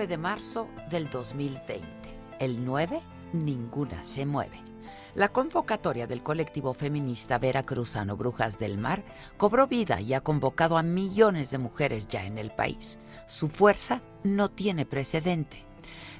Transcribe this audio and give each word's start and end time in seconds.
9 0.00 0.08
de 0.08 0.16
marzo 0.16 0.66
del 0.88 1.10
2020. 1.10 1.84
El 2.38 2.64
9, 2.64 3.02
ninguna 3.34 4.02
se 4.02 4.24
mueve. 4.24 4.58
La 5.14 5.28
convocatoria 5.28 6.06
del 6.06 6.22
colectivo 6.22 6.72
feminista 6.72 7.36
Veracruzano 7.36 8.16
Brujas 8.16 8.58
del 8.58 8.78
Mar 8.78 9.04
cobró 9.36 9.66
vida 9.66 10.00
y 10.00 10.14
ha 10.14 10.22
convocado 10.22 10.78
a 10.78 10.82
millones 10.82 11.50
de 11.50 11.58
mujeres 11.58 12.08
ya 12.08 12.24
en 12.24 12.38
el 12.38 12.50
país. 12.50 12.98
Su 13.26 13.48
fuerza 13.48 14.00
no 14.24 14.48
tiene 14.50 14.86
precedente. 14.86 15.66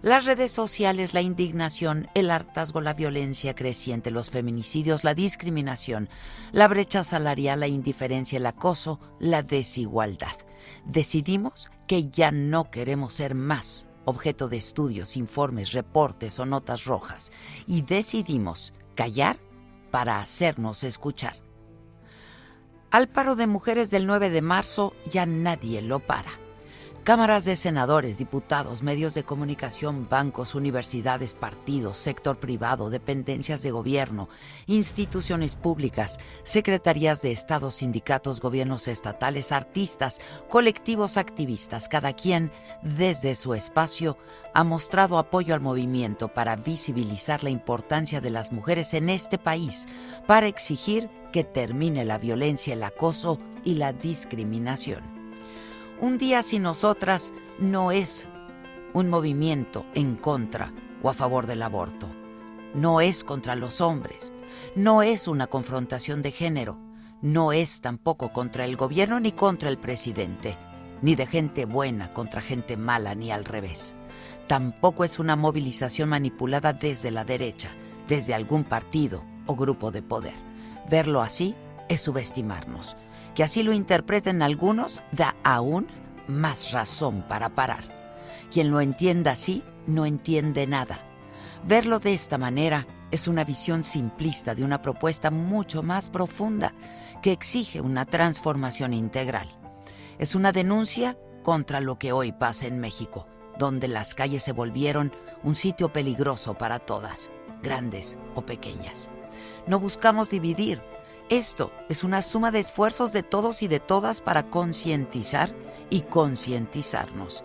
Las 0.02 0.26
redes 0.26 0.52
sociales, 0.52 1.14
la 1.14 1.22
indignación, 1.22 2.10
el 2.12 2.30
hartazgo, 2.30 2.82
la 2.82 2.92
violencia 2.92 3.54
creciente, 3.54 4.10
los 4.10 4.28
feminicidios, 4.28 5.04
la 5.04 5.14
discriminación, 5.14 6.10
la 6.52 6.68
brecha 6.68 7.02
salarial, 7.02 7.60
la 7.60 7.68
indiferencia, 7.68 8.36
el 8.36 8.44
acoso, 8.44 9.00
la 9.20 9.42
desigualdad. 9.42 10.36
Decidimos 10.84 11.70
que 11.86 12.08
ya 12.08 12.32
no 12.32 12.70
queremos 12.70 13.14
ser 13.14 13.34
más 13.34 13.88
objeto 14.04 14.48
de 14.48 14.56
estudios, 14.56 15.16
informes, 15.16 15.72
reportes 15.72 16.38
o 16.38 16.46
notas 16.46 16.84
rojas 16.84 17.30
y 17.66 17.82
decidimos 17.82 18.72
callar 18.94 19.38
para 19.90 20.20
hacernos 20.20 20.84
escuchar. 20.84 21.36
Al 22.90 23.08
paro 23.08 23.36
de 23.36 23.46
mujeres 23.46 23.90
del 23.90 24.06
9 24.06 24.30
de 24.30 24.42
marzo 24.42 24.94
ya 25.08 25.26
nadie 25.26 25.80
lo 25.82 26.00
para. 26.00 26.30
Cámaras 27.10 27.44
de 27.44 27.56
senadores, 27.56 28.18
diputados, 28.18 28.84
medios 28.84 29.14
de 29.14 29.24
comunicación, 29.24 30.08
bancos, 30.08 30.54
universidades, 30.54 31.34
partidos, 31.34 31.98
sector 31.98 32.38
privado, 32.38 32.88
dependencias 32.88 33.64
de 33.64 33.72
gobierno, 33.72 34.28
instituciones 34.68 35.56
públicas, 35.56 36.20
secretarías 36.44 37.20
de 37.20 37.32
Estado, 37.32 37.72
sindicatos, 37.72 38.40
gobiernos 38.40 38.86
estatales, 38.86 39.50
artistas, 39.50 40.20
colectivos 40.48 41.16
activistas, 41.16 41.88
cada 41.88 42.12
quien 42.12 42.52
desde 42.84 43.34
su 43.34 43.54
espacio 43.54 44.16
ha 44.54 44.62
mostrado 44.62 45.18
apoyo 45.18 45.52
al 45.52 45.60
movimiento 45.60 46.28
para 46.28 46.54
visibilizar 46.54 47.42
la 47.42 47.50
importancia 47.50 48.20
de 48.20 48.30
las 48.30 48.52
mujeres 48.52 48.94
en 48.94 49.08
este 49.08 49.36
país, 49.36 49.88
para 50.28 50.46
exigir 50.46 51.10
que 51.32 51.42
termine 51.42 52.04
la 52.04 52.18
violencia, 52.18 52.74
el 52.74 52.84
acoso 52.84 53.40
y 53.64 53.74
la 53.74 53.92
discriminación. 53.92 55.19
Un 56.00 56.16
día 56.16 56.40
sin 56.40 56.62
nosotras 56.62 57.34
no 57.58 57.92
es 57.92 58.26
un 58.94 59.10
movimiento 59.10 59.84
en 59.94 60.16
contra 60.16 60.72
o 61.02 61.10
a 61.10 61.12
favor 61.12 61.46
del 61.46 61.60
aborto. 61.60 62.08
No 62.72 63.02
es 63.02 63.22
contra 63.22 63.54
los 63.54 63.82
hombres. 63.82 64.32
No 64.74 65.02
es 65.02 65.28
una 65.28 65.46
confrontación 65.46 66.22
de 66.22 66.30
género. 66.30 66.78
No 67.20 67.52
es 67.52 67.82
tampoco 67.82 68.32
contra 68.32 68.64
el 68.64 68.76
gobierno 68.76 69.20
ni 69.20 69.32
contra 69.32 69.68
el 69.68 69.76
presidente. 69.76 70.56
Ni 71.02 71.16
de 71.16 71.26
gente 71.26 71.66
buena 71.66 72.14
contra 72.14 72.40
gente 72.40 72.78
mala 72.78 73.14
ni 73.14 73.30
al 73.30 73.44
revés. 73.44 73.94
Tampoco 74.46 75.04
es 75.04 75.18
una 75.18 75.36
movilización 75.36 76.08
manipulada 76.08 76.72
desde 76.72 77.10
la 77.10 77.26
derecha, 77.26 77.68
desde 78.08 78.32
algún 78.32 78.64
partido 78.64 79.22
o 79.46 79.54
grupo 79.54 79.90
de 79.90 80.00
poder. 80.00 80.34
Verlo 80.88 81.20
así 81.20 81.54
es 81.90 82.00
subestimarnos. 82.00 82.96
Que 83.34 83.44
así 83.44 83.62
lo 83.62 83.72
interpreten 83.72 84.42
algunos 84.42 85.02
da 85.12 85.36
aún 85.44 85.86
más 86.30 86.72
razón 86.72 87.24
para 87.28 87.50
parar. 87.50 87.84
Quien 88.50 88.70
lo 88.70 88.80
entienda 88.80 89.32
así 89.32 89.62
no 89.86 90.06
entiende 90.06 90.66
nada. 90.66 91.06
Verlo 91.64 91.98
de 91.98 92.14
esta 92.14 92.38
manera 92.38 92.86
es 93.10 93.28
una 93.28 93.44
visión 93.44 93.84
simplista 93.84 94.54
de 94.54 94.64
una 94.64 94.82
propuesta 94.82 95.30
mucho 95.30 95.82
más 95.82 96.08
profunda 96.08 96.74
que 97.22 97.32
exige 97.32 97.80
una 97.80 98.04
transformación 98.04 98.94
integral. 98.94 99.48
Es 100.18 100.34
una 100.34 100.52
denuncia 100.52 101.18
contra 101.42 101.80
lo 101.80 101.98
que 101.98 102.12
hoy 102.12 102.32
pasa 102.32 102.66
en 102.66 102.80
México, 102.80 103.26
donde 103.58 103.88
las 103.88 104.14
calles 104.14 104.42
se 104.42 104.52
volvieron 104.52 105.12
un 105.42 105.54
sitio 105.54 105.92
peligroso 105.92 106.54
para 106.54 106.78
todas, 106.78 107.30
grandes 107.62 108.18
o 108.34 108.42
pequeñas. 108.42 109.10
No 109.66 109.78
buscamos 109.78 110.30
dividir. 110.30 110.82
Esto 111.30 111.70
es 111.88 112.02
una 112.02 112.22
suma 112.22 112.50
de 112.50 112.58
esfuerzos 112.58 113.12
de 113.12 113.22
todos 113.22 113.62
y 113.62 113.68
de 113.68 113.78
todas 113.78 114.20
para 114.20 114.50
concientizar 114.50 115.54
y 115.88 116.00
concientizarnos. 116.00 117.44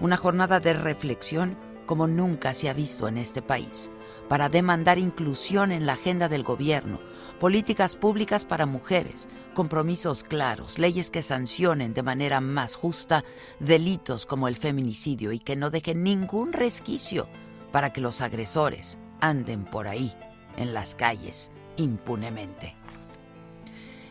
Una 0.00 0.16
jornada 0.16 0.58
de 0.58 0.72
reflexión 0.72 1.58
como 1.84 2.06
nunca 2.06 2.54
se 2.54 2.70
ha 2.70 2.72
visto 2.72 3.08
en 3.08 3.18
este 3.18 3.42
país, 3.42 3.90
para 4.30 4.48
demandar 4.48 4.98
inclusión 4.98 5.70
en 5.70 5.84
la 5.84 5.92
agenda 5.92 6.30
del 6.30 6.44
gobierno, 6.44 6.98
políticas 7.38 7.94
públicas 7.94 8.46
para 8.46 8.64
mujeres, 8.64 9.28
compromisos 9.52 10.24
claros, 10.24 10.78
leyes 10.78 11.10
que 11.10 11.20
sancionen 11.20 11.92
de 11.92 12.02
manera 12.02 12.40
más 12.40 12.74
justa 12.74 13.22
delitos 13.60 14.24
como 14.24 14.48
el 14.48 14.56
feminicidio 14.56 15.32
y 15.32 15.40
que 15.40 15.56
no 15.56 15.68
dejen 15.68 16.02
ningún 16.02 16.54
resquicio 16.54 17.28
para 17.70 17.92
que 17.92 18.00
los 18.00 18.22
agresores 18.22 18.96
anden 19.20 19.66
por 19.66 19.88
ahí, 19.88 20.16
en 20.56 20.72
las 20.72 20.94
calles, 20.94 21.50
impunemente. 21.76 22.75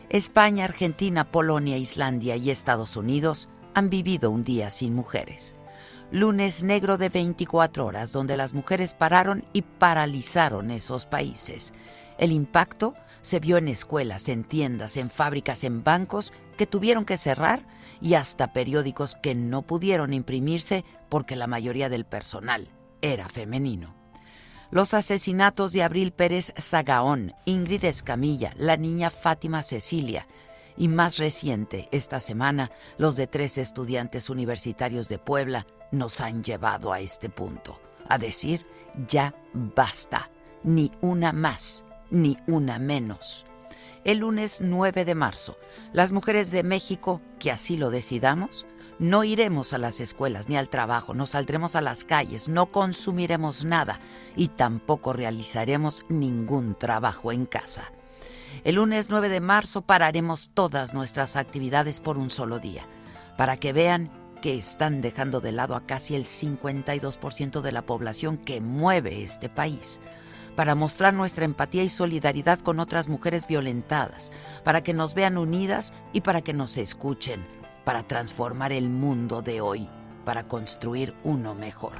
España, 0.08 0.64
Argentina, 0.64 1.32
Polonia, 1.32 1.76
Islandia 1.76 2.36
y 2.36 2.50
Estados 2.50 2.96
Unidos 2.96 3.48
han 3.74 3.90
vivido 3.90 4.30
un 4.30 4.42
día 4.42 4.70
sin 4.70 4.94
mujeres. 4.94 5.54
Lunes 6.12 6.62
negro 6.62 6.96
de 6.96 7.08
24 7.08 7.84
horas 7.84 8.12
donde 8.12 8.36
las 8.36 8.54
mujeres 8.54 8.94
pararon 8.94 9.44
y 9.52 9.62
paralizaron 9.62 10.70
esos 10.70 11.06
países. 11.06 11.74
El 12.18 12.30
impacto 12.30 12.94
se 13.20 13.40
vio 13.40 13.56
en 13.56 13.66
escuelas, 13.66 14.28
en 14.28 14.44
tiendas, 14.44 14.96
en 14.96 15.10
fábricas, 15.10 15.64
en 15.64 15.82
bancos 15.82 16.32
que 16.56 16.68
tuvieron 16.68 17.04
que 17.04 17.16
cerrar 17.16 17.66
y 18.00 18.14
hasta 18.14 18.52
periódicos 18.52 19.16
que 19.16 19.34
no 19.34 19.62
pudieron 19.62 20.12
imprimirse 20.12 20.84
porque 21.08 21.34
la 21.34 21.48
mayoría 21.48 21.88
del 21.88 22.04
personal 22.04 22.68
era 23.02 23.28
femenino. 23.28 23.95
Los 24.70 24.94
asesinatos 24.94 25.72
de 25.72 25.82
Abril 25.82 26.12
Pérez 26.12 26.52
Zagaón, 26.58 27.34
Ingrid 27.44 27.84
Escamilla, 27.84 28.52
la 28.56 28.76
niña 28.76 29.10
Fátima 29.10 29.62
Cecilia 29.62 30.26
y 30.76 30.88
más 30.88 31.18
reciente, 31.18 31.88
esta 31.92 32.20
semana, 32.20 32.70
los 32.98 33.16
de 33.16 33.26
tres 33.26 33.58
estudiantes 33.58 34.28
universitarios 34.28 35.08
de 35.08 35.18
Puebla 35.18 35.66
nos 35.90 36.20
han 36.20 36.42
llevado 36.42 36.92
a 36.92 37.00
este 37.00 37.30
punto, 37.30 37.80
a 38.08 38.18
decir, 38.18 38.66
ya 39.08 39.34
basta, 39.52 40.30
ni 40.62 40.90
una 41.00 41.32
más 41.32 41.84
ni 42.10 42.36
una 42.46 42.78
menos. 42.78 43.46
El 44.04 44.18
lunes 44.18 44.58
9 44.60 45.04
de 45.04 45.14
marzo, 45.14 45.56
las 45.92 46.12
mujeres 46.12 46.50
de 46.50 46.62
México, 46.62 47.20
que 47.38 47.50
así 47.50 47.76
lo 47.76 47.90
decidamos, 47.90 48.66
no 48.98 49.24
iremos 49.24 49.72
a 49.72 49.78
las 49.78 50.00
escuelas 50.00 50.48
ni 50.48 50.56
al 50.56 50.68
trabajo, 50.68 51.14
no 51.14 51.26
saldremos 51.26 51.76
a 51.76 51.80
las 51.80 52.04
calles, 52.04 52.48
no 52.48 52.66
consumiremos 52.66 53.64
nada 53.64 54.00
y 54.36 54.48
tampoco 54.48 55.12
realizaremos 55.12 56.04
ningún 56.08 56.74
trabajo 56.74 57.32
en 57.32 57.46
casa. 57.46 57.92
El 58.64 58.76
lunes 58.76 59.08
9 59.10 59.28
de 59.28 59.40
marzo 59.40 59.82
pararemos 59.82 60.50
todas 60.54 60.94
nuestras 60.94 61.36
actividades 61.36 62.00
por 62.00 62.18
un 62.18 62.30
solo 62.30 62.58
día, 62.58 62.86
para 63.36 63.58
que 63.58 63.72
vean 63.72 64.10
que 64.40 64.56
están 64.56 65.02
dejando 65.02 65.40
de 65.40 65.52
lado 65.52 65.76
a 65.76 65.86
casi 65.86 66.14
el 66.14 66.24
52% 66.24 67.60
de 67.60 67.72
la 67.72 67.82
población 67.82 68.38
que 68.38 68.60
mueve 68.60 69.22
este 69.22 69.48
país 69.48 70.00
para 70.56 70.74
mostrar 70.74 71.14
nuestra 71.14 71.44
empatía 71.44 71.84
y 71.84 71.90
solidaridad 71.90 72.58
con 72.58 72.80
otras 72.80 73.08
mujeres 73.08 73.46
violentadas, 73.46 74.32
para 74.64 74.82
que 74.82 74.94
nos 74.94 75.14
vean 75.14 75.36
unidas 75.36 75.92
y 76.14 76.22
para 76.22 76.40
que 76.40 76.54
nos 76.54 76.78
escuchen, 76.78 77.46
para 77.86 78.02
transformar 78.02 78.72
el 78.72 78.90
mundo 78.90 79.42
de 79.42 79.60
hoy, 79.60 79.88
para 80.24 80.42
construir 80.42 81.14
uno 81.22 81.54
mejor. 81.54 81.92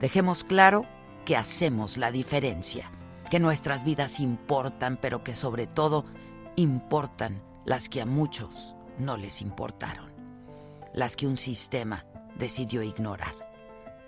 Dejemos 0.00 0.42
claro 0.42 0.84
que 1.24 1.36
hacemos 1.36 1.96
la 1.96 2.10
diferencia, 2.10 2.90
que 3.30 3.38
nuestras 3.38 3.84
vidas 3.84 4.18
importan, 4.18 4.98
pero 5.00 5.22
que 5.22 5.36
sobre 5.36 5.68
todo 5.68 6.06
importan 6.56 7.40
las 7.64 7.88
que 7.88 8.00
a 8.02 8.04
muchos 8.04 8.74
no 8.98 9.16
les 9.16 9.42
importaron, 9.42 10.10
las 10.92 11.14
que 11.14 11.28
un 11.28 11.36
sistema 11.36 12.04
decidió 12.36 12.82
ignorar. 12.82 13.34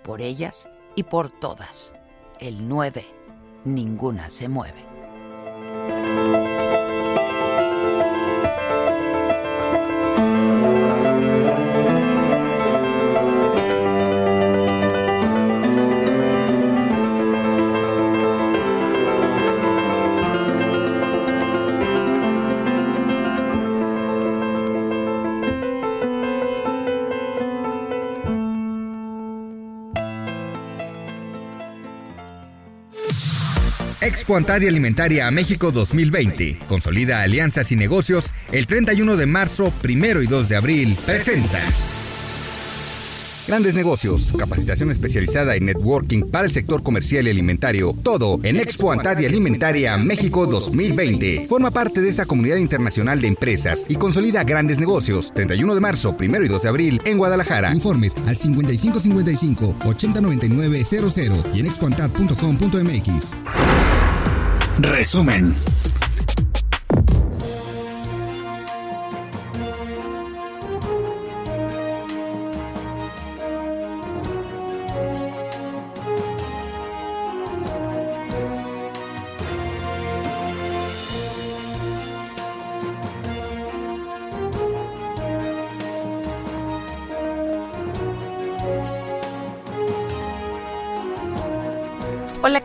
Por 0.03 0.21
ellas 0.21 0.67
y 0.97 1.03
por 1.03 1.29
todas, 1.29 1.93
el 2.41 2.67
9 2.67 3.05
ninguna 3.63 4.29
se 4.29 4.49
mueve. 4.49 4.88
Expo 34.29 34.67
Alimentaria 34.67 35.25
a 35.25 35.31
México 35.31 35.71
2020. 35.71 36.59
Consolida 36.67 37.23
alianzas 37.23 37.71
y 37.71 37.75
negocios 37.75 38.25
el 38.51 38.67
31 38.67 39.17
de 39.17 39.25
marzo, 39.25 39.73
1 39.83 40.21
y 40.21 40.27
2 40.27 40.49
de 40.49 40.55
abril. 40.55 40.95
Presenta. 41.03 41.59
Grandes 43.47 43.73
negocios, 43.73 44.31
capacitación 44.37 44.91
especializada 44.91 45.57
y 45.57 45.61
networking 45.61 46.29
para 46.29 46.45
el 46.45 46.51
sector 46.51 46.83
comercial 46.83 47.25
y 47.25 47.31
alimentario. 47.31 47.95
Todo 48.03 48.39
en 48.43 48.57
Expo 48.57 48.91
Antadia 48.91 49.27
Alimentaria 49.27 49.97
México 49.97 50.45
2020. 50.45 51.47
Forma 51.49 51.71
parte 51.71 51.99
de 51.99 52.09
esta 52.09 52.27
comunidad 52.27 52.57
internacional 52.57 53.19
de 53.21 53.29
empresas 53.29 53.83
y 53.89 53.95
consolida 53.95 54.43
grandes 54.43 54.77
negocios. 54.77 55.33
31 55.33 55.73
de 55.73 55.81
marzo, 55.81 56.15
1 56.19 56.43
y 56.43 56.47
2 56.47 56.61
de 56.61 56.69
abril 56.69 57.01
en 57.03 57.17
Guadalajara. 57.17 57.73
Informes 57.73 58.13
al 58.27 58.35
5555 58.35 59.75
809900 59.85 61.55
y 61.55 61.61
en 61.61 61.65
expoantad.com.mx. 61.65 63.88
Resumen. 64.85 65.78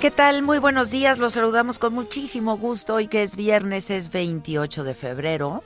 ¿Qué 0.05 0.11
tal? 0.11 0.43
Muy 0.43 0.59
buenos 0.59 0.91
días. 0.91 1.17
Los 1.17 1.33
saludamos 1.33 1.79
con 1.79 1.95
muchísimo 1.95 2.59
gusto. 2.59 2.97
Hoy 2.97 3.09
que 3.09 3.23
es 3.23 3.37
viernes, 3.37 3.89
es 3.89 4.13
28 4.13 4.84
de 4.84 4.94
febrero. 4.94 5.65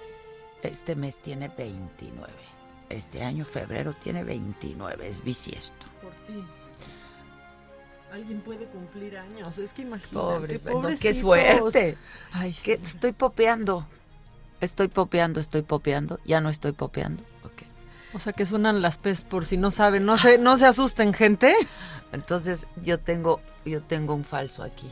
Este 0.62 0.94
mes 0.94 1.18
tiene 1.18 1.48
29. 1.48 2.32
Este 2.88 3.24
año, 3.24 3.44
febrero, 3.44 3.94
tiene 3.94 4.22
29. 4.22 5.08
Es 5.08 5.24
bisiesto. 5.24 5.86
Por 6.00 6.12
fin. 6.28 6.46
Alguien 8.12 8.40
puede 8.42 8.66
cumplir 8.66 9.18
años. 9.18 9.58
Es 9.58 9.72
que 9.72 9.82
imagínate. 9.82 10.14
Pobre, 10.14 10.58
pobrecitos. 10.60 11.00
qué 11.00 11.14
suerte. 11.14 11.98
Ay, 12.30 12.52
sí. 12.52 12.62
Que 12.66 12.72
estoy 12.74 13.10
popeando. 13.10 13.88
Estoy 14.60 14.86
popeando, 14.86 15.40
estoy 15.40 15.62
popeando. 15.62 16.20
Ya 16.24 16.40
no 16.40 16.48
estoy 16.48 16.70
popeando. 16.70 17.24
O 18.14 18.18
sea 18.18 18.32
que 18.32 18.46
suenan 18.46 18.80
las 18.82 18.98
pes 18.98 19.22
por 19.24 19.44
si 19.44 19.56
no 19.56 19.70
saben. 19.70 20.04
No 20.04 20.16
se, 20.16 20.38
no 20.38 20.56
se 20.56 20.66
asusten, 20.66 21.12
gente. 21.12 21.54
Entonces 22.12 22.66
yo 22.82 22.98
tengo, 22.98 23.40
yo 23.64 23.82
tengo 23.82 24.14
un 24.14 24.24
falso 24.24 24.62
aquí. 24.62 24.90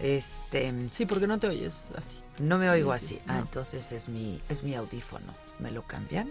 Este, 0.00 0.72
Sí, 0.92 1.06
porque 1.06 1.26
no 1.26 1.38
te 1.38 1.48
oyes 1.48 1.88
así. 1.96 2.16
no 2.38 2.56
me 2.58 2.70
oigo 2.70 2.94
Sí, 2.98 3.00
sí, 3.00 3.14
así. 3.16 3.22
Ah, 3.26 3.38
entonces 3.40 3.90
es 3.92 4.08
mi, 4.08 4.40
es 4.48 4.62
mi 4.62 4.74
audífono. 4.74 5.34
¿Me 5.58 5.70
lo 5.72 5.82
cambian? 5.82 6.30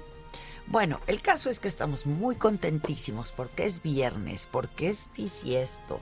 Bueno, 0.68 1.00
el 1.08 1.22
caso 1.22 1.50
es 1.50 1.60
que 1.60 1.68
estamos 1.68 2.06
muy 2.06 2.36
contentísimos 2.36 3.32
porque 3.32 3.66
es 3.66 3.82
viernes, 3.82 4.48
porque 4.50 4.90
es 4.90 5.10
bisiesto, 5.16 6.00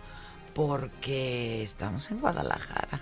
porque 0.54 1.64
estamos 1.64 2.10
en 2.12 2.20
Guadalajara. 2.20 3.02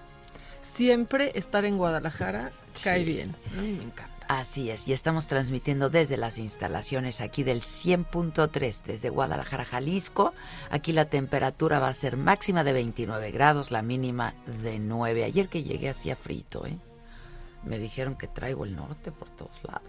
Siempre 0.62 1.32
estar 1.36 1.66
en 1.66 1.78
Guadalajara 1.78 2.52
cae 2.84 3.04
bien. 3.04 3.36
A 3.58 3.62
mí 3.62 3.72
me 3.72 3.84
encanta. 3.84 4.13
Así 4.40 4.72
es, 4.72 4.88
y 4.88 4.94
estamos 4.94 5.28
transmitiendo 5.28 5.92
desde 5.92 6.18
las 6.18 6.40
instalaciones 6.40 7.22
aquí 7.22 7.44
del 7.44 7.62
100.3 7.62 8.82
desde 8.84 9.10
Guadalajara, 9.12 9.64
Jalisco. 9.64 10.34
Aquí 10.72 10.92
la 10.92 11.06
temperatura 11.06 11.78
va 11.78 11.90
a 11.90 11.94
ser 11.94 12.18
máxima 12.18 12.64
de 12.64 12.74
29 12.74 13.30
grados, 13.30 13.70
la 13.70 13.84
mínima 13.84 14.34
de 14.64 14.80
9. 14.80 15.24
Ayer 15.24 15.50
que 15.50 15.62
llegué 15.62 15.90
hacía 15.90 16.16
frito, 16.16 16.66
¿eh? 16.66 16.80
Me 17.64 17.78
dijeron 17.78 18.16
que 18.16 18.26
traigo 18.28 18.66
el 18.66 18.76
norte 18.76 19.12
por 19.12 19.30
todos 19.30 19.64
lados. 19.64 19.84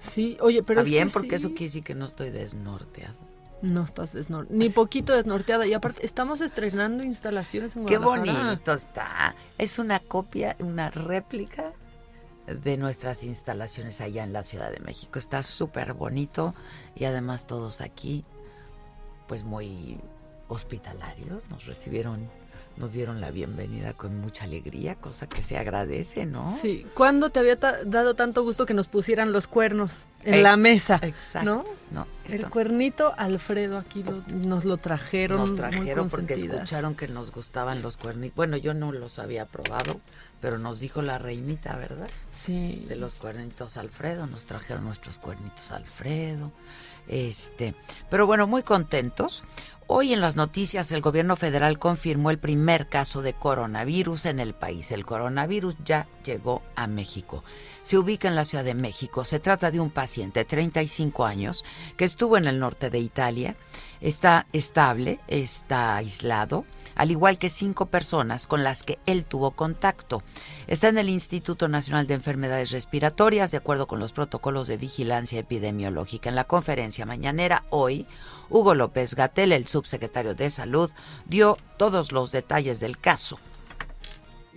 Sí, 0.00 0.36
oye, 0.40 0.64
pero 0.64 0.80
Está 0.80 0.88
es 0.88 0.90
bien, 0.90 1.06
que 1.06 1.12
porque 1.14 1.28
sí. 1.28 1.34
eso 1.36 1.48
quiere 1.50 1.64
decir 1.66 1.84
que 1.84 1.94
no 1.94 2.06
estoy 2.06 2.30
desnorteado. 2.30 3.14
No 3.62 3.84
estás 3.84 4.12
desnorteada. 4.12 4.58
Ni 4.58 4.70
poquito 4.70 5.12
desnorteada. 5.12 5.66
Y 5.68 5.72
aparte, 5.72 6.04
estamos 6.04 6.40
estrenando 6.40 7.04
instalaciones 7.04 7.76
en 7.76 7.86
Qué 7.86 7.96
Guadalajara. 7.96 8.44
bonito 8.48 8.72
está. 8.72 9.36
Es 9.56 9.78
una 9.78 10.00
copia, 10.00 10.56
una 10.58 10.90
réplica 10.90 11.72
de 12.54 12.76
nuestras 12.76 13.24
instalaciones 13.24 14.00
allá 14.00 14.24
en 14.24 14.32
la 14.32 14.44
Ciudad 14.44 14.70
de 14.70 14.80
México. 14.80 15.18
Está 15.18 15.42
súper 15.42 15.94
bonito 15.94 16.54
y 16.94 17.04
además 17.04 17.46
todos 17.46 17.80
aquí, 17.80 18.24
pues 19.26 19.44
muy 19.44 20.00
hospitalarios 20.48 21.48
nos 21.50 21.66
recibieron 21.66 22.28
nos 22.78 22.92
dieron 22.92 23.20
la 23.20 23.30
bienvenida 23.30 23.92
con 23.92 24.20
mucha 24.20 24.44
alegría, 24.44 24.94
cosa 24.94 25.28
que 25.28 25.42
se 25.42 25.58
agradece, 25.58 26.26
¿no? 26.26 26.54
Sí. 26.54 26.86
¿Cuándo 26.94 27.30
te 27.30 27.40
había 27.40 27.56
dado 27.56 28.14
tanto 28.14 28.42
gusto 28.42 28.66
que 28.66 28.74
nos 28.74 28.86
pusieran 28.86 29.32
los 29.32 29.48
cuernos 29.48 30.06
en 30.22 30.42
la 30.42 30.56
mesa? 30.56 31.00
Exacto. 31.02 31.64
¿no? 31.90 32.06
El 32.28 32.48
cuernito 32.48 33.14
Alfredo 33.16 33.78
aquí 33.78 34.04
nos 34.28 34.64
lo 34.64 34.76
trajeron. 34.76 35.38
Nos 35.38 35.54
trajeron 35.54 36.08
porque 36.08 36.34
escucharon 36.34 36.94
que 36.94 37.08
nos 37.08 37.32
gustaban 37.32 37.82
los 37.82 37.96
cuernitos. 37.96 38.36
Bueno, 38.36 38.56
yo 38.56 38.74
no 38.74 38.92
los 38.92 39.18
había 39.18 39.44
probado, 39.46 40.00
pero 40.40 40.58
nos 40.58 40.78
dijo 40.78 41.02
la 41.02 41.18
reinita, 41.18 41.74
¿verdad? 41.76 42.08
Sí. 42.32 42.84
De 42.88 42.96
los 42.96 43.16
cuernitos 43.16 43.76
Alfredo, 43.76 44.26
nos 44.26 44.46
trajeron 44.46 44.84
nuestros 44.84 45.18
cuernitos 45.18 45.70
Alfredo. 45.72 46.52
Este, 47.08 47.74
pero 48.10 48.26
bueno, 48.26 48.46
muy 48.46 48.62
contentos. 48.62 49.42
Hoy 49.90 50.12
en 50.12 50.20
las 50.20 50.36
noticias 50.36 50.92
el 50.92 51.00
gobierno 51.00 51.34
federal 51.34 51.78
confirmó 51.78 52.28
el 52.28 52.38
primer 52.38 52.88
caso 52.88 53.22
de 53.22 53.32
coronavirus 53.32 54.26
en 54.26 54.38
el 54.38 54.52
país. 54.52 54.92
El 54.92 55.06
coronavirus 55.06 55.76
ya 55.82 56.06
llegó 56.26 56.60
a 56.76 56.86
México. 56.86 57.42
Se 57.80 57.96
ubica 57.96 58.28
en 58.28 58.34
la 58.34 58.44
Ciudad 58.44 58.64
de 58.64 58.74
México. 58.74 59.24
Se 59.24 59.40
trata 59.40 59.70
de 59.70 59.80
un 59.80 59.88
paciente 59.88 60.40
de 60.40 60.44
35 60.44 61.24
años 61.24 61.64
que 61.96 62.04
estuvo 62.04 62.36
en 62.36 62.46
el 62.46 62.58
norte 62.58 62.90
de 62.90 62.98
Italia. 62.98 63.56
Está 64.00 64.46
estable, 64.52 65.18
está 65.28 65.96
aislado, 65.96 66.64
al 66.94 67.10
igual 67.10 67.38
que 67.38 67.48
cinco 67.48 67.86
personas 67.86 68.46
con 68.46 68.64
las 68.64 68.82
que 68.82 68.98
él 69.06 69.24
tuvo 69.24 69.52
contacto. 69.52 70.22
Está 70.66 70.88
en 70.88 70.98
el 70.98 71.08
Instituto 71.08 71.68
Nacional 71.68 72.06
de 72.06 72.14
Enfermedades 72.14 72.70
Respiratorias, 72.70 73.50
de 73.50 73.58
acuerdo 73.58 73.86
con 73.86 73.98
los 73.98 74.12
protocolos 74.12 74.68
de 74.68 74.76
vigilancia 74.76 75.40
epidemiológica. 75.40 76.28
En 76.28 76.36
la 76.36 76.44
conferencia 76.44 77.06
mañanera 77.06 77.64
hoy, 77.70 78.06
Hugo 78.50 78.74
López 78.74 79.14
Gatel, 79.14 79.52
el 79.52 79.66
subsecretario 79.66 80.34
de 80.34 80.50
Salud, 80.50 80.90
dio 81.26 81.56
todos 81.76 82.12
los 82.12 82.32
detalles 82.32 82.80
del 82.80 82.98
caso 82.98 83.38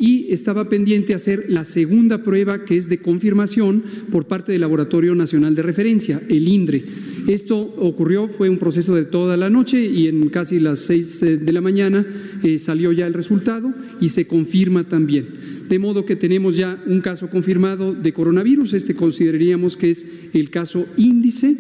y 0.02 0.34
estaba 0.34 0.68
pendiente 0.68 1.14
hacer 1.14 1.46
la 1.48 1.64
segunda 1.64 2.24
prueba 2.24 2.66
que 2.66 2.76
es 2.76 2.90
de 2.90 2.98
confirmación 2.98 3.84
por 4.12 4.26
parte 4.26 4.52
del 4.52 4.62
Laboratorio 4.62 5.14
Nacional 5.14 5.54
de 5.54 5.62
Referencia, 5.62 6.20
el 6.28 6.48
INDRE. 6.48 6.84
Esto 7.28 7.60
ocurrió, 7.60 8.28
fue 8.28 8.50
un 8.50 8.58
proceso 8.58 8.96
de 8.96 9.06
toda 9.06 9.38
la 9.38 9.52
noche 9.52 9.86
y 9.86 10.08
en 10.08 10.30
casi 10.30 10.60
las 10.60 10.80
seis 10.80 11.22
eh, 11.22 11.38
de 11.38 11.54
la 11.54 11.62
mañana 11.62 12.04
eh, 12.42 12.58
salió 12.58 12.92
ya 12.92 13.06
el 13.06 13.14
resultado 13.14 13.72
y 14.02 14.10
se 14.10 14.26
confirma 14.26 14.90
también. 14.90 15.28
De 15.70 15.78
modo 15.78 16.04
que 16.04 16.16
tenemos 16.16 16.58
ya 16.58 16.82
un 16.88 17.02
caso 17.02 17.30
confirmado 17.30 17.94
de 17.94 18.12
coronavirus, 18.12 18.74
este 18.74 18.96
consideraríamos 18.96 19.78
que 19.78 19.92
es 19.92 20.12
el 20.34 20.50
caso 20.50 20.88
índice 20.98 21.56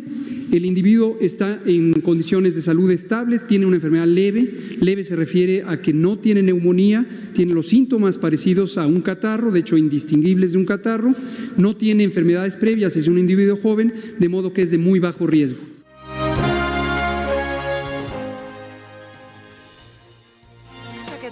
el 0.57 0.65
individuo 0.65 1.17
está 1.21 1.59
en 1.65 2.01
condiciones 2.01 2.55
de 2.55 2.61
salud 2.61 2.91
estable, 2.91 3.39
tiene 3.39 3.65
una 3.65 3.77
enfermedad 3.77 4.07
leve. 4.07 4.77
Leve 4.79 5.03
se 5.03 5.15
refiere 5.15 5.63
a 5.65 5.81
que 5.81 5.93
no 5.93 6.17
tiene 6.19 6.43
neumonía, 6.43 7.05
tiene 7.33 7.53
los 7.53 7.67
síntomas 7.67 8.17
parecidos 8.17 8.77
a 8.77 8.85
un 8.85 9.01
catarro, 9.01 9.51
de 9.51 9.59
hecho 9.59 9.77
indistinguibles 9.77 10.51
de 10.53 10.57
un 10.57 10.65
catarro, 10.65 11.15
no 11.57 11.75
tiene 11.75 12.03
enfermedades 12.03 12.55
previas, 12.55 12.95
es 12.95 13.07
un 13.07 13.17
individuo 13.17 13.55
joven, 13.55 13.93
de 14.19 14.29
modo 14.29 14.53
que 14.53 14.61
es 14.61 14.71
de 14.71 14.77
muy 14.77 14.99
bajo 14.99 15.27
riesgo. 15.27 15.71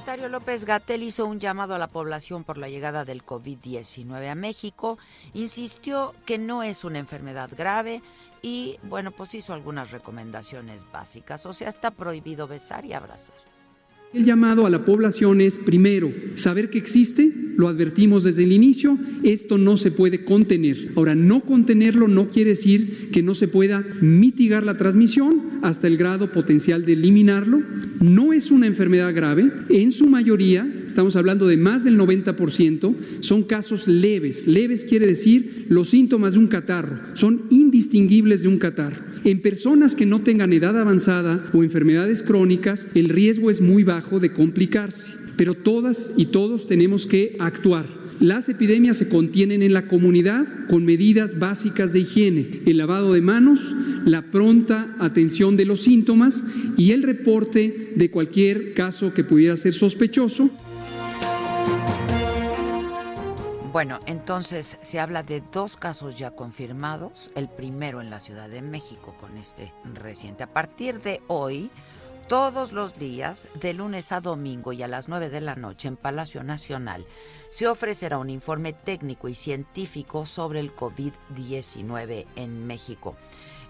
secretario 0.09 0.29
López 0.29 0.65
Gatel 0.65 1.03
hizo 1.03 1.27
un 1.27 1.39
llamado 1.39 1.75
a 1.75 1.77
la 1.77 1.87
población 1.87 2.43
por 2.43 2.57
la 2.57 2.67
llegada 2.67 3.05
del 3.05 3.23
COVID-19 3.23 4.31
a 4.31 4.33
México. 4.33 4.97
Insistió 5.35 6.15
que 6.25 6.39
no 6.39 6.63
es 6.63 6.83
una 6.83 6.97
enfermedad 6.97 7.51
grave 7.55 8.01
y 8.41 8.79
bueno, 8.83 9.11
pues 9.11 9.33
hizo 9.35 9.53
algunas 9.53 9.91
recomendaciones 9.91 10.89
básicas, 10.91 11.45
o 11.45 11.53
sea, 11.53 11.69
está 11.69 11.91
prohibido 11.91 12.47
besar 12.47 12.85
y 12.85 12.93
abrazar. 12.93 13.35
El 14.11 14.25
llamado 14.25 14.65
a 14.65 14.71
la 14.71 14.85
población 14.85 15.39
es, 15.39 15.57
primero, 15.57 16.11
saber 16.33 16.71
que 16.71 16.79
existe, 16.79 17.31
lo 17.57 17.67
advertimos 17.67 18.23
desde 18.23 18.43
el 18.43 18.53
inicio, 18.53 18.97
esto 19.21 19.59
no 19.59 19.77
se 19.77 19.91
puede 19.91 20.25
contener. 20.25 20.93
Ahora, 20.95 21.13
no 21.13 21.41
contenerlo 21.41 22.07
no 22.07 22.29
quiere 22.29 22.51
decir 22.51 23.09
que 23.11 23.21
no 23.21 23.35
se 23.35 23.47
pueda 23.47 23.85
mitigar 24.01 24.63
la 24.63 24.77
transmisión 24.77 25.59
hasta 25.61 25.85
el 25.85 25.97
grado 25.97 26.31
potencial 26.31 26.85
de 26.85 26.93
eliminarlo. 26.93 27.61
No 28.01 28.33
es 28.33 28.49
una 28.49 28.65
enfermedad 28.65 29.13
grave, 29.13 29.51
en 29.69 29.91
su 29.91 30.07
mayoría, 30.07 30.67
estamos 30.87 31.15
hablando 31.15 31.45
de 31.45 31.57
más 31.57 31.83
del 31.83 31.99
90%, 31.99 32.95
son 33.19 33.43
casos 33.43 33.87
leves. 33.87 34.47
Leves 34.47 34.85
quiere 34.85 35.05
decir 35.05 35.67
los 35.69 35.89
síntomas 35.89 36.33
de 36.33 36.39
un 36.39 36.47
catarro, 36.47 36.99
son 37.13 37.43
indistinguibles 37.51 38.41
de 38.41 38.47
un 38.47 38.57
catarro. 38.57 39.03
En 39.25 39.41
personas 39.41 39.95
que 39.95 40.05
no 40.05 40.21
tengan 40.21 40.53
edad 40.53 40.79
avanzada 40.79 41.49
o 41.53 41.61
enfermedades 41.63 42.23
crónicas, 42.23 42.87
el 42.95 43.09
riesgo 43.09 43.49
es 43.49 43.59
muy 43.59 43.83
bajo 43.83 43.98
de 44.01 44.31
complicarse. 44.31 45.11
Pero 45.37 45.53
todas 45.53 46.13
y 46.17 46.27
todos 46.27 46.67
tenemos 46.67 47.05
que 47.05 47.35
actuar. 47.39 47.85
Las 48.19 48.49
epidemias 48.49 48.97
se 48.97 49.07
contienen 49.07 49.61
en 49.61 49.71
la 49.71 49.87
comunidad 49.87 50.45
con 50.69 50.83
medidas 50.83 51.39
básicas 51.39 51.93
de 51.93 51.99
higiene, 51.99 52.61
el 52.65 52.77
lavado 52.77 53.13
de 53.13 53.21
manos, 53.21 53.61
la 54.03 54.23
pronta 54.23 54.93
atención 54.99 55.55
de 55.55 55.63
los 55.63 55.83
síntomas 55.83 56.43
y 56.75 56.91
el 56.91 57.03
reporte 57.03 57.93
de 57.95 58.11
cualquier 58.11 58.73
caso 58.73 59.13
que 59.13 59.23
pudiera 59.23 59.55
ser 59.55 59.73
sospechoso. 59.73 60.49
Bueno, 63.71 63.99
entonces 64.07 64.77
se 64.81 64.99
habla 64.99 65.21
de 65.21 65.43
dos 65.53 65.77
casos 65.77 66.15
ya 66.15 66.31
confirmados, 66.31 67.29
el 67.35 67.47
primero 67.47 68.01
en 68.01 68.09
la 68.09 68.19
Ciudad 68.19 68.49
de 68.49 68.63
México 68.63 69.15
con 69.19 69.37
este 69.37 69.71
reciente. 69.93 70.43
A 70.43 70.51
partir 70.51 70.99
de 71.01 71.21
hoy, 71.27 71.69
todos 72.29 72.73
los 72.73 72.99
días, 72.99 73.47
de 73.55 73.73
lunes 73.73 74.11
a 74.11 74.21
domingo 74.21 74.71
y 74.71 74.83
a 74.83 74.87
las 74.87 75.09
9 75.09 75.31
de 75.31 75.41
la 75.41 75.55
noche 75.55 75.87
en 75.87 75.97
Palacio 75.97 76.43
Nacional, 76.43 77.07
se 77.49 77.67
ofrecerá 77.67 78.19
un 78.19 78.29
informe 78.29 78.71
técnico 78.71 79.29
y 79.29 79.33
científico 79.33 80.27
sobre 80.27 80.59
el 80.59 80.75
COVID-19 80.75 82.27
en 82.35 82.67
México. 82.67 83.15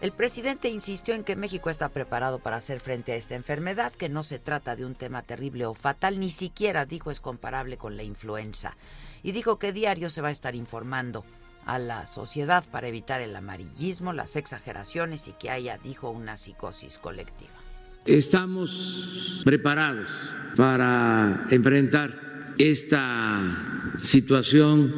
El 0.01 0.11
presidente 0.11 0.67
insistió 0.67 1.13
en 1.13 1.23
que 1.23 1.37
México 1.37 1.69
está 1.69 1.87
preparado 1.87 2.39
para 2.39 2.57
hacer 2.57 2.81
frente 2.81 3.13
a 3.13 3.15
esta 3.15 3.35
enfermedad, 3.35 3.93
que 3.93 4.09
no 4.09 4.23
se 4.23 4.39
trata 4.39 4.75
de 4.75 4.85
un 4.85 4.95
tema 4.95 5.21
terrible 5.21 5.65
o 5.65 5.73
fatal, 5.73 6.19
ni 6.19 6.29
siquiera 6.29 6.85
dijo 6.85 7.11
es 7.11 7.21
comparable 7.21 7.77
con 7.77 7.95
la 7.95 8.03
influenza 8.03 8.75
y 9.23 9.31
dijo 9.31 9.57
que 9.57 9.71
diario 9.71 10.09
se 10.09 10.21
va 10.21 10.27
a 10.27 10.31
estar 10.31 10.53
informando 10.53 11.23
a 11.65 11.79
la 11.79 12.05
sociedad 12.05 12.65
para 12.69 12.89
evitar 12.89 13.21
el 13.21 13.37
amarillismo, 13.37 14.11
las 14.11 14.35
exageraciones 14.35 15.29
y 15.29 15.31
que 15.31 15.49
haya, 15.49 15.77
dijo, 15.77 16.09
una 16.09 16.35
psicosis 16.35 16.99
colectiva. 16.99 17.68
Estamos 18.05 19.41
preparados 19.43 20.09
para 20.55 21.47
enfrentar 21.51 22.53
esta 22.57 23.93
situación 24.01 24.93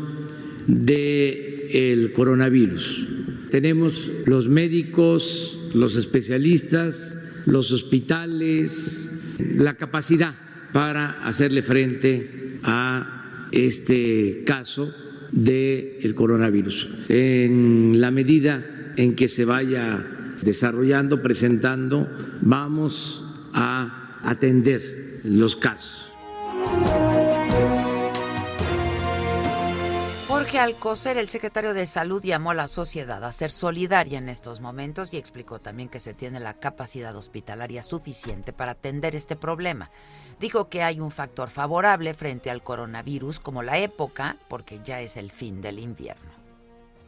de 0.67 1.89
el 1.91 2.13
coronavirus. 2.13 3.07
Tenemos 3.49 4.11
los 4.25 4.47
médicos, 4.47 5.57
los 5.73 5.95
especialistas, 5.95 7.21
los 7.45 7.71
hospitales, 7.71 9.11
la 9.55 9.75
capacidad 9.75 10.35
para 10.71 11.25
hacerle 11.25 11.63
frente 11.63 12.59
a 12.63 13.47
este 13.51 14.43
caso 14.45 14.93
del 15.31 16.13
coronavirus. 16.15 16.87
En 17.09 17.99
la 17.99 18.11
medida 18.11 18.93
en 18.95 19.15
que 19.15 19.27
se 19.27 19.45
vaya 19.45 20.20
desarrollando, 20.41 21.21
presentando, 21.21 22.07
vamos 22.41 23.25
a 23.53 24.19
atender 24.23 25.21
los 25.23 25.55
casos. 25.55 26.11
Jorge 30.27 30.59
Alcocer, 30.59 31.17
el 31.17 31.29
secretario 31.29 31.73
de 31.73 31.85
Salud, 31.85 32.23
llamó 32.23 32.51
a 32.51 32.55
la 32.55 32.67
sociedad 32.67 33.23
a 33.23 33.31
ser 33.31 33.51
solidaria 33.51 34.17
en 34.17 34.27
estos 34.27 34.59
momentos 34.59 35.13
y 35.13 35.17
explicó 35.17 35.59
también 35.59 35.87
que 35.87 35.99
se 35.99 36.13
tiene 36.13 36.39
la 36.39 36.55
capacidad 36.55 37.15
hospitalaria 37.15 37.83
suficiente 37.83 38.51
para 38.51 38.71
atender 38.71 39.15
este 39.15 39.35
problema. 39.35 39.91
Dijo 40.39 40.67
que 40.67 40.83
hay 40.83 40.99
un 40.99 41.11
factor 41.11 41.49
favorable 41.49 42.13
frente 42.15 42.49
al 42.49 42.63
coronavirus 42.63 43.39
como 43.39 43.61
la 43.61 43.77
época, 43.77 44.37
porque 44.49 44.79
ya 44.83 44.99
es 45.01 45.15
el 45.15 45.31
fin 45.31 45.61
del 45.61 45.79
invierno. 45.79 46.40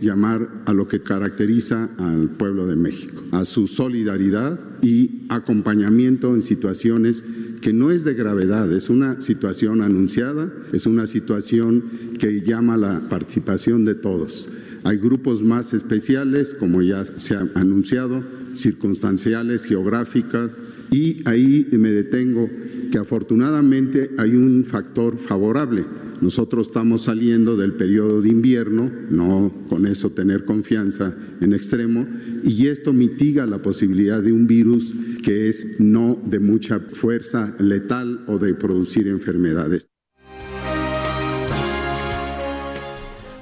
Llamar 0.04 0.50
a 0.66 0.74
lo 0.74 0.88
que 0.88 1.02
caracteriza 1.02 1.90
al 1.98 2.30
pueblo 2.32 2.68
de 2.68 2.76
México, 2.76 3.24
a 3.32 3.46
su 3.46 3.68
solidaridad 3.68 4.60
y 4.82 5.24
acompañamiento 5.30 6.36
en 6.36 6.42
situaciones 6.42 7.24
que 7.62 7.72
no 7.72 7.90
es 7.90 8.04
de 8.04 8.14
gravedad, 8.14 8.70
es 8.74 8.90
una 8.90 9.22
situación 9.22 9.82
anunciada, 9.82 10.52
es 10.74 10.86
una 10.86 11.08
situación 11.08 11.84
que 12.20 12.42
llama 12.42 12.76
la 12.76 13.08
participación 13.08 13.86
de 13.86 13.96
todos. 13.96 14.50
Hay 14.84 14.98
grupos 14.98 15.42
más 15.42 15.74
especiales, 15.74 16.54
como 16.54 16.82
ya 16.82 17.06
se 17.06 17.36
ha 17.36 17.48
anunciado, 17.56 18.22
circunstanciales, 18.56 19.64
geográficas, 19.64 20.52
Y 20.92 21.28
ahí 21.28 21.68
me 21.72 21.90
detengo 21.90 22.48
que 22.92 23.00
afortunadamente 23.00 24.12
hay 24.20 24.36
un 24.36 24.64
factor 24.64 25.18
favorable. 25.18 25.86
Nosotros 26.24 26.68
estamos 26.68 27.02
saliendo 27.02 27.58
del 27.58 27.74
periodo 27.74 28.22
de 28.22 28.30
invierno, 28.30 28.90
no 29.10 29.52
con 29.68 29.86
eso 29.86 30.12
tener 30.12 30.46
confianza 30.46 31.14
en 31.42 31.52
extremo, 31.54 32.08
y 32.46 32.68
esto 32.70 32.94
mitiga 32.94 33.46
la 33.46 33.62
posibilidad 33.62 34.24
de 34.24 34.32
un 34.32 34.48
virus 34.48 34.94
que 35.22 35.50
es 35.50 35.68
no 35.80 36.18
de 36.24 36.40
mucha 36.40 36.80
fuerza 36.80 37.54
letal 37.60 38.24
o 38.28 38.40
de 38.40 38.54
producir 38.54 39.10
enfermedades. 39.10 39.86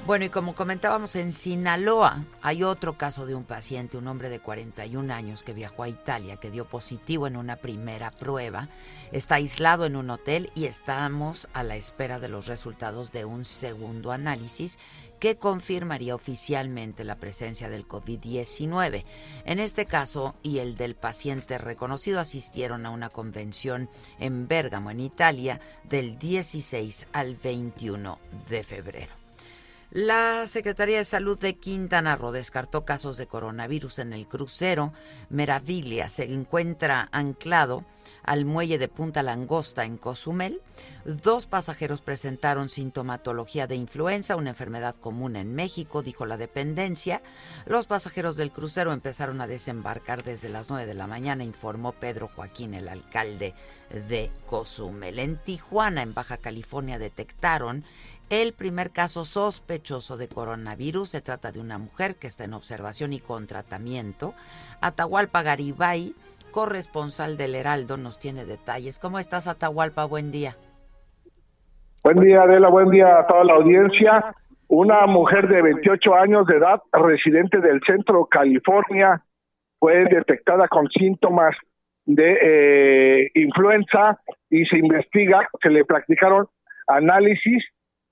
Bueno, 0.07 0.25
y 0.25 0.29
como 0.29 0.55
comentábamos, 0.55 1.15
en 1.15 1.31
Sinaloa 1.31 2.25
hay 2.41 2.63
otro 2.63 2.97
caso 2.97 3.27
de 3.27 3.35
un 3.35 3.43
paciente, 3.43 3.95
un 3.95 4.07
hombre 4.07 4.29
de 4.29 4.39
41 4.39 5.13
años 5.13 5.43
que 5.43 5.53
viajó 5.53 5.83
a 5.83 5.89
Italia, 5.89 6.37
que 6.37 6.49
dio 6.49 6.65
positivo 6.65 7.27
en 7.27 7.37
una 7.37 7.57
primera 7.57 8.09
prueba. 8.09 8.69
Está 9.11 9.35
aislado 9.35 9.85
en 9.85 9.97
un 9.97 10.09
hotel 10.09 10.51
y 10.55 10.65
estamos 10.65 11.49
a 11.51 11.63
la 11.63 11.75
espera 11.75 12.19
de 12.19 12.29
los 12.29 12.47
resultados 12.47 13.11
de 13.11 13.25
un 13.25 13.43
segundo 13.43 14.13
análisis 14.13 14.79
que 15.19 15.35
confirmaría 15.35 16.15
oficialmente 16.15 17.03
la 17.03 17.17
presencia 17.17 17.67
del 17.67 17.85
COVID-19. 17.85 19.03
En 19.43 19.59
este 19.59 19.85
caso 19.85 20.35
y 20.43 20.59
el 20.59 20.77
del 20.77 20.95
paciente 20.95 21.57
reconocido 21.57 22.21
asistieron 22.21 22.85
a 22.85 22.89
una 22.89 23.09
convención 23.09 23.89
en 24.17 24.47
Bérgamo, 24.47 24.91
en 24.91 25.01
Italia, 25.01 25.59
del 25.83 26.17
16 26.17 27.07
al 27.11 27.35
21 27.35 28.17
de 28.49 28.63
febrero. 28.63 29.21
La 29.91 30.47
Secretaría 30.47 30.99
de 30.99 31.03
Salud 31.03 31.37
de 31.37 31.55
Quintana 31.55 32.15
Roo 32.15 32.31
descartó 32.31 32.85
casos 32.85 33.17
de 33.17 33.27
coronavirus 33.27 33.99
en 33.99 34.13
el 34.13 34.25
crucero 34.25 34.93
Meraviglia. 35.29 36.07
Se 36.07 36.31
encuentra 36.33 37.09
anclado 37.11 37.83
al 38.23 38.45
muelle 38.45 38.77
de 38.77 38.87
Punta 38.87 39.23
Langosta 39.23 39.85
en 39.85 39.97
Cozumel. 39.97 40.61
Dos 41.05 41.45
pasajeros 41.45 42.01
presentaron 42.01 42.69
sintomatología 42.69 43.67
de 43.67 43.75
influenza, 43.75 44.35
una 44.35 44.51
enfermedad 44.51 44.95
común 44.95 45.35
en 45.35 45.55
México, 45.55 46.01
dijo 46.03 46.25
la 46.25 46.37
dependencia. 46.37 47.21
Los 47.65 47.87
pasajeros 47.87 48.35
del 48.35 48.51
crucero 48.51 48.93
empezaron 48.93 49.41
a 49.41 49.47
desembarcar 49.47 50.23
desde 50.23 50.49
las 50.49 50.69
9 50.69 50.85
de 50.85 50.93
la 50.93 51.07
mañana, 51.07 51.43
informó 51.43 51.93
Pedro 51.93 52.27
Joaquín, 52.27 52.73
el 52.73 52.87
alcalde 52.87 53.53
de 54.07 54.31
Cozumel. 54.45 55.19
En 55.19 55.37
Tijuana, 55.37 56.01
en 56.01 56.13
Baja 56.13 56.37
California, 56.37 56.99
detectaron 56.99 57.83
el 58.31 58.53
primer 58.53 58.91
caso 58.91 59.25
sospechoso 59.25 60.15
de 60.15 60.29
coronavirus. 60.29 61.09
Se 61.09 61.21
trata 61.21 61.51
de 61.51 61.59
una 61.59 61.77
mujer 61.77 62.15
que 62.15 62.27
está 62.27 62.45
en 62.45 62.53
observación 62.53 63.11
y 63.11 63.19
con 63.19 63.45
tratamiento. 63.45 64.33
Atahualpa 64.79 65.43
Garibay, 65.43 66.15
corresponsal 66.51 67.37
del 67.37 67.55
Heraldo, 67.55 67.97
nos 67.97 68.19
tiene 68.19 68.45
detalles. 68.45 68.99
¿Cómo 68.99 69.19
estás, 69.19 69.47
Atahualpa? 69.47 70.05
Buen 70.05 70.31
día. 70.31 70.55
Buen 72.03 72.17
día, 72.17 72.43
Adela. 72.43 72.69
Buen 72.69 72.89
día 72.89 73.19
a 73.19 73.27
toda 73.27 73.43
la 73.43 73.53
audiencia. 73.53 74.35
Una 74.67 75.05
mujer 75.05 75.47
de 75.47 75.61
28 75.61 76.15
años 76.15 76.47
de 76.47 76.57
edad, 76.57 76.81
residente 76.93 77.59
del 77.59 77.81
centro 77.85 78.25
California, 78.25 79.21
fue 79.79 80.05
detectada 80.05 80.67
con 80.67 80.87
síntomas 80.89 81.55
de 82.05 82.37
eh, 82.41 83.31
influenza 83.35 84.19
y 84.49 84.65
se 84.65 84.77
investiga 84.77 85.47
que 85.61 85.69
le 85.69 85.85
practicaron 85.85 86.47
análisis 86.87 87.63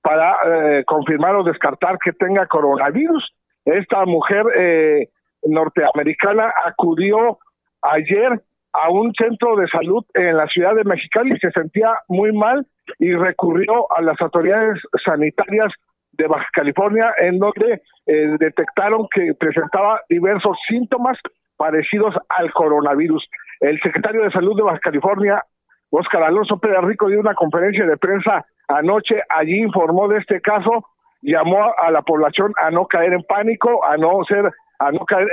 para 0.01 0.35
eh, 0.45 0.83
confirmar 0.85 1.35
o 1.35 1.43
descartar 1.43 1.97
que 1.99 2.13
tenga 2.13 2.45
coronavirus. 2.47 3.33
Esta 3.65 4.05
mujer 4.05 4.43
eh, 4.57 5.09
norteamericana 5.43 6.53
acudió 6.65 7.39
ayer 7.81 8.41
a 8.73 8.91
un 8.91 9.13
centro 9.13 9.55
de 9.55 9.67
salud 9.67 10.05
en 10.13 10.37
la 10.37 10.47
ciudad 10.47 10.75
de 10.75 10.83
Mexicali 10.83 11.37
se 11.39 11.51
sentía 11.51 11.89
muy 12.07 12.31
mal 12.31 12.65
y 12.99 13.13
recurrió 13.13 13.91
a 13.95 14.01
las 14.01 14.19
autoridades 14.21 14.79
sanitarias 15.03 15.73
de 16.11 16.27
Baja 16.27 16.47
California 16.53 17.13
en 17.19 17.39
donde 17.39 17.81
eh, 18.05 18.35
detectaron 18.39 19.07
que 19.13 19.33
presentaba 19.39 20.01
diversos 20.09 20.57
síntomas 20.67 21.17
parecidos 21.57 22.15
al 22.29 22.51
coronavirus. 22.53 23.27
El 23.59 23.79
secretario 23.81 24.23
de 24.23 24.31
Salud 24.31 24.55
de 24.55 24.63
Baja 24.63 24.79
California, 24.79 25.43
Oscar 25.89 26.23
Alonso 26.23 26.59
Pérez 26.59 26.81
Rico, 26.83 27.07
dio 27.07 27.19
una 27.19 27.33
conferencia 27.33 27.85
de 27.85 27.97
prensa 27.97 28.45
Anoche 28.69 29.23
allí 29.29 29.63
informó 29.63 30.07
de 30.07 30.19
este 30.19 30.39
caso, 30.41 30.85
llamó 31.21 31.73
a 31.75 31.89
la 31.89 32.03
población 32.03 32.53
a 32.61 32.69
no 32.69 32.85
caer 32.85 33.13
en 33.13 33.23
pánico, 33.23 33.83
a 33.83 33.97
no 33.97 34.23
ser, 34.27 34.51
a 34.77 34.91
no 34.91 35.05
caer 35.05 35.27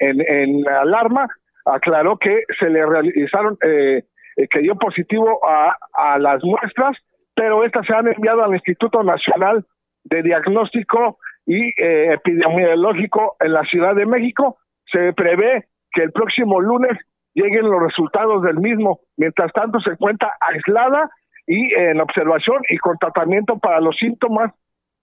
en, 0.00 0.68
alarma, 0.68 1.28
aclaró 1.72 2.16
que 2.18 2.42
se 2.58 2.68
le 2.70 2.84
realizaron, 2.84 3.56
eh, 3.62 4.04
eh, 4.36 4.48
que 4.50 4.60
dio 4.60 4.76
positivo 4.76 5.40
a, 5.46 5.76
a 5.92 6.18
las 6.18 6.42
muestras, 6.42 6.96
pero 7.34 7.64
estas 7.64 7.86
se 7.86 7.94
han 7.94 8.08
enviado 8.08 8.42
al 8.42 8.54
Instituto 8.54 9.02
Nacional 9.02 9.64
de 10.04 10.22
Diagnóstico 10.22 11.18
y 11.46 11.68
eh, 11.82 12.12
Epidemiológico 12.12 13.36
en 13.40 13.52
la 13.52 13.62
Ciudad 13.62 13.94
de 13.94 14.06
México. 14.06 14.58
Se 14.92 15.12
prevé 15.12 15.66
que 15.92 16.02
el 16.02 16.12
próximo 16.12 16.60
lunes 16.60 16.98
lleguen 17.34 17.70
los 17.70 17.82
resultados 17.82 18.42
del 18.42 18.58
mismo. 18.58 19.00
Mientras 19.16 19.52
tanto, 19.52 19.80
se 19.80 19.90
encuentra 19.90 20.32
aislada 20.40 21.10
y 21.46 21.74
en 21.74 22.00
observación 22.00 22.62
y 22.68 22.76
con 22.78 22.98
tratamiento 22.98 23.58
para 23.58 23.80
los 23.80 23.96
síntomas 23.96 24.52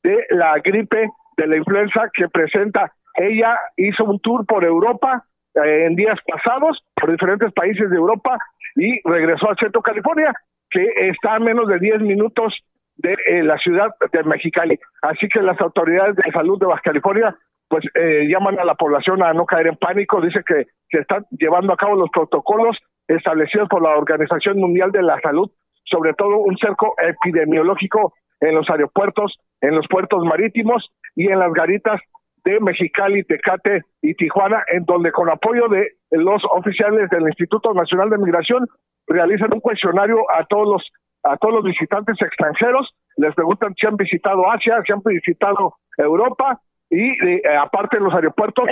de 0.03 0.23
la 0.29 0.59
gripe 0.63 1.09
de 1.37 1.47
la 1.47 1.57
influenza 1.57 2.09
que 2.13 2.27
presenta. 2.29 2.93
Ella 3.15 3.57
hizo 3.77 4.03
un 4.03 4.19
tour 4.19 4.45
por 4.45 4.63
Europa 4.63 5.23
eh, 5.63 5.85
en 5.85 5.95
días 5.95 6.19
pasados, 6.25 6.83
por 6.95 7.11
diferentes 7.11 7.51
países 7.53 7.89
de 7.89 7.97
Europa 7.97 8.37
y 8.75 8.99
regresó 9.07 9.49
a 9.49 9.55
Centro 9.55 9.81
California, 9.81 10.33
que 10.69 10.85
está 11.09 11.35
a 11.35 11.39
menos 11.39 11.67
de 11.67 11.79
10 11.79 12.01
minutos 12.01 12.53
de 12.97 13.13
eh, 13.27 13.43
la 13.43 13.57
ciudad 13.57 13.89
de 14.11 14.23
Mexicali. 14.23 14.79
Así 15.01 15.27
que 15.27 15.41
las 15.41 15.59
autoridades 15.59 16.15
de 16.15 16.31
salud 16.31 16.59
de 16.59 16.65
Baja 16.65 16.81
California 16.83 17.35
pues 17.67 17.83
eh, 17.95 18.27
llaman 18.29 18.59
a 18.59 18.63
la 18.63 18.75
población 18.75 19.23
a 19.23 19.33
no 19.33 19.45
caer 19.45 19.67
en 19.67 19.75
pánico, 19.77 20.21
dice 20.21 20.41
que 20.45 20.67
se 20.91 20.99
están 20.99 21.25
llevando 21.31 21.73
a 21.73 21.77
cabo 21.77 21.95
los 21.95 22.09
protocolos 22.11 22.77
establecidos 23.07 23.67
por 23.69 23.81
la 23.81 23.97
Organización 23.97 24.59
Mundial 24.59 24.91
de 24.91 25.01
la 25.01 25.19
Salud 25.19 25.49
sobre 25.85 26.13
todo 26.13 26.37
un 26.39 26.57
cerco 26.57 26.95
epidemiológico 26.97 28.13
en 28.41 28.55
los 28.55 28.69
aeropuertos, 28.69 29.37
en 29.61 29.75
los 29.75 29.87
puertos 29.87 30.23
marítimos 30.25 30.89
y 31.15 31.27
en 31.27 31.39
las 31.39 31.53
garitas 31.53 32.01
de 32.45 32.59
Mexicali, 32.59 33.23
Tecate 33.23 33.81
y 34.01 34.13
Tijuana, 34.13 34.63
en 34.71 34.85
donde 34.85 35.11
con 35.11 35.29
apoyo 35.29 35.67
de 35.67 35.93
los 36.11 36.41
oficiales 36.51 37.09
del 37.09 37.23
Instituto 37.23 37.73
Nacional 37.73 38.11
de 38.11 38.19
Migración 38.19 38.67
realizan 39.07 39.53
un 39.53 39.59
cuestionario 39.59 40.17
a 40.31 40.45
todos 40.45 40.67
los 40.67 40.83
a 41.23 41.37
todos 41.37 41.55
los 41.55 41.63
visitantes 41.63 42.15
extranjeros, 42.21 42.93
les 43.17 43.33
preguntan 43.33 43.73
si 43.73 43.87
han 43.87 43.95
visitado 43.95 44.47
Asia, 44.51 44.79
si 44.85 44.93
han 44.93 45.01
visitado 45.03 45.73
Europa 45.97 46.59
y 46.89 47.01
eh, 47.27 47.41
aparte 47.59 47.97
en 47.97 48.03
los 48.03 48.13
aeropuertos 48.13 48.65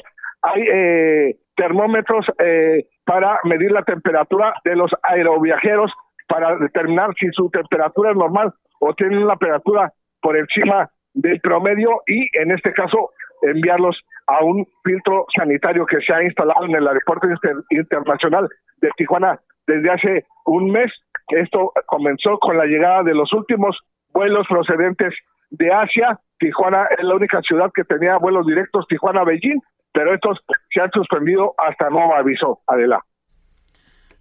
hay 0.43 0.61
eh, 0.61 1.35
termómetros 1.55 2.27
eh, 2.37 2.85
para 3.05 3.39
medir 3.45 3.71
la 3.71 3.81
temperatura 3.81 4.53
de 4.63 4.75
los 4.75 4.91
aeroviajeros 5.01 5.91
para 6.27 6.55
determinar 6.57 7.09
si 7.19 7.27
su 7.31 7.49
temperatura 7.49 8.11
es 8.11 8.17
normal 8.17 8.53
o 8.79 8.93
tiene 8.93 9.17
una 9.17 9.35
temperatura 9.35 9.91
por 10.21 10.37
encima 10.37 10.89
del 11.13 11.39
promedio 11.41 12.01
y 12.05 12.29
en 12.37 12.51
este 12.51 12.71
caso 12.73 13.09
enviarlos 13.43 13.99
a 14.27 14.43
un 14.43 14.65
filtro 14.83 15.25
sanitario 15.35 15.85
que 15.85 16.01
se 16.01 16.13
ha 16.13 16.23
instalado 16.23 16.65
en 16.65 16.75
el 16.75 16.87
aeropuerto 16.87 17.27
internacional 17.69 18.49
de 18.77 18.89
Tijuana 18.97 19.39
desde 19.67 19.91
hace 19.91 20.25
un 20.45 20.71
mes. 20.71 20.91
Esto 21.29 21.71
comenzó 21.85 22.37
con 22.39 22.57
la 22.57 22.65
llegada 22.65 23.03
de 23.03 23.13
los 23.13 23.31
últimos 23.33 23.77
vuelos 24.13 24.45
procedentes 24.47 25.13
de 25.51 25.71
Asia. 25.71 26.19
Tijuana 26.39 26.87
es 26.97 27.03
la 27.03 27.15
única 27.15 27.41
ciudad 27.41 27.71
que 27.73 27.83
tenía 27.83 28.17
vuelos 28.17 28.45
directos 28.45 28.85
Tijuana-Beijing, 28.87 29.61
pero 29.93 30.13
estos 30.13 30.39
se 30.71 30.81
han 30.81 30.91
suspendido 30.91 31.53
hasta 31.57 31.89
nuevo 31.89 32.15
aviso. 32.15 32.61
Adelante. 32.67 33.05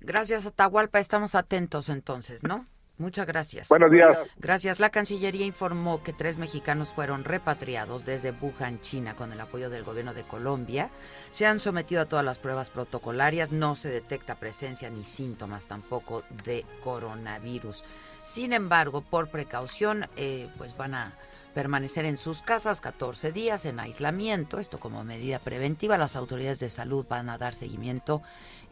Gracias, 0.01 0.47
Atahualpa. 0.47 0.99
Estamos 0.99 1.35
atentos 1.35 1.89
entonces, 1.89 2.43
¿no? 2.43 2.67
Muchas 2.99 3.27
gracias. 3.27 3.69
Buenos 3.69 3.91
días. 3.91 4.17
Gracias. 4.39 4.79
La 4.79 4.91
Cancillería 4.91 5.47
informó 5.47 6.03
que 6.03 6.13
tres 6.13 6.39
mexicanos 6.39 6.91
fueron 6.91 7.25
repatriados 7.25 8.05
desde 8.05 8.33
Wuhan, 8.33 8.81
China, 8.81 9.17
con 9.17 9.33
el 9.33 9.41
apoyo 9.41 9.71
del 9.71 9.83
gobierno 9.83 10.15
de 10.15 10.25
Colombia. 10.25 10.91
Se 11.31 11.47
han 11.47 11.59
sometido 11.59 12.03
a 12.03 12.07
todas 12.07 12.25
las 12.25 12.39
pruebas 12.39 12.71
protocolarias. 12.71 13.51
No 13.51 13.77
se 13.77 13.89
detecta 13.89 14.37
presencia 14.37 14.91
ni 14.91 15.05
síntomas 15.05 15.67
tampoco 15.67 16.23
de 16.45 16.65
coronavirus. 16.83 17.85
Sin 18.23 18.53
embargo, 18.53 19.01
por 19.01 19.29
precaución, 19.29 20.07
eh, 20.17 20.49
pues 20.59 20.77
van 20.77 20.95
a 20.95 21.13
permanecer 21.53 22.05
en 22.05 22.17
sus 22.17 22.43
casas 22.43 22.81
14 22.81 23.33
días 23.33 23.65
en 23.65 23.81
aislamiento. 23.81 24.59
Esto 24.59 24.79
como 24.79 25.05
medida 25.05 25.39
preventiva. 25.39 25.99
Las 25.99 26.17
autoridades 26.17 26.61
de 26.61 26.71
salud 26.71 27.07
van 27.09 27.29
a 27.31 27.39
dar 27.39 27.55
seguimiento 27.55 28.23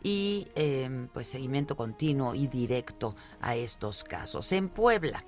y 0.02 0.48
em, 0.54 1.08
pues 1.08 1.28
seguimiento 1.28 1.76
continuo 1.76 2.34
y 2.34 2.46
directo 2.46 3.14
a 3.40 3.54
estos 3.54 4.04
casos. 4.04 4.50
En 4.52 4.68
Puebla, 4.68 5.24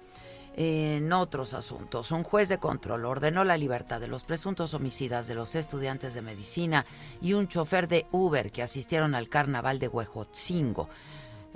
en 0.54 1.12
otros 1.12 1.54
asuntos, 1.54 2.10
un 2.10 2.24
juez 2.24 2.48
de 2.50 2.58
control 2.58 3.06
ordenó 3.06 3.42
la 3.42 3.56
libertad 3.56 4.00
de 4.00 4.08
los 4.08 4.24
presuntos 4.24 4.74
homicidas 4.74 5.26
de 5.26 5.34
los 5.34 5.54
estudiantes 5.54 6.12
de 6.12 6.20
medicina 6.20 6.84
y 7.22 7.32
un 7.32 7.48
chofer 7.48 7.88
de 7.88 8.06
Uber 8.12 8.52
que 8.52 8.62
asistieron 8.62 9.14
al 9.14 9.30
carnaval 9.30 9.78
de 9.78 9.88
Huejotzingo. 9.88 10.90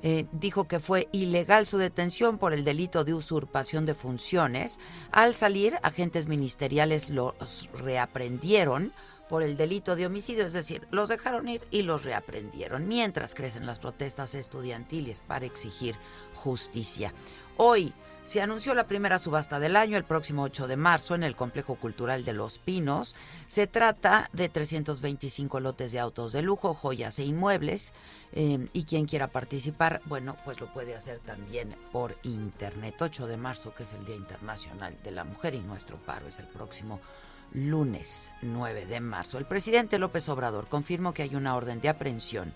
Eh, 0.02 0.26
dijo 0.32 0.64
que 0.64 0.80
fue 0.80 1.08
ilegal 1.12 1.66
su 1.66 1.78
detención 1.78 2.38
por 2.38 2.52
el 2.52 2.64
delito 2.64 3.04
de 3.04 3.14
usurpación 3.14 3.86
de 3.86 3.94
funciones. 3.94 4.78
Al 5.10 5.34
salir, 5.34 5.76
agentes 5.82 6.28
ministeriales 6.28 7.10
los 7.10 7.68
reaprendieron 7.74 8.92
por 9.28 9.42
el 9.42 9.56
delito 9.56 9.96
de 9.96 10.06
homicidio, 10.06 10.46
es 10.46 10.52
decir, 10.52 10.86
los 10.90 11.08
dejaron 11.08 11.48
ir 11.48 11.62
y 11.70 11.82
los 11.82 12.04
reaprendieron, 12.04 12.86
mientras 12.86 13.34
crecen 13.34 13.66
las 13.66 13.78
protestas 13.78 14.34
estudiantiles 14.34 15.22
para 15.22 15.46
exigir 15.46 15.96
justicia. 16.46 17.12
Hoy 17.56 17.92
se 18.22 18.40
anunció 18.40 18.72
la 18.72 18.86
primera 18.86 19.18
subasta 19.18 19.58
del 19.58 19.74
año 19.74 19.96
el 19.96 20.04
próximo 20.04 20.44
8 20.44 20.68
de 20.68 20.76
marzo 20.76 21.16
en 21.16 21.24
el 21.24 21.34
Complejo 21.34 21.74
Cultural 21.74 22.24
de 22.24 22.32
Los 22.32 22.60
Pinos. 22.60 23.16
Se 23.48 23.66
trata 23.66 24.30
de 24.32 24.48
325 24.48 25.58
lotes 25.58 25.90
de 25.90 25.98
autos 25.98 26.30
de 26.30 26.42
lujo, 26.42 26.72
joyas 26.72 27.18
e 27.18 27.24
inmuebles. 27.24 27.92
Eh, 28.30 28.68
y 28.72 28.84
quien 28.84 29.06
quiera 29.06 29.26
participar, 29.26 30.02
bueno, 30.04 30.36
pues 30.44 30.60
lo 30.60 30.72
puede 30.72 30.94
hacer 30.94 31.18
también 31.18 31.74
por 31.90 32.14
internet. 32.22 32.94
8 33.00 33.26
de 33.26 33.36
marzo, 33.36 33.74
que 33.74 33.82
es 33.82 33.92
el 33.92 34.04
Día 34.04 34.14
Internacional 34.14 34.96
de 35.02 35.10
la 35.10 35.24
Mujer 35.24 35.56
y 35.56 35.60
nuestro 35.60 35.96
paro 35.96 36.28
es 36.28 36.38
el 36.38 36.46
próximo 36.46 37.00
lunes 37.54 38.30
9 38.42 38.86
de 38.86 39.00
marzo. 39.00 39.38
El 39.38 39.46
presidente 39.46 39.98
López 39.98 40.28
Obrador 40.28 40.68
confirmó 40.68 41.12
que 41.12 41.22
hay 41.22 41.34
una 41.34 41.56
orden 41.56 41.80
de 41.80 41.88
aprehensión 41.88 42.52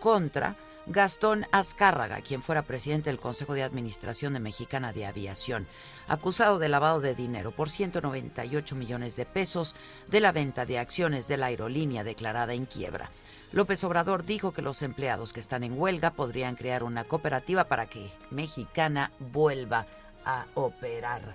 contra 0.00 0.56
Gastón 0.86 1.46
Azcárraga, 1.50 2.20
quien 2.20 2.42
fuera 2.42 2.62
presidente 2.62 3.08
del 3.08 3.18
Consejo 3.18 3.54
de 3.54 3.62
Administración 3.62 4.34
de 4.34 4.40
Mexicana 4.40 4.92
de 4.92 5.06
Aviación, 5.06 5.66
acusado 6.08 6.58
de 6.58 6.68
lavado 6.68 7.00
de 7.00 7.14
dinero 7.14 7.52
por 7.52 7.70
198 7.70 8.76
millones 8.76 9.16
de 9.16 9.24
pesos 9.24 9.74
de 10.08 10.20
la 10.20 10.32
venta 10.32 10.66
de 10.66 10.78
acciones 10.78 11.26
de 11.26 11.38
la 11.38 11.46
aerolínea 11.46 12.04
declarada 12.04 12.52
en 12.52 12.66
quiebra. 12.66 13.10
López 13.52 13.82
Obrador 13.84 14.24
dijo 14.24 14.52
que 14.52 14.62
los 14.62 14.82
empleados 14.82 15.32
que 15.32 15.40
están 15.40 15.64
en 15.64 15.78
huelga 15.78 16.10
podrían 16.10 16.56
crear 16.56 16.82
una 16.82 17.04
cooperativa 17.04 17.64
para 17.64 17.86
que 17.86 18.10
Mexicana 18.30 19.10
vuelva 19.18 19.86
a 20.24 20.46
operar. 20.54 21.34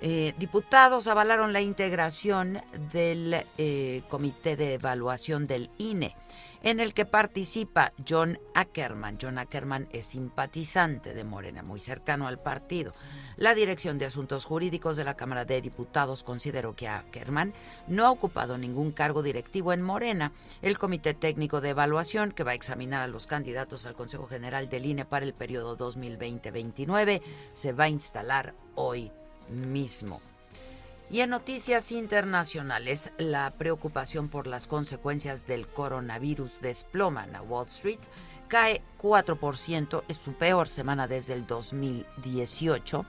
Eh, 0.00 0.34
diputados 0.38 1.06
avalaron 1.06 1.52
la 1.52 1.60
integración 1.60 2.60
del 2.92 3.44
eh, 3.56 4.02
Comité 4.08 4.56
de 4.56 4.74
Evaluación 4.74 5.46
del 5.46 5.70
INE 5.78 6.14
en 6.62 6.80
el 6.80 6.94
que 6.94 7.04
participa 7.04 7.92
John 8.08 8.38
Ackerman. 8.54 9.18
John 9.20 9.38
Ackerman 9.38 9.88
es 9.92 10.06
simpatizante 10.06 11.14
de 11.14 11.24
Morena, 11.24 11.62
muy 11.62 11.80
cercano 11.80 12.26
al 12.26 12.38
partido. 12.38 12.94
La 13.36 13.54
Dirección 13.54 13.98
de 13.98 14.06
Asuntos 14.06 14.44
Jurídicos 14.44 14.96
de 14.96 15.04
la 15.04 15.16
Cámara 15.16 15.44
de 15.44 15.60
Diputados 15.60 16.22
consideró 16.22 16.74
que 16.74 16.88
Ackerman 16.88 17.52
no 17.86 18.06
ha 18.06 18.10
ocupado 18.10 18.58
ningún 18.58 18.92
cargo 18.92 19.22
directivo 19.22 19.72
en 19.72 19.82
Morena. 19.82 20.32
El 20.62 20.78
Comité 20.78 21.14
Técnico 21.14 21.60
de 21.60 21.70
Evaluación, 21.70 22.32
que 22.32 22.44
va 22.44 22.52
a 22.52 22.54
examinar 22.54 23.02
a 23.02 23.08
los 23.08 23.26
candidatos 23.26 23.86
al 23.86 23.94
Consejo 23.94 24.26
General 24.26 24.68
del 24.68 24.86
INE 24.86 25.04
para 25.04 25.24
el 25.24 25.34
periodo 25.34 25.76
2020-29, 25.76 27.22
se 27.52 27.72
va 27.72 27.84
a 27.84 27.88
instalar 27.88 28.54
hoy 28.74 29.12
mismo. 29.48 30.20
Y 31.08 31.20
en 31.20 31.30
noticias 31.30 31.92
internacionales, 31.92 33.12
la 33.16 33.52
preocupación 33.52 34.28
por 34.28 34.48
las 34.48 34.66
consecuencias 34.66 35.46
del 35.46 35.68
coronavirus 35.68 36.60
desploma 36.60 37.24
en 37.24 37.36
Wall 37.48 37.66
Street. 37.66 38.00
Cae 38.48 38.82
4%, 39.00 40.02
es 40.08 40.16
su 40.16 40.32
peor 40.32 40.66
semana 40.66 41.06
desde 41.06 41.34
el 41.34 41.46
2018. 41.46 43.06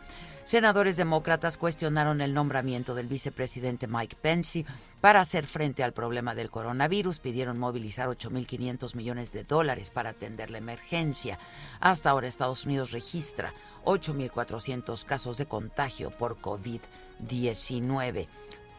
Senadores 0.47 0.95
demócratas 0.95 1.57
cuestionaron 1.57 2.21
el 2.21 2.33
nombramiento 2.33 2.95
del 2.95 3.07
vicepresidente 3.07 3.87
Mike 3.87 4.15
Pence 4.21 4.65
para 5.01 5.19
hacer 5.19 5.45
frente 5.45 5.83
al 5.83 5.91
problema 5.91 6.35
del 6.35 6.49
coronavirus. 6.49 7.19
Pidieron 7.19 7.59
movilizar 7.59 8.07
8.500 8.07 8.95
millones 8.95 9.33
de 9.33 9.43
dólares 9.43 9.89
para 9.89 10.11
atender 10.11 10.49
la 10.51 10.59
emergencia. 10.59 11.37
Hasta 11.81 12.11
ahora 12.11 12.27
Estados 12.27 12.65
Unidos 12.65 12.91
registra 12.91 13.53
8.400 13.83 15.03
casos 15.03 15.37
de 15.37 15.47
contagio 15.47 16.11
por 16.11 16.39
COVID-19. 16.39 16.79
19. 17.19 18.27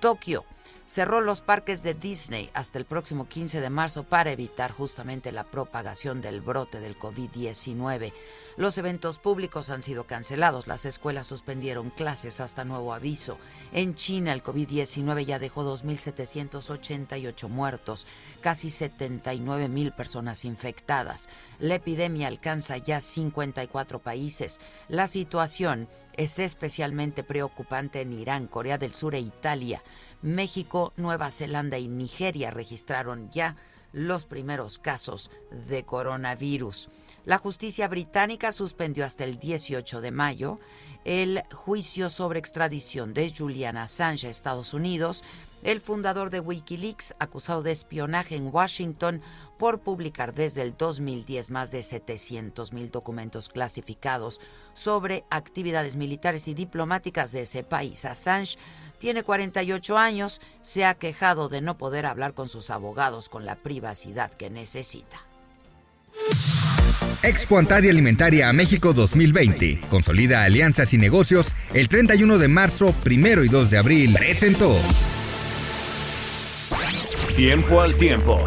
Tokio 0.01 0.45
cerró 0.87 1.21
los 1.21 1.43
parques 1.43 1.83
de 1.83 1.95
Disney 1.95 2.51
hasta 2.55 2.79
el 2.79 2.87
próximo 2.87 3.29
15 3.29 3.61
de 3.61 3.71
marzo 3.71 4.05
para 4.05 4.31
evitar 4.31 4.73
justamente 4.73 5.33
la 5.33 5.45
propagación 5.45 6.23
del 6.23 6.41
brote 6.41 6.81
del 6.81 6.99
COVID-19. 6.99 8.13
Los 8.59 8.77
eventos 8.77 9.21
públicos 9.21 9.71
han 9.71 9.85
sido 9.85 10.03
cancelados, 10.03 10.67
las 10.67 10.85
escuelas 10.85 11.29
suspendieron 11.29 11.91
clases 11.91 12.41
hasta 12.41 12.65
nuevo 12.65 12.93
aviso. 12.93 13.39
En 13.73 13.95
China 13.95 14.33
el 14.33 14.43
COVID-19 14.43 15.25
ya 15.25 15.39
dejó 15.39 15.63
2.788 15.63 17.49
muertos, 17.49 18.09
casi 18.41 18.67
79.000 18.67 19.95
personas 19.95 20.45
infectadas. 20.45 21.29
La 21.61 21.77
epidemia 21.77 22.27
alcanza 22.27 22.79
ya 22.79 23.01
54 23.01 24.01
países. 24.01 24.61
La 24.89 25.07
situación 25.07 25.89
es 26.15 26.41
especialmente 26.41 27.23
preocupante 27.23 28.01
en 28.01 28.13
Irán, 28.13 28.49
Corea 28.49 28.77
del 28.77 28.93
Sur 28.93 29.15
e 29.15 29.21
Italia. 29.21 29.85
México, 30.21 30.93
Nueva 30.97 31.31
Zelanda 31.31 31.79
y 31.79 31.87
Nigeria 31.87 32.51
registraron 32.51 33.31
ya 33.31 33.55
los 33.93 34.25
primeros 34.27 34.79
casos 34.79 35.31
de 35.69 35.85
coronavirus. 35.85 36.89
La 37.25 37.39
justicia 37.39 37.89
británica 37.89 38.53
suspendió 38.53 39.05
hasta 39.05 39.25
el 39.25 39.39
18 39.39 40.01
de 40.01 40.11
mayo 40.11 40.59
el 41.05 41.43
juicio 41.53 42.11
sobre 42.11 42.39
extradición 42.39 43.15
de 43.15 43.33
Julian 43.37 43.77
Assange 43.77 44.27
a 44.27 44.31
Estados 44.31 44.75
Unidos, 44.75 45.25
el 45.63 45.81
fundador 45.81 46.31
de 46.31 46.41
Wikileaks, 46.41 47.15
acusado 47.19 47.63
de 47.63 47.73
espionaje 47.73 48.37
en 48.37 48.51
Washington 48.53 49.23
por 49.59 49.81
publicar 49.81 50.35
desde 50.35 50.63
el 50.63 50.77
2010 50.77 51.51
más 51.51 51.71
de 51.71 51.83
700 51.83 52.73
mil 52.73 52.91
documentos 52.91 53.49
clasificados 53.49 54.41
sobre 54.73 55.25
actividades 55.31 55.97
militares 55.97 56.47
y 56.47 56.55
diplomáticas 56.55 57.33
de 57.33 57.43
ese 57.43 57.65
país. 57.65 58.05
Assange 58.05 58.57
tiene 58.99 59.23
48 59.23 59.97
años, 59.97 60.41
se 60.63 60.85
ha 60.85 60.95
quejado 60.95 61.49
de 61.49 61.61
no 61.61 61.79
poder 61.79 62.07
hablar 62.07 62.35
con 62.35 62.49
sus 62.49 62.71
abogados 62.71 63.29
con 63.29 63.45
la 63.45 63.57
privacidad 63.57 64.31
que 64.33 64.51
necesita. 64.51 65.25
Expo 67.23 67.59
Antaria 67.59 67.91
Alimentaria 67.91 68.49
a 68.49 68.53
México 68.53 68.93
2020. 68.93 69.81
Consolida 69.91 70.45
alianzas 70.45 70.93
y 70.93 70.99
negocios 70.99 71.49
el 71.75 71.89
31 71.89 72.39
de 72.39 72.49
marzo, 72.49 72.95
1 73.05 73.45
y 73.45 73.49
2 73.49 73.71
de 73.71 73.79
abril. 73.79 74.15
Presentó. 74.17 74.77
Tiempo 77.37 77.81
al 77.81 77.97
tiempo. 77.97 78.45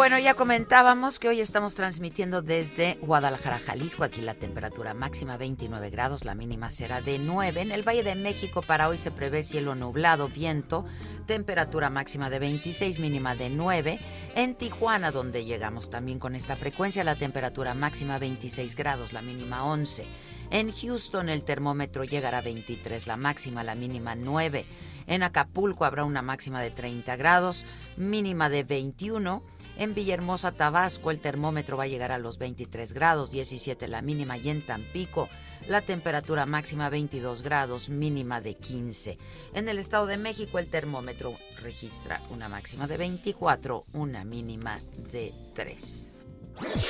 Bueno, 0.00 0.18
ya 0.18 0.32
comentábamos 0.32 1.18
que 1.18 1.28
hoy 1.28 1.42
estamos 1.42 1.74
transmitiendo 1.74 2.40
desde 2.40 2.96
Guadalajara, 3.02 3.58
Jalisco. 3.58 4.02
Aquí 4.02 4.22
la 4.22 4.32
temperatura 4.32 4.94
máxima 4.94 5.36
29 5.36 5.90
grados, 5.90 6.24
la 6.24 6.34
mínima 6.34 6.70
será 6.70 7.02
de 7.02 7.18
9. 7.18 7.60
En 7.60 7.70
el 7.70 7.86
Valle 7.86 8.02
de 8.02 8.14
México 8.14 8.62
para 8.62 8.88
hoy 8.88 8.96
se 8.96 9.10
prevé 9.10 9.42
cielo 9.42 9.74
nublado, 9.74 10.28
viento, 10.28 10.86
temperatura 11.26 11.90
máxima 11.90 12.30
de 12.30 12.38
26, 12.38 12.98
mínima 12.98 13.34
de 13.34 13.50
9. 13.50 14.00
En 14.36 14.54
Tijuana, 14.54 15.10
donde 15.10 15.44
llegamos 15.44 15.90
también 15.90 16.18
con 16.18 16.34
esta 16.34 16.56
frecuencia, 16.56 17.04
la 17.04 17.16
temperatura 17.16 17.74
máxima 17.74 18.18
26 18.18 18.76
grados, 18.76 19.12
la 19.12 19.20
mínima 19.20 19.66
11. 19.66 20.06
En 20.50 20.72
Houston 20.72 21.28
el 21.28 21.44
termómetro 21.44 22.04
llegará 22.04 22.38
a 22.38 22.42
23, 22.42 23.06
la 23.06 23.18
máxima, 23.18 23.62
la 23.64 23.74
mínima 23.74 24.14
9. 24.14 24.64
En 25.06 25.22
Acapulco 25.22 25.84
habrá 25.84 26.04
una 26.04 26.22
máxima 26.22 26.62
de 26.62 26.70
30 26.70 27.16
grados, 27.16 27.66
mínima 27.98 28.48
de 28.48 28.64
21. 28.64 29.42
En 29.80 29.94
Villahermosa, 29.94 30.52
Tabasco, 30.52 31.10
el 31.10 31.22
termómetro 31.22 31.78
va 31.78 31.84
a 31.84 31.86
llegar 31.86 32.12
a 32.12 32.18
los 32.18 32.36
23 32.36 32.92
grados, 32.92 33.30
17 33.30 33.88
la 33.88 34.02
mínima, 34.02 34.36
y 34.36 34.50
en 34.50 34.60
Tampico, 34.60 35.30
la 35.68 35.80
temperatura 35.80 36.44
máxima 36.44 36.90
22 36.90 37.40
grados, 37.40 37.88
mínima 37.88 38.42
de 38.42 38.56
15. 38.56 39.16
En 39.54 39.70
el 39.70 39.78
Estado 39.78 40.04
de 40.04 40.18
México, 40.18 40.58
el 40.58 40.66
termómetro 40.66 41.32
registra 41.62 42.20
una 42.28 42.50
máxima 42.50 42.86
de 42.86 42.98
24, 42.98 43.86
una 43.94 44.22
mínima 44.22 44.80
de 45.12 45.32
3. 45.54 46.10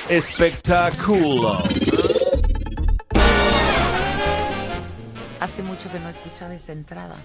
Espectáculo. 0.09 1.63
Hace 5.39 5.63
mucho 5.63 5.89
que 5.89 5.99
no 6.01 6.09
escuchaba 6.09 6.53
esa 6.53 6.73
entrada. 6.73 7.15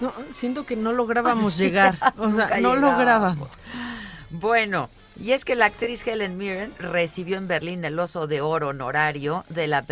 No, 0.00 0.12
siento 0.30 0.64
que 0.64 0.76
no 0.76 0.92
lográbamos 0.92 1.58
llegar. 1.58 1.98
O 2.16 2.30
sea, 2.30 2.60
no 2.60 2.76
lográbamos. 2.76 3.48
Bueno, 4.30 4.88
y 5.20 5.32
es 5.32 5.44
que 5.44 5.56
la 5.56 5.66
actriz 5.66 6.06
Helen 6.06 6.36
Mirren 6.36 6.72
recibió 6.78 7.36
en 7.36 7.48
Berlín 7.48 7.84
el 7.84 7.98
Oso 7.98 8.28
de 8.28 8.40
Oro 8.40 8.68
honorario 8.68 9.44
de 9.48 9.66
la 9.66 9.84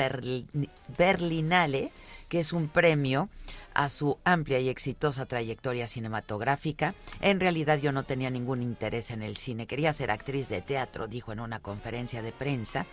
Berlinale, 0.97 1.91
que 2.29 2.39
es 2.39 2.53
un 2.53 2.69
premio 2.69 3.29
a 3.79 3.89
su 3.89 4.19
amplia 4.25 4.59
y 4.59 4.69
exitosa 4.69 5.27
trayectoria 5.27 5.87
cinematográfica. 5.87 6.97
En 7.21 7.39
realidad 7.39 7.79
yo 7.79 7.93
no 7.93 8.03
tenía 8.03 8.29
ningún 8.29 8.61
interés 8.61 9.13
en 9.13 9.23
el 9.23 9.37
cine, 9.37 9.69
quería 9.69 9.93
ser 9.93 10.11
actriz 10.11 10.49
de 10.49 10.61
teatro, 10.61 11.07
dijo 11.07 11.31
en 11.31 11.39
una 11.39 11.61
conferencia 11.61 12.21
de 12.21 12.33
prensa, 12.33 12.87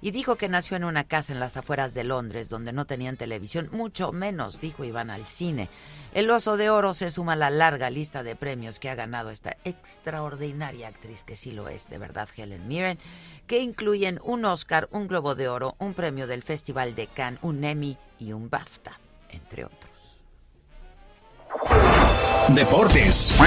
y 0.00 0.12
dijo 0.12 0.36
que 0.36 0.48
nació 0.48 0.78
en 0.78 0.84
una 0.84 1.04
casa 1.04 1.34
en 1.34 1.40
las 1.40 1.58
afueras 1.58 1.92
de 1.92 2.04
Londres 2.04 2.48
donde 2.48 2.72
no 2.72 2.86
tenían 2.86 3.18
televisión, 3.18 3.68
mucho 3.70 4.12
menos, 4.12 4.62
dijo, 4.62 4.82
iban 4.82 5.10
al 5.10 5.26
cine. 5.26 5.68
El 6.14 6.30
Oso 6.30 6.56
de 6.56 6.70
Oro 6.70 6.94
se 6.94 7.10
suma 7.10 7.34
a 7.34 7.36
la 7.36 7.50
larga 7.50 7.90
lista 7.90 8.22
de 8.22 8.34
premios 8.34 8.80
que 8.80 8.88
ha 8.88 8.94
ganado 8.94 9.28
esta 9.28 9.58
extraordinaria 9.64 10.88
actriz, 10.88 11.22
que 11.22 11.36
sí 11.36 11.52
lo 11.52 11.68
es, 11.68 11.90
de 11.90 11.98
verdad, 11.98 12.30
Helen 12.34 12.66
Mirren, 12.66 12.98
que 13.46 13.58
incluyen 13.58 14.18
un 14.24 14.46
Oscar, 14.46 14.88
un 14.90 15.06
Globo 15.06 15.34
de 15.34 15.48
Oro, 15.48 15.76
un 15.78 15.92
premio 15.92 16.26
del 16.26 16.42
Festival 16.42 16.94
de 16.94 17.08
Cannes, 17.08 17.40
un 17.42 17.62
Emmy 17.62 17.98
y 18.18 18.32
un 18.32 18.48
BAFTA, 18.48 18.98
entre 19.28 19.66
otros. 19.66 19.89
Deportes. 22.54 23.38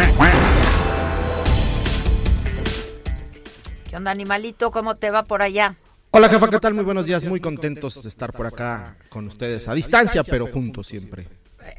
¿Qué 3.90 3.96
onda, 3.96 4.12
animalito? 4.12 4.72
¿Cómo 4.72 4.96
te 4.96 5.12
va 5.12 5.24
por 5.24 5.42
allá? 5.42 5.76
Hola 6.12 6.30
jefa, 6.30 6.50
¿qué 6.50 6.60
tal? 6.60 6.74
Muy 6.74 6.84
buenos 6.84 7.06
días, 7.06 7.24
muy 7.24 7.40
contentos 7.40 8.04
de 8.04 8.10
estar 8.10 8.32
por 8.34 8.46
acá 8.46 8.98
con 9.10 9.28
ustedes 9.28 9.68
a 9.68 9.74
distancia, 9.74 10.24
pero 10.24 10.48
juntos 10.48 10.88
siempre. 10.88 11.28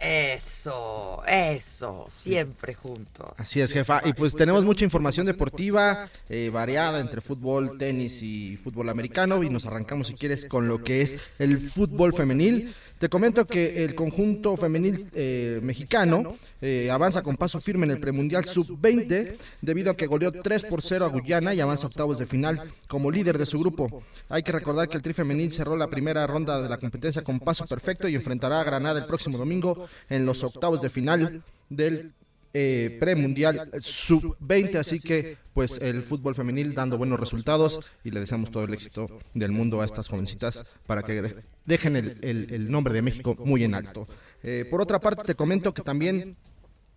Eso, 0.01 1.23
eso, 1.27 2.07
siempre 2.19 2.75
juntos. 2.75 3.33
Así 3.37 3.61
es, 3.61 3.73
jefa. 3.73 4.01
Y 4.05 4.13
pues 4.13 4.35
tenemos 4.35 4.65
mucha 4.65 4.85
información 4.85 5.27
deportiva 5.27 6.09
eh, 6.29 6.51
variada 6.53 7.01
entre 7.01 7.21
fútbol, 7.21 7.79
tenis 7.79 8.23
y 8.23 8.57
fútbol 8.57 8.89
americano. 8.89 9.43
Y 9.43 9.51
nos 9.51 9.67
arrancamos, 9.67 10.09
si 10.09 10.15
quieres, 10.15 10.47
con 10.47 10.69
lo 10.69 10.83
que 10.83 11.03
es 11.03 11.17
el 11.39 11.59
fútbol 11.59 12.13
femenil. 12.13 12.75
Te 13.05 13.11
comento 13.11 13.47
que 13.47 13.85
el 13.85 13.95
conjunto 13.95 14.57
femenil 14.57 15.07
eh, 15.13 15.61
mexicano 15.63 16.37
eh, 16.63 16.89
avanza 16.91 17.21
con 17.21 17.37
paso 17.37 17.61
firme 17.61 17.85
en 17.85 17.91
el 17.91 18.01
premundial 18.01 18.47
sub-20 18.47 19.37
debido 19.61 19.91
a 19.91 19.95
que 19.95 20.07
goleó 20.07 20.33
3 20.33 20.65
por 20.65 20.81
0 20.81 21.05
a 21.05 21.09
Guyana 21.11 21.53
y 21.53 21.61
avanza 21.61 21.87
octavos 21.87 22.17
de 22.17 22.25
final 22.25 22.63
como 22.89 23.11
líder 23.11 23.37
de 23.37 23.45
su 23.45 23.59
grupo. 23.59 24.03
Hay 24.31 24.43
que 24.43 24.53
recordar 24.53 24.89
que 24.89 24.97
el 24.97 25.03
tri 25.03 25.13
femenil 25.13 25.51
cerró 25.51 25.77
la 25.77 25.91
primera 25.91 26.27
ronda 26.27 26.63
de 26.63 26.69
la 26.71 26.79
competencia 26.79 27.21
con 27.21 27.41
paso 27.41 27.67
perfecto 27.67 28.09
y 28.09 28.15
enfrentará 28.15 28.63
a 28.63 28.65
Granada 28.65 29.01
el 29.01 29.07
próximo 29.07 29.37
domingo 29.37 29.87
en 30.09 30.25
los 30.25 30.43
octavos 30.43 30.81
de 30.81 30.89
final 30.89 31.43
del 31.69 32.15
eh, 32.57 32.99
premundial 33.01 33.69
sub-20, 33.81 34.77
así 34.77 35.01
que 35.01 35.37
pues 35.53 35.79
el 35.81 36.05
fútbol 36.05 36.37
femenil 36.37 36.73
dando 36.73 36.97
buenos 36.97 37.19
resultados 37.19 37.81
y 38.05 38.13
le 38.13 38.21
deseamos 38.21 38.53
todo 38.53 38.63
el 38.63 38.73
éxito 38.73 39.09
del 39.35 39.51
mundo 39.51 39.81
a 39.81 39.85
estas 39.85 40.07
jovencitas 40.07 40.77
para 40.87 41.03
que 41.03 41.35
dejen 41.65 41.97
el, 41.97 42.71
nombre 42.71 42.95
de 42.95 43.03
México 43.03 43.37
muy 43.45 43.65
en 43.65 43.75
alto. 43.75 44.07
Eh, 44.45 44.67
por 44.71 44.81
otra 44.81 45.01
parte, 45.01 45.25
te 45.25 45.35
comento 45.35 45.75
que 45.75 45.83
también 45.83 46.37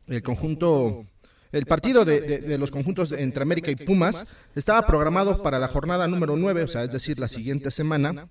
el 0.08 0.22
conjunto... 0.22 1.06
El 1.52 1.66
partido 1.66 2.06
de, 2.06 2.56
los 2.60 2.70
conjuntos 2.70 3.12
entre 3.14 3.42
América 3.42 3.72
y 3.72 3.78
Pumas 3.78 4.38
estaba 4.54 4.86
programado 4.86 5.42
para 5.42 5.58
la 5.58 5.70
jornada 5.70 6.08
número 6.08 6.36
9, 6.36 6.64
o 6.64 6.68
sea, 6.68 6.84
es 6.84 6.92
decir, 6.92 7.18
la 7.18 7.30
siguiente 7.30 7.72
semana, 7.72 8.28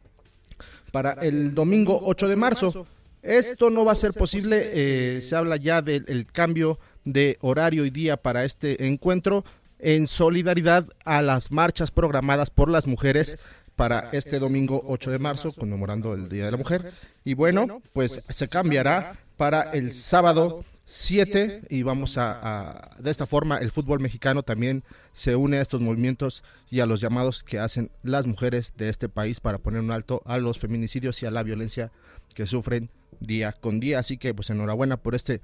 para 0.92 1.12
el 1.14 1.54
domingo 1.54 1.98
8 2.04 2.28
de 2.28 2.36
marzo. 2.36 2.86
Esto 3.22 3.70
no 3.70 3.84
va 3.84 3.92
a 3.92 3.96
ser 3.96 4.12
posible, 4.12 4.70
eh, 4.72 5.20
se 5.22 5.34
habla 5.34 5.56
ya 5.56 5.82
del 5.82 6.26
cambio 6.30 6.78
de 7.06 7.38
horario 7.40 7.86
y 7.86 7.90
día 7.90 8.18
para 8.18 8.44
este 8.44 8.86
encuentro 8.86 9.44
en 9.78 10.06
solidaridad 10.06 10.86
a 11.06 11.22
las 11.22 11.50
marchas 11.50 11.90
programadas 11.90 12.50
por 12.50 12.68
las 12.68 12.86
mujeres 12.86 13.46
para 13.76 14.10
este 14.12 14.38
domingo 14.38 14.82
8 14.86 15.10
de 15.10 15.18
marzo, 15.18 15.52
conmemorando 15.52 16.14
el 16.14 16.28
Día 16.28 16.46
de 16.46 16.50
la 16.50 16.56
Mujer. 16.56 16.92
Y 17.24 17.34
bueno, 17.34 17.80
pues 17.92 18.22
se 18.28 18.48
cambiará 18.48 19.16
para 19.36 19.62
el 19.72 19.92
sábado 19.92 20.64
7 20.86 21.62
y 21.68 21.82
vamos 21.82 22.16
a, 22.16 22.90
de 22.98 23.10
esta 23.10 23.26
forma 23.26 23.58
el 23.58 23.70
fútbol 23.70 24.00
mexicano 24.00 24.42
también 24.42 24.82
se 25.12 25.36
une 25.36 25.58
a 25.58 25.60
estos 25.60 25.80
movimientos 25.80 26.42
y 26.70 26.80
a 26.80 26.86
los 26.86 27.00
llamados 27.00 27.42
que 27.42 27.58
hacen 27.58 27.90
las 28.02 28.26
mujeres 28.26 28.74
de 28.76 28.88
este 28.88 29.08
país 29.08 29.40
para 29.40 29.58
poner 29.58 29.80
un 29.80 29.90
alto 29.90 30.22
a 30.24 30.38
los 30.38 30.58
feminicidios 30.58 31.22
y 31.22 31.26
a 31.26 31.30
la 31.30 31.42
violencia 31.42 31.92
que 32.34 32.46
sufren 32.46 32.90
día 33.20 33.52
con 33.52 33.80
día. 33.80 33.98
Así 33.98 34.16
que 34.16 34.32
pues 34.32 34.50
enhorabuena 34.50 34.96
por 34.96 35.14
este, 35.14 35.40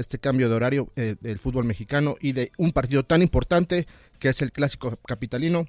este 0.00 0.18
cambio 0.18 0.48
de 0.48 0.54
horario 0.54 0.92
eh, 0.96 1.16
del 1.20 1.38
fútbol 1.38 1.64
mexicano 1.64 2.16
y 2.20 2.32
de 2.32 2.52
un 2.58 2.72
partido 2.72 3.04
tan 3.04 3.22
importante 3.22 3.86
que 4.18 4.28
es 4.28 4.42
el 4.42 4.52
clásico 4.52 4.96
capitalino 5.06 5.66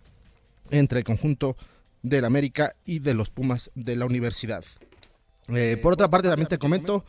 entre 0.70 1.00
el 1.00 1.06
conjunto 1.06 1.56
del 2.04 2.26
América 2.26 2.76
y 2.86 3.00
de 3.00 3.14
los 3.14 3.30
Pumas 3.30 3.72
de 3.76 3.96
la 3.96 4.06
universidad. 4.06 4.64
Eh, 5.50 5.78
por 5.82 5.94
otra 5.94 6.10
parte 6.10 6.28
también 6.28 6.50
te 6.50 6.58
comento 6.58 7.06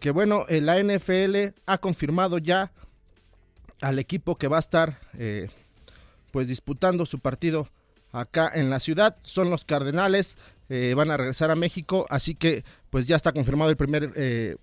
que 0.00 0.10
bueno, 0.10 0.44
eh, 0.48 0.60
la 0.60 0.78
NFL 0.82 1.54
ha 1.66 1.78
confirmado 1.78 2.38
ya 2.38 2.72
al 3.80 3.98
equipo 3.98 4.36
que 4.36 4.48
va 4.48 4.56
a 4.56 4.60
estar 4.60 4.98
pues 6.30 6.48
disputando 6.48 7.06
su 7.06 7.20
partido 7.20 7.68
acá 8.12 8.50
en 8.54 8.70
la 8.70 8.80
ciudad. 8.80 9.16
Son 9.22 9.50
los 9.50 9.64
Cardenales, 9.64 10.38
van 10.68 11.10
a 11.10 11.16
regresar 11.16 11.50
a 11.50 11.56
México, 11.56 12.06
así 12.08 12.34
que 12.34 12.64
pues 12.96 13.06
ya 13.06 13.16
está 13.16 13.32
confirmado 13.32 13.70
el 13.70 13.76
primer, 13.76 14.12
eh, 14.16 14.56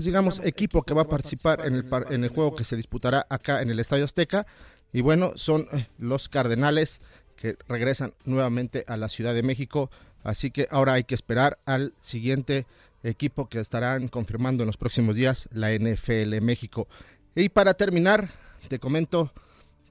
pues 0.00 0.06
digamos, 0.06 0.40
equipo 0.44 0.82
que 0.82 0.94
va 0.94 1.02
a 1.02 1.08
participar 1.08 1.66
en 1.66 1.74
el, 1.74 1.84
en 2.08 2.24
el 2.24 2.30
juego 2.30 2.56
que 2.56 2.64
se 2.64 2.74
disputará 2.74 3.26
acá 3.28 3.60
en 3.60 3.68
el 3.68 3.78
Estadio 3.78 4.06
Azteca. 4.06 4.46
Y 4.94 5.02
bueno, 5.02 5.32
son 5.34 5.68
eh, 5.72 5.88
los 5.98 6.30
Cardenales 6.30 7.02
que 7.36 7.58
regresan 7.68 8.14
nuevamente 8.24 8.82
a 8.88 8.96
la 8.96 9.10
Ciudad 9.10 9.34
de 9.34 9.42
México. 9.42 9.90
Así 10.22 10.50
que 10.50 10.66
ahora 10.70 10.94
hay 10.94 11.04
que 11.04 11.14
esperar 11.14 11.58
al 11.66 11.92
siguiente 12.00 12.66
equipo 13.02 13.50
que 13.50 13.60
estarán 13.60 14.08
confirmando 14.08 14.62
en 14.62 14.68
los 14.68 14.78
próximos 14.78 15.16
días 15.16 15.50
la 15.52 15.70
NFL 15.70 16.40
México. 16.40 16.88
Y 17.34 17.50
para 17.50 17.74
terminar, 17.74 18.30
te 18.68 18.78
comento 18.78 19.30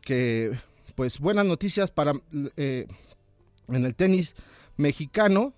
que 0.02 0.58
pues 0.96 1.20
buenas 1.20 1.46
noticias 1.46 1.92
para 1.92 2.14
eh, 2.58 2.88
en 3.68 3.86
el 3.86 3.94
tenis 3.94 4.36
mexicano. 4.76 5.54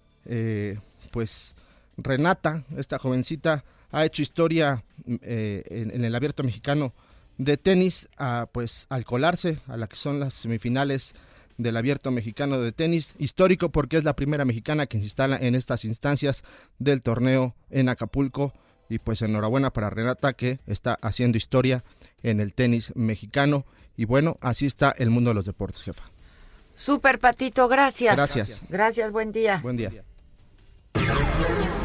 pues 1.12 1.56
Renata, 1.96 2.66
esta 2.76 3.00
jovencita, 3.00 3.64
ha 3.92 4.06
hecho 4.06 4.22
historia 4.22 4.84
eh, 5.22 5.64
en, 5.70 6.04
el 6.04 6.16
abierto 6.16 6.44
mexicano 6.44 6.94
de 7.38 7.58
tenis, 7.58 8.10
a, 8.18 8.48
pues 8.52 8.86
al 8.90 9.06
colarse 9.06 9.60
a 9.68 9.78
la 9.78 9.88
que 9.88 9.96
son 9.96 10.20
las 10.20 10.34
semifinales 10.34 11.14
del 11.58 11.78
abierto 11.78 12.12
mexicano 12.12 12.60
de 12.60 12.72
tenis, 12.72 13.14
histórico 13.20 13.72
porque 13.72 13.98
es 13.98 14.04
la 14.04 14.16
primera 14.16 14.46
mexicana 14.46 14.88
que 14.88 14.98
se 14.98 15.06
instala 15.06 15.38
en 15.38 15.56
estas 15.56 15.86
instancias 15.86 16.44
del 16.80 17.02
torneo 17.02 17.56
en 17.70 17.90
Acapulco. 17.90 18.54
Y 18.90 19.00
pues 19.00 19.22
enhorabuena 19.22 19.72
para 19.72 19.90
Renata 19.90 20.34
que 20.34 20.60
está 20.68 20.98
haciendo 21.02 21.38
historia 21.38 21.86
en 22.24 22.42
el 22.42 22.54
tenis 22.54 22.92
mexicano. 22.96 23.66
Y 23.96 24.04
bueno, 24.04 24.38
así 24.42 24.66
está 24.66 24.94
el 24.98 25.10
mundo 25.10 25.30
de 25.30 25.36
los 25.36 25.46
deportes, 25.46 25.84
jefa. 25.84 26.04
Super 26.76 27.20
Patito, 27.20 27.70
gracias. 27.70 28.16
Gracias. 28.16 28.70
Gracias, 28.70 29.12
buen 29.12 29.32
día. 29.32 29.60
Buen 29.64 29.78
día. 29.78 30.04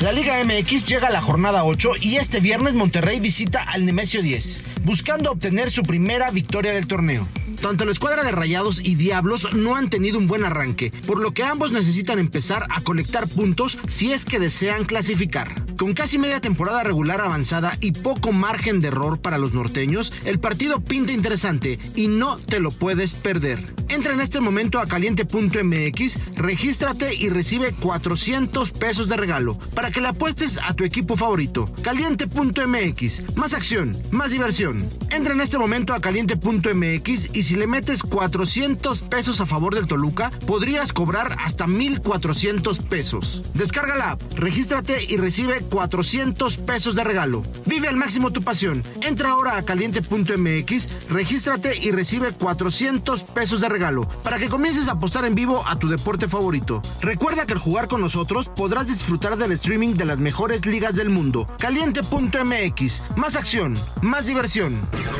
La 0.00 0.12
Liga 0.12 0.42
MX 0.42 0.86
llega 0.86 1.08
a 1.08 1.10
la 1.10 1.20
jornada 1.20 1.62
8 1.62 1.90
y 2.00 2.16
este 2.16 2.40
viernes 2.40 2.74
Monterrey 2.74 3.20
visita 3.20 3.62
al 3.62 3.84
Nemesio 3.84 4.22
10, 4.22 4.70
buscando 4.84 5.30
obtener 5.30 5.70
su 5.70 5.82
primera 5.82 6.30
victoria 6.30 6.72
del 6.72 6.86
torneo. 6.86 7.28
Tanto 7.60 7.84
la 7.84 7.92
escuadra 7.92 8.24
de 8.24 8.32
Rayados 8.32 8.80
y 8.82 8.94
Diablos 8.94 9.54
no 9.54 9.76
han 9.76 9.90
tenido 9.90 10.18
un 10.18 10.26
buen 10.26 10.46
arranque, 10.46 10.90
por 11.06 11.20
lo 11.20 11.32
que 11.32 11.42
ambos 11.42 11.72
necesitan 11.72 12.18
empezar 12.18 12.64
a 12.70 12.80
colectar 12.80 13.28
puntos 13.28 13.78
si 13.88 14.12
es 14.12 14.24
que 14.24 14.40
desean 14.40 14.86
clasificar. 14.86 15.54
Con 15.76 15.92
casi 15.92 16.18
media 16.18 16.40
temporada 16.40 16.82
regular 16.82 17.20
avanzada 17.20 17.76
y 17.80 17.92
poco 17.92 18.32
margen 18.32 18.80
de 18.80 18.88
error 18.88 19.20
para 19.20 19.36
los 19.36 19.52
norteños, 19.52 20.12
el 20.24 20.40
partido 20.40 20.80
pinta 20.80 21.12
interesante 21.12 21.78
y 21.94 22.08
no 22.08 22.38
te 22.38 22.60
lo 22.60 22.70
puedes 22.70 23.12
perder. 23.12 23.58
Entra 23.88 24.14
en 24.14 24.20
este 24.20 24.40
momento 24.40 24.78
a 24.78 24.86
caliente.mx, 24.86 26.36
regístrate 26.36 27.14
y 27.14 27.28
recibe 27.28 27.72
400 27.72 28.70
pesos 28.70 29.08
de 29.08 29.16
regalo 29.18 29.58
para 29.74 29.89
que 29.90 30.00
le 30.00 30.08
apuestes 30.08 30.58
a 30.62 30.74
tu 30.74 30.84
equipo 30.84 31.16
favorito. 31.16 31.64
Caliente.mx, 31.82 33.36
más 33.36 33.54
acción, 33.54 33.92
más 34.10 34.30
diversión. 34.30 34.78
Entra 35.10 35.34
en 35.34 35.40
este 35.40 35.58
momento 35.58 35.94
a 35.94 36.00
caliente.mx 36.00 37.34
y 37.34 37.42
si 37.42 37.56
le 37.56 37.66
metes 37.66 38.02
400 38.02 39.02
pesos 39.02 39.40
a 39.40 39.46
favor 39.46 39.74
del 39.74 39.86
Toluca, 39.86 40.30
podrías 40.46 40.92
cobrar 40.92 41.36
hasta 41.40 41.66
1400 41.66 42.78
pesos. 42.80 43.52
Descarga 43.54 43.96
la 43.96 44.10
app, 44.12 44.22
regístrate 44.36 45.04
y 45.04 45.16
recibe 45.16 45.60
400 45.60 46.56
pesos 46.58 46.94
de 46.94 47.04
regalo. 47.04 47.42
Vive 47.66 47.88
al 47.88 47.96
máximo 47.96 48.30
tu 48.30 48.42
pasión. 48.42 48.82
Entra 49.00 49.30
ahora 49.30 49.56
a 49.56 49.64
caliente.mx, 49.64 51.08
regístrate 51.08 51.76
y 51.78 51.90
recibe 51.90 52.32
400 52.32 53.22
pesos 53.22 53.60
de 53.60 53.68
regalo 53.68 54.02
para 54.22 54.38
que 54.38 54.48
comiences 54.48 54.88
a 54.88 54.92
apostar 54.92 55.24
en 55.24 55.34
vivo 55.34 55.62
a 55.66 55.76
tu 55.76 55.88
deporte 55.88 56.28
favorito. 56.28 56.82
Recuerda 57.00 57.46
que 57.46 57.54
al 57.54 57.58
jugar 57.58 57.88
con 57.88 58.00
nosotros 58.00 58.48
podrás 58.54 58.86
disfrutar 58.86 59.36
del 59.36 59.52
streaming 59.80 59.96
de 59.96 60.04
las 60.04 60.20
mejores 60.20 60.66
ligas 60.66 60.94
del 60.94 61.08
mundo. 61.08 61.46
Caliente.mx, 61.58 63.02
más 63.16 63.36
acción, 63.36 63.72
más 64.02 64.26
diversión. 64.26 64.78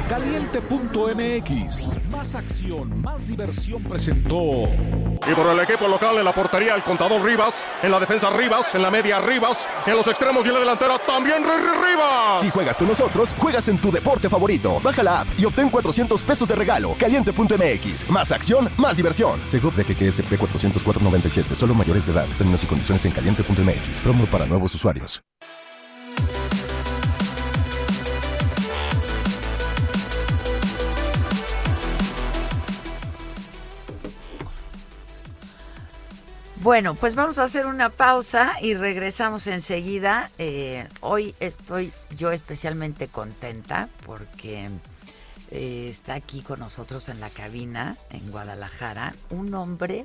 Caliente.mx, 0.09 1.89
más 2.11 2.35
acción, 2.35 3.01
más 3.01 3.27
diversión 3.27 3.83
presentó. 3.85 4.69
Y 5.27 5.35
por 5.35 5.47
el 5.47 5.61
equipo 5.61 5.89
local 5.89 6.17
en 6.19 6.25
la 6.25 6.35
portería 6.35 6.75
el 6.75 6.83
contador 6.83 7.23
Rivas, 7.23 7.67
en 7.83 7.91
la 7.91 8.01
defensa 8.01 8.29
Rivas, 8.31 8.75
en 8.75 8.83
la 8.83 8.91
media 8.91 9.21
Rivas, 9.21 9.69
en 9.87 9.97
los 9.97 10.07
extremos 10.09 10.45
y 10.45 10.49
en 10.49 10.55
la 10.55 10.61
delantera 10.61 10.99
también 10.99 11.43
Rivas. 11.43 12.41
Si 12.41 12.51
juegas 12.51 12.79
con 12.79 12.89
nosotros, 12.89 13.35
juegas 13.39 13.69
en 13.69 13.79
tu 13.79 13.91
deporte 13.91 14.29
favorito. 14.29 14.81
Baja 14.83 15.03
la 15.03 15.21
app 15.21 15.29
y 15.39 15.45
obtén 15.47 15.71
400 15.71 16.23
pesos 16.23 16.49
de 16.49 16.55
regalo. 16.55 16.95
Caliente.mx, 16.99 18.11
más 18.11 18.33
acción, 18.33 18.69
más 18.77 18.97
diversión. 18.99 19.41
Segov 19.47 19.75
de 19.75 19.85
GGSP 19.85 20.37
40497, 20.37 21.55
solo 21.55 21.75
mayores 21.75 22.07
de 22.07 22.13
edad. 22.13 22.27
Términos 22.37 22.63
y 22.65 22.67
condiciones 22.67 23.05
en 23.07 23.13
caliente.mx. 23.13 24.03
Promo 24.03 24.27
para 24.27 24.50
nuevos 24.51 24.75
usuarios. 24.75 25.23
Bueno, 36.63 36.95
pues 36.95 37.15
vamos 37.15 37.39
a 37.39 37.45
hacer 37.45 37.65
una 37.65 37.89
pausa 37.89 38.53
y 38.61 38.75
regresamos 38.75 39.47
enseguida. 39.47 40.31
Eh, 40.37 40.87
hoy 41.01 41.35
estoy 41.41 41.91
yo 42.19 42.33
especialmente 42.33 43.09
contenta 43.09 43.89
porque 44.05 44.69
eh, 45.51 45.87
está 45.89 46.15
aquí 46.15 46.43
con 46.43 46.61
nosotros 46.61 47.09
en 47.09 47.19
la 47.19 47.31
cabina 47.31 47.97
en 48.11 48.31
Guadalajara 48.31 49.15
un 49.31 49.55
hombre 49.55 50.05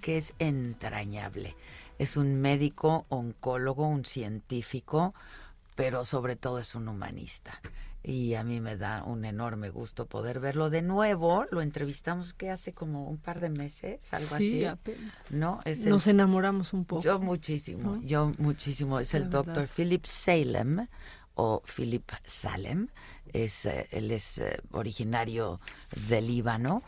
que 0.00 0.16
es 0.16 0.32
entrañable. 0.38 1.56
Es 1.98 2.16
un 2.16 2.40
médico, 2.40 3.06
oncólogo, 3.08 3.88
un 3.88 4.04
científico, 4.04 5.14
pero 5.74 6.04
sobre 6.04 6.36
todo 6.36 6.58
es 6.58 6.74
un 6.74 6.88
humanista 6.88 7.60
y 8.06 8.34
a 8.34 8.44
mí 8.44 8.60
me 8.60 8.76
da 8.76 9.02
un 9.02 9.24
enorme 9.24 9.68
gusto 9.68 10.06
poder 10.06 10.38
verlo 10.38 10.70
de 10.70 10.80
nuevo. 10.80 11.44
Lo 11.50 11.60
entrevistamos 11.60 12.34
que 12.34 12.50
hace 12.50 12.72
como 12.72 13.08
un 13.08 13.18
par 13.18 13.40
de 13.40 13.50
meses, 13.50 13.98
algo 14.12 14.36
sí, 14.36 14.64
así. 14.64 14.64
Apenas. 14.64 15.12
¿No? 15.30 15.58
Nos 15.86 16.06
enamoramos 16.06 16.72
un 16.72 16.84
poco. 16.84 17.02
Yo 17.02 17.18
muchísimo, 17.18 18.00
yo 18.04 18.30
muchísimo. 18.38 19.00
Es 19.00 19.12
el 19.14 19.28
doctor 19.28 19.66
Philip 19.66 20.04
Salem 20.04 20.86
o 21.34 21.60
Philip 21.64 22.08
Salem. 22.24 22.86
Es, 23.32 23.66
eh, 23.66 23.88
él 23.90 24.12
es 24.12 24.38
eh, 24.38 24.60
originario 24.70 25.60
del 26.08 26.28
Líbano. 26.28 26.84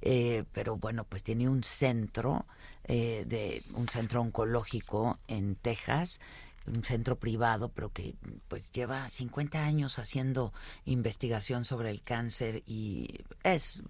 Eh, 0.00 0.44
pero 0.52 0.78
bueno, 0.78 1.04
pues 1.04 1.22
tiene 1.22 1.50
un 1.50 1.62
centro 1.62 2.46
de 2.86 3.62
un 3.74 3.88
centro 3.88 4.20
oncológico 4.20 5.18
en 5.28 5.54
Texas 5.54 6.20
un 6.66 6.84
centro 6.84 7.16
privado, 7.16 7.68
pero 7.70 7.90
que 7.90 8.14
pues 8.48 8.70
lleva 8.72 9.08
50 9.08 9.62
años 9.62 9.98
haciendo 9.98 10.52
investigación 10.84 11.64
sobre 11.64 11.90
el 11.90 12.02
cáncer 12.02 12.62
y 12.66 13.20
es, 13.42 13.82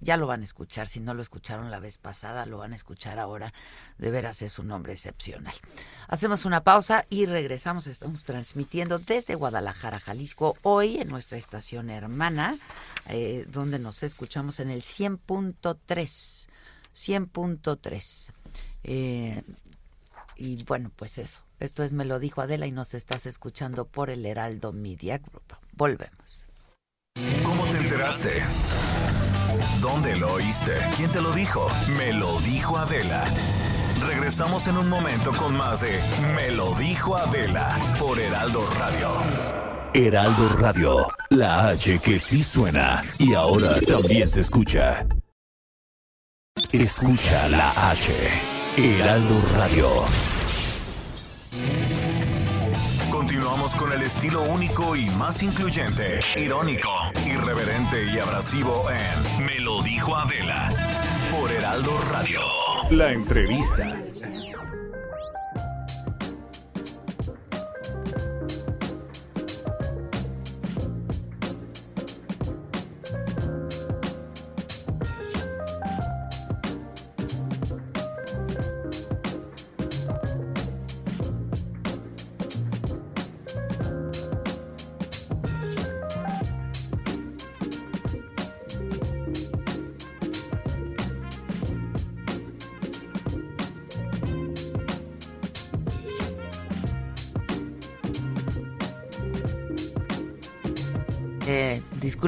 ya 0.00 0.16
lo 0.16 0.26
van 0.26 0.42
a 0.42 0.44
escuchar, 0.44 0.86
si 0.86 1.00
no 1.00 1.14
lo 1.14 1.22
escucharon 1.22 1.70
la 1.70 1.80
vez 1.80 1.98
pasada, 1.98 2.46
lo 2.46 2.58
van 2.58 2.72
a 2.72 2.76
escuchar 2.76 3.18
ahora, 3.18 3.52
de 3.98 4.10
veras 4.10 4.42
es 4.42 4.58
un 4.58 4.70
hombre 4.70 4.92
excepcional. 4.92 5.54
Hacemos 6.08 6.44
una 6.44 6.62
pausa 6.62 7.06
y 7.10 7.26
regresamos, 7.26 7.86
estamos 7.86 8.24
transmitiendo 8.24 8.98
desde 8.98 9.34
Guadalajara, 9.34 9.98
Jalisco, 9.98 10.56
hoy 10.62 10.98
en 10.98 11.08
nuestra 11.08 11.38
estación 11.38 11.90
hermana, 11.90 12.56
eh, 13.08 13.46
donde 13.48 13.78
nos 13.78 14.02
escuchamos 14.02 14.60
en 14.60 14.70
el 14.70 14.82
100.3, 14.82 16.46
100.3. 16.96 18.32
Eh, 18.84 19.42
y 20.36 20.64
bueno, 20.64 20.90
pues 20.96 21.18
eso. 21.18 21.42
Esto 21.58 21.82
es 21.82 21.92
Me 21.92 22.04
lo 22.04 22.18
dijo 22.18 22.40
Adela 22.40 22.66
y 22.66 22.72
nos 22.72 22.94
estás 22.94 23.26
escuchando 23.26 23.86
por 23.86 24.10
el 24.10 24.24
Heraldo 24.26 24.72
Media 24.72 25.18
Group. 25.18 25.56
Volvemos. 25.72 26.46
¿Cómo 27.44 27.64
te 27.66 27.78
enteraste? 27.78 28.42
¿Dónde 29.80 30.16
lo 30.16 30.32
oíste? 30.34 30.72
¿Quién 30.96 31.10
te 31.10 31.20
lo 31.20 31.32
dijo? 31.32 31.68
Me 31.96 32.12
lo 32.12 32.38
dijo 32.40 32.76
Adela. 32.76 33.24
Regresamos 34.06 34.66
en 34.68 34.76
un 34.76 34.88
momento 34.88 35.32
con 35.32 35.56
más 35.56 35.80
de 35.80 35.98
Me 36.34 36.50
lo 36.50 36.74
dijo 36.74 37.16
Adela 37.16 37.78
por 37.98 38.18
Heraldo 38.18 38.60
Radio. 38.74 39.10
Heraldo 39.94 40.48
Radio, 40.58 41.06
la 41.30 41.68
H 41.68 41.98
que 42.00 42.18
sí 42.18 42.42
suena 42.42 43.02
y 43.18 43.32
ahora 43.32 43.80
también 43.80 44.28
se 44.28 44.40
escucha. 44.40 45.06
Escucha 46.56 47.48
la 47.50 47.90
H. 47.90 48.14
Heraldo 48.78 49.42
Radio. 49.58 49.88
Continuamos 53.10 53.76
con 53.76 53.92
el 53.92 54.00
estilo 54.00 54.42
único 54.42 54.96
y 54.96 55.10
más 55.10 55.42
incluyente, 55.42 56.20
irónico, 56.34 56.88
irreverente 57.26 58.10
y 58.10 58.18
abrasivo 58.18 58.84
en 58.90 59.44
Me 59.44 59.60
lo 59.60 59.82
dijo 59.82 60.16
Adela 60.16 60.70
por 61.30 61.52
Heraldo 61.52 61.98
Radio. 62.10 62.40
La 62.88 63.12
entrevista. 63.12 64.00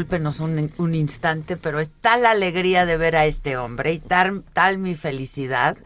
Discúlpenos 0.08 0.40
un, 0.40 0.72
un, 0.78 0.94
instante, 0.94 1.56
pero 1.56 1.80
es 1.80 1.90
tal 1.90 2.22
la 2.22 2.30
alegría 2.30 2.86
de 2.86 2.96
ver 2.96 3.16
a 3.16 3.26
este 3.26 3.56
hombre 3.56 3.92
y 3.92 3.98
tal, 3.98 4.42
tal 4.52 4.78
mi 4.78 4.94
felicidad, 4.94 5.76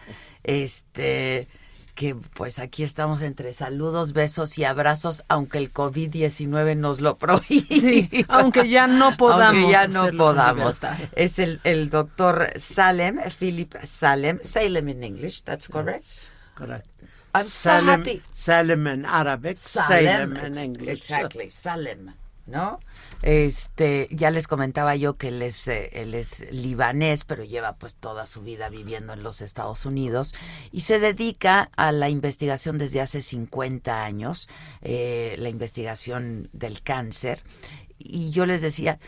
este 0.44 1.48
que 1.94 2.14
pues 2.14 2.58
aquí 2.58 2.84
estamos 2.84 3.20
entre 3.20 3.52
saludos, 3.52 4.14
besos 4.14 4.56
y 4.56 4.64
abrazos, 4.64 5.24
aunque 5.28 5.58
el 5.58 5.72
COVID-19 5.72 6.76
nos 6.76 7.00
lo 7.00 7.18
prohíbe. 7.18 8.24
aunque 8.28 8.68
ya 8.68 8.86
no 8.86 9.16
podamos. 9.16 9.56
Aunque 9.56 9.72
ya 9.72 9.88
no 9.88 10.08
podamos. 10.16 10.80
Es 11.14 11.38
el, 11.38 11.60
el 11.64 11.90
doctor 11.90 12.48
Salem, 12.56 13.18
Philip 13.38 13.74
Salem, 13.84 14.38
Salem 14.40 14.88
in 14.88 15.04
English, 15.04 15.42
that's 15.42 15.68
correct? 15.68 16.30
correct. 16.54 16.88
I'm 17.34 17.44
Salem, 17.44 17.84
so 17.84 17.90
happy. 17.90 18.22
Salem 18.32 18.86
in 18.86 19.04
Arabic, 19.04 19.58
Salem, 19.58 20.34
Salem 20.34 20.36
in 20.46 20.58
English. 20.58 21.10
Exactly, 21.10 21.50
Salem, 21.50 22.14
¿no? 22.46 22.80
Este, 23.22 24.08
ya 24.10 24.30
les 24.30 24.46
comentaba 24.48 24.96
yo 24.96 25.14
que 25.16 25.28
él 25.28 25.42
es, 25.42 25.68
eh, 25.68 25.90
él 25.92 26.14
es 26.14 26.44
libanés, 26.52 27.24
pero 27.24 27.44
lleva 27.44 27.74
pues 27.76 27.94
toda 27.94 28.26
su 28.26 28.42
vida 28.42 28.68
viviendo 28.68 29.12
en 29.12 29.22
los 29.22 29.40
Estados 29.40 29.86
Unidos 29.86 30.34
y 30.72 30.80
se 30.82 30.98
dedica 30.98 31.70
a 31.76 31.92
la 31.92 32.08
investigación 32.08 32.78
desde 32.78 33.00
hace 33.00 33.22
50 33.22 34.04
años, 34.04 34.48
eh, 34.82 35.36
la 35.38 35.48
investigación 35.48 36.48
del 36.52 36.82
cáncer. 36.82 37.42
Y 37.98 38.30
yo 38.30 38.46
les 38.46 38.60
decía, 38.60 38.98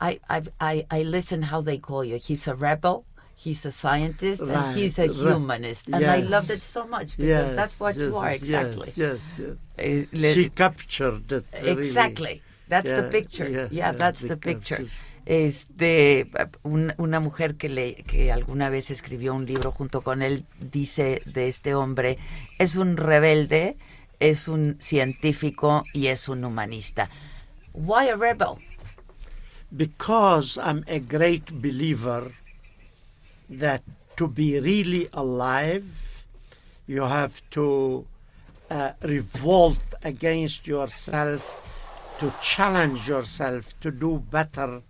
I, 0.00 0.20
I, 0.28 0.42
I, 0.60 0.86
I 1.00 1.04
listen 1.04 1.42
how 1.42 1.62
they 1.62 1.78
call 1.78 2.04
you. 2.04 2.16
He's 2.16 2.46
a 2.46 2.54
rebel. 2.54 3.04
He's 3.38 3.66
a 3.66 3.70
scientist 3.70 4.40
Right, 4.42 4.54
and 4.56 4.76
he's 4.78 4.98
a 4.98 5.08
right. 5.08 5.12
humanist, 5.14 5.88
and 5.88 5.96
I 6.06 6.18
Yes. 6.22 6.30
loved 6.30 6.50
it 6.50 6.60
so 6.62 6.86
much 6.86 7.16
because 7.18 7.48
Yes, 7.48 7.54
that's 7.56 7.78
what 7.78 7.94
you 7.96 8.16
are 8.16 8.30
exactly. 8.30 8.90
Yes, 8.96 9.18
yes. 9.38 9.56
Eh, 9.76 10.06
she 10.32 10.48
captured 10.48 11.30
it. 11.32 11.44
really. 11.52 11.70
Exactly. 11.72 12.42
That's 12.68 12.90
the 12.90 13.02
picture. 13.10 13.68
yeah, 13.70 13.92
that's 13.92 14.26
the 14.26 14.36
picture. 14.36 14.86
Este, 15.24 16.28
un- 16.62 16.94
una 16.98 17.18
mujer 17.20 17.56
que 17.56 17.68
le, 17.68 17.94
que 18.04 18.30
alguna 18.30 18.70
vez 18.70 18.90
escribió 18.90 19.34
un 19.34 19.44
libro 19.44 19.72
junto 19.72 20.02
con 20.02 20.22
él 20.22 20.44
dice 20.60 21.20
de 21.26 21.48
este 21.48 21.74
hombre 21.74 22.16
es 22.58 22.76
un 22.76 22.96
rebelde, 22.96 23.76
es 24.20 24.46
un 24.46 24.76
científico 24.78 25.84
y 25.92 26.06
es 26.06 26.28
un 26.28 26.44
humanista. 26.44 27.10
Why 27.74 28.08
a 28.10 28.16
rebel? 28.16 28.54
Because 29.70 30.56
I'm 30.58 30.84
a 30.86 31.00
great 31.00 31.50
believer 31.60 32.32
that 33.50 33.82
to 34.16 34.28
be 34.28 34.60
really 34.60 35.08
alive, 35.12 35.84
you 36.86 37.02
have 37.02 37.42
to 37.50 38.06
uh, 38.70 38.92
revolt 39.02 39.82
against 40.04 40.66
yourself, 40.68 41.42
to 42.18 42.32
challenge 42.40 43.08
yourself 43.08 43.78
to 43.80 43.90
do 43.90 44.18
better 44.30 44.82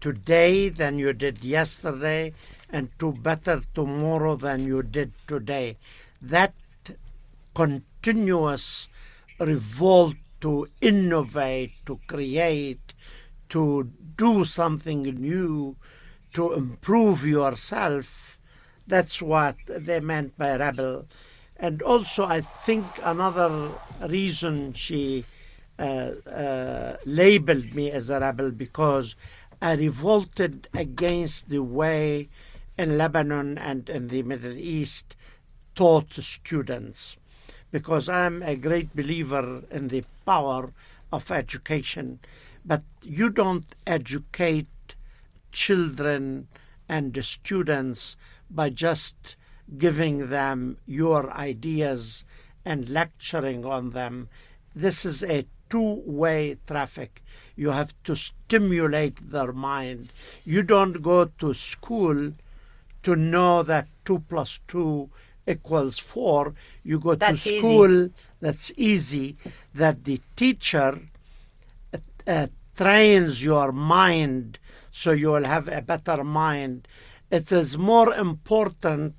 today 0.00 0.68
than 0.68 0.98
you 0.98 1.12
did 1.12 1.44
yesterday 1.44 2.32
and 2.68 2.90
do 2.98 3.12
better 3.12 3.62
tomorrow 3.74 4.34
than 4.34 4.66
you 4.66 4.82
did 4.82 5.12
today. 5.28 5.76
That 6.20 6.54
continuous 7.54 8.88
revolt 9.38 10.16
to 10.40 10.66
innovate, 10.80 11.72
to 11.86 12.00
create, 12.08 12.94
to 13.50 13.90
do 14.16 14.44
something 14.44 15.02
new, 15.02 15.76
to 16.32 16.52
improve 16.54 17.24
yourself. 17.24 18.38
That's 18.86 19.22
what 19.22 19.56
they 19.66 20.00
meant 20.00 20.36
by 20.36 20.56
rebel. 20.56 21.06
And 21.56 21.80
also, 21.82 22.24
I 22.24 22.40
think 22.40 22.84
another 23.04 23.70
reason 24.00 24.72
she 24.72 25.24
Uh, 25.82 26.14
uh, 26.30 26.96
labeled 27.04 27.74
me 27.74 27.90
as 27.90 28.08
a 28.08 28.20
rebel 28.20 28.52
because 28.52 29.16
I 29.60 29.74
revolted 29.74 30.68
against 30.72 31.48
the 31.48 31.60
way 31.60 32.28
in 32.78 32.96
Lebanon 32.96 33.58
and 33.58 33.90
in 33.90 34.06
the 34.06 34.22
Middle 34.22 34.56
East 34.56 35.16
taught 35.74 36.14
students 36.14 37.16
because 37.72 38.08
I'm 38.08 38.44
a 38.44 38.54
great 38.54 38.94
believer 38.94 39.64
in 39.72 39.88
the 39.88 40.04
power 40.24 40.70
of 41.12 41.32
education. 41.32 42.20
But 42.64 42.84
you 43.02 43.28
don't 43.28 43.74
educate 43.84 44.94
children 45.50 46.46
and 46.88 47.24
students 47.24 48.16
by 48.48 48.70
just 48.70 49.34
giving 49.78 50.28
them 50.28 50.76
your 50.86 51.32
ideas 51.32 52.24
and 52.64 52.88
lecturing 52.88 53.66
on 53.66 53.90
them. 53.90 54.28
This 54.76 55.04
is 55.04 55.24
a 55.24 55.44
two 55.72 56.02
way 56.04 56.58
traffic. 56.66 57.22
You 57.56 57.70
have 57.70 57.94
to 58.04 58.14
stimulate 58.14 59.30
their 59.30 59.52
mind. 59.52 60.12
You 60.44 60.62
don't 60.62 61.00
go 61.00 61.24
to 61.24 61.54
school 61.54 62.32
to 63.04 63.16
know 63.16 63.62
that 63.62 63.88
2 64.04 64.18
plus 64.28 64.60
2 64.68 65.08
equals 65.48 65.98
4. 65.98 66.54
You 66.84 67.00
go 67.00 67.14
that's 67.14 67.42
to 67.44 67.58
school, 67.58 68.04
easy. 68.04 68.12
that's 68.40 68.72
easy, 68.76 69.36
that 69.74 70.04
the 70.04 70.20
teacher 70.36 71.00
uh, 71.94 71.98
uh, 72.26 72.46
trains 72.76 73.42
your 73.42 73.72
mind 73.72 74.58
so 74.90 75.12
you 75.12 75.30
will 75.30 75.46
have 75.46 75.68
a 75.68 75.80
better 75.80 76.22
mind. 76.22 76.86
It 77.30 77.50
is 77.50 77.78
more 77.78 78.12
important 78.14 79.14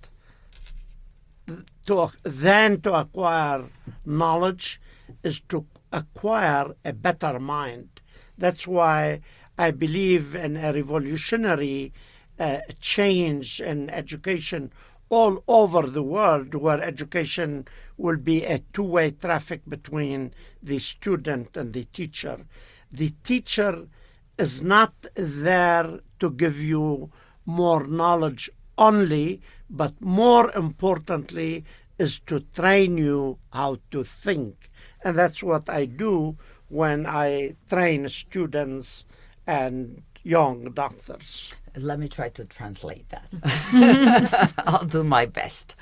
to, 1.88 2.12
than 2.22 2.82
to 2.82 2.93
acquire 2.93 3.66
knowledge 4.06 4.80
is 5.24 5.41
to 5.49 5.66
acquire 5.94 6.76
a 6.84 6.91
better 6.91 7.39
mind. 7.39 8.02
That's 8.38 8.68
why 8.68 9.22
I 9.58 9.72
believe 9.72 10.36
in 10.36 10.58
a 10.58 10.74
revolutionary 10.74 11.94
uh, 12.39 12.60
change 12.82 13.62
in 13.62 13.89
education 13.91 14.72
all 15.10 15.44
over 15.48 15.84
the 15.84 16.02
world 16.02 16.56
where 16.56 16.82
education 16.82 17.68
will 17.98 18.18
be 18.18 18.44
a 18.44 18.64
two-way 18.74 19.12
traffic 19.12 19.62
between 19.70 20.34
the 20.62 20.80
student 20.80 21.56
and 21.56 21.72
the 21.74 21.84
teacher. 21.84 22.46
The 22.91 23.12
teacher 23.24 23.88
is 24.39 24.64
not 24.64 24.94
there 25.14 26.00
to 26.20 26.32
give 26.32 26.60
you 26.60 27.12
more 27.46 27.86
knowledge 27.86 28.50
only, 28.78 29.41
but 29.70 30.02
more 30.02 30.52
importantly 30.56 31.64
is 32.00 32.20
to 32.22 32.39
train 32.39 32.98
you 32.98 33.38
how 33.52 33.78
to 33.91 34.04
think. 34.04 34.70
And 35.04 35.18
that's 35.18 35.43
what 35.43 35.70
I 35.70 35.86
do 35.86 36.38
when 36.70 37.06
I 37.06 37.56
train 37.70 38.08
students 38.10 39.06
and 39.45 40.01
young 40.24 40.72
doctors. 40.74 41.54
Let 41.76 41.97
me 41.97 42.08
try 42.08 42.30
to 42.30 42.45
translate 42.45 43.10
that. 43.10 44.54
I'll 44.68 44.86
do 44.86 45.04
my 45.04 45.26
best. 45.26 45.76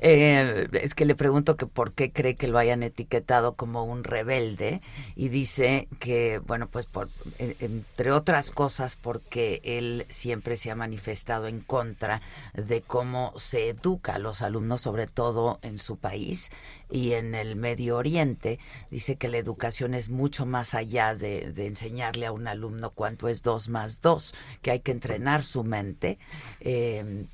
Eh, 0.00 0.66
es 0.72 0.94
que 0.94 1.04
le 1.04 1.14
pregunto 1.14 1.56
que 1.56 1.66
por 1.66 1.92
qué 1.92 2.10
cree 2.10 2.36
que 2.36 2.48
lo 2.48 2.58
hayan 2.58 2.82
etiquetado 2.82 3.54
como 3.54 3.84
un 3.84 4.02
rebelde 4.02 4.80
y 5.14 5.28
dice 5.28 5.88
que, 6.00 6.38
bueno, 6.38 6.68
pues 6.68 6.86
por, 6.86 7.10
entre 7.38 8.12
otras 8.12 8.50
cosas 8.50 8.96
porque 8.96 9.60
él 9.62 10.06
siempre 10.08 10.56
se 10.56 10.70
ha 10.70 10.74
manifestado 10.74 11.48
en 11.48 11.60
contra 11.60 12.22
de 12.54 12.80
cómo 12.80 13.34
se 13.36 13.68
educa 13.68 14.14
a 14.14 14.18
los 14.18 14.40
alumnos, 14.40 14.80
sobre 14.80 15.06
todo 15.06 15.58
en 15.60 15.78
su 15.78 15.98
país 15.98 16.50
y 16.90 17.12
en 17.12 17.34
el 17.34 17.56
Medio 17.56 17.96
Oriente. 17.96 18.58
Dice 18.90 19.16
que 19.16 19.28
la 19.28 19.38
educación 19.38 19.94
es 19.94 20.08
mucho 20.08 20.46
más 20.46 20.74
allá 20.74 21.14
de, 21.14 21.52
enseñarle 21.56 22.26
a 22.26 22.32
un 22.32 22.48
alumno 22.48 22.90
cuánto 22.90 23.28
es 23.28 23.42
dos 23.42 23.68
más 23.68 24.00
dos, 24.00 24.34
que 24.62 24.70
hay 24.70 24.80
que 24.80 24.92
entrenar 24.92 25.42
su 25.42 25.64
mente. 25.64 26.18
Eh, 26.60 27.26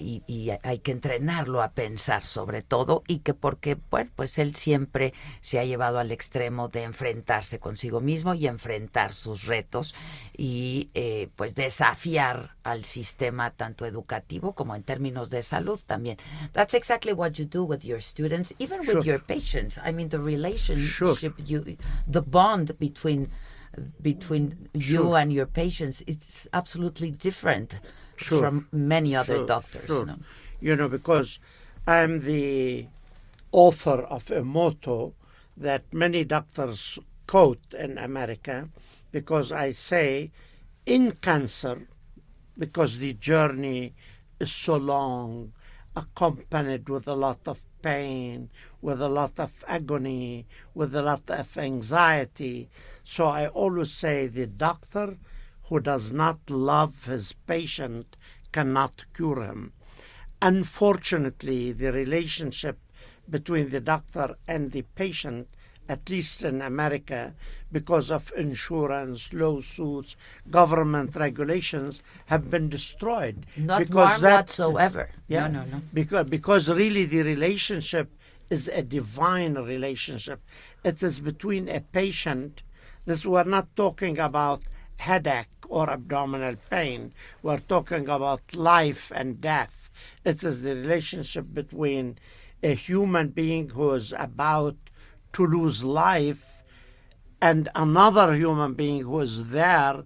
y, 0.00 0.50
hay 0.62 0.78
que 0.78 0.92
entrenarlo 0.92 1.62
a 1.62 1.72
pensar 1.72 2.22
sobre 2.22 2.62
todo 2.62 3.02
y 3.06 3.18
que 3.18 3.34
porque 3.34 3.76
bueno 3.90 4.10
pues 4.16 4.38
él 4.38 4.54
siempre 4.56 5.12
se 5.40 5.58
ha 5.58 5.64
llevado 5.64 5.98
al 5.98 6.10
extremo 6.10 6.68
de 6.68 6.84
enfrentarse 6.84 7.58
consigo 7.58 8.00
mismo 8.00 8.34
y 8.34 8.46
enfrentar 8.46 9.12
sus 9.12 9.44
retos 9.44 9.94
y 10.36 10.90
eh, 10.94 11.28
pues 11.36 11.54
desafiar 11.54 12.56
al 12.62 12.84
sistema 12.84 13.50
tanto 13.50 13.86
educativo 13.86 14.52
como 14.52 14.74
en 14.74 14.82
términos 14.82 15.30
de 15.30 15.42
salud 15.42 15.80
también. 15.86 16.18
That's 16.52 16.74
exactly 16.74 17.12
what 17.12 17.32
you 17.32 17.44
do 17.44 17.64
with 17.64 17.80
your 17.80 18.00
students 18.00 18.54
even 18.58 18.80
with 18.80 19.04
your 19.04 19.22
patients. 19.22 19.78
I 19.84 19.92
mean 19.92 20.08
the 20.08 20.18
relationship 20.18 21.34
you 21.44 21.64
the 22.10 22.22
bond 22.22 22.78
between 22.78 23.28
between 24.02 24.68
sure. 24.78 24.80
you 24.80 25.14
and 25.14 25.32
your 25.32 25.46
patients 25.46 26.02
is 26.06 26.48
absolutely 26.52 27.10
different 27.10 27.80
sure. 28.24 28.42
from 28.42 28.68
many 28.72 29.14
other 29.16 29.36
sure. 29.36 29.46
doctors. 29.46 29.86
Sure. 29.86 30.06
No? 30.06 30.18
You 30.60 30.76
know, 30.76 30.88
because 30.88 31.38
I'm 31.86 32.20
the 32.20 32.86
author 33.52 34.02
of 34.02 34.30
a 34.30 34.44
motto 34.44 35.14
that 35.56 35.92
many 35.92 36.24
doctors 36.24 36.98
quote 37.26 37.74
in 37.78 37.98
America 37.98 38.68
because 39.12 39.52
I 39.52 39.70
say 39.72 40.30
in 40.86 41.12
cancer, 41.12 41.86
because 42.56 42.98
the 42.98 43.12
journey 43.14 43.94
is 44.38 44.52
so 44.52 44.76
long, 44.76 45.52
accompanied 45.96 46.88
with 46.88 47.06
a 47.08 47.14
lot 47.14 47.40
of 47.46 47.60
pain, 47.82 48.50
with 48.80 49.00
a 49.00 49.08
lot 49.08 49.38
of 49.38 49.64
agony, 49.66 50.46
with 50.74 50.94
a 50.94 51.02
lot 51.02 51.28
of 51.28 51.56
anxiety. 51.58 52.68
So 53.04 53.26
I 53.26 53.48
always 53.48 53.92
say 53.92 54.26
the 54.26 54.46
doctor 54.46 55.16
who 55.70 55.80
does 55.80 56.12
not 56.12 56.50
love 56.50 57.06
his 57.06 57.32
patient 57.46 58.16
cannot 58.52 59.04
cure 59.14 59.42
him. 59.44 59.72
Unfortunately, 60.42 61.72
the 61.72 61.92
relationship 61.92 62.78
between 63.28 63.70
the 63.70 63.80
doctor 63.80 64.36
and 64.48 64.72
the 64.72 64.82
patient, 64.96 65.46
at 65.88 66.10
least 66.10 66.42
in 66.42 66.60
America, 66.60 67.34
because 67.70 68.10
of 68.10 68.32
insurance, 68.36 69.32
lawsuits, 69.32 70.16
government 70.50 71.14
regulations, 71.14 72.02
have 72.26 72.50
been 72.50 72.68
destroyed. 72.68 73.46
Not 73.56 73.78
because 73.78 74.20
that, 74.20 74.46
whatsoever. 74.46 75.10
Yeah, 75.28 75.46
no, 75.46 75.62
no, 75.62 75.70
no. 75.70 75.82
Because, 75.94 76.26
because 76.28 76.68
really 76.68 77.04
the 77.04 77.22
relationship 77.22 78.10
is 78.50 78.66
a 78.68 78.82
divine 78.82 79.54
relationship. 79.54 80.42
It 80.84 81.00
is 81.00 81.20
between 81.20 81.68
a 81.68 81.80
patient. 81.80 82.64
This 83.04 83.24
we're 83.24 83.44
not 83.44 83.76
talking 83.76 84.18
about 84.18 84.62
headache 85.00 85.48
or 85.68 85.88
abdominal 85.90 86.56
pain. 86.68 87.12
We're 87.42 87.60
talking 87.60 88.08
about 88.08 88.54
life 88.54 89.10
and 89.14 89.40
death. 89.40 89.90
It 90.24 90.44
is 90.44 90.62
the 90.62 90.74
relationship 90.74 91.46
between 91.52 92.18
a 92.62 92.74
human 92.74 93.28
being 93.28 93.70
who 93.70 93.92
is 93.94 94.12
about 94.16 94.76
to 95.32 95.46
lose 95.46 95.82
life 95.82 96.62
and 97.40 97.68
another 97.74 98.34
human 98.34 98.74
being 98.74 99.02
who 99.04 99.20
is 99.20 99.48
there 99.48 100.04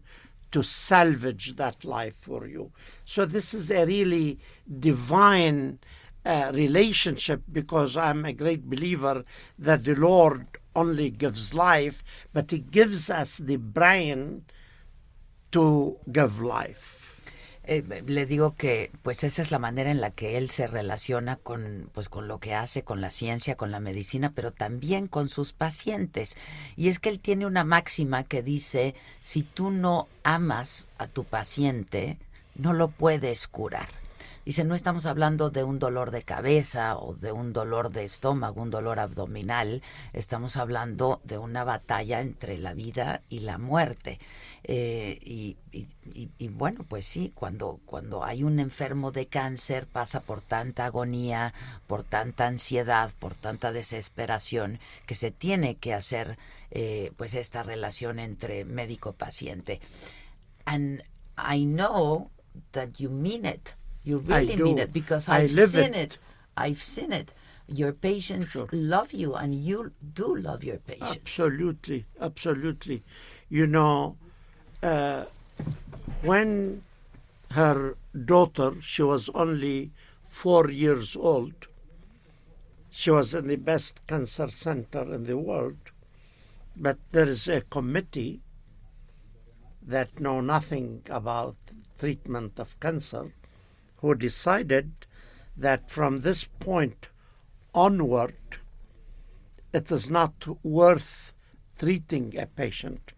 to 0.53 0.63
salvage 0.63 1.57
that 1.57 1.85
life 1.85 2.15
for 2.15 2.47
you. 2.47 2.71
So 3.05 3.25
this 3.25 3.53
is 3.53 3.71
a 3.73 3.85
really 3.85 4.39
divine 4.79 5.81
uh, 6.25 6.53
relationship 6.55 7.43
because 7.51 7.97
I'm 7.97 8.25
a 8.25 8.33
great 8.33 8.71
believer 8.71 9.25
that 9.59 9.85
the 9.85 9.97
Lord 9.97 10.47
only 10.77 11.11
gives 11.11 11.55
life, 11.55 12.05
but 12.33 12.51
He 12.51 12.61
gives 12.61 13.11
us 13.11 13.39
the 13.39 13.57
brain 13.57 14.45
to 15.55 15.99
give 16.13 16.43
life. 16.43 17.15
Eh, 17.63 18.03
le 18.07 18.27
digo 18.27 18.57
que 18.57 18.91
pues 19.05 19.23
esa 19.23 19.41
es 19.41 19.53
la 19.53 19.61
manera 19.61 19.93
en 19.93 20.01
la 20.01 20.11
que 20.11 20.37
él 20.37 20.51
se 20.51 20.67
relaciona 20.67 21.37
con 21.37 21.89
pues 21.95 22.09
con 22.09 22.27
lo 22.27 22.41
que 22.41 22.55
hace 22.55 22.83
con 22.83 23.01
la 23.01 23.11
ciencia 23.11 23.57
con 23.57 23.71
la 23.71 23.81
medicina 23.81 24.33
pero 24.35 24.51
también 24.51 25.07
con 25.07 25.31
sus 25.31 25.55
pacientes 25.55 26.37
y 26.77 26.89
es 26.89 26.99
que 26.99 27.09
él 27.09 27.21
tiene 27.21 27.47
una 27.47 27.65
máxima 27.65 28.25
que 28.25 28.43
dice 28.43 28.95
si 29.23 29.45
tú 29.45 29.71
no 29.71 30.09
amas 30.25 30.89
a 30.99 31.07
tu 31.07 31.25
paciente 31.25 32.19
no 32.55 32.75
lo 32.75 32.89
puedes 32.89 33.49
curar 33.49 34.04
Dice, 34.45 34.65
no 34.65 34.75
estamos 34.75 35.07
hablando 35.07 35.49
de 35.49 35.65
un 35.65 35.79
dolor 35.79 36.11
de 36.11 36.23
cabeza 36.23 36.99
o 36.99 37.15
de 37.15 37.33
un 37.33 37.55
dolor 37.55 37.91
de 37.91 38.05
estómago, 38.05 38.61
un 38.61 38.71
dolor 38.71 38.99
abdominal, 38.99 39.83
estamos 40.13 40.59
hablando 40.59 41.23
de 41.25 41.39
una 41.39 41.65
batalla 41.65 42.21
entre 42.21 42.59
la 42.59 42.75
vida 42.75 43.23
y 43.31 43.41
la 43.41 43.57
muerte. 43.57 44.19
Eh, 44.65 45.19
y, 45.23 45.57
bueno, 46.49 46.85
pues 46.87 47.07
sí, 47.07 47.33
cuando, 47.35 47.81
cuando 47.87 48.23
hay 48.23 48.43
un 48.43 48.61
enfermo 48.61 49.13
de 49.13 49.27
cáncer 49.27 49.87
pasa 49.87 50.21
por 50.21 50.43
tanta 50.43 50.85
agonía, 50.85 51.55
por 51.87 52.05
tanta 52.05 52.47
ansiedad, 52.47 53.13
por 53.19 53.35
tanta 53.37 53.73
desesperación, 53.73 54.79
que 55.07 55.15
se 55.15 55.31
tiene 55.31 55.77
que 55.77 55.95
hacer 55.95 56.39
eh, 56.71 57.13
pues 57.17 57.35
esta 57.35 57.63
relación 57.63 58.19
entre 58.19 58.67
médico-paciente. 58.67 59.81
And 60.67 61.03
I 61.39 61.65
know 61.65 62.31
that 62.73 62.91
you 62.99 63.09
mean 63.11 63.47
it. 63.47 63.71
You 64.05 64.19
really 64.19 64.57
mean 64.57 64.79
it 64.79 64.93
because 64.93 65.29
I've 65.29 65.51
seen 65.51 65.95
it. 65.95 66.19
I've 66.57 66.83
seen 66.83 67.13
it. 67.13 67.33
Your 67.67 67.93
patients 67.93 68.51
sure. 68.53 68.69
love 68.71 69.13
you 69.15 69.35
and 69.35 69.55
you 69.55 69.93
do 70.15 70.37
love 70.37 70.63
your 70.63 70.77
patients. 70.77 71.17
Absolutely, 71.17 72.05
absolutely. 72.21 73.03
You 73.49 73.67
know, 73.67 74.17
uh, 74.83 75.25
when 76.21 76.83
her 77.53 77.97
daughter, 78.25 78.75
she 78.83 79.03
was 79.03 79.31
only 79.35 79.93
four 80.29 80.71
years 80.71 81.17
old, 81.17 81.55
she 82.91 83.11
was 83.11 83.35
in 83.35 83.49
the 83.49 83.57
best 83.57 84.07
cancer 84.07 84.49
center 84.49 85.03
in 85.15 85.25
the 85.25 85.39
world, 85.39 85.79
but 86.77 86.99
there 87.13 87.29
is 87.29 87.49
a 87.49 87.63
committee 87.63 88.41
that 89.83 90.21
know 90.21 90.41
nothing 90.41 91.03
about 91.09 91.57
treatment 91.99 92.59
of 92.59 92.79
cancer 92.81 93.33
who 94.05 94.15
decided 94.15 95.07
that 95.57 95.91
from 95.91 96.21
this 96.21 96.45
point 96.61 97.09
onward 97.75 98.37
it 99.73 99.91
is 99.91 100.11
not 100.11 100.47
worth 100.63 101.33
treating 101.79 102.37
a 102.37 102.45
patient. 102.45 103.15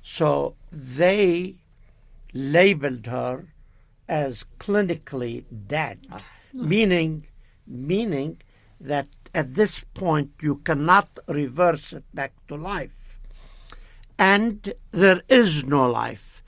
So 0.00 0.56
they 0.72 1.56
labeled 2.32 3.04
her 3.06 3.48
as 4.08 4.46
clinically 4.58 5.44
dead, 5.76 6.06
ah. 6.10 6.24
meaning 6.54 7.26
meaning 7.66 8.40
that 8.80 9.08
at 9.34 9.56
this 9.56 9.84
point 9.92 10.30
you 10.40 10.56
cannot 10.68 11.18
reverse 11.28 11.92
it 11.92 12.04
back 12.14 12.32
to 12.48 12.54
life. 12.54 13.20
And 14.18 14.72
there 14.90 15.20
is 15.28 15.64
no 15.64 15.86
life. 15.86 16.42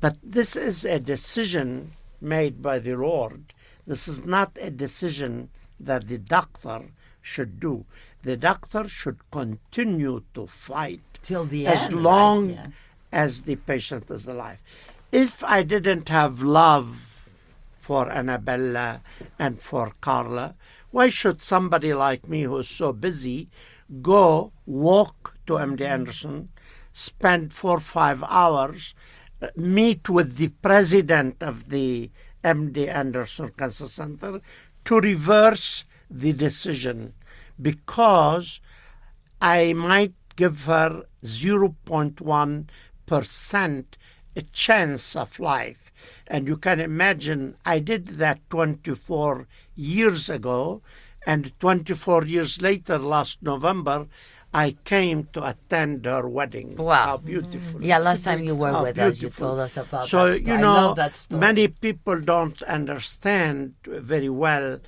But 0.00 0.16
this 0.22 0.56
is 0.56 0.86
a 0.86 0.98
decision 0.98 1.92
made 2.22 2.62
by 2.62 2.78
the 2.78 2.94
Lord. 2.96 3.52
This 3.86 4.06
is 4.08 4.24
not 4.24 4.56
a 4.60 4.70
decision 4.70 5.50
that 5.80 6.08
the 6.08 6.18
doctor 6.18 6.92
should 7.20 7.60
do. 7.60 7.84
The 8.22 8.36
doctor 8.36 8.88
should 8.88 9.18
continue 9.30 10.22
to 10.34 10.46
fight 10.46 11.02
till 11.22 11.44
the 11.44 11.66
as 11.66 11.86
end, 11.86 12.02
long 12.02 12.48
right? 12.48 12.56
yeah. 12.56 12.66
as 13.12 13.42
the 13.42 13.56
patient 13.56 14.10
is 14.10 14.26
alive. 14.26 14.60
If 15.10 15.44
I 15.44 15.62
didn't 15.62 16.08
have 16.08 16.42
love 16.42 17.30
for 17.78 18.10
Annabella 18.10 19.02
and 19.38 19.60
for 19.60 19.92
Carla, 20.00 20.54
why 20.90 21.08
should 21.08 21.42
somebody 21.42 21.92
like 21.92 22.28
me 22.28 22.42
who's 22.42 22.68
so 22.68 22.92
busy 22.92 23.48
go 24.00 24.52
walk 24.66 25.36
to 25.46 25.54
MD 25.54 25.82
Anderson, 25.82 26.48
spend 26.92 27.52
four 27.52 27.78
or 27.78 27.80
five 27.80 28.22
hours, 28.24 28.94
meet 29.56 30.08
with 30.08 30.36
the 30.36 30.48
president 30.48 31.42
of 31.42 31.68
the 31.68 32.10
MD 32.44 32.88
Anderson 32.88 33.50
Cancer 33.56 33.86
Center 33.86 34.40
to 34.84 35.00
reverse 35.00 35.84
the 36.10 36.32
decision 36.32 37.14
because 37.60 38.60
I 39.40 39.72
might 39.72 40.14
give 40.36 40.64
her 40.64 41.04
0.1% 41.24 43.84
a 44.34 44.42
chance 44.52 45.16
of 45.16 45.40
life. 45.40 45.92
And 46.26 46.48
you 46.48 46.56
can 46.56 46.80
imagine 46.80 47.56
I 47.64 47.78
did 47.78 48.18
that 48.18 48.40
24 48.50 49.46
years 49.76 50.28
ago, 50.30 50.82
and 51.26 51.58
24 51.60 52.26
years 52.26 52.60
later, 52.60 52.98
last 52.98 53.38
November, 53.42 54.08
I 54.54 54.72
came 54.84 55.28
to 55.32 55.46
attend 55.48 56.04
her 56.04 56.28
wedding. 56.28 56.76
Wow. 56.76 56.94
How 56.94 57.16
beautiful. 57.16 57.80
Mm-hmm. 57.80 57.84
Yeah, 57.84 57.98
last 57.98 58.24
time 58.24 58.44
you 58.44 58.54
were 58.54 58.70
How 58.70 58.82
with 58.82 58.96
beautiful. 58.96 59.08
us, 59.08 59.22
you 59.22 59.30
told 59.30 59.58
us 59.60 59.76
about 59.76 60.06
so, 60.06 60.32
that. 60.32 60.46
you 60.46 60.58
know, 60.58 60.94
many 61.30 61.68
people 61.68 62.20
don't 62.20 62.60
understand 62.64 63.74
very 63.86 64.28
well 64.28 64.78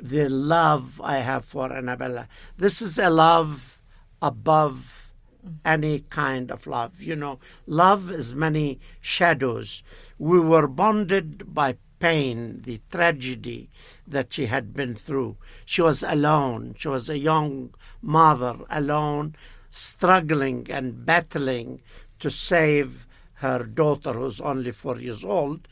the 0.00 0.28
love 0.28 1.00
I 1.04 1.18
have 1.18 1.44
for 1.44 1.72
Annabella. 1.72 2.26
This 2.56 2.80
is 2.80 2.98
a 2.98 3.10
love 3.10 3.80
above 4.22 5.10
mm-hmm. 5.44 5.56
any 5.64 6.00
kind 6.00 6.50
of 6.50 6.66
love. 6.66 7.02
You 7.02 7.16
know, 7.16 7.38
love 7.66 8.10
is 8.10 8.34
many 8.34 8.80
shadows. 9.00 9.82
We 10.18 10.40
were 10.40 10.66
bonded 10.66 11.52
by 11.54 11.76
pain, 12.00 12.62
the 12.64 12.80
tragedy 12.90 13.70
that 14.12 14.32
she 14.32 14.46
had 14.46 14.72
been 14.72 14.94
through. 14.94 15.36
She 15.64 15.82
was 15.82 16.02
alone. 16.02 16.74
She 16.78 16.88
was 16.88 17.08
a 17.08 17.18
young 17.18 17.74
mother, 18.00 18.56
alone, 18.70 19.34
struggling 19.70 20.66
and 20.70 21.04
battling 21.04 21.80
to 22.20 22.30
save 22.30 23.06
her 23.34 23.64
daughter, 23.64 24.12
who's 24.12 24.40
only 24.40 24.70
four 24.70 24.98
years 25.00 25.24
old. 25.24 25.66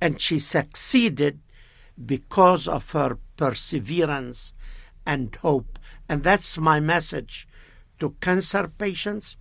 And 0.00 0.20
she 0.20 0.38
succeeded 0.38 1.40
because 2.06 2.68
of 2.68 2.92
her 2.92 3.18
perseverance 3.36 4.54
and 5.04 5.34
hope. 5.36 5.78
And 6.08 6.22
that's 6.22 6.56
my 6.58 6.78
message 6.78 7.48
to 7.98 8.14
cancer 8.20 8.68
patients 8.68 9.36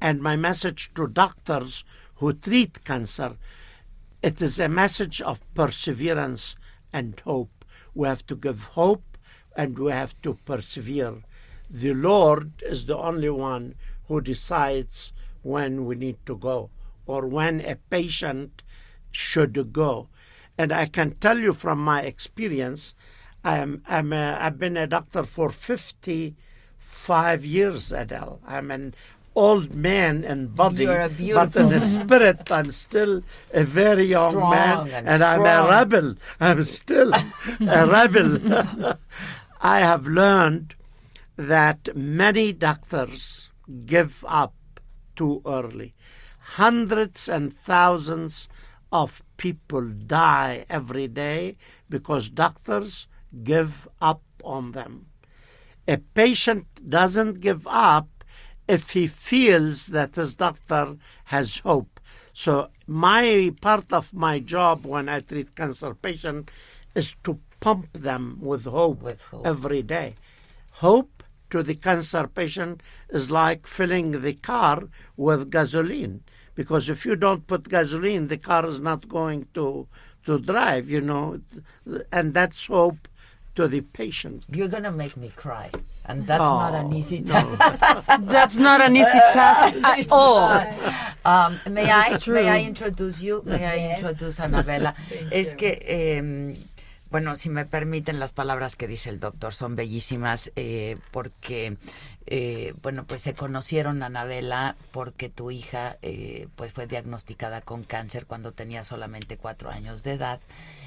and 0.00 0.22
my 0.22 0.36
message 0.36 0.94
to 0.94 1.06
doctors 1.06 1.84
who 2.16 2.32
treat 2.32 2.84
cancer. 2.84 3.36
It 4.22 4.40
is 4.40 4.58
a 4.58 4.68
message 4.68 5.20
of 5.20 5.42
perseverance 5.54 6.56
and 6.92 7.20
hope. 7.20 7.57
We 7.94 8.08
have 8.08 8.26
to 8.26 8.36
give 8.36 8.64
hope 8.64 9.18
and 9.56 9.78
we 9.78 9.90
have 9.90 10.20
to 10.22 10.34
persevere. 10.34 11.22
The 11.70 11.94
Lord 11.94 12.62
is 12.62 12.86
the 12.86 12.96
only 12.96 13.30
one 13.30 13.74
who 14.06 14.20
decides 14.20 15.12
when 15.42 15.84
we 15.84 15.94
need 15.96 16.18
to 16.26 16.36
go 16.36 16.70
or 17.06 17.26
when 17.26 17.60
a 17.60 17.76
patient 17.76 18.62
should 19.10 19.72
go. 19.72 20.08
And 20.56 20.72
I 20.72 20.86
can 20.86 21.12
tell 21.12 21.38
you 21.38 21.52
from 21.52 21.78
my 21.78 22.02
experience, 22.02 22.94
I'm, 23.44 23.82
I'm 23.86 24.12
a, 24.12 24.36
I've 24.40 24.58
been 24.58 24.76
a 24.76 24.86
doctor 24.86 25.22
for 25.22 25.50
55 25.50 27.44
years, 27.44 27.92
Adele. 27.92 28.40
I'm 28.46 28.70
an 28.70 28.94
old 29.38 29.72
man 29.72 30.24
in 30.24 30.48
body, 30.48 30.86
but 30.86 31.54
in 31.54 31.68
the 31.68 31.80
spirit, 31.80 32.50
I'm 32.50 32.70
still 32.70 33.22
a 33.54 33.62
very 33.62 34.06
young 34.06 34.32
strong 34.32 34.50
man, 34.50 34.78
and, 34.90 35.08
and 35.08 35.22
I'm 35.22 35.40
a 35.40 35.68
rebel. 35.70 36.16
I'm 36.40 36.62
still 36.64 37.12
a 37.14 37.86
rebel. 37.86 38.30
I 39.60 39.80
have 39.80 40.06
learned 40.06 40.74
that 41.36 41.96
many 41.96 42.52
doctors 42.52 43.50
give 43.86 44.24
up 44.26 44.54
too 45.14 45.40
early. 45.46 45.94
Hundreds 46.58 47.28
and 47.28 47.52
thousands 47.52 48.48
of 48.90 49.22
people 49.36 49.88
die 49.88 50.64
every 50.68 51.06
day 51.06 51.56
because 51.88 52.30
doctors 52.30 53.06
give 53.44 53.88
up 54.00 54.22
on 54.42 54.72
them. 54.72 55.06
A 55.86 55.98
patient 55.98 56.66
doesn't 56.88 57.40
give 57.40 57.66
up 57.66 58.08
if 58.68 58.90
he 58.90 59.06
feels 59.06 59.88
that 59.88 60.14
his 60.16 60.34
doctor 60.34 60.96
has 61.24 61.58
hope. 61.60 62.00
So 62.32 62.68
my 62.86 63.52
part 63.60 63.92
of 63.92 64.14
my 64.14 64.38
job 64.38 64.84
when 64.84 65.08
I 65.08 65.20
treat 65.20 65.56
cancer 65.56 65.94
patients 65.94 66.52
is 66.94 67.14
to 67.24 67.40
pump 67.60 67.92
them 67.94 68.38
with 68.40 68.64
hope, 68.66 69.02
with 69.02 69.22
hope. 69.22 69.46
every 69.46 69.82
day. 69.82 70.14
Hope 70.70 71.22
to 71.50 71.62
the 71.62 71.74
cancer 71.74 72.28
patient 72.28 72.82
is 73.08 73.30
like 73.30 73.66
filling 73.66 74.20
the 74.20 74.34
car 74.34 74.84
with 75.16 75.50
gasoline 75.50 76.22
because 76.54 76.88
if 76.88 77.06
you 77.06 77.16
don't 77.16 77.46
put 77.46 77.68
gasoline 77.68 78.28
the 78.28 78.36
car 78.36 78.66
is 78.66 78.80
not 78.80 79.08
going 79.08 79.46
to 79.54 79.88
to 80.24 80.38
drive 80.38 80.90
you 80.90 81.00
know 81.00 81.40
and 82.12 82.34
that's 82.34 82.66
hope 82.66 83.07
to 83.58 83.68
the 83.68 83.82
patient 83.82 84.46
You're 84.50 84.68
going 84.70 84.84
to 84.84 84.90
make 85.02 85.16
me 85.16 85.30
cry. 85.36 85.70
And 86.06 86.26
that's 86.26 86.40
Oh, 86.40 86.58
not 86.64 86.74
an 86.74 86.92
easy 86.94 87.20
no. 87.20 87.34
task. 87.34 87.58
That's 88.32 88.56
not 88.56 88.80
an 88.80 88.96
easy 88.96 89.20
task 89.34 89.74
at 89.84 90.06
all. 90.10 90.48
Um, 91.24 91.60
may 91.68 91.90
I 91.90 92.14
It's 92.14 92.26
may 92.28 92.48
I 92.48 92.60
true. 92.60 92.68
introduce 92.72 93.20
you? 93.22 93.42
May 93.44 93.64
I 93.66 93.94
introduce 93.96 94.40
Anabela? 94.40 94.94
es 95.30 95.54
que 95.54 95.78
eh, 95.82 96.56
bueno, 97.10 97.36
si 97.36 97.48
me 97.50 97.64
permiten 97.66 98.20
las 98.20 98.32
palabras 98.32 98.76
que 98.76 98.86
dice 98.86 99.10
el 99.10 99.18
doctor 99.20 99.52
son 99.52 99.76
bellísimas 99.76 100.50
eh, 100.56 100.96
porque 101.10 101.76
eh, 102.26 102.74
bueno, 102.82 103.04
pues 103.04 103.22
se 103.22 103.34
conocieron 103.34 104.02
Anabela 104.02 104.76
porque 104.92 105.28
tu 105.30 105.50
hija 105.50 105.96
eh, 106.02 106.48
pues 106.56 106.72
fue 106.72 106.86
diagnosticada 106.86 107.60
con 107.62 107.84
cáncer 107.84 108.24
cuando 108.26 108.52
tenía 108.52 108.82
solamente 108.84 109.36
cuatro 109.36 109.70
años 109.70 110.02
de 110.04 110.12
edad 110.12 110.40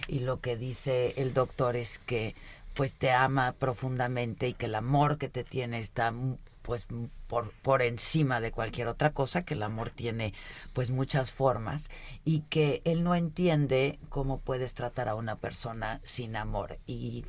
y 0.07 0.19
lo 0.21 0.39
que 0.41 0.55
dice 0.57 1.13
el 1.17 1.33
doctor 1.33 1.75
es 1.75 1.97
que 1.99 2.35
pues 2.73 2.95
te 2.95 3.11
ama 3.11 3.53
profundamente 3.53 4.47
y 4.47 4.53
que 4.53 4.67
el 4.67 4.75
amor 4.75 5.17
que 5.17 5.29
te 5.29 5.43
tiene 5.43 5.79
está 5.79 6.13
pues 6.61 6.85
por, 7.27 7.51
por 7.63 7.81
encima 7.81 8.39
de 8.39 8.51
cualquier 8.51 8.87
otra 8.87 9.11
cosa, 9.11 9.43
que 9.43 9.55
el 9.55 9.63
amor 9.63 9.89
tiene 9.89 10.33
pues 10.73 10.91
muchas 10.91 11.31
formas 11.31 11.89
y 12.23 12.41
que 12.41 12.81
él 12.85 13.03
no 13.03 13.15
entiende 13.15 13.99
cómo 14.09 14.39
puedes 14.39 14.73
tratar 14.75 15.09
a 15.09 15.15
una 15.15 15.35
persona 15.37 16.01
sin 16.03 16.35
amor 16.35 16.77
y 16.85 17.23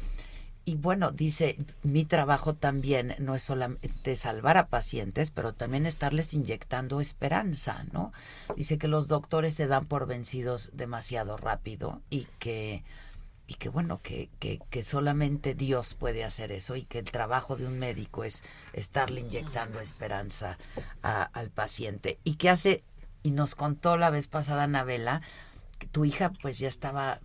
y 0.65 0.77
bueno, 0.77 1.11
dice, 1.11 1.57
mi 1.83 2.05
trabajo 2.05 2.55
también 2.55 3.17
no 3.19 3.35
es 3.35 3.43
solamente 3.43 4.15
salvar 4.15 4.57
a 4.59 4.69
pacientes, 4.69 5.33
pero 5.33 5.53
también 5.55 5.87
estarles 5.87 6.35
inyectando 6.35 7.01
esperanza, 7.01 7.85
¿no? 7.93 8.13
Dice 8.55 8.79
que 8.79 8.87
los 8.87 9.09
doctores 9.09 9.55
se 9.55 9.67
dan 9.67 9.87
por 9.87 10.07
vencidos 10.07 10.71
demasiado 10.73 11.37
rápido 11.37 12.01
y 12.11 12.29
que, 12.39 12.85
y 13.47 13.55
que 13.55 13.69
bueno, 13.69 14.01
que, 14.03 14.29
que, 14.39 14.61
que 14.71 14.83
solamente 14.83 15.55
Dios 15.55 15.95
puede 15.95 16.25
hacer 16.25 16.53
eso 16.53 16.77
y 16.77 16.83
que 16.83 16.99
el 16.99 17.11
trabajo 17.11 17.57
de 17.57 17.67
un 17.67 17.79
médico 17.79 18.25
es 18.25 18.45
estarle 18.73 19.21
inyectando 19.21 19.81
esperanza 19.81 20.59
al 21.03 21.51
paciente. 21.51 22.19
Y 22.25 22.35
que 22.35 22.51
hace, 22.51 22.83
y 23.23 23.31
nos 23.31 23.55
contó 23.55 23.97
la 23.97 24.11
vez 24.11 24.29
pasada 24.29 24.65
Anabela, 24.65 25.23
que 25.79 25.87
tu 25.87 26.05
hija 26.05 26.33
pues 26.41 26.59
ya 26.59 26.69
estaba 26.69 27.21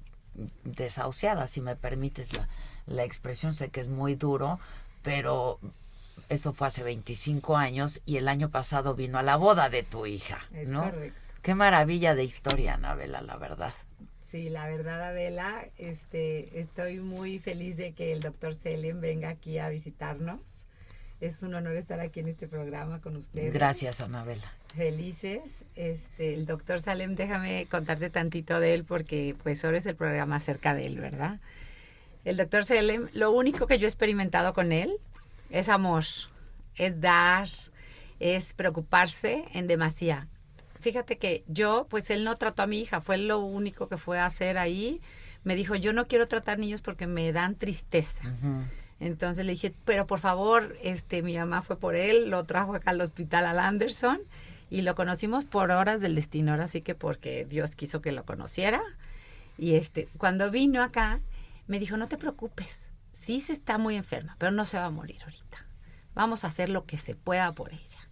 desahuciada, 0.64 1.48
si 1.48 1.62
me 1.62 1.76
permites 1.76 2.36
la 2.36 2.48
la 2.88 3.04
expresión, 3.04 3.54
sé 3.54 3.70
que 3.70 3.82
es 3.82 3.90
muy 3.90 4.16
duro, 4.16 4.60
pero 5.04 5.60
eso 6.30 6.54
fue 6.54 6.68
hace 6.68 6.84
25 6.84 7.58
años 7.58 8.02
y 8.06 8.18
el 8.18 8.28
año 8.28 8.50
pasado 8.50 8.96
vino 8.96 9.20
a 9.20 9.24
la 9.24 9.36
boda 9.36 9.70
de 9.70 9.84
tu 9.84 10.06
hija, 10.06 10.40
¿no? 10.66 10.92
Qué 11.42 11.54
maravilla 11.54 12.16
de 12.16 12.24
historia, 12.24 12.74
Anabela, 12.74 13.22
la 13.22 13.38
verdad. 13.38 13.74
Sí, 14.30 14.50
la 14.50 14.68
verdad, 14.68 15.02
Adela, 15.02 15.70
este, 15.78 16.60
estoy 16.60 17.00
muy 17.00 17.40
feliz 17.40 17.78
de 17.78 17.94
que 17.94 18.12
el 18.12 18.20
doctor 18.20 18.54
Selem 18.54 19.00
venga 19.00 19.30
aquí 19.30 19.58
a 19.58 19.70
visitarnos. 19.70 20.66
Es 21.22 21.42
un 21.44 21.56
honor 21.56 21.78
estar 21.78 22.00
aquí 22.00 22.20
en 22.20 22.28
este 22.28 22.48
programa 22.48 23.00
con 23.00 23.16
ustedes. 23.16 23.54
Gracias, 23.54 24.02
Anabela. 24.02 24.54
Felices. 24.76 25.42
Este, 25.76 26.34
el 26.34 26.46
doctor 26.46 26.82
Salem, 26.82 27.16
déjame 27.16 27.66
contarte 27.72 28.10
tantito 28.10 28.60
de 28.60 28.74
él 28.74 28.84
porque 28.84 29.36
pues 29.42 29.64
ahora 29.64 29.78
es 29.78 29.86
el 29.86 29.96
programa 29.96 30.36
acerca 30.36 30.76
de 30.76 30.86
él, 30.88 31.00
¿verdad? 31.00 31.40
el 32.28 32.36
doctor 32.36 32.66
Selem, 32.66 33.08
lo 33.14 33.32
único 33.32 33.68
que 33.68 33.80
yo 33.80 33.86
he 33.86 33.88
experimentado 33.88 34.54
con 34.54 34.74
él 34.74 34.98
es 35.50 35.70
amor, 35.70 36.04
es 36.76 37.00
dar, 37.00 37.48
es 38.20 38.54
preocuparse 38.54 39.46
en 39.54 39.68
demasía. 39.68 40.28
Fíjate 40.88 41.18
que 41.18 41.44
yo, 41.50 41.86
pues 41.90 42.10
él 42.12 42.24
no 42.24 42.38
trató 42.38 42.64
a 42.64 42.66
mi 42.66 42.80
hija, 42.80 43.02
fue 43.02 43.18
lo 43.18 43.40
único 43.40 43.90
que 43.90 43.98
fue 43.98 44.20
a 44.20 44.26
hacer 44.26 44.58
ahí. 44.58 45.02
Me 45.44 45.54
dijo, 45.54 45.76
yo 45.76 45.92
no 45.92 46.08
quiero 46.08 46.30
tratar 46.30 46.60
niños 46.60 46.82
porque 46.82 47.08
me 47.08 47.34
dan 47.34 47.56
tristeza. 47.56 48.24
Entonces 49.02 49.46
le 49.46 49.52
dije, 49.52 49.76
pero 49.84 50.08
por 50.08 50.22
favor, 50.22 50.78
este, 50.82 51.24
mi 51.24 51.38
mamá 51.38 51.62
fue 51.62 51.78
por 51.78 51.98
él, 51.98 52.30
lo 52.30 52.46
trajo 52.46 52.74
acá 52.74 52.92
al 52.92 53.02
hospital 53.02 53.48
al 53.48 53.60
Anderson 53.60 54.22
y 54.70 54.80
lo 54.80 54.96
conocimos 54.96 55.44
por 55.44 55.72
horas 55.72 56.00
del 56.00 56.16
destino, 56.16 56.54
ahora 56.54 56.70
sí 56.70 56.80
que 56.80 56.96
porque 56.96 57.44
Dios 57.44 57.76
quiso 57.76 58.00
que 58.00 58.14
lo 58.14 58.24
conociera. 58.24 58.82
Y 59.58 59.74
este, 59.74 60.08
cuando 60.18 60.52
vino 60.52 60.82
acá, 60.82 61.20
me 61.68 61.80
dijo, 61.80 61.98
no 61.98 62.08
te 62.08 62.18
preocupes, 62.18 62.94
sí 63.12 63.42
se 63.42 63.52
está 63.52 63.78
muy 63.78 63.98
enferma, 63.98 64.38
pero 64.40 64.54
no 64.54 64.66
se 64.66 64.78
va 64.78 64.86
a 64.86 64.90
morir 64.90 65.22
ahorita. 65.22 65.68
Vamos 66.16 66.46
a 66.46 66.48
hacer 66.48 66.70
lo 66.70 66.86
que 66.86 66.98
se 66.98 67.14
pueda 67.14 67.52
por 67.52 67.74
ella. 67.74 68.07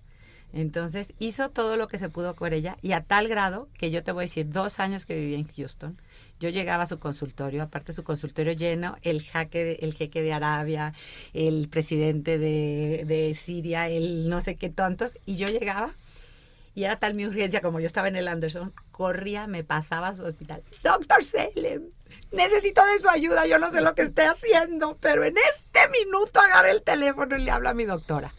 Entonces 0.56 1.14
hizo 1.20 1.50
todo 1.50 1.76
lo 1.76 1.90
que 1.90 2.00
se 2.00 2.08
pudo 2.08 2.34
por 2.34 2.54
ella 2.54 2.78
y 2.82 2.94
a 2.94 3.02
tal 3.02 3.28
grado 3.28 3.68
que 3.78 3.92
yo 3.92 4.06
te 4.06 4.14
voy 4.14 4.22
a 4.22 4.28
decir, 4.28 4.50
dos 4.50 4.80
años 4.80 5.06
que 5.06 5.14
viví 5.14 5.36
en 5.36 5.46
Houston, 5.46 6.02
yo 6.40 6.48
llegaba 6.48 6.84
a 6.84 6.88
su 6.88 6.98
consultorio, 6.98 7.62
aparte 7.62 7.92
su 7.92 8.06
consultorio 8.06 8.54
lleno, 8.54 8.96
el, 9.02 9.22
jaque 9.22 9.80
el 9.82 9.94
jeque 9.94 10.22
de 10.22 10.32
Arabia, 10.32 10.94
el 11.34 11.68
presidente 11.68 12.38
de, 12.38 13.36
Siria, 13.36 13.90
el 13.90 14.30
no 14.30 14.40
sé 14.40 14.56
qué 14.56 14.70
tontos, 14.70 15.18
y 15.26 15.36
yo 15.36 15.48
llegaba 15.48 15.94
y 16.74 16.86
era 16.86 16.96
tal 17.00 17.16
mi 17.16 17.26
urgencia 17.26 17.60
como 17.60 17.82
yo 17.82 17.88
estaba 17.88 18.08
en 18.08 18.16
el 18.16 18.30
Anderson, 18.30 18.74
corría, 18.94 19.48
me 19.48 19.66
pasaba 19.66 20.08
a 20.08 20.16
su 20.16 20.24
hospital. 20.24 20.64
Doctor 20.84 21.22
Selem, 21.26 21.90
necesito 22.32 22.82
de 22.86 23.00
su 23.02 23.10
ayuda, 23.10 23.46
yo 23.46 23.60
no 23.60 23.72
sé 23.72 23.82
lo 23.82 23.94
que 23.94 24.04
esté 24.04 24.24
haciendo, 24.24 24.98
pero 25.02 25.26
en 25.26 25.36
este 25.38 25.90
minuto 25.90 26.40
agarré 26.40 26.72
el 26.72 26.82
teléfono 26.82 27.36
y 27.36 27.44
le 27.44 27.52
habla 27.52 27.72
a 27.72 27.74
mi 27.74 27.84
doctora. 27.84 28.34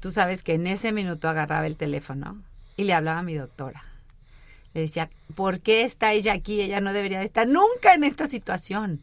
Tú 0.00 0.10
sabes 0.10 0.42
que 0.42 0.54
en 0.54 0.66
ese 0.66 0.92
minuto 0.92 1.28
agarraba 1.28 1.66
el 1.66 1.76
teléfono 1.76 2.42
y 2.76 2.84
le 2.84 2.94
hablaba 2.94 3.20
a 3.20 3.24
mi 3.24 3.34
doctora. 3.34 3.82
Le 4.74 4.82
decía, 4.82 5.10
¿por 5.34 5.60
qué 5.60 5.82
está 5.82 6.12
ella 6.12 6.32
aquí? 6.32 6.60
Ella 6.60 6.80
no 6.80 6.92
debería 6.92 7.22
estar 7.22 7.48
nunca 7.48 7.94
en 7.94 8.04
esta 8.04 8.26
situación. 8.26 9.00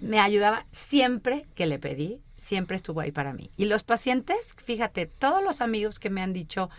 Me 0.00 0.20
ayudaba 0.20 0.66
siempre 0.70 1.46
que 1.54 1.66
le 1.66 1.78
pedí, 1.78 2.20
siempre 2.36 2.76
estuvo 2.76 3.00
ahí 3.00 3.10
para 3.10 3.32
mí. 3.32 3.50
Y 3.56 3.64
los 3.64 3.82
pacientes, 3.82 4.54
fíjate, 4.62 5.06
todos 5.06 5.42
los 5.42 5.60
amigos 5.60 5.98
que 5.98 6.10
me 6.10 6.22
han 6.22 6.32
dicho, 6.32 6.70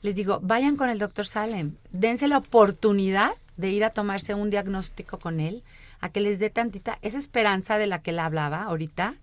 les 0.00 0.16
digo, 0.16 0.40
vayan 0.42 0.76
con 0.76 0.88
el 0.88 0.98
doctor 0.98 1.26
Salem, 1.26 1.76
dense 1.92 2.26
la 2.26 2.38
oportunidad 2.38 3.32
de 3.56 3.70
ir 3.70 3.84
a 3.84 3.90
tomarse 3.90 4.34
un 4.34 4.50
diagnóstico 4.50 5.18
con 5.18 5.38
él, 5.38 5.62
a 6.00 6.08
que 6.08 6.20
les 6.20 6.38
dé 6.38 6.50
tantita 6.50 6.98
esa 7.02 7.18
esperanza 7.18 7.78
de 7.78 7.86
la 7.86 8.02
que 8.02 8.10
él 8.10 8.18
hablaba 8.18 8.64
ahorita, 8.64 9.14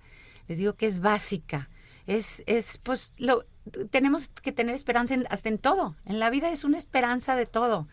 les 0.48 0.60
digo 0.60 0.74
que 0.74 0.86
es 0.86 1.02
básica. 1.02 1.68
Es, 2.10 2.42
es 2.48 2.80
pues, 2.82 3.14
lo, 3.18 3.46
tenemos 3.92 4.30
que 4.30 4.52
tener 4.52 4.74
esperanza 4.74 5.16
hasta 5.30 5.48
en 5.48 5.60
todo. 5.60 5.96
En 6.06 6.20
la 6.20 6.32
vida 6.32 6.50
es 6.50 6.64
una 6.64 6.80
esperanza 6.80 7.36
de 7.36 7.46
todo. 7.46 7.88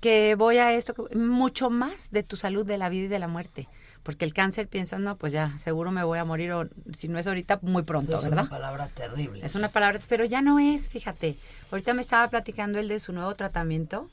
Que 0.00 0.36
voy 0.36 0.58
a 0.58 0.72
esto, 0.74 0.94
mucho 1.12 1.68
más 1.68 2.12
de 2.12 2.22
tu 2.22 2.36
salud, 2.36 2.64
de 2.64 2.78
la 2.78 2.88
vida 2.88 3.06
y 3.06 3.08
de 3.08 3.18
la 3.18 3.26
muerte. 3.26 3.68
Porque 4.04 4.24
el 4.24 4.32
cáncer 4.32 4.68
piensa, 4.68 5.00
no, 5.00 5.16
pues 5.16 5.32
ya, 5.32 5.58
seguro 5.58 5.90
me 5.90 6.04
voy 6.04 6.20
a 6.20 6.24
morir, 6.24 6.52
o 6.52 6.68
si 6.96 7.08
no 7.08 7.18
es 7.18 7.26
ahorita, 7.26 7.58
muy 7.62 7.82
pronto, 7.82 8.12
¿verdad? 8.12 8.26
Es 8.26 8.32
una 8.32 8.48
palabra 8.48 8.88
terrible. 8.94 9.44
Es 9.44 9.56
una 9.56 9.68
palabra, 9.70 10.00
pero 10.08 10.24
ya 10.24 10.40
no 10.40 10.60
es, 10.60 10.86
fíjate. 10.86 11.36
Ahorita 11.72 11.94
me 11.94 12.00
estaba 12.00 12.28
platicando 12.28 12.78
él 12.78 12.86
de 12.86 13.00
su 13.00 13.12
nuevo 13.12 13.34
tratamiento 13.34 14.08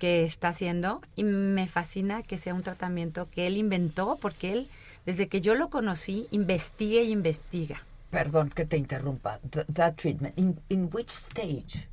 que 0.00 0.24
está 0.24 0.48
haciendo 0.48 1.00
y 1.14 1.22
me 1.22 1.68
fascina 1.68 2.24
que 2.24 2.38
sea 2.38 2.54
un 2.54 2.62
tratamiento 2.62 3.30
que 3.30 3.46
él 3.46 3.56
inventó 3.56 4.18
porque 4.20 4.52
él, 4.52 4.68
desde 5.06 5.28
que 5.28 5.40
yo 5.40 5.54
lo 5.54 5.70
conocí, 5.70 6.26
investiga 6.32 7.02
y 7.02 7.12
investiga. 7.12 7.84
Perdón 8.10 8.54
que 8.54 8.64
te 8.64 8.76
interrumpa. 8.76 9.38
that 9.68 9.96
treatment, 9.96 10.36
in, 10.36 10.60
in 10.68 10.90
which 10.90 11.10
stage 11.10 11.88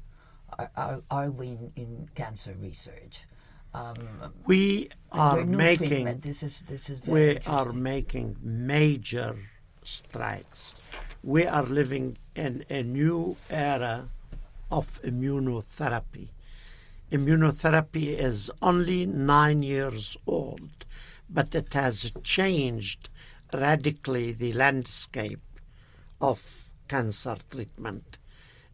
are, 0.76 1.01
are, 1.11 1.32
we 1.32 1.57
in, 1.76 2.09
cancer 2.15 2.55
research? 2.59 3.26
Um, 3.74 3.95
we 4.45 4.89
are 5.11 5.45
making 5.45 6.20
this 6.22 6.41
is, 6.41 6.61
this 6.61 6.89
is 6.89 7.05
we 7.05 7.38
are 7.45 7.72
making 7.74 8.38
major 8.41 9.36
strides. 9.84 10.74
We 11.22 11.45
are 11.45 11.63
living 11.63 12.18
in 12.36 12.65
a 12.70 12.82
new 12.82 13.36
era 13.49 14.09
of 14.72 14.99
immunotherapy 15.03 16.30
immunotherapy 17.11 18.18
is 18.18 18.51
only 18.61 19.05
nine 19.05 19.63
years 19.63 20.18
old, 20.26 20.86
but 21.30 21.55
it 21.55 21.74
has 21.74 22.11
changed 22.24 23.09
radically 23.53 24.34
the 24.34 24.51
landscape 24.53 25.39
of 26.22 26.70
cancer 26.88 27.38
treatment. 27.49 28.18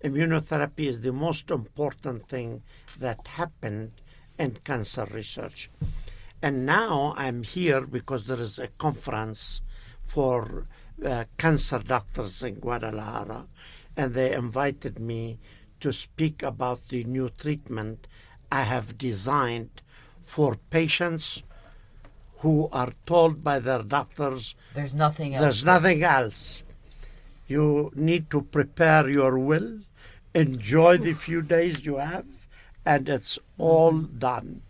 Immunotherapy 0.04 0.88
is 0.88 1.02
the 1.02 1.14
most 1.14 1.50
important 1.50 2.28
thing 2.28 2.62
that 3.00 3.28
happened 3.28 3.91
in 4.38 4.58
cancer 4.64 5.06
research. 5.12 5.70
And 6.41 6.66
now 6.66 7.14
I'm 7.18 7.44
here 7.44 7.82
because 7.82 8.26
there 8.26 8.41
is 8.41 8.60
a 8.60 8.68
conference 8.68 9.62
for 10.02 10.68
uh, 11.04 11.24
cancer 11.38 11.80
doctors 11.80 12.44
in 12.44 12.56
Guadalajara, 12.56 13.48
and 13.96 14.14
they 14.14 14.34
invited 14.34 15.00
me 15.00 15.39
to 15.80 15.94
speak 15.94 16.44
about 16.44 16.89
the 16.89 17.04
new 17.06 17.30
treatment 17.30 18.08
I 18.52 18.64
have 18.64 18.98
designed 18.98 19.82
for 20.22 20.58
patients 20.70 21.44
who 22.39 22.70
are 22.72 22.94
told 23.06 23.44
by 23.44 23.60
their 23.60 23.82
doctors 23.82 24.56
there's 24.74 24.94
nothing 24.94 25.34
else. 25.34 25.41
There's 25.41 25.66
nothing 25.66 26.04
else. 26.04 26.64
You 27.54 27.91
need 27.93 28.32
to 28.32 28.41
prepare 28.41 29.08
your 29.08 29.38
will, 29.38 29.82
enjoy 30.34 30.97
the 30.97 31.14
few 31.14 31.43
days 31.43 31.86
you 31.86 31.97
have, 31.97 32.26
and 32.84 33.08
it's 33.08 33.38
all 33.60 33.91
done. 33.99 34.64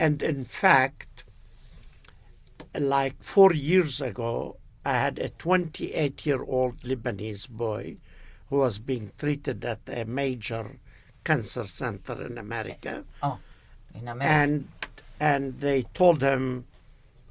And 0.00 0.20
in 0.20 0.44
fact, 0.44 1.22
like 2.74 3.22
four 3.22 3.52
years 3.52 4.00
ago, 4.00 4.56
I 4.84 4.94
had 4.94 5.20
a 5.20 5.28
28 5.28 6.26
year 6.26 6.42
old 6.42 6.80
Lebanese 6.80 7.48
boy 7.48 7.98
who 8.48 8.56
was 8.56 8.80
being 8.80 9.12
treated 9.16 9.64
at 9.64 9.82
a 9.86 10.04
major 10.04 10.80
cancer 11.22 11.64
center 11.64 12.26
in 12.26 12.38
America. 12.38 13.04
Oh, 13.22 13.38
in 13.94 14.08
America. 14.08 14.24
And 14.24 14.68
and 15.20 15.60
they 15.60 15.82
told 15.94 16.22
him 16.22 16.66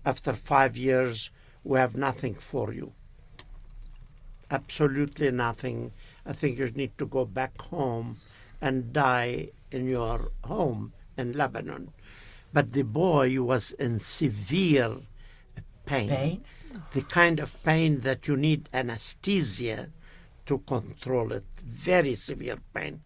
after 0.05 0.32
five 0.32 0.77
years 0.77 1.32
we 1.65 1.80
have 1.80 1.97
nothing 1.97 2.36
for 2.36 2.71
you. 2.71 2.93
Absolutely 4.51 5.31
nothing. 5.31 5.91
I 6.25 6.33
think 6.33 6.57
you 6.57 6.69
need 6.71 6.97
to 6.97 7.05
go 7.05 7.25
back 7.25 7.61
home 7.61 8.17
and 8.61 8.91
die 8.91 9.49
in 9.71 9.87
your 9.87 10.31
home 10.43 10.93
in 11.17 11.33
Lebanon. 11.33 11.91
But 12.51 12.71
the 12.71 12.83
boy 12.83 13.41
was 13.41 13.73
in 13.73 13.99
severe 13.99 14.97
pain, 15.85 16.09
pain? 16.09 16.43
the 16.93 17.03
kind 17.03 17.39
of 17.39 17.63
pain 17.63 18.01
that 18.01 18.27
you 18.27 18.35
need 18.35 18.69
anesthesia 18.73 19.89
to 20.47 20.57
control 20.59 21.31
it, 21.31 21.45
very 21.63 22.15
severe 22.15 22.57
pain. 22.73 23.01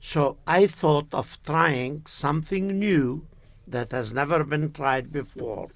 So 0.00 0.38
I 0.46 0.66
thought 0.66 1.12
of 1.12 1.38
trying 1.44 2.06
something 2.06 2.78
new 2.78 3.26
that 3.66 3.90
has 3.92 4.14
never 4.14 4.42
been 4.44 4.72
tried 4.72 5.12
before 5.12 5.68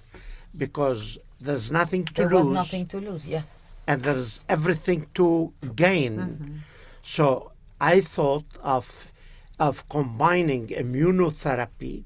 because 0.57 1.19
there's 1.39 1.71
nothing 1.71 2.05
to 2.05 2.13
there 2.13 2.29
lose. 2.29 2.31
There 2.31 2.39
was 2.39 2.47
nothing 2.47 2.87
to 2.87 2.99
lose, 2.99 3.27
yeah. 3.27 3.43
And 3.85 4.01
there's 4.01 4.41
everything 4.47 5.07
to 5.15 5.53
gain. 5.75 6.17
Mm-hmm. 6.17 6.55
So 7.01 7.51
I 7.79 8.01
thought 8.01 8.45
of 8.61 9.11
of 9.59 9.87
combining 9.87 10.67
immunotherapy 10.67 12.03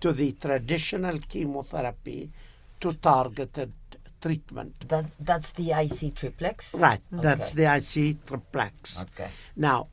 to 0.00 0.12
the 0.12 0.32
traditional 0.32 1.18
chemotherapy 1.18 2.30
to 2.80 2.94
targeted 2.94 3.72
treatment. 4.20 4.88
That, 4.88 5.06
that's 5.18 5.52
the 5.52 5.72
IC 5.72 6.14
triplex? 6.14 6.74
Right, 6.74 7.00
okay. 7.12 7.22
that's 7.22 7.52
the 7.52 7.64
IC 7.64 8.24
triplex. 8.26 9.02
Okay. 9.02 9.28
Now, 9.56 9.88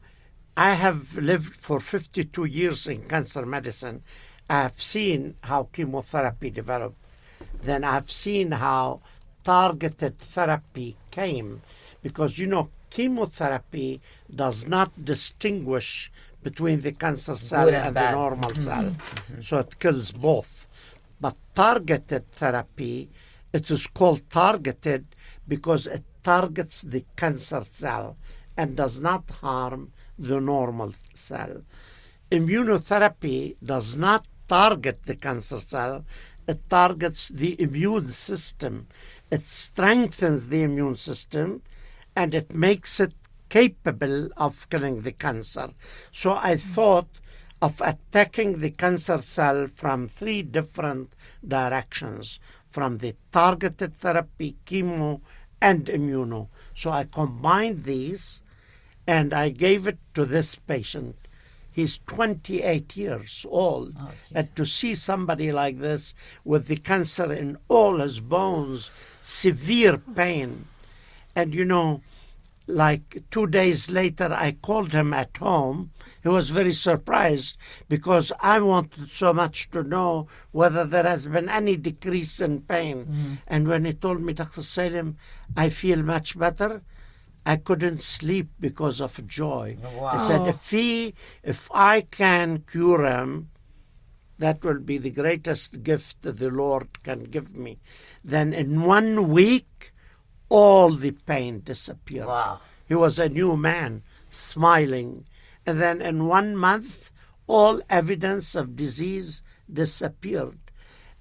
I 0.55 0.73
have 0.73 1.15
lived 1.17 1.53
for 1.55 1.79
52 1.79 2.45
years 2.45 2.87
in 2.87 3.03
cancer 3.07 3.45
medicine. 3.45 4.01
I 4.49 4.61
have 4.63 4.81
seen 4.81 5.35
how 5.41 5.69
chemotherapy 5.71 6.49
developed. 6.49 6.97
Then 7.61 7.83
I've 7.83 8.09
seen 8.09 8.51
how 8.53 9.01
targeted 9.47 10.19
therapy 10.19 10.97
came. 11.09 11.61
Because, 12.03 12.37
you 12.37 12.47
know, 12.47 12.69
chemotherapy 12.89 14.01
does 14.43 14.67
not 14.67 14.89
distinguish 15.11 16.11
between 16.43 16.81
the 16.81 16.91
cancer 16.91 17.35
cell 17.35 17.67
and, 17.67 17.87
and 17.87 17.95
the 17.95 18.11
normal 18.11 18.51
mm-hmm. 18.51 18.59
cell. 18.59 18.83
Mm-hmm. 18.83 19.41
So 19.41 19.59
it 19.59 19.79
kills 19.79 20.11
both. 20.11 20.67
But 21.19 21.35
targeted 21.55 22.29
therapy, 22.31 23.09
it 23.53 23.71
is 23.71 23.87
called 23.87 24.29
targeted 24.29 25.05
because 25.47 25.87
it 25.87 26.03
targets 26.23 26.81
the 26.81 27.05
cancer 27.15 27.63
cell 27.63 28.17
and 28.57 28.75
does 28.75 28.99
not 28.99 29.29
harm 29.41 29.93
the 30.19 30.39
normal 30.41 30.93
cell. 31.13 31.63
Immunotherapy 32.29 33.55
does 33.63 33.95
not 33.95 34.25
target 34.47 35.03
the 35.03 35.15
cancer 35.15 35.59
cell, 35.59 36.03
it 36.47 36.69
targets 36.69 37.27
the 37.27 37.61
immune 37.61 38.07
system. 38.07 38.87
It 39.29 39.47
strengthens 39.47 40.47
the 40.47 40.63
immune 40.63 40.95
system 40.95 41.61
and 42.15 42.33
it 42.33 42.53
makes 42.53 42.99
it 42.99 43.13
capable 43.49 44.29
of 44.37 44.69
killing 44.69 45.01
the 45.01 45.11
cancer. 45.11 45.69
So 46.11 46.33
I 46.33 46.55
hmm. 46.55 46.73
thought 46.73 47.09
of 47.61 47.81
attacking 47.81 48.59
the 48.59 48.69
cancer 48.69 49.17
cell 49.17 49.67
from 49.73 50.07
three 50.07 50.43
different 50.43 51.13
directions 51.45 52.39
from 52.69 52.99
the 52.99 53.15
targeted 53.31 53.95
therapy, 53.95 54.55
chemo, 54.65 55.21
and 55.59 55.87
immuno. 55.87 56.49
So 56.75 56.91
I 56.91 57.05
combined 57.05 57.83
these 57.83 58.41
and 59.07 59.33
I 59.33 59.49
gave 59.49 59.87
it 59.87 59.97
to 60.13 60.25
this 60.25 60.55
patient. 60.55 61.15
He's 61.77 61.99
28 62.07 62.97
years 62.97 63.45
old. 63.47 63.93
Oh, 63.99 64.09
and 64.33 64.55
to 64.55 64.65
see 64.65 64.95
somebody 64.95 65.51
like 65.51 65.77
this 65.77 66.15
with 66.43 66.65
the 66.65 66.77
cancer 66.77 67.31
in 67.31 67.59
all 67.67 67.99
his 67.99 68.19
bones, 68.19 68.89
severe 69.21 69.99
pain. 69.99 70.65
And 71.35 71.53
you 71.53 71.63
know, 71.63 72.01
like 72.65 73.21
two 73.29 73.45
days 73.45 73.91
later, 73.91 74.33
I 74.33 74.53
called 74.59 74.91
him 74.91 75.13
at 75.13 75.37
home. 75.37 75.91
He 76.23 76.29
was 76.29 76.49
very 76.49 76.73
surprised 76.73 77.57
because 77.87 78.31
I 78.39 78.59
wanted 78.59 79.11
so 79.11 79.31
much 79.31 79.69
to 79.69 79.83
know 79.83 80.27
whether 80.51 80.83
there 80.83 81.03
has 81.03 81.27
been 81.27 81.47
any 81.47 81.77
decrease 81.77 82.41
in 82.41 82.61
pain. 82.61 83.05
Mm. 83.05 83.37
And 83.45 83.67
when 83.67 83.85
he 83.85 83.93
told 83.93 84.23
me, 84.23 84.33
Dr. 84.33 84.63
Salim, 84.63 85.15
I 85.55 85.69
feel 85.69 86.01
much 86.01 86.39
better, 86.39 86.81
I 87.47 87.55
couldn't 87.55 88.01
sleep 88.01 88.49
because 88.59 88.99
of 88.99 89.25
joy. 89.25 89.77
Wow. 89.81 90.07
I 90.07 90.17
said, 90.17 90.47
if 90.47 90.69
he, 90.69 91.13
if 91.43 91.71
I 91.73 92.01
can 92.01 92.65
cure 92.69 93.05
him, 93.05 93.51
that 94.37 94.65
will 94.65 94.81
be 94.81 94.97
the 94.97 95.11
greatest 95.11 95.81
gift 95.81 96.23
the 96.23 96.49
Lord 96.51 97.01
can 97.03 97.23
give 97.23 97.55
me. 97.55 97.77
Then 98.21 98.51
in 98.51 98.83
one 98.83 99.29
week, 99.29 99.93
all 100.49 100.91
the 100.91 101.11
pain 101.11 101.61
disappeared. 101.63 102.27
Wow. 102.27 102.59
He 102.85 102.95
was 102.95 103.17
a 103.17 103.29
new 103.29 103.55
man, 103.55 104.03
smiling. 104.27 105.25
And 105.65 105.81
then 105.81 106.01
in 106.01 106.27
one 106.27 106.53
month, 106.57 107.11
all 107.47 107.81
evidence 107.89 108.55
of 108.55 108.75
disease 108.75 109.41
disappeared 109.71 110.59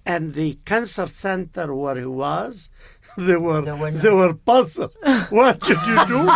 and 0.06 0.34
the 0.34 0.54
cancer 0.64 1.08
center 1.08 1.74
where 1.74 1.96
he 1.96 2.06
was, 2.06 2.70
they 3.18 3.36
were 3.36 3.62
they 3.90 4.10
were 4.10 4.34
puzzled. 4.34 4.94
what 5.30 5.60
did 5.60 5.78
you 5.84 6.06
do? 6.06 6.22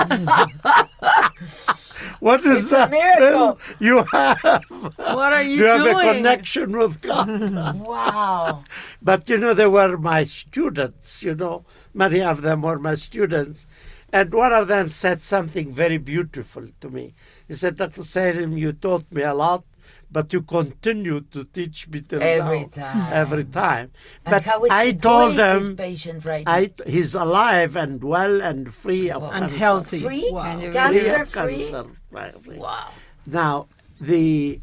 what 2.18 2.44
is 2.44 2.62
it's 2.64 2.70
that? 2.72 2.90
miracle. 2.90 3.60
You 3.78 4.02
have. 4.12 4.64
What 4.96 5.32
are 5.32 5.42
you, 5.42 5.56
you 5.56 5.78
doing? 5.78 5.94
have 5.94 6.08
a 6.08 6.14
connection 6.14 6.76
with 6.76 7.00
God. 7.00 7.80
wow. 7.80 8.64
But 9.00 9.28
you 9.28 9.38
know, 9.38 9.54
they 9.54 9.68
were 9.68 9.96
my 9.96 10.24
students. 10.24 11.22
You 11.22 11.36
know, 11.36 11.64
many 11.94 12.20
of 12.22 12.42
them 12.42 12.62
were 12.62 12.80
my 12.80 12.96
students. 12.96 13.66
And 14.12 14.34
one 14.34 14.52
of 14.52 14.66
them 14.66 14.88
said 14.88 15.22
something 15.22 15.70
very 15.72 15.96
beautiful 15.96 16.66
to 16.80 16.90
me. 16.90 17.14
He 17.46 17.54
said, 17.54 17.76
Dr. 17.76 18.02
Salim, 18.02 18.58
you 18.58 18.72
taught 18.72 19.04
me 19.12 19.22
a 19.22 19.32
lot 19.32 19.62
but 20.10 20.32
you 20.32 20.42
continue 20.42 21.20
to 21.20 21.44
teach 21.44 21.88
me 21.88 22.00
till 22.00 22.22
every 22.22 22.60
now, 22.60 22.66
time. 22.66 23.12
Every 23.12 23.44
time. 23.44 23.92
And 24.24 24.32
but 24.32 24.42
how 24.44 24.64
is 24.64 24.70
I 24.72 24.92
told 24.92 25.36
doing, 25.36 25.62
him, 25.62 25.76
patient 25.76 26.24
right 26.24 26.44
I, 26.46 26.72
he's 26.86 27.14
alive 27.14 27.76
and 27.76 28.02
well 28.02 28.42
and 28.42 28.74
free 28.74 29.10
of 29.10 29.22
and 29.22 29.32
cancer. 29.32 29.56
healthy. 29.56 30.00
Free? 30.00 30.30
Wow. 30.32 30.42
And 30.42 30.72
cancer 30.72 31.26
free? 31.26 31.54
free? 31.54 31.70
Cancer 31.70 32.38
free. 32.40 32.58
Wow. 32.58 32.88
Now, 33.26 33.68
the 34.00 34.60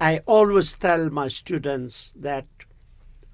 I 0.00 0.20
always 0.26 0.72
tell 0.72 1.10
my 1.10 1.28
students 1.28 2.12
that 2.16 2.46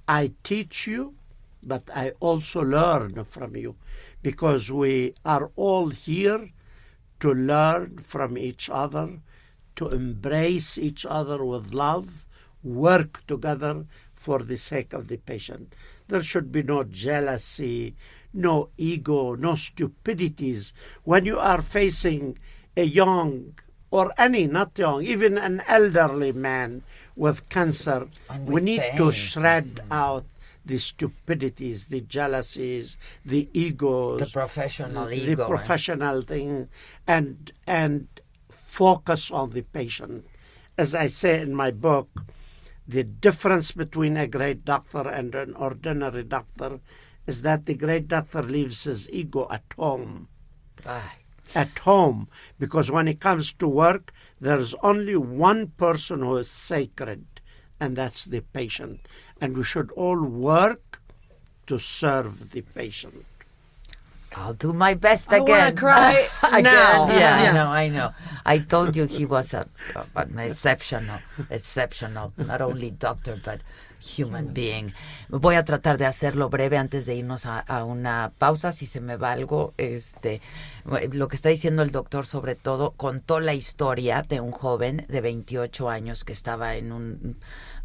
I 0.09 0.33
teach 0.43 0.87
you, 0.87 1.15
but 1.63 1.85
I 1.95 2.11
also 2.21 2.61
learn 2.63 3.25
from 3.25 3.57
you 3.57 3.77
because 4.23 4.71
we 4.71 5.15
are 5.25 5.51
all 5.57 5.91
here 5.91 6.51
to 7.21 7.33
learn 7.33 7.99
from 7.99 8.37
each 8.37 8.69
other 8.69 9.21
to 9.77 9.89
embrace 9.89 10.79
each 10.79 11.07
other 11.07 11.45
with 11.45 11.73
love, 11.73 12.27
work 12.63 13.25
together 13.27 13.85
for 14.15 14.41
the 14.41 14.57
sake 14.57 14.93
of 14.93 15.09
the 15.09 15.19
patient. 15.19 15.75
There 16.09 16.23
should 16.23 16.51
be 16.51 16.63
no 16.63 16.85
jealousy, 16.85 17.95
no 18.33 18.71
ego, 18.77 19.35
no 19.35 19.55
stupidities. 19.55 20.73
When 21.05 21.25
you 21.27 21.39
are 21.39 21.63
facing 21.63 22.39
a 22.77 22.85
young 22.85 23.55
or 23.91 24.13
any, 24.19 24.47
not 24.47 24.79
young, 24.79 25.03
even 25.03 25.39
an 25.39 25.63
elderly 25.69 26.33
man 26.33 26.83
with 27.15 27.49
cancer, 27.49 28.09
with 28.29 28.41
we 28.41 28.61
need 28.61 28.81
pain. 28.81 28.97
to 28.99 29.13
shred 29.13 29.77
mm-hmm. 29.77 29.93
out 29.93 30.25
the 30.65 30.79
stupidities, 30.79 31.87
the 31.87 32.01
jealousies, 32.01 32.97
the 33.25 33.49
egos, 33.53 34.21
the 34.21 34.27
professional 34.27 35.07
the, 35.07 35.15
ego, 35.15 35.37
the 35.37 35.47
professional 35.47 36.23
thing, 36.23 36.69
and 37.07 37.53
and 37.67 38.09
focus 38.77 39.31
on 39.31 39.51
the 39.51 39.63
patient. 39.63 40.27
As 40.77 40.95
I 40.95 41.07
say 41.07 41.41
in 41.41 41.55
my 41.55 41.71
book, 41.71 42.09
the 42.87 43.05
difference 43.05 43.73
between 43.73 44.17
a 44.19 44.29
great 44.29 44.65
doctor 44.65 45.09
and 45.09 45.35
an 45.35 45.55
ordinary 45.55 46.23
doctor 46.23 46.81
is 47.27 47.41
that 47.41 47.65
the 47.65 47.75
great 47.75 48.07
doctor 48.07 48.43
leaves 48.43 48.85
his 48.85 49.11
ego 49.11 49.49
at 49.51 49.65
home. 49.77 50.29
At 51.55 51.79
home, 51.81 52.29
because 52.59 52.91
when 52.91 53.09
it 53.09 53.21
comes 53.21 53.53
to 53.55 53.67
work, 53.67 54.13
there's 54.41 54.75
only 54.83 55.17
one 55.17 55.69
person 55.79 56.21
who 56.21 56.37
is 56.37 56.51
sacred, 56.51 57.25
and 57.81 57.97
that's 57.97 58.25
the 58.27 58.43
patient. 58.43 59.09
And 59.41 59.57
we 59.57 59.65
should 59.65 59.91
all 59.93 60.23
work 60.23 61.01
to 61.67 61.79
serve 61.79 62.51
the 62.51 62.63
patient. 62.63 63.25
I'll 64.37 64.55
do 64.55 64.73
my 64.73 64.95
best 64.95 65.33
I 65.33 65.39
again. 65.39 65.49
wanna 65.59 65.73
cry 65.75 66.29
again. 66.43 66.63
now. 66.65 67.09
Yeah, 67.09 67.43
Yeah. 67.43 67.51
I 67.51 67.53
know, 67.55 67.71
I 67.73 67.89
know. 67.89 68.13
I 68.45 68.59
told 68.59 68.95
you 68.97 69.07
he 69.07 69.25
was 69.25 69.55
a, 69.55 69.67
an 70.15 70.39
exceptional, 70.39 71.19
exceptional, 71.51 72.33
not 72.37 72.61
only 72.61 72.91
doctor, 72.91 73.41
but 73.43 73.61
human 73.99 74.53
being. 74.53 74.93
Voy 75.31 75.57
a 75.57 75.65
tratar 75.65 75.97
de 75.97 76.05
hacerlo 76.07 76.49
breve 76.51 76.77
antes 76.77 77.07
de 77.07 77.15
irnos 77.17 77.47
a, 77.47 77.59
a, 77.61 77.83
una 77.85 78.31
pausa. 78.39 78.71
Si 78.71 78.85
se 78.87 79.01
me 79.01 79.17
va 79.17 79.33
algo, 79.33 79.73
este, 79.79 80.41
lo 81.13 81.27
que 81.29 81.35
está 81.37 81.49
diciendo 81.49 81.83
el 81.83 81.91
doctor, 81.91 82.27
sobre 82.27 82.55
todo, 82.55 82.93
contó 82.93 83.41
la 83.41 83.55
historia 83.55 84.23
de 84.23 84.41
un 84.41 84.53
joven 84.53 85.07
de 85.09 85.21
28 85.23 85.89
años 85.89 86.25
que 86.25 86.35
estaba 86.35 86.77
en 86.77 86.93
un 86.93 87.37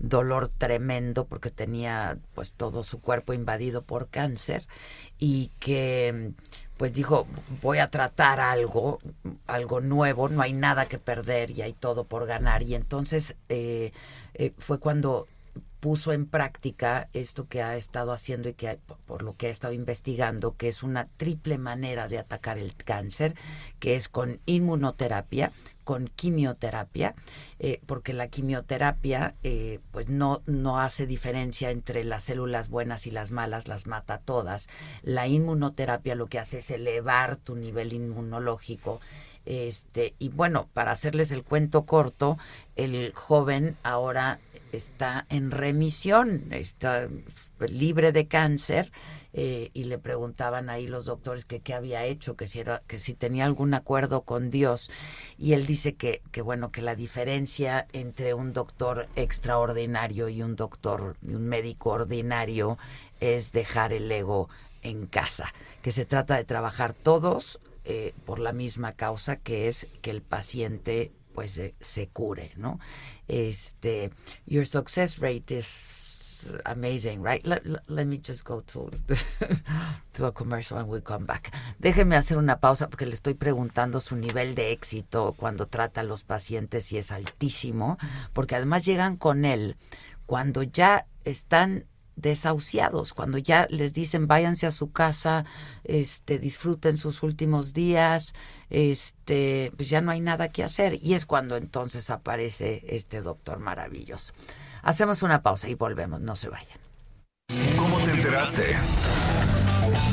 dolor 0.01 0.47
tremendo 0.47 1.25
porque 1.25 1.51
tenía 1.51 2.17
pues 2.33 2.51
todo 2.51 2.83
su 2.83 3.01
cuerpo 3.01 3.33
invadido 3.33 3.83
por 3.83 4.09
cáncer 4.09 4.67
y 5.17 5.51
que 5.59 6.33
pues 6.77 6.93
dijo, 6.93 7.27
voy 7.61 7.77
a 7.77 7.91
tratar 7.91 8.39
algo, 8.39 8.97
algo 9.45 9.81
nuevo, 9.81 10.29
no 10.29 10.41
hay 10.41 10.53
nada 10.53 10.87
que 10.87 10.97
perder 10.97 11.51
y 11.51 11.61
hay 11.61 11.73
todo 11.73 12.05
por 12.05 12.25
ganar. 12.25 12.63
Y 12.63 12.73
entonces 12.73 13.35
eh, 13.49 13.91
eh, 14.33 14.53
fue 14.57 14.79
cuando 14.79 15.27
puso 15.81 16.13
en 16.13 16.27
práctica 16.27 17.09
esto 17.11 17.47
que 17.47 17.63
ha 17.63 17.75
estado 17.75 18.13
haciendo 18.13 18.47
y 18.47 18.53
que 18.53 18.79
por 19.07 19.23
lo 19.23 19.35
que 19.35 19.47
ha 19.47 19.49
estado 19.49 19.73
investigando, 19.73 20.55
que 20.55 20.67
es 20.67 20.83
una 20.83 21.07
triple 21.17 21.57
manera 21.57 22.07
de 22.07 22.19
atacar 22.19 22.59
el 22.59 22.75
cáncer, 22.75 23.33
que 23.79 23.95
es 23.95 24.07
con 24.07 24.39
inmunoterapia, 24.45 25.51
con 25.83 26.07
quimioterapia, 26.07 27.15
eh, 27.57 27.81
porque 27.87 28.13
la 28.13 28.27
quimioterapia 28.27 29.33
eh, 29.41 29.79
pues 29.89 30.07
no, 30.07 30.43
no 30.45 30.79
hace 30.79 31.07
diferencia 31.07 31.71
entre 31.71 32.03
las 32.03 32.25
células 32.25 32.69
buenas 32.69 33.07
y 33.07 33.11
las 33.11 33.31
malas, 33.31 33.67
las 33.67 33.87
mata 33.87 34.19
todas. 34.19 34.69
La 35.01 35.27
inmunoterapia 35.27 36.13
lo 36.13 36.27
que 36.27 36.37
hace 36.37 36.59
es 36.59 36.69
elevar 36.69 37.37
tu 37.37 37.55
nivel 37.55 37.91
inmunológico. 37.91 39.01
Este, 39.45 40.13
y 40.19 40.29
bueno, 40.29 40.69
para 40.73 40.91
hacerles 40.91 41.31
el 41.31 41.43
cuento 41.43 41.87
corto, 41.87 42.37
el 42.75 43.11
joven 43.15 43.75
ahora 43.81 44.39
está 44.71 45.25
en 45.29 45.51
remisión, 45.51 46.47
está 46.51 47.07
libre 47.59 48.11
de 48.11 48.27
cáncer. 48.27 48.91
Eh, 49.33 49.69
y 49.73 49.85
le 49.85 49.97
preguntaban 49.97 50.69
ahí 50.69 50.87
los 50.87 51.05
doctores 51.05 51.45
que 51.45 51.61
qué 51.61 51.73
había 51.73 52.03
hecho, 52.03 52.35
que 52.35 52.47
si 52.47 52.59
era, 52.59 52.83
que 52.87 52.99
si 52.99 53.13
tenía 53.13 53.45
algún 53.45 53.73
acuerdo 53.73 54.23
con 54.23 54.49
Dios. 54.49 54.91
Y 55.37 55.53
él 55.53 55.65
dice 55.65 55.95
que, 55.95 56.21
que 56.31 56.41
bueno, 56.41 56.71
que 56.71 56.81
la 56.81 56.95
diferencia 56.95 57.87
entre 57.93 58.33
un 58.33 58.51
doctor 58.51 59.07
extraordinario 59.15 60.27
y 60.27 60.41
un 60.41 60.57
doctor, 60.57 61.15
un 61.21 61.47
médico 61.47 61.91
ordinario, 61.91 62.77
es 63.21 63.53
dejar 63.53 63.93
el 63.93 64.11
ego 64.11 64.49
en 64.81 65.05
casa, 65.05 65.53
que 65.81 65.91
se 65.91 66.05
trata 66.05 66.35
de 66.35 66.43
trabajar 66.43 66.93
todos 66.93 67.59
eh, 67.83 68.13
por 68.25 68.39
la 68.39 68.51
misma 68.51 68.93
causa 68.93 69.37
que 69.37 69.67
es 69.67 69.87
que 70.01 70.11
el 70.11 70.21
paciente 70.21 71.11
pues 71.33 71.57
eh, 71.57 71.75
se 71.79 72.07
cure, 72.09 72.51
¿no? 72.57 72.79
Este, 73.27 74.11
your 74.45 74.65
success 74.65 75.19
rate 75.19 75.57
is 75.57 76.01
amazing, 76.65 77.23
right? 77.23 77.45
Let, 77.45 78.05
me 78.05 78.17
just 78.17 78.43
go 78.43 78.61
to, 78.61 78.89
to 80.13 80.25
a 80.25 80.31
commercial 80.31 80.77
and 80.77 80.87
we'll 80.87 81.01
come 81.01 81.25
back. 81.25 81.51
Déjeme 81.79 82.15
hacer 82.15 82.37
una 82.37 82.59
pausa 82.59 82.89
porque 82.89 83.05
le 83.05 83.13
estoy 83.13 83.33
preguntando 83.33 83.99
su 83.99 84.15
nivel 84.15 84.55
de 84.55 84.71
éxito 84.71 85.33
cuando 85.37 85.67
trata 85.67 86.01
a 86.01 86.03
los 86.03 86.23
pacientes 86.23 86.91
y 86.91 86.97
es 86.97 87.11
altísimo, 87.11 87.97
porque 88.33 88.55
además 88.55 88.85
llegan 88.85 89.17
con 89.17 89.45
él 89.45 89.77
cuando 90.25 90.63
ya 90.63 91.07
están 91.25 91.85
desahuciados, 92.15 93.13
cuando 93.13 93.37
ya 93.37 93.67
les 93.69 93.93
dicen 93.93 94.27
váyanse 94.27 94.67
a 94.67 94.71
su 94.71 94.91
casa, 94.91 95.45
este, 95.83 96.39
disfruten 96.39 96.97
sus 96.97 97.23
últimos 97.23 97.73
días, 97.73 98.33
este, 98.69 99.71
pues 99.75 99.89
ya 99.89 100.01
no 100.01 100.11
hay 100.11 100.21
nada 100.21 100.49
que 100.49 100.63
hacer. 100.63 100.99
Y 101.01 101.13
es 101.13 101.25
cuando 101.25 101.57
entonces 101.57 102.09
aparece 102.09 102.83
este 102.87 103.21
doctor 103.21 103.59
maravilloso. 103.59 104.33
Hacemos 104.81 105.23
una 105.23 105.41
pausa 105.41 105.69
y 105.69 105.75
volvemos, 105.75 106.21
no 106.21 106.35
se 106.35 106.49
vayan. 106.49 106.79
¿Cómo 107.77 107.99
te 107.99 108.11
enteraste? 108.11 108.77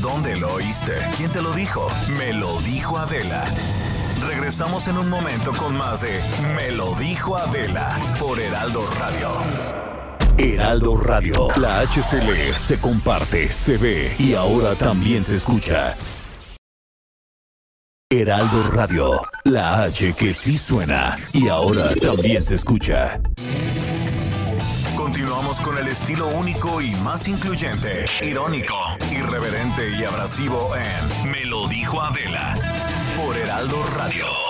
¿Dónde 0.01 0.37
lo 0.37 0.55
oíste? 0.55 0.93
¿Quién 1.17 1.31
te 1.31 1.41
lo 1.41 1.53
dijo? 1.53 1.89
Me 2.19 2.33
lo 2.33 2.61
dijo 2.63 2.99
Adela. 2.99 3.47
Regresamos 4.27 4.89
en 4.89 4.99
un 4.99 5.09
momento 5.09 5.53
con 5.55 5.77
más 5.77 6.01
de 6.01 6.21
Me 6.57 6.73
lo 6.73 6.95
dijo 6.97 7.37
Adela 7.37 8.01
por 8.19 8.41
Heraldo 8.41 8.83
Radio. 8.99 9.78
Heraldo 10.41 10.97
Radio. 10.97 11.49
La 11.57 11.81
HCL 11.81 12.53
se 12.55 12.81
comparte, 12.81 13.51
se 13.51 13.77
ve 13.77 14.15
y 14.21 14.35
ahora 14.35 14.77
también 14.77 15.25
se 15.25 15.35
escucha. 15.35 15.97
Heraldo 18.09 18.63
Radio. 18.71 19.21
La 19.43 19.83
H 19.83 20.15
que 20.15 20.33
sí 20.33 20.57
suena 20.57 21.19
y 21.33 21.49
ahora 21.49 21.93
también 21.97 22.45
se 22.45 22.55
escucha. 22.55 23.21
Continuamos 24.97 25.61
con 25.61 25.77
el 25.77 25.89
estilo 25.89 26.29
único 26.29 26.81
y 26.81 26.93
más 27.03 27.27
incluyente, 27.27 28.07
irónico, 28.23 28.77
irreverente 29.11 29.91
y 29.91 30.05
abrasivo 30.05 30.71
en 30.77 31.33
Me 31.33 31.45
lo 31.47 31.67
dijo 31.67 32.01
Adela 32.01 32.55
por 33.17 33.37
Heraldo 33.37 33.83
Radio. 33.97 34.48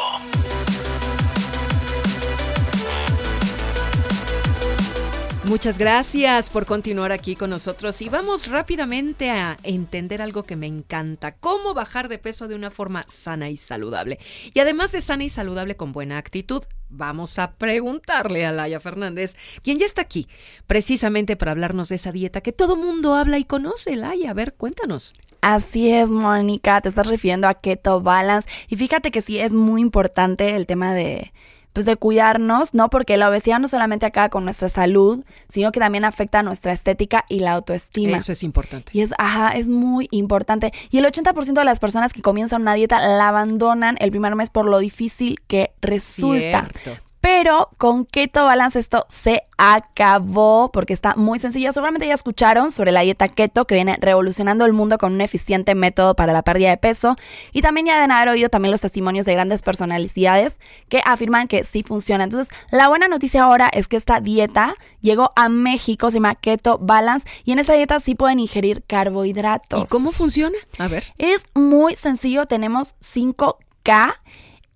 Muchas 5.49 5.79
gracias 5.79 6.51
por 6.51 6.67
continuar 6.67 7.11
aquí 7.11 7.35
con 7.35 7.49
nosotros 7.49 8.03
y 8.03 8.11
vamos 8.11 8.49
rápidamente 8.49 9.31
a 9.31 9.57
entender 9.63 10.21
algo 10.21 10.43
que 10.43 10.57
me 10.57 10.67
encanta, 10.67 11.37
cómo 11.37 11.73
bajar 11.73 12.11
de 12.11 12.19
peso 12.19 12.49
de 12.49 12.55
una 12.55 12.71
forma 12.71 13.07
sana 13.09 13.49
y 13.49 13.57
saludable. 13.57 14.19
Y 14.53 14.61
además 14.61 14.93
de 14.93 15.01
sana 15.01 15.25
y 15.25 15.31
saludable 15.31 15.75
con 15.75 15.93
buena 15.93 16.19
actitud, 16.19 16.65
vamos 16.91 17.39
a 17.39 17.53
preguntarle 17.53 18.45
a 18.45 18.53
Laia 18.53 18.79
Fernández, 18.79 19.37
quien 19.63 19.79
ya 19.79 19.87
está 19.87 20.03
aquí, 20.03 20.29
precisamente 20.67 21.35
para 21.35 21.53
hablarnos 21.53 21.89
de 21.89 21.95
esa 21.95 22.13
dieta 22.13 22.43
que 22.43 22.53
todo 22.53 22.77
mundo 22.77 23.15
habla 23.15 23.39
y 23.39 23.45
conoce. 23.45 23.97
Laia, 23.97 24.33
a 24.33 24.35
ver, 24.35 24.53
cuéntanos. 24.53 25.15
Así 25.41 25.91
es, 25.91 26.11
Mónica, 26.11 26.83
te 26.83 26.91
estás 26.91 27.07
refiriendo 27.07 27.49
a 27.49 27.55
Keto 27.55 28.03
Balance 28.03 28.47
y 28.69 28.77
fíjate 28.77 29.11
que 29.11 29.23
sí 29.23 29.39
es 29.39 29.55
muy 29.55 29.81
importante 29.81 30.57
el 30.57 30.67
tema 30.67 30.93
de 30.93 31.33
pues 31.79 31.87
de 31.87 31.95
cuidarnos, 31.95 32.75
¿no? 32.75 32.91
Porque 32.91 33.17
la 33.17 33.29
obesidad 33.29 33.61
no 33.61 33.69
solamente 33.69 34.05
acaba 34.05 34.31
con 34.31 34.43
nuestra 34.43 34.69
salud, 34.69 35.25
sino 35.49 35.71
que 35.71 35.79
también 35.79 36.05
afecta 36.05 36.41
a 36.41 36.43
nuestra 36.43 36.73
estética 36.73 37.25
y 37.29 37.39
la 37.39 37.53
autoestima. 37.53 38.17
Eso 38.17 38.33
es 38.33 38.43
importante. 38.43 38.91
Y 38.93 39.03
es, 39.03 39.13
ajá, 39.17 39.51
es 39.51 39.69
muy 39.69 40.09
importante. 40.11 40.73
Y 40.91 40.99
el 40.99 41.05
80% 41.05 41.53
de 41.53 41.65
las 41.65 41.79
personas 41.79 42.13
que 42.13 42.21
comienzan 42.21 42.63
una 42.63 42.75
dieta 42.75 42.99
la 42.99 43.29
abandonan 43.29 43.97
el 44.01 44.11
primer 44.11 44.35
mes 44.35 44.51
por 44.51 44.69
lo 44.69 44.81
difícil 44.81 45.39
que 45.47 45.71
resulta. 45.81 46.67
Cierto. 46.83 47.08
Pero 47.31 47.69
con 47.77 48.07
Keto 48.07 48.47
Balance 48.47 48.79
esto 48.79 49.05
se 49.11 49.43
acabó 49.59 50.71
porque 50.73 50.95
está 50.95 51.15
muy 51.15 51.39
sencillo. 51.39 51.75
Seguramente 51.75 52.07
ya 52.07 52.15
escucharon 52.15 52.73
sobre 52.73 52.91
la 52.91 53.03
dieta 53.03 53.29
keto 53.29 53.67
que 53.67 53.75
viene 53.75 53.99
revolucionando 54.01 54.65
el 54.65 54.73
mundo 54.73 54.97
con 54.97 55.13
un 55.13 55.21
eficiente 55.21 55.75
método 55.75 56.17
para 56.17 56.33
la 56.33 56.41
pérdida 56.41 56.71
de 56.71 56.79
peso. 56.79 57.17
Y 57.53 57.61
también 57.61 57.87
ya 57.87 57.97
deben 57.97 58.13
haber 58.13 58.31
oído 58.31 58.49
también 58.49 58.71
los 58.71 58.81
testimonios 58.81 59.27
de 59.27 59.35
grandes 59.35 59.61
personalidades 59.61 60.59
que 60.89 61.03
afirman 61.05 61.49
que 61.49 61.65
sí 61.65 61.83
funciona. 61.83 62.25
Entonces, 62.25 62.51
la 62.71 62.89
buena 62.89 63.09
noticia 63.09 63.43
ahora 63.43 63.69
es 63.75 63.89
que 63.89 63.99
esta 63.99 64.21
dieta 64.21 64.75
llegó 65.03 65.35
a 65.37 65.51
México, 65.51 66.11
se 66.11 66.15
llama 66.15 66.35
Keto 66.35 66.79
Balance. 66.79 67.29
Y 67.45 67.53
en 67.53 67.59
esta 67.59 67.75
dieta 67.75 68.01
sí 68.01 68.15
pueden 68.15 68.41
ingerir 68.41 68.85
carbohidratos. 68.87 69.83
¿Y 69.83 69.87
cómo 69.89 70.13
funciona? 70.13 70.57
A 70.79 70.89
ver. 70.89 71.13
Es 71.19 71.43
muy 71.53 71.95
sencillo. 71.95 72.47
Tenemos 72.47 72.95
5K 73.03 74.15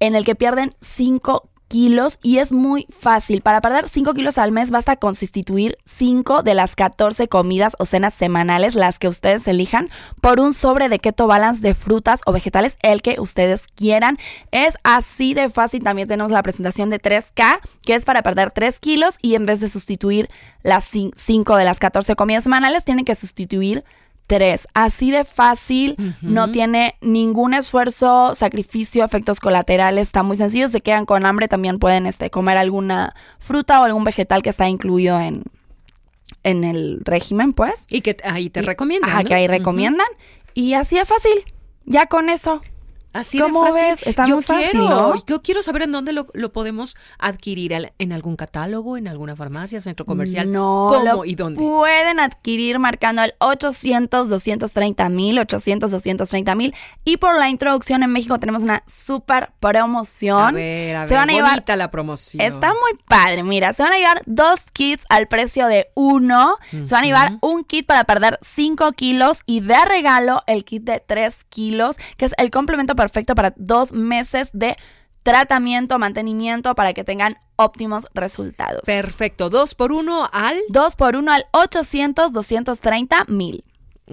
en 0.00 0.16
el 0.16 0.24
que 0.26 0.34
pierden 0.34 0.74
5 0.80 1.48
kilos 1.72 2.18
y 2.22 2.36
es 2.36 2.52
muy 2.52 2.86
fácil. 2.90 3.40
Para 3.40 3.62
perder 3.62 3.88
5 3.88 4.12
kilos 4.12 4.36
al 4.36 4.52
mes 4.52 4.70
basta 4.70 4.96
con 4.96 5.14
sustituir 5.14 5.78
5 5.86 6.42
de 6.42 6.52
las 6.52 6.76
14 6.76 7.28
comidas 7.28 7.76
o 7.78 7.86
cenas 7.86 8.12
semanales, 8.12 8.74
las 8.74 8.98
que 8.98 9.08
ustedes 9.08 9.48
elijan, 9.48 9.88
por 10.20 10.38
un 10.38 10.52
sobre 10.52 10.90
de 10.90 10.98
keto 10.98 11.26
balance 11.26 11.62
de 11.62 11.72
frutas 11.72 12.20
o 12.26 12.32
vegetales, 12.32 12.76
el 12.82 13.00
que 13.00 13.18
ustedes 13.18 13.64
quieran. 13.74 14.18
Es 14.50 14.76
así 14.84 15.32
de 15.32 15.48
fácil. 15.48 15.82
También 15.82 16.08
tenemos 16.08 16.30
la 16.30 16.42
presentación 16.42 16.90
de 16.90 17.00
3K, 17.00 17.60
que 17.80 17.94
es 17.94 18.04
para 18.04 18.22
perder 18.22 18.50
3 18.50 18.78
kilos 18.78 19.16
y 19.22 19.34
en 19.34 19.46
vez 19.46 19.60
de 19.60 19.70
sustituir 19.70 20.28
las 20.62 20.90
5 21.16 21.56
de 21.56 21.64
las 21.64 21.78
14 21.78 22.14
comidas 22.16 22.44
semanales, 22.44 22.84
tienen 22.84 23.06
que 23.06 23.14
sustituir 23.14 23.82
Así 24.74 25.10
de 25.10 25.24
fácil, 25.24 25.96
no 26.20 26.50
tiene 26.50 26.96
ningún 27.00 27.54
esfuerzo, 27.54 28.34
sacrificio, 28.34 29.04
efectos 29.04 29.40
colaterales, 29.40 30.08
está 30.08 30.22
muy 30.22 30.36
sencillo. 30.36 30.68
Se 30.68 30.80
quedan 30.80 31.06
con 31.06 31.26
hambre, 31.26 31.48
también 31.48 31.78
pueden 31.78 32.06
este, 32.06 32.30
comer 32.30 32.56
alguna 32.56 33.14
fruta 33.38 33.80
o 33.80 33.84
algún 33.84 34.04
vegetal 34.04 34.42
que 34.42 34.50
está 34.50 34.68
incluido 34.68 35.20
en, 35.20 35.44
en 36.42 36.64
el 36.64 37.00
régimen, 37.04 37.52
pues. 37.52 37.84
Y 37.90 38.00
que 38.00 38.16
ahí 38.24 38.50
te 38.50 38.62
recomiendan. 38.62 39.10
Ajá, 39.10 39.24
que 39.24 39.34
ahí 39.34 39.46
recomiendan. 39.46 40.06
Y 40.54 40.74
así 40.74 40.96
de 40.96 41.04
fácil, 41.04 41.44
ya 41.84 42.06
con 42.06 42.28
eso. 42.28 42.60
Así 43.12 43.38
¿Cómo 43.38 43.64
de 43.64 43.72
Ves? 43.72 44.06
Está 44.06 44.24
yo 44.26 44.36
muy 44.36 44.44
fácil, 44.44 44.70
quiero, 44.70 45.14
Yo 45.26 45.42
quiero 45.42 45.62
saber 45.62 45.82
en 45.82 45.92
dónde 45.92 46.12
lo, 46.12 46.52
podemos 46.52 46.96
adquirir, 47.18 47.92
en 47.98 48.12
algún 48.12 48.36
catálogo, 48.36 48.96
en 48.96 49.08
alguna 49.08 49.36
farmacia, 49.36 49.80
centro 49.80 50.06
comercial. 50.06 50.50
No, 50.50 50.88
¿Cómo 50.90 51.24
y 51.24 51.34
dónde? 51.34 51.60
Pueden 51.60 52.20
adquirir 52.20 52.78
marcando 52.78 53.22
al 53.22 53.34
800 53.38 54.28
230 54.28 55.08
mil, 55.08 55.38
800 55.38 55.90
230 55.90 56.54
mil. 56.54 56.74
Y 57.04 57.18
por 57.18 57.38
la 57.38 57.48
introducción 57.48 58.02
en 58.02 58.10
México 58.12 58.38
tenemos 58.38 58.62
una 58.62 58.82
super 58.86 59.50
promoción. 59.60 60.40
A 60.40 60.50
ver, 60.52 60.96
a 60.96 61.00
ver, 61.00 61.08
se 61.08 61.14
van 61.14 61.30
a 61.30 61.32
llevar, 61.32 61.62
la 61.76 61.90
promoción. 61.90 62.44
Está 62.44 62.68
muy 62.68 62.98
padre, 63.06 63.42
mira, 63.42 63.72
se 63.72 63.82
van 63.82 63.92
a 63.92 63.96
llevar 63.96 64.22
dos 64.26 64.60
kits 64.72 65.04
al 65.08 65.28
precio 65.28 65.66
de 65.66 65.88
uno. 65.94 66.56
Se 66.70 66.94
van 66.94 67.04
a 67.04 67.06
llevar 67.06 67.32
un 67.40 67.64
kit 67.64 67.86
para 67.86 68.04
perder 68.04 68.38
5 68.42 68.92
kilos 68.92 69.40
y 69.46 69.60
de 69.60 69.84
regalo 69.84 70.40
el 70.46 70.64
kit 70.64 70.82
de 70.84 71.00
3 71.00 71.44
kilos, 71.48 71.96
que 72.16 72.26
es 72.26 72.32
el 72.38 72.50
complemento 72.50 72.94
para 72.94 73.01
perfecto 73.02 73.34
para 73.34 73.52
dos 73.56 73.92
meses 73.92 74.48
de 74.52 74.76
tratamiento, 75.22 75.98
mantenimiento 75.98 76.74
para 76.74 76.92
que 76.92 77.04
tengan 77.04 77.36
óptimos 77.56 78.06
resultados. 78.14 78.82
Perfecto. 78.84 79.50
Dos 79.50 79.74
por 79.74 79.92
uno 79.92 80.28
al. 80.32 80.56
Dos 80.68 80.96
por 80.96 81.16
uno 81.16 81.32
al 81.32 81.46
800 81.52 82.32
230 82.32 83.24
mil. 83.28 83.64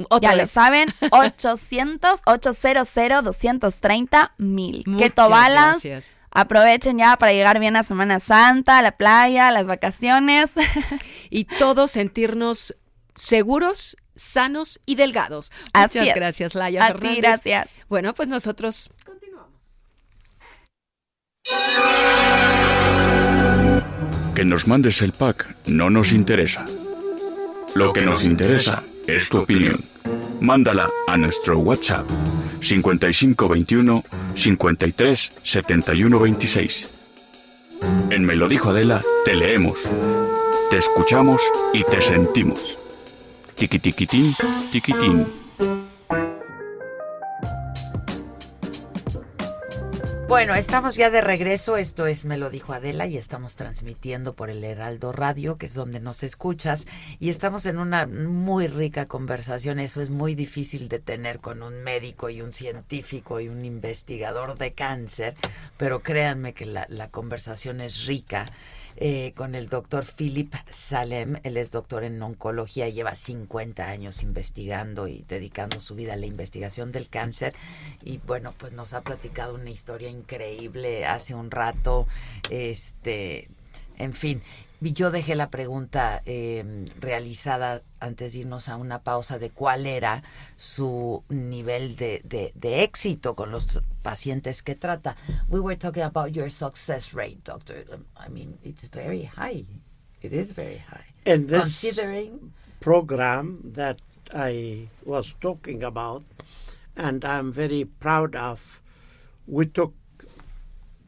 Otra 0.09 0.31
ya 0.31 0.35
vez. 0.35 0.43
lo 0.43 0.47
saben, 0.47 0.87
800 1.11 2.21
800 2.25 2.87
230 3.23 4.33
mil. 4.37 4.83
Que 4.97 5.09
tobalas. 5.09 5.83
gracias. 5.83 6.15
Aprovechen 6.31 6.99
ya 6.99 7.17
para 7.17 7.33
llegar 7.33 7.59
bien 7.59 7.75
a 7.75 7.81
Semana 7.81 8.19
Santa, 8.19 8.77
a 8.77 8.81
la 8.83 8.91
playa, 8.97 9.47
a 9.47 9.51
las 9.51 9.67
vacaciones. 9.67 10.51
Y 11.31 11.45
todos 11.45 11.91
sentirnos 11.91 12.75
seguros, 13.15 13.95
sanos 14.19 14.79
y 14.85 14.95
delgados. 14.95 15.51
Así 15.73 15.97
Muchas 15.99 16.09
es. 16.09 16.15
gracias, 16.15 16.55
Laia 16.55 16.83
A 16.83 16.87
ti, 16.87 16.93
Fernández. 16.93 17.21
gracias. 17.21 17.69
Bueno, 17.87 18.13
pues 18.13 18.27
nosotros 18.27 18.89
Que 24.35 24.45
nos 24.45 24.67
mandes 24.67 25.01
el 25.01 25.11
pack 25.11 25.55
no 25.67 25.89
nos 25.89 26.13
interesa. 26.13 26.65
Lo 27.75 27.91
que 27.91 28.01
nos 28.01 28.23
interesa 28.23 28.83
es 29.05 29.29
tu 29.29 29.39
opinión. 29.39 29.83
Mándala 30.39 30.89
a 31.07 31.17
nuestro 31.17 31.59
WhatsApp 31.59 32.07
5521 32.61 34.03
53 34.35 35.31
71 35.43 36.19
26. 36.19 36.89
En 38.09 38.23
Me 38.25 38.35
lo 38.35 38.47
dijo 38.47 38.69
Adela, 38.69 39.03
te 39.25 39.35
leemos, 39.35 39.77
te 40.69 40.77
escuchamos 40.77 41.41
y 41.73 41.83
te 41.83 41.99
sentimos. 42.01 42.78
Tiqui 43.59 43.77
tiquitín. 43.77 45.27
Bueno, 50.29 50.55
estamos 50.55 50.95
ya 50.95 51.09
de 51.09 51.19
regreso. 51.19 51.75
Esto 51.75 52.07
es 52.07 52.23
Me 52.23 52.37
lo 52.37 52.49
dijo 52.49 52.71
Adela 52.71 53.05
y 53.05 53.17
estamos 53.17 53.57
transmitiendo 53.57 54.33
por 54.33 54.49
el 54.49 54.63
Heraldo 54.63 55.11
Radio, 55.11 55.57
que 55.57 55.65
es 55.65 55.73
donde 55.73 55.99
nos 55.99 56.23
escuchas. 56.23 56.87
Y 57.19 57.27
estamos 57.27 57.65
en 57.65 57.79
una 57.79 58.07
muy 58.07 58.67
rica 58.67 59.07
conversación. 59.07 59.79
Eso 59.79 60.01
es 60.01 60.09
muy 60.09 60.35
difícil 60.35 60.87
de 60.87 60.99
tener 60.99 61.39
con 61.39 61.61
un 61.61 61.83
médico 61.83 62.29
y 62.29 62.41
un 62.41 62.53
científico 62.53 63.41
y 63.41 63.49
un 63.49 63.65
investigador 63.65 64.57
de 64.57 64.71
cáncer. 64.71 65.35
Pero 65.75 65.99
créanme 65.99 66.53
que 66.53 66.65
la 66.65 67.09
conversación 67.11 67.81
es 67.81 68.05
rica. 68.05 68.45
Eh, 69.01 69.31
con 69.33 69.55
el 69.55 69.69
doctor 69.69 70.03
Philip 70.05 70.53
Salem. 70.69 71.37
Él 71.43 71.55
es 71.55 71.71
doctor 71.71 72.03
en 72.03 72.21
oncología, 72.21 72.89
lleva 72.89 73.15
50 73.15 73.85
años 73.85 74.21
investigando 74.23 75.07
y 75.07 75.23
dedicando 75.27 75.79
su 75.79 75.95
vida 75.95 76.13
a 76.13 76.17
la 76.17 76.25
investigación 76.25 76.91
del 76.91 77.07
cáncer. 77.07 77.53
Y 78.03 78.17
bueno, 78.17 78.53
pues 78.57 78.73
nos 78.73 78.93
ha 78.93 79.01
platicado 79.01 79.55
una 79.55 79.69
historia 79.69 80.09
increíble 80.09 81.05
hace 81.05 81.33
un 81.33 81.49
rato. 81.49 82.07
Este, 82.49 83.47
en 83.99 84.13
fin, 84.13 84.41
yo 84.81 85.11
dejé 85.11 85.35
la 85.35 85.49
pregunta 85.49 86.21
eh, 86.25 86.85
realizada 86.99 87.83
antes 87.99 88.33
de 88.33 88.39
irnos 88.39 88.69
a 88.69 88.77
una 88.77 89.03
pausa 89.03 89.37
de 89.37 89.49
cuál 89.49 89.85
era 89.85 90.23
su 90.55 91.23
nivel 91.29 91.95
de, 91.97 92.21
de, 92.23 92.51
de 92.55 92.83
éxito 92.83 93.35
con 93.35 93.51
los 93.51 93.81
pacientes 94.01 94.63
que 94.63 94.75
trata. 94.75 95.17
We 95.49 95.59
were 95.59 95.75
talking 95.77 96.03
about 96.03 96.31
your 96.31 96.49
success 96.49 97.13
rate, 97.13 97.41
doctor. 97.43 97.85
Um, 97.91 98.05
I 98.17 98.29
mean, 98.29 98.57
it's 98.63 98.87
very 98.87 99.25
high. 99.25 99.65
It 100.21 100.33
is 100.33 100.53
very 100.53 100.77
high. 100.77 101.05
In 101.25 101.47
this 101.47 101.81
Considering 101.81 102.53
program 102.79 103.59
that 103.73 103.97
I 104.33 104.87
was 105.03 105.33
talking 105.41 105.83
about, 105.83 106.23
and 106.95 107.25
I'm 107.25 107.51
very 107.51 107.83
proud 107.85 108.35
of, 108.35 108.81
we 109.45 109.65
took 109.65 109.93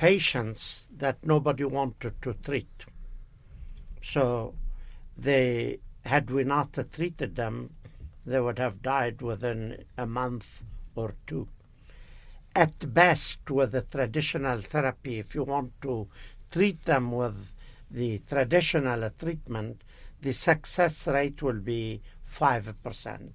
patients 0.02 0.88
that 0.98 1.24
nobody 1.24 1.64
wanted 1.64 2.20
to 2.24 2.34
treat. 2.34 2.86
So 4.02 4.56
they 5.16 5.80
had 6.04 6.32
we 6.32 6.44
not 6.44 6.76
treated 6.92 7.36
them, 7.36 7.70
they 8.26 8.40
would 8.42 8.58
have 8.58 8.82
died 8.82 9.22
within 9.22 9.86
a 10.00 10.08
month 10.08 10.64
or 10.96 11.14
two. 11.28 11.48
At 12.56 12.92
best, 12.92 13.52
with 13.52 13.74
the 13.74 13.84
traditional 13.84 14.58
therapy, 14.62 15.20
if 15.20 15.36
you 15.36 15.44
want 15.44 15.80
to 15.84 16.08
treat 16.52 16.82
them 16.86 17.12
with 17.12 17.52
the 17.92 18.18
traditional 18.28 19.08
treatment, 19.12 19.84
the 20.20 20.34
success 20.34 21.06
rate 21.06 21.44
will 21.44 21.60
be 21.60 22.02
5%. 22.28 23.30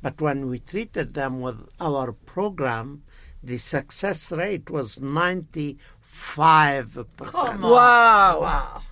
But 0.00 0.20
when 0.22 0.48
we 0.48 0.60
treated 0.60 1.12
them 1.12 1.40
with 1.42 1.68
our 1.78 2.12
program, 2.12 3.02
the 3.42 3.58
success 3.58 4.32
rate 4.32 4.70
was 4.70 4.98
95%. 4.98 5.78
Come 6.16 7.64
on. 7.64 7.70
Wow. 7.70 8.40
Wow. 8.42 8.82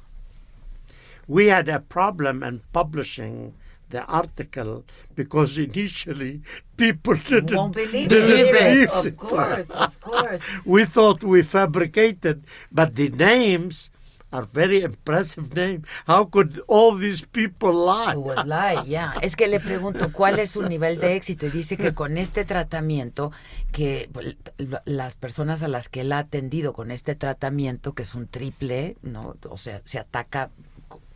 We 1.27 1.47
had 1.47 1.68
a 1.68 1.81
problem 1.81 2.43
in 2.43 2.61
publishing 2.72 3.55
the 3.89 4.05
article 4.07 4.85
because 5.14 5.57
initially 5.57 6.43
people 6.77 7.14
didn't 7.14 7.55
Won't 7.57 7.75
believe 7.75 8.09
didn't 8.09 8.31
it. 8.41 8.53
believe 8.53 8.91
Of 8.91 9.07
it. 9.07 9.16
course, 9.16 9.70
of 9.70 10.01
course. 10.01 10.41
we 10.64 10.85
thought 10.85 11.22
we 11.22 11.43
fabricated, 11.43 12.45
but 12.72 12.95
the 12.97 13.09
names 13.11 13.91
are 14.35 14.47
very 14.53 14.82
impressive 14.82 15.55
names. 15.55 15.87
How 16.07 16.28
could 16.28 16.61
all 16.66 16.99
these 16.99 17.24
people 17.24 17.72
lie? 17.72 18.16
Would 18.16 18.47
lie, 18.47 18.82
yeah. 18.87 19.14
Es 19.22 19.37
que 19.37 19.47
le 19.47 19.61
pregunto 19.61 20.12
cuál 20.12 20.41
es 20.41 20.51
su 20.51 20.62
nivel 20.62 20.99
de 20.99 21.14
éxito 21.14 21.47
y 21.47 21.51
dice 21.51 21.76
que 21.76 21.95
con 21.95 22.18
este 22.18 22.45
tratamiento, 22.45 23.30
que 23.70 24.11
las 24.85 25.14
personas 25.14 25.62
a 25.62 25.68
las 25.68 25.89
que 25.89 26.01
él 26.01 26.12
ha 26.12 26.18
atendido 26.18 26.72
con 26.72 26.91
este 26.91 27.14
tratamiento, 27.14 27.95
que 27.95 28.03
es 28.03 28.14
un 28.14 28.26
triple, 28.26 28.97
¿no? 29.03 29.37
O 29.49 29.57
sea, 29.57 29.80
se 29.85 30.01
ataca 30.01 30.51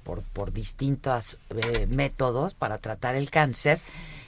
por, 0.04 0.22
por 0.22 0.52
distintos 0.52 1.38
eh, 1.50 1.86
métodos 1.88 2.54
para 2.54 2.78
tratar 2.78 3.16
el 3.16 3.30
cáncer, 3.30 3.80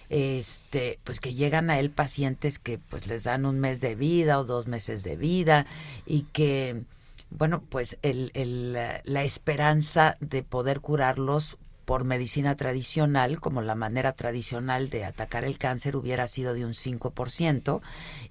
este, 0.09 0.99
pues 1.05 1.20
que 1.20 1.34
llegan 1.34 1.70
a 1.70 1.78
él 1.78 1.91
pacientes 1.91 2.59
que 2.59 2.78
pues 2.78 3.07
les 3.07 3.22
dan 3.22 3.47
un 3.47 3.61
mes 3.61 3.80
de 3.80 3.95
vida 3.95 4.41
o 4.41 4.45
dos 4.45 4.66
meses 4.66 5.05
de 5.05 5.14
vida 5.14 5.66
y 6.05 6.22
que 6.32 6.82
bueno, 7.31 7.62
pues 7.68 7.99
el, 8.03 8.72
la 9.05 9.24
esperanza 9.24 10.16
de 10.20 10.43
poder 10.43 10.81
curarlos 10.81 11.57
por 11.85 12.05
medicina 12.05 12.57
tradicional, 12.57 13.41
como 13.41 13.62
la 13.62 13.74
manera 13.74 14.12
tradicional 14.12 14.91
de 14.91 15.05
atacar 15.05 15.45
el 15.45 15.59
cáncer 15.59 15.97
hubiera 15.97 16.28
sido 16.28 16.55
de 16.55 16.64
un 16.64 16.72
5% 16.72 17.81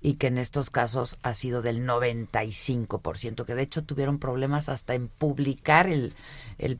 y 0.02 0.14
que 0.14 0.28
en 0.28 0.38
estos 0.38 0.70
casos 0.70 1.18
ha 1.24 1.34
sido 1.34 1.62
del 1.62 1.86
95%, 1.86 3.44
que 3.44 3.56
de 3.56 3.62
hecho 3.62 3.84
tuvieron 3.84 4.18
problemas 4.18 4.70
hasta 4.70 4.94
en 4.94 5.10
publicar 5.10 5.88
el, 5.88 6.14
el 6.58 6.80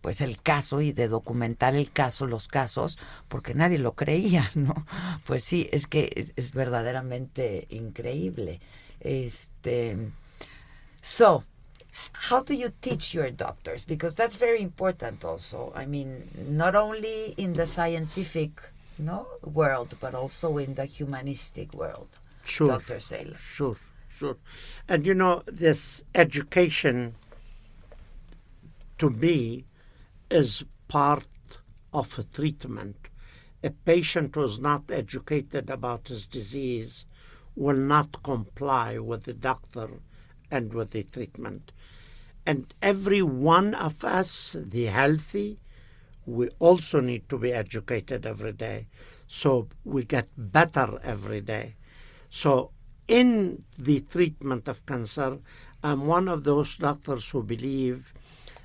pues 0.00 0.22
el 0.22 0.40
caso 0.40 0.80
y 0.80 0.92
de 0.92 1.08
documentar 1.08 1.74
el 1.74 1.90
caso, 1.90 2.26
los 2.26 2.48
casos, 2.48 2.98
porque 3.28 3.54
nadie 3.54 3.76
lo 3.76 3.92
creía, 3.92 4.50
¿no? 4.54 4.86
Pues 5.26 5.44
sí, 5.44 5.68
es 5.72 5.86
que 5.86 6.10
es, 6.16 6.32
es 6.36 6.52
verdaderamente 6.52 7.66
increíble. 7.68 8.60
Este, 9.00 9.98
so, 11.02 11.42
how 12.12 12.42
do 12.42 12.54
you 12.54 12.72
teach 12.80 13.14
your 13.14 13.30
doctors? 13.30 13.84
Because 13.84 14.14
that's 14.14 14.36
very 14.36 14.62
important 14.62 15.24
also. 15.24 15.72
I 15.74 15.86
mean, 15.86 16.28
not 16.48 16.74
only 16.74 17.34
in 17.36 17.52
the 17.54 17.66
scientific 17.66 18.60
no 18.98 19.26
world, 19.42 19.96
but 20.00 20.14
also 20.14 20.58
in 20.58 20.74
the 20.74 20.84
humanistic 20.84 21.72
world. 21.74 22.08
Sure, 22.44 22.68
Dr. 22.68 22.96
Saylor. 22.96 23.36
Sure, 23.36 23.76
sure. 24.14 24.36
And 24.88 25.06
you 25.06 25.14
know, 25.14 25.42
this 25.46 26.04
education 26.14 27.14
to 28.98 29.10
me 29.10 29.64
is 30.30 30.64
part 30.88 31.26
of 31.92 32.18
a 32.18 32.24
treatment. 32.24 32.96
A 33.62 33.70
patient 33.70 34.34
who 34.34 34.44
is 34.44 34.58
not 34.58 34.90
educated 34.90 35.70
about 35.70 36.08
his 36.08 36.26
disease 36.26 37.04
will 37.56 37.76
not 37.76 38.22
comply 38.22 38.98
with 38.98 39.24
the 39.24 39.34
doctor 39.34 39.90
and 40.50 40.72
with 40.72 40.90
the 40.90 41.02
treatment. 41.02 41.72
And 42.46 42.72
every 42.82 43.22
one 43.22 43.74
of 43.74 44.04
us, 44.04 44.56
the 44.58 44.86
healthy, 44.86 45.58
we 46.26 46.48
also 46.58 47.00
need 47.00 47.28
to 47.28 47.38
be 47.38 47.52
educated 47.52 48.26
every 48.26 48.52
day. 48.52 48.86
So 49.26 49.68
we 49.84 50.04
get 50.04 50.28
better 50.36 50.98
every 51.02 51.40
day. 51.40 51.76
So 52.30 52.70
in 53.08 53.64
the 53.78 54.00
treatment 54.00 54.68
of 54.68 54.84
cancer, 54.86 55.38
I'm 55.82 56.06
one 56.06 56.28
of 56.28 56.44
those 56.44 56.76
doctors 56.76 57.30
who 57.30 57.42
believe 57.42 58.12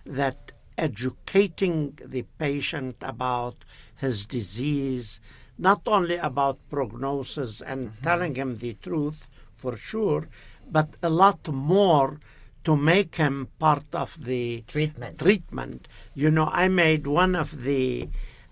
that 0.05 0.51
educating 0.77 1.97
the 2.03 2.23
patient 2.37 2.97
about 3.01 3.63
his 3.95 4.25
disease, 4.25 5.19
not 5.57 5.81
only 5.87 6.17
about 6.17 6.59
prognosis 6.69 7.61
and 7.61 7.89
mm-hmm. 7.89 8.03
telling 8.03 8.35
him 8.35 8.57
the 8.57 8.73
truth 8.73 9.27
for 9.55 9.77
sure, 9.77 10.27
but 10.69 10.95
a 11.01 11.09
lot 11.09 11.47
more 11.47 12.19
to 12.63 12.75
make 12.75 13.15
him 13.15 13.47
part 13.59 13.85
of 13.93 14.25
the 14.25 14.63
treatment. 14.67 15.19
Treatment. 15.19 15.87
You 16.13 16.31
know, 16.31 16.49
I 16.51 16.67
made 16.67 17.07
one 17.07 17.35
of 17.35 17.63
the 17.63 18.09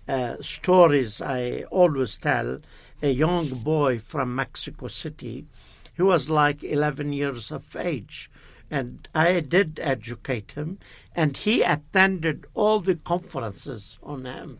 uh, 0.08 0.36
stories 0.40 1.20
I 1.20 1.64
always 1.70 2.16
tell. 2.16 2.60
A 3.02 3.10
young 3.10 3.48
boy 3.48 3.98
from 3.98 4.34
Mexico 4.34 4.86
City, 4.86 5.46
he 5.94 6.02
was 6.02 6.30
like 6.30 6.62
11 6.62 7.12
years 7.12 7.50
of 7.50 7.76
age. 7.76 8.30
And 8.70 9.08
I 9.14 9.40
did 9.40 9.78
educate 9.82 10.52
him, 10.52 10.78
and 11.14 11.36
he 11.36 11.62
attended 11.62 12.46
all 12.54 12.80
the 12.80 12.96
conferences 12.96 13.98
on 14.02 14.24
him, 14.24 14.58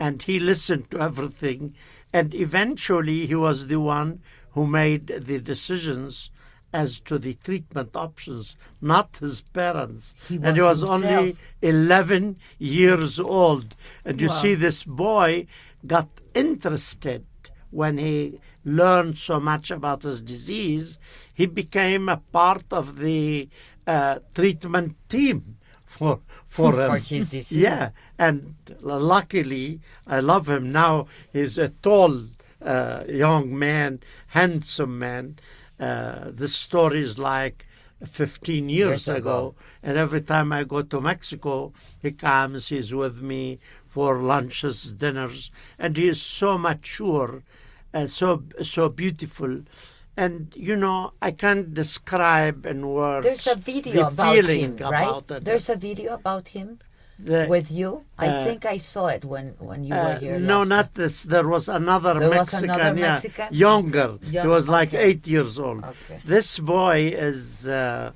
and 0.00 0.22
he 0.22 0.40
listened 0.40 0.90
to 0.90 1.00
everything, 1.00 1.74
and 2.12 2.34
eventually 2.34 3.26
he 3.26 3.34
was 3.34 3.66
the 3.66 3.80
one 3.80 4.22
who 4.52 4.66
made 4.66 5.06
the 5.06 5.38
decisions 5.38 6.30
as 6.82 6.98
to 7.08 7.14
the 7.18 7.34
treatment 7.46 7.90
options, 7.94 8.56
not 8.80 9.08
his 9.18 9.40
parents. 9.60 10.14
He 10.28 10.36
and 10.42 10.56
he 10.56 10.62
was 10.62 10.80
himself. 10.80 11.02
only 11.02 11.36
11 11.62 12.36
years 12.58 13.20
old. 13.20 13.68
And 14.04 14.20
you 14.20 14.28
Wow. 14.28 14.34
see, 14.42 14.54
this 14.54 14.82
boy 14.84 15.46
got 15.86 16.08
interested 16.34 17.24
when 17.70 17.98
he 17.98 18.40
learned 18.64 19.16
so 19.18 19.38
much 19.50 19.70
about 19.70 20.02
his 20.02 20.20
disease. 20.20 20.98
He 21.32 21.46
became 21.46 22.08
a 22.08 22.20
part 22.38 22.64
of 22.80 22.98
the 22.98 23.48
uh, 23.86 24.18
treatment 24.34 24.90
team 25.08 25.38
for 25.84 26.20
for 26.48 26.72
his 27.10 27.24
disease. 27.26 27.58
Yeah, 27.68 27.90
and 28.18 28.54
luckily, 28.80 29.80
I 30.06 30.18
love 30.20 30.48
him 30.48 30.72
now. 30.72 31.06
He's 31.32 31.56
a 31.58 31.68
tall 31.86 32.12
uh, 32.62 33.04
young 33.08 33.46
man, 33.58 34.00
handsome 34.28 34.98
man. 34.98 35.38
Uh, 35.78 36.30
this 36.30 36.54
story 36.54 37.02
is 37.02 37.18
like 37.18 37.66
15 38.06 38.68
years, 38.68 39.06
Years 39.06 39.08
ago. 39.08 39.54
And 39.82 39.96
every 39.96 40.20
time 40.20 40.52
I 40.52 40.64
go 40.64 40.82
to 40.82 41.00
Mexico, 41.00 41.72
he 42.00 42.12
comes, 42.12 42.68
he's 42.68 42.94
with 42.94 43.20
me 43.20 43.58
for 43.86 44.18
lunches, 44.18 44.92
dinners, 44.92 45.50
and 45.78 45.96
he 45.96 46.08
is 46.08 46.20
so 46.20 46.58
mature, 46.58 47.42
uh, 47.92 48.06
so 48.06 48.42
so 48.62 48.88
beautiful. 48.88 49.62
And 50.16 50.52
you 50.56 50.76
know, 50.76 51.12
I 51.22 51.30
can't 51.32 51.74
describe 51.74 52.66
in 52.66 52.88
words 52.88 53.24
There's 53.24 53.46
a 53.46 53.56
video 53.56 53.92
the 53.94 54.06
about 54.08 54.34
feeling 54.34 54.78
him, 54.78 54.90
right? 54.90 55.02
about 55.02 55.30
it. 55.30 55.44
There's 55.44 55.68
a 55.68 55.76
video 55.76 56.14
about 56.14 56.48
him 56.48 56.78
The- 57.18 57.46
with 57.48 57.70
you. 57.70 58.04
I 58.18 58.26
uh, 58.26 58.44
think 58.44 58.66
I 58.66 58.76
saw 58.78 59.06
it 59.06 59.24
when 59.24 59.54
when 59.58 59.84
you 59.84 59.94
Uh, 59.94 60.04
were 60.04 60.18
here. 60.18 60.38
no, 60.38 60.64
not 60.64 60.94
this. 60.94 61.22
There 61.22 61.46
was 61.46 61.68
another 61.68 62.14
There 62.18 62.28
was 62.28 62.52
Mexican, 62.52 62.70
another 62.70 62.98
yeah, 63.00 63.10
Mexican? 63.14 63.48
younger. 63.52 64.18
Young- 64.22 64.44
he 64.44 64.48
was 64.48 64.66
like 64.68 64.88
okay. 64.92 65.04
eight 65.06 65.26
years 65.26 65.58
old. 65.58 65.84
Okay. 65.84 66.20
This 66.24 66.58
boy 66.58 66.98
is 67.30 67.68
uh, 67.68 68.12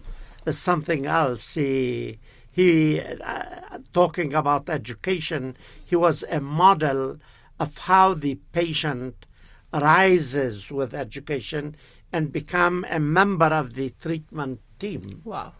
is 0.46 0.58
something 0.58 1.06
else. 1.06 1.54
He 1.54 2.18
he 2.50 3.00
uh, 3.00 3.78
talking 3.92 4.34
about 4.34 4.68
education. 4.68 5.56
He 5.90 5.94
was 5.96 6.24
a 6.28 6.40
model 6.40 7.18
of 7.60 7.78
how 7.90 8.14
the 8.14 8.34
patient 8.52 9.14
rises 9.72 10.70
with 10.70 10.94
education 10.94 11.76
and 12.12 12.32
become 12.32 12.84
a 12.90 12.98
member 12.98 13.46
of 13.46 13.74
the 13.74 13.90
treatment 14.00 14.60
team. 14.78 15.22
Wow. 15.24 15.52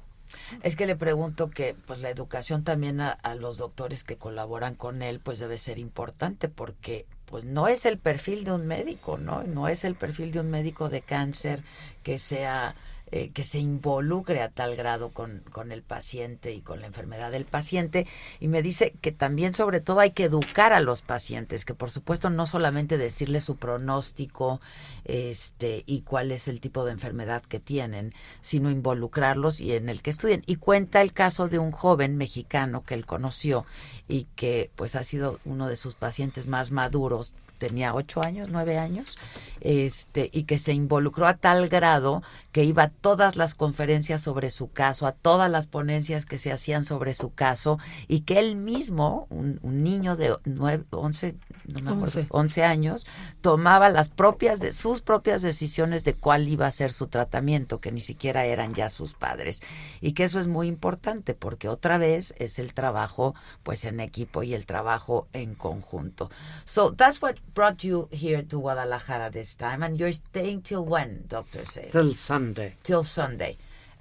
Es 0.62 0.76
que 0.76 0.86
le 0.86 0.96
pregunto 0.96 1.50
que 1.50 1.74
pues 1.86 2.00
la 2.00 2.10
educación 2.10 2.64
también 2.64 3.00
a, 3.00 3.10
a 3.10 3.34
los 3.34 3.58
doctores 3.58 4.04
que 4.04 4.16
colaboran 4.16 4.74
con 4.74 5.02
él 5.02 5.20
pues 5.20 5.38
debe 5.38 5.58
ser 5.58 5.78
importante 5.78 6.48
porque 6.48 7.06
pues 7.24 7.44
no 7.44 7.68
es 7.68 7.84
el 7.84 7.98
perfil 7.98 8.44
de 8.44 8.52
un 8.52 8.66
médico, 8.66 9.18
¿no? 9.18 9.42
No 9.42 9.68
es 9.68 9.84
el 9.84 9.94
perfil 9.94 10.32
de 10.32 10.40
un 10.40 10.50
médico 10.50 10.88
de 10.88 11.02
cáncer 11.02 11.62
que 12.02 12.18
sea 12.18 12.74
eh, 13.10 13.30
que 13.30 13.44
se 13.44 13.58
involucre 13.58 14.42
a 14.42 14.50
tal 14.50 14.76
grado 14.76 15.10
con, 15.10 15.42
con 15.52 15.72
el 15.72 15.82
paciente 15.82 16.52
y 16.52 16.60
con 16.60 16.80
la 16.80 16.86
enfermedad 16.86 17.30
del 17.30 17.44
paciente. 17.44 18.06
Y 18.40 18.48
me 18.48 18.62
dice 18.62 18.92
que 19.00 19.12
también, 19.12 19.54
sobre 19.54 19.80
todo, 19.80 20.00
hay 20.00 20.10
que 20.10 20.24
educar 20.24 20.72
a 20.72 20.80
los 20.80 21.02
pacientes, 21.02 21.64
que 21.64 21.74
por 21.74 21.90
supuesto 21.90 22.30
no 22.30 22.46
solamente 22.46 22.98
decirles 22.98 23.44
su 23.44 23.56
pronóstico 23.56 24.60
este, 25.04 25.84
y 25.86 26.02
cuál 26.02 26.32
es 26.32 26.48
el 26.48 26.60
tipo 26.60 26.84
de 26.84 26.92
enfermedad 26.92 27.42
que 27.42 27.60
tienen, 27.60 28.12
sino 28.40 28.70
involucrarlos 28.70 29.60
y 29.60 29.72
en 29.72 29.88
el 29.88 30.02
que 30.02 30.10
estudien. 30.10 30.42
Y 30.46 30.56
cuenta 30.56 31.00
el 31.00 31.12
caso 31.12 31.48
de 31.48 31.58
un 31.58 31.72
joven 31.72 32.16
mexicano 32.16 32.84
que 32.84 32.94
él 32.94 33.06
conoció 33.06 33.64
y 34.08 34.24
que 34.36 34.70
pues 34.76 34.96
ha 34.96 35.02
sido 35.02 35.40
uno 35.44 35.68
de 35.68 35.76
sus 35.76 35.94
pacientes 35.94 36.46
más 36.46 36.70
maduros 36.70 37.34
tenía 37.58 37.94
ocho 37.94 38.20
años, 38.24 38.48
nueve 38.50 38.78
años, 38.78 39.18
este, 39.60 40.30
y 40.32 40.44
que 40.44 40.58
se 40.58 40.72
involucró 40.72 41.26
a 41.26 41.36
tal 41.36 41.68
grado 41.68 42.22
que 42.52 42.64
iba 42.64 42.84
a 42.84 42.88
todas 42.88 43.36
las 43.36 43.54
conferencias 43.54 44.22
sobre 44.22 44.50
su 44.50 44.70
caso, 44.70 45.06
a 45.06 45.12
todas 45.12 45.50
las 45.50 45.66
ponencias 45.66 46.26
que 46.26 46.38
se 46.38 46.50
hacían 46.52 46.84
sobre 46.84 47.14
su 47.14 47.32
caso, 47.34 47.78
y 48.06 48.20
que 48.20 48.38
él 48.38 48.56
mismo, 48.56 49.26
un, 49.30 49.58
un 49.62 49.82
niño 49.82 50.16
de 50.16 50.36
nueve, 50.44 50.84
once, 50.90 51.36
no 51.66 51.80
me 51.80 51.90
acuerdo, 51.90 52.20
Once. 52.20 52.26
once 52.30 52.64
años, 52.64 53.06
tomaba 53.40 53.88
las 53.90 54.08
propias 54.08 54.60
de 54.60 54.72
sus 54.72 55.02
propias 55.02 55.42
decisiones 55.42 56.04
de 56.04 56.14
cuál 56.14 56.48
iba 56.48 56.66
a 56.66 56.70
ser 56.70 56.92
su 56.92 57.08
tratamiento, 57.08 57.80
que 57.80 57.92
ni 57.92 58.00
siquiera 58.00 58.44
eran 58.44 58.72
ya 58.74 58.90
sus 58.90 59.14
padres, 59.14 59.60
y 60.00 60.12
que 60.12 60.24
eso 60.24 60.40
es 60.40 60.46
muy 60.46 60.68
importante 60.68 61.34
porque 61.34 61.68
otra 61.68 61.98
vez 61.98 62.34
es 62.38 62.58
el 62.58 62.74
trabajo, 62.74 63.34
pues 63.62 63.84
en 63.84 64.00
equipo 64.00 64.42
y 64.42 64.54
el 64.54 64.66
trabajo 64.66 65.28
en 65.32 65.54
conjunto. 65.54 66.30
So 66.64 66.94
that's 66.94 67.20
what 67.20 67.36
brought 67.58 67.82
you 67.82 68.08
here 68.12 68.42
to 68.42 68.60
Guadalajara 68.60 69.30
this 69.32 69.56
time, 69.56 69.82
and 69.82 69.98
you're 69.98 70.12
staying 70.12 70.62
till 70.62 70.84
when, 70.84 71.24
Doctor 71.26 71.66
Salem? 71.66 71.90
Till 71.90 72.14
Sunday. 72.14 72.74
Till 72.84 73.02
Sunday. 73.02 73.56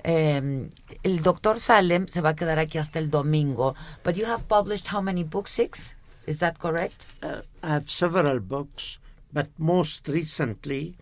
Um, 0.06 0.70
el 1.04 1.18
doctor 1.24 1.56
Salem 1.58 2.08
se 2.08 2.22
va 2.22 2.30
a 2.30 2.36
quedar 2.36 2.60
aquí 2.60 2.78
hasta 2.78 3.00
el 3.00 3.08
domingo, 3.08 3.74
but 4.04 4.16
you 4.16 4.26
have 4.26 4.48
published 4.48 4.90
how 4.90 5.02
many 5.02 5.24
books? 5.24 5.54
Six? 5.54 5.96
Is 6.28 6.38
that 6.38 6.60
correct? 6.60 7.08
Uh, 7.24 7.42
I 7.64 7.70
have 7.70 7.90
several 7.90 8.40
books, 8.42 9.00
but 9.34 9.48
most 9.58 10.08
recently, 10.08 10.96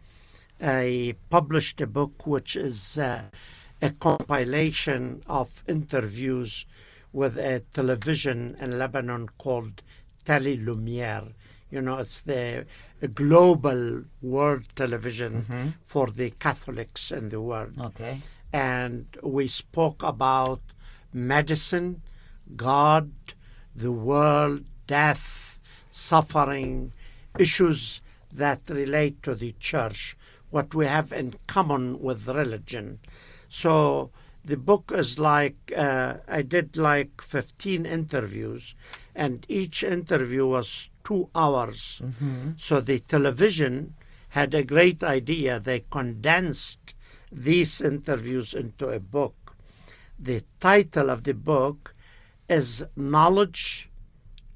I 0.62 1.16
published 1.30 1.82
a 1.82 1.88
book 1.88 2.26
which 2.26 2.56
is 2.56 2.97
uh, 2.97 3.24
a 3.82 3.89
compilation 3.89 5.24
of 5.28 5.62
interviews 5.68 6.66
with 7.12 7.38
a 7.38 7.64
television 7.74 8.56
in 8.62 8.80
Lebanon 8.80 9.28
called 9.38 9.84
Tele 10.24 10.56
Lumiere. 10.56 11.34
You 11.72 11.82
know, 11.82 11.97
it's 11.97 12.22
the 12.22 12.66
global 13.13 14.03
world 14.22 14.66
television 14.76 15.43
Mhm. 15.43 15.74
for 15.86 16.07
the 16.11 16.30
Catholics 16.32 17.11
in 17.11 17.30
the 17.30 17.41
world. 17.41 17.74
Okay. 17.80 18.22
And 18.53 19.05
we 19.24 19.47
spoke 19.47 20.03
about 20.03 20.61
medicine, 21.11 22.01
God, 22.55 23.11
the 23.76 23.91
world, 23.91 24.63
death, 24.88 25.59
suffering, 25.91 26.93
issues 27.39 28.01
that 28.32 28.61
relate 28.70 29.22
to 29.24 29.34
the 29.36 29.53
church, 29.59 30.16
what 30.51 30.74
we 30.76 30.86
have 30.86 31.11
in 31.11 31.36
common 31.47 31.99
with 32.01 32.28
religion. 32.28 32.99
So 33.49 34.11
the 34.43 34.57
book 34.57 34.91
is 34.93 35.18
like 35.20 35.74
uh, 35.76 36.18
I 36.28 36.41
did 36.43 36.78
like 36.78 37.22
15 37.22 37.86
interviews, 37.86 38.76
and 39.16 39.45
each 39.49 39.84
interview 39.84 40.45
was 40.45 40.89
two 41.06 41.30
hours. 41.36 42.01
Mhm. 42.03 42.60
So 42.60 42.82
the 42.82 42.99
television 42.99 43.93
had 44.38 44.53
a 44.53 44.64
great 44.64 45.01
idea. 45.03 45.60
They 45.60 45.80
condensed 45.97 46.93
these 47.32 47.80
interviews 47.80 48.53
into 48.53 48.89
a 48.89 48.99
book. 48.99 49.56
The 50.20 50.43
title 50.60 51.10
of 51.10 51.24
the 51.24 51.34
book 51.34 51.93
is 52.49 52.84
Knowledge 52.95 53.89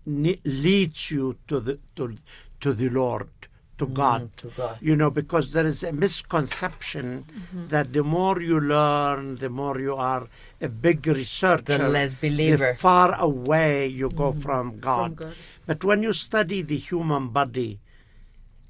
Leads 0.06 1.12
You 1.12 1.38
to 1.48 1.60
the, 1.60 1.80
to, 1.96 2.16
to 2.62 2.74
the 2.74 2.90
Lord, 2.90 3.30
to 3.78 3.86
God. 3.88 4.36
to 4.38 4.48
God. 4.58 4.78
You 4.82 4.96
know, 4.96 5.10
because 5.12 5.52
there 5.52 5.66
is 5.68 5.84
a 5.84 5.92
misconception 5.94 7.26
Mhm. 7.26 7.70
that 7.70 7.94
the 7.94 8.04
more 8.04 8.42
you 8.42 8.60
learn, 8.60 9.36
the 9.36 9.50
more 9.50 9.80
you 9.80 9.96
are 9.96 10.28
a 10.62 10.70
big 10.70 11.06
researcher, 11.06 11.78
The 11.78 11.90
less 11.90 12.14
believer. 12.16 12.72
the 12.74 12.78
far 12.78 13.14
away 13.20 13.88
you 13.88 14.10
go 14.10 14.32
from 14.32 14.80
God. 14.80 15.16
God. 15.16 15.34
But 15.70 15.84
when 15.84 16.02
you 16.02 16.14
study 16.14 16.64
the 16.64 16.80
human 16.80 17.30
body 17.30 17.80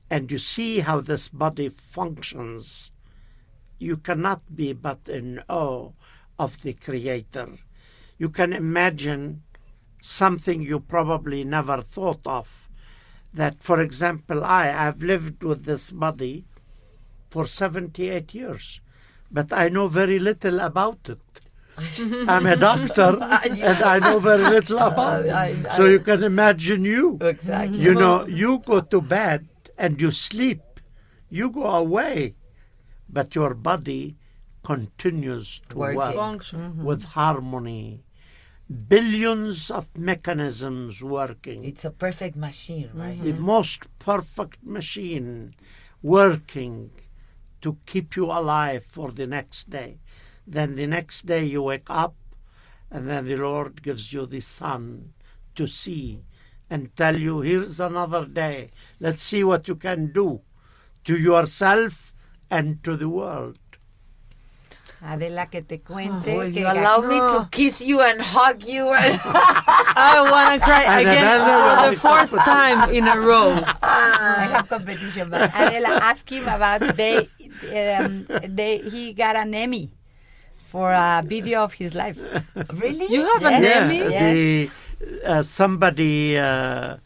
and 0.10 0.30
you 0.30 0.38
see 0.38 0.82
how 0.82 1.00
this 1.00 1.30
body 1.30 1.70
functions, 1.70 2.92
you 3.78 3.96
cannot 3.96 4.54
be 4.54 4.74
but 4.74 5.08
in 5.08 5.42
awe 5.48 5.92
of 6.38 6.62
the 6.62 6.74
Creator. 6.74 7.52
You 8.18 8.28
can 8.28 8.52
imagine 8.52 9.44
something 10.02 10.62
you 10.62 10.82
probably 10.82 11.46
never 11.46 11.82
thought 11.82 12.28
of. 12.28 12.68
That, 13.34 13.64
for 13.64 13.80
example, 13.80 14.44
I 14.44 14.66
have 14.66 15.02
lived 15.02 15.42
with 15.42 15.64
this 15.64 15.92
body 15.92 16.44
for 17.30 17.46
78 17.46 18.34
years, 18.34 18.82
but 19.32 19.54
I 19.54 19.70
know 19.70 19.88
very 19.88 20.20
little 20.20 20.60
about 20.60 21.08
it. 21.08 21.40
I'm 22.28 22.46
a 22.46 22.56
doctor 22.56 23.18
and 23.22 23.84
I 23.84 24.00
know 24.00 24.20
very 24.20 24.44
little 24.44 24.80
about 24.92 25.26
it. 25.26 25.32
I- 25.32 25.76
so 25.78 25.86
you 25.86 26.00
can 26.00 26.24
imagine 26.24 26.84
you. 26.86 27.18
Exactly. 27.22 27.80
You 27.80 27.94
know, 27.96 28.26
you 28.28 28.60
go 28.66 28.82
to 28.82 29.02
bed 29.02 29.48
and 29.78 30.00
you 30.02 30.12
sleep, 30.12 30.62
you 31.30 31.50
go 31.50 31.66
away, 31.66 32.36
but 33.10 33.36
your 33.36 33.54
body 33.54 34.18
continues 34.64 35.62
to 35.70 35.78
Working. 35.78 35.98
work 35.98 36.16
Function. 36.16 36.60
Mhm. 36.60 36.84
with 36.84 37.04
harmony. 37.18 38.04
Billions 38.88 39.72
of 39.72 39.88
mechanisms 39.98 41.02
working. 41.02 41.64
It's 41.66 41.84
a 41.86 41.90
perfect 41.90 42.36
machine, 42.36 42.90
right? 42.94 43.18
The 43.22 43.34
most 43.34 43.88
perfect 43.98 44.64
machine 44.64 45.56
working 46.04 46.92
to 47.62 47.78
keep 47.88 48.16
you 48.16 48.26
alive 48.26 48.86
for 48.86 49.12
the 49.12 49.26
next 49.26 49.70
day. 49.72 49.98
Then 50.50 50.74
the 50.74 50.88
next 50.88 51.28
day 51.28 51.46
you 51.46 51.62
wake 51.62 51.92
up, 51.92 52.16
and 52.90 53.08
then 53.08 53.28
the 53.28 53.38
Lord 53.38 53.84
gives 53.84 54.12
you 54.12 54.26
the 54.26 54.42
sun 54.42 55.14
to 55.54 55.68
see 55.68 56.26
and 56.72 56.96
tell 56.96 57.20
you, 57.20 57.42
here's 57.42 57.80
another 57.80 58.26
day. 58.26 58.70
Let's 59.00 59.22
see 59.22 59.44
what 59.44 59.68
you 59.68 59.76
can 59.76 60.12
do 60.12 60.42
to 61.06 61.18
yourself 61.18 62.16
and 62.50 62.84
to 62.84 62.98
the 62.98 63.08
world. 63.10 63.60
Adela, 65.02 65.46
que 65.46 65.62
te 65.62 65.78
cuente. 65.78 66.36
Oh, 66.36 66.42
que 66.52 66.62
you 66.62 66.68
allow 66.68 67.00
me 67.02 67.20
to 67.20 67.48
kiss 67.52 67.82
you 67.82 68.02
and 68.02 68.20
hug 68.20 68.64
you. 68.64 68.90
And 68.90 69.22
I 69.24 70.28
want 70.30 70.60
to 70.60 70.66
cry 70.66 71.00
again 71.02 71.40
for 71.46 71.92
the 71.92 71.96
fourth 71.96 72.44
time 72.44 72.90
in 72.90 73.08
a 73.08 73.20
row. 73.20 73.52
I 73.84 74.50
have 74.52 74.68
competition, 74.68 75.30
but 75.30 75.52
Adela, 75.54 75.90
ask 76.02 76.28
him 76.30 76.48
about 76.48 76.82
they, 76.98 77.30
um, 77.98 78.26
they, 78.50 78.80
he 78.80 79.14
got 79.14 79.36
an 79.36 79.54
Emmy 79.54 79.92
for 80.74 80.92
a 80.94 81.24
video 81.26 81.58
of 81.68 81.74
his 81.82 81.92
life. 82.04 82.20
Really? 82.84 83.08
You 83.16 83.22
have 83.32 83.44
an 83.54 83.64
Yeah, 83.64 83.80
Emmy? 83.84 84.00
the, 84.10 84.70
uh, 85.26 85.42
somebody, 85.44 86.38
uh, 86.38 86.98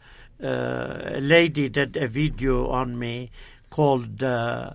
uh, 0.42 1.18
a 1.18 1.20
lady 1.20 1.68
did 1.78 1.96
a 1.96 2.08
video 2.20 2.68
on 2.80 2.98
me 2.98 3.30
called 3.70 4.22
uh, 4.22 4.70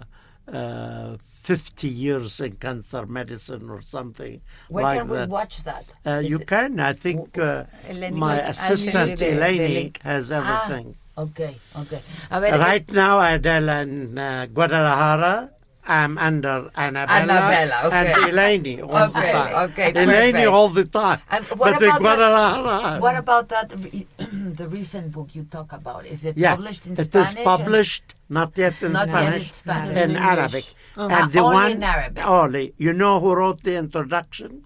uh, 0.52 1.18
50 1.22 1.88
Years 1.88 2.40
in 2.40 2.53
Cancer 2.66 3.06
Medicine 3.06 3.70
or 3.70 3.82
something 3.82 4.41
Where 4.70 4.84
like 4.84 4.99
can 4.99 5.07
we 5.10 5.18
that. 5.18 5.30
watch 5.30 5.64
that? 5.64 5.86
Uh, 6.06 6.20
you 6.32 6.40
can. 6.40 6.80
I 6.80 6.94
think 6.94 7.38
uh, 7.38 7.66
my 8.11 8.38
was- 8.38 8.45
I'll 8.45 8.53
send 8.53 8.74
assistant 8.74 9.10
you 9.11 9.16
the- 9.18 9.26
the 9.26 9.32
Eleni 9.41 9.74
link. 9.74 9.99
has 10.03 10.32
Ah, 10.32 10.38
everything. 10.40 10.95
okay, 11.18 11.53
okay. 11.82 12.02
Right 12.32 12.88
now, 12.91 13.20
Adela 13.22 13.82
in 13.82 14.18
uh, 14.18 14.48
Guadalajara. 14.56 15.52
I'm 15.90 16.18
under 16.20 16.70
Annabella, 16.76 17.10
Annabella, 17.10 17.78
okay. 17.86 17.98
and 17.98 18.07
Eleni 18.30 18.76
all 18.88 19.07
the 19.10 19.22
time. 19.22 19.70
okay, 19.70 19.90
Eleni 19.94 20.32
perfect. 20.32 20.48
all 20.48 20.70
the 20.70 20.86
time. 20.86 21.20
And 21.32 21.45
what 21.45 21.74
but 21.74 21.80
the 21.80 21.95
about 21.95 22.18
that, 22.18 23.02
what 23.06 23.16
about 23.16 23.49
that? 23.49 23.70
the 24.60 24.68
recent 24.68 25.11
book 25.11 25.34
you 25.34 25.44
talk 25.49 25.74
about 25.74 26.06
is 26.06 26.26
it 26.26 26.38
yeah, 26.38 26.56
published 26.56 26.86
in 26.86 26.94
it 26.94 27.10
Spanish? 27.10 27.30
is 27.30 27.44
published, 27.44 28.16
not 28.30 28.56
yet 28.57 28.76
in 28.84 28.94
Not 28.94 29.07
yet 29.07 29.34
in 29.34 29.41
Spanish, 29.41 29.52
Spanish. 29.52 29.98
in 29.98 30.16
Arabic. 30.16 30.66
English. 30.66 30.76
And 30.95 31.11
Ah, 31.11 31.28
the 31.28 31.40
only 31.40 31.56
one 31.56 31.72
in 31.72 31.84
Arabic. 31.84 32.28
only. 32.28 32.74
You 32.78 32.94
know 32.94 33.20
who 33.20 33.34
wrote 33.36 33.64
the 33.64 33.76
introduction? 33.76 34.64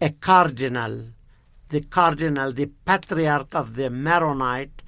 A 0.00 0.10
cardinal, 0.10 1.08
the 1.68 1.80
cardinal, 1.82 2.52
the 2.52 2.66
patriarch 2.86 3.54
of 3.54 3.74
the 3.74 3.90
Maronite 3.90 4.82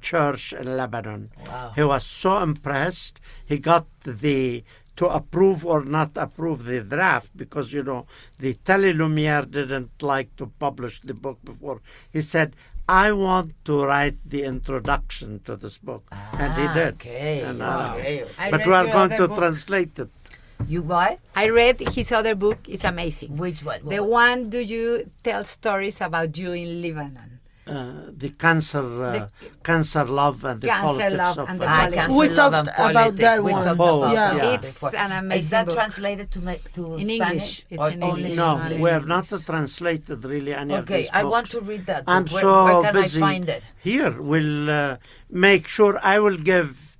church 0.00 0.52
in 0.52 0.76
Lebanon. 0.76 1.30
Wow. 1.46 1.72
He 1.74 1.82
was 1.82 2.04
so 2.04 2.42
impressed. 2.42 3.20
He 3.44 3.58
got 3.58 3.86
the 4.02 4.64
to 4.96 5.06
approve 5.08 5.64
or 5.66 5.84
not 5.84 6.10
approve 6.16 6.64
the 6.64 6.80
draft 6.80 7.30
because 7.36 7.72
you 7.72 7.82
know 7.82 8.06
the 8.38 8.54
Tele 8.54 8.92
Lumiere 8.92 9.44
didn't 9.44 10.02
like 10.02 10.34
to 10.36 10.46
publish 10.58 11.00
the 11.02 11.14
book 11.14 11.38
before. 11.44 11.80
He 12.12 12.20
said, 12.22 12.56
"I 12.88 13.12
want 13.12 13.52
to 13.66 13.84
write 13.84 14.16
the 14.24 14.44
introduction 14.44 15.40
to 15.44 15.56
this 15.56 15.76
book," 15.78 16.04
and 16.38 16.56
he 16.56 16.66
Ah, 16.66 16.74
did. 16.74 16.94
okay, 16.94 17.42
in 17.42 17.58
wow. 17.58 17.96
Arabic. 17.96 18.28
I 18.38 18.50
But 18.50 18.66
we 18.66 18.72
are 18.72 18.86
going 18.86 19.10
to 19.20 19.28
book. 19.28 19.38
translate 19.38 19.98
it. 19.98 20.08
You 20.66 20.80
what? 20.82 21.18
I 21.36 21.50
read 21.50 21.80
his 21.80 22.10
other 22.12 22.34
book. 22.34 22.58
It's 22.66 22.84
amazing. 22.84 23.36
Which 23.36 23.62
one? 23.62 23.84
The 23.84 24.00
one 24.02 24.48
do 24.48 24.58
you 24.58 25.10
tell 25.22 25.44
stories 25.44 26.00
about 26.00 26.32
you 26.38 26.52
in 26.52 26.80
Lebanon? 26.80 27.35
Uh, 27.68 28.12
the 28.16 28.28
cancer, 28.30 29.02
uh, 29.02 29.28
cancer 29.64 30.04
love, 30.04 30.44
and 30.44 30.60
the 30.60 30.68
Cancer 30.68 30.86
politics 30.86 31.16
love 31.18 31.38
of 31.38 31.48
and 31.50 31.60
the 31.60 31.66
politics. 31.66 31.96
Cancer 31.96 32.16
We 32.18 32.28
Love 32.28 32.36
talked 32.36 32.54
and 32.54 32.68
about 32.68 32.92
Politics. 32.92 33.20
that 33.20 33.42
we 33.42 33.52
one. 33.52 33.64
talked 33.64 33.80
Oh, 33.80 34.02
about 34.02 34.14
yeah. 34.14 34.34
that 34.34 34.54
It's 34.54 34.72
before. 34.72 34.96
an 34.96 35.10
Is 35.12 35.18
amazing 35.18 35.50
that 35.50 35.66
book. 35.66 35.74
translated 35.74 36.30
to 36.34 36.40
ma- 36.42 36.62
to 36.74 36.82
In 36.94 37.08
Spanish? 37.08 37.18
English. 37.18 37.66
It's 37.70 37.78
or 37.82 37.90
in 37.90 38.02
only 38.04 38.20
English. 38.22 38.36
No, 38.36 38.50
English. 38.62 38.80
we 38.84 38.90
have 38.90 39.06
not 39.14 39.26
translated 39.50 40.24
really 40.24 40.54
any 40.54 40.74
of 40.74 40.84
Okay, 40.84 41.08
I 41.12 41.24
want 41.24 41.50
to 41.50 41.60
read 41.60 41.86
that. 41.86 42.04
I'm. 42.06 42.24
Where, 42.26 42.40
so 42.42 42.64
where 42.66 42.82
can 42.84 42.94
busy. 43.02 43.18
I 43.18 43.26
find 43.28 43.48
it? 43.48 43.62
Here, 43.88 44.12
we'll 44.30 44.70
uh, 44.70 44.96
make 45.28 45.66
sure 45.66 45.92
I 46.14 46.20
will 46.20 46.38
give 46.52 46.96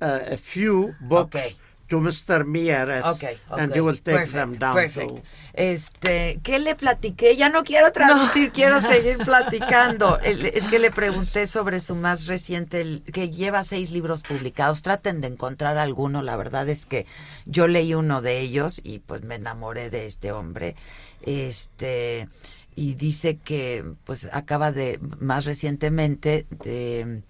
uh, 0.00 0.18
a 0.36 0.36
few 0.36 0.96
books 1.00 1.36
Okay. 1.46 1.56
To 1.88 2.00
Mr. 2.00 2.44
Mieres, 2.44 3.04
Okay, 3.04 3.38
and 3.50 3.70
okay. 3.70 3.78
he 3.78 3.80
will 3.80 3.96
take 3.96 4.16
Perfect, 4.16 4.32
them 4.32 4.58
down 4.58 4.74
perfect. 4.74 5.08
to 5.08 5.22
Este, 5.54 6.38
¿qué 6.42 6.58
le 6.58 6.74
platiqué? 6.74 7.36
Ya 7.36 7.48
no 7.48 7.64
quiero 7.64 7.90
traducir, 7.92 8.52
quiero 8.52 8.80
seguir 8.92 9.18
platicando. 9.18 10.18
Es 10.20 10.68
que 10.68 10.78
le 10.78 10.90
pregunté 10.90 11.46
sobre 11.46 11.80
su 11.80 11.94
más 11.94 12.26
reciente, 12.26 13.02
que 13.12 13.30
lleva 13.30 13.64
seis 13.64 13.90
libros 13.90 14.22
publicados. 14.22 14.82
Traten 14.82 15.20
de 15.20 15.28
encontrar 15.28 15.78
alguno. 15.78 16.22
La 16.22 16.36
verdad 16.36 16.68
es 16.68 16.86
que 16.86 17.06
yo 17.46 17.66
leí 17.66 17.94
uno 17.94 18.22
de 18.22 18.40
ellos 18.40 18.80
y 18.84 19.00
pues 19.00 19.22
me 19.22 19.36
enamoré 19.36 19.90
de 19.90 20.06
este 20.06 20.30
hombre. 20.30 20.76
Este, 21.22 22.28
y 22.76 22.94
dice 22.94 23.38
que 23.38 23.84
pues 24.04 24.28
acaba 24.32 24.70
de, 24.70 25.00
más 25.18 25.44
recientemente, 25.44 26.46
de 26.50 27.22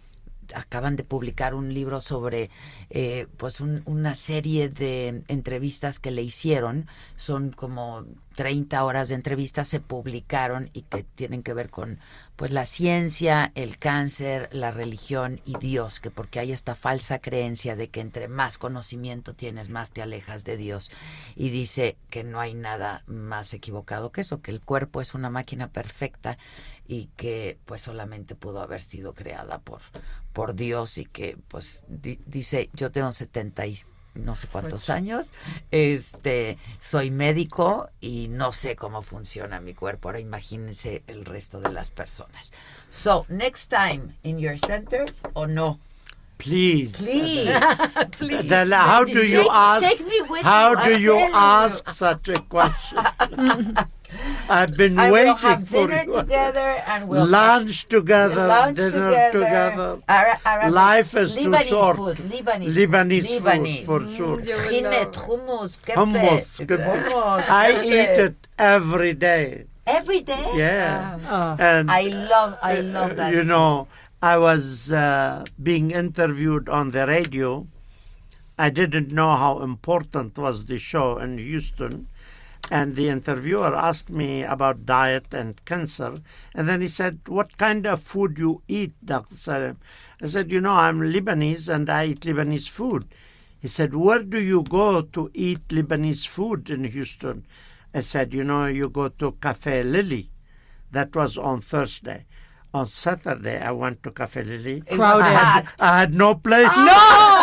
acaban 0.55 0.97
de 0.97 1.05
publicar 1.05 1.55
un 1.55 1.73
libro 1.75 2.01
sobre 2.01 2.51
eh, 2.91 3.27
pues 3.37 3.61
un- 3.61 3.83
una 3.87 4.15
serie 4.15 4.69
de 4.69 5.23
entrevistas 5.29 5.99
que 6.01 6.11
le 6.11 6.23
hicieron 6.23 6.87
son 7.16 7.51
como 7.53 8.05
30 8.35 8.85
horas 8.85 9.09
de 9.09 9.16
entrevistas 9.16 9.66
se 9.69 9.81
publicaron 9.81 10.70
y 10.73 10.83
que 10.83 11.03
tienen 11.03 11.43
que 11.43 11.55
ver 11.55 11.70
con 11.70 11.99
pues 12.37 12.53
la 12.53 12.65
ciencia, 12.65 13.51
el 13.57 13.79
cáncer, 13.79 14.49
la 14.53 14.70
religión 14.70 15.41
y 15.45 15.59
Dios, 15.59 15.99
que 15.99 16.12
porque 16.12 16.39
hay 16.39 16.53
esta 16.53 16.77
falsa 16.77 17.19
creencia 17.19 17.75
de 17.75 17.89
que 17.89 18.01
entre 18.01 18.29
más 18.29 18.59
conocimiento 18.59 19.35
tienes, 19.35 19.70
más 19.70 19.91
te 19.91 20.03
alejas 20.03 20.45
de 20.45 20.57
Dios. 20.57 20.93
Y 21.35 21.49
dice 21.51 21.97
que 22.11 22.23
no 22.23 22.39
hay 22.39 22.55
nada 22.55 23.03
más 23.09 23.55
equivocado 23.55 24.12
que 24.12 24.20
eso, 24.20 24.41
que 24.41 24.53
el 24.53 24.61
cuerpo 24.61 25.01
es 25.01 25.15
una 25.15 25.31
máquina 25.31 25.73
perfecta 25.73 26.39
y 26.89 27.10
que 27.16 27.59
pues 27.66 27.82
solamente 27.82 28.35
pudo 28.35 28.60
haber 28.62 28.81
sido 28.81 29.12
creada 29.15 29.59
por, 29.59 29.81
por 30.32 30.55
Dios 30.55 30.98
y 30.98 31.05
que 31.05 31.36
pues 31.48 31.82
di- 31.86 32.19
dice, 32.27 32.70
yo 32.73 32.90
tengo 32.90 33.12
70 33.12 33.66
y 33.66 33.78
no 34.15 34.35
sé 34.35 34.48
cuántos 34.48 34.90
años, 34.90 35.32
este, 35.70 36.59
soy 36.81 37.10
médico 37.12 37.89
y 38.01 38.27
no 38.28 38.52
sé 38.52 38.74
cómo 38.74 39.02
funciona 39.02 39.60
mi 39.60 39.74
cuerpo. 39.74 40.09
Ahora 40.09 40.19
imagínense 40.19 41.05
el 41.06 41.24
resto 41.24 41.60
de 41.60 41.70
las 41.70 41.90
personas. 41.93 42.52
So, 42.90 43.27
next 43.28 43.69
time 43.70 44.16
in 44.24 44.39
your 44.40 44.59
center 44.59 45.05
o 45.35 45.47
no? 45.47 45.78
Please. 46.39 46.97
Please. 46.97 47.52
Please. 48.19 48.48
How 48.73 49.05
do 49.05 49.23
you 49.23 49.43
Take- 49.43 49.51
ask? 49.52 49.82
take 49.85 50.05
me 50.05 50.20
with 50.28 50.43
how 50.43 50.70
you, 50.89 50.94
do 50.97 51.01
you. 51.01 51.28
ask 51.35 51.89
such 51.90 52.28
a 52.31 52.40
question? 52.43 53.77
I've 54.50 54.76
been 54.76 54.98
And 54.98 55.12
we'll 55.12 55.34
waiting 55.34 55.36
have 55.48 55.68
for 55.68 55.86
dinner 55.86 56.05
you. 56.06 56.12
together 56.14 56.68
and 56.86 57.09
we'll 57.09 57.26
lunch 57.26 57.86
together, 57.88 58.46
lunch 58.48 58.76
dinner 58.76 59.10
together. 59.10 59.32
together. 59.44 59.98
Ara- 60.09 60.40
Arabic- 60.46 60.72
Life 60.74 61.14
is 61.16 61.34
too 61.34 61.48
Lebanese 61.50 61.64
short. 61.68 61.96
food, 61.96 62.16
Lebanese, 62.16 62.74
Lebanese 62.74 63.40
food, 63.40 63.84
food, 63.86 63.86
for 63.86 64.00
sure. 64.16 64.36
Trinet, 64.40 65.12
hummus, 65.12 65.78
kepe, 65.84 65.96
Hummus. 65.96 66.66
good. 66.66 66.80
hummus, 66.80 67.48
I 67.50 67.70
eat 67.84 68.16
it 68.28 68.48
every 68.59 69.12
day. 69.14 69.64
every 69.86 70.20
day. 70.20 70.44
Yeah. 70.55 71.18
Ah. 71.26 71.56
And 71.59 71.90
I 71.90 72.02
love, 72.12 72.59
I 72.62 72.74
love 72.80 73.12
uh, 73.12 73.14
that. 73.14 73.32
You 73.32 73.42
know, 73.44 73.88
I 74.20 74.36
was 74.36 74.92
uh, 74.92 75.44
being 75.62 75.90
interviewed 75.92 76.68
on 76.68 76.90
the 76.90 77.06
radio. 77.06 77.66
I 78.59 78.68
didn't 78.70 79.12
know 79.12 79.36
how 79.36 79.60
important 79.60 80.36
was 80.36 80.64
the 80.66 80.78
show 80.78 81.16
in 81.18 81.38
Houston. 81.38 82.09
And 82.70 82.97
the 82.97 83.09
interviewer 83.09 83.74
asked 83.74 84.11
me 84.11 84.43
about 84.43 84.85
diet 84.85 85.32
and 85.32 85.65
cancer. 85.65 86.20
And 86.55 86.69
then 86.69 86.81
he 86.81 86.89
said, 86.89 87.20
What 87.27 87.57
kind 87.57 87.86
of 87.86 88.03
food 88.03 88.39
you 88.39 88.62
eat, 88.69 88.93
Dr. 89.05 89.36
Salem? 89.36 89.78
I 90.23 90.27
said, 90.27 90.53
You 90.53 90.61
know, 90.61 90.74
I'm 90.74 91.01
Lebanese 91.01 91.69
and 91.73 91.89
I 91.89 92.07
eat 92.07 92.20
Lebanese 92.20 92.69
food. 92.69 93.07
He 93.59 93.69
said, 93.69 93.95
Where 93.95 94.23
do 94.23 94.40
you 94.40 94.62
go 94.62 95.01
to 95.03 95.31
eat 95.32 95.69
Lebanese 95.69 96.27
food 96.27 96.69
in 96.69 96.85
Houston? 96.85 97.47
I 97.95 98.01
said, 98.01 98.35
You 98.35 98.45
know, 98.45 98.66
you 98.66 98.90
go 98.90 99.09
to 99.09 99.32
Cafe 99.40 99.82
Lily. 99.82 100.31
That 100.90 101.15
was 101.16 101.39
on 101.39 101.61
Thursday. 101.61 102.27
On 102.74 102.86
Saturday, 102.86 103.59
I 103.59 103.70
went 103.73 104.03
to 104.03 104.11
Cafe 104.11 104.43
Lily. 104.45 104.82
Crowded. 104.82 105.24
I 105.24 105.31
had, 105.31 105.69
I 105.81 105.99
had 106.01 106.15
no 106.15 106.35
place. 106.35 106.69
No! 106.77 107.38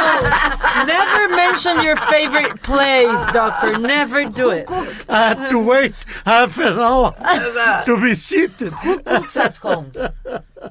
Never 0.88 1.36
mention 1.36 1.82
your 1.84 1.96
favorite 1.96 2.62
place, 2.64 3.20
doctor. 3.34 3.78
Never 3.78 4.26
do 4.30 4.50
it. 4.52 4.70
I 5.10 5.34
had 5.34 5.50
to 5.50 5.60
wait 5.60 5.94
half 6.26 6.58
an 6.60 6.80
hour 6.80 7.14
to 7.86 7.94
be 8.02 8.14
seated. 8.16 8.72
Who 8.84 9.00
cooks 9.00 9.38
at 9.38 9.58
home? 9.58 9.92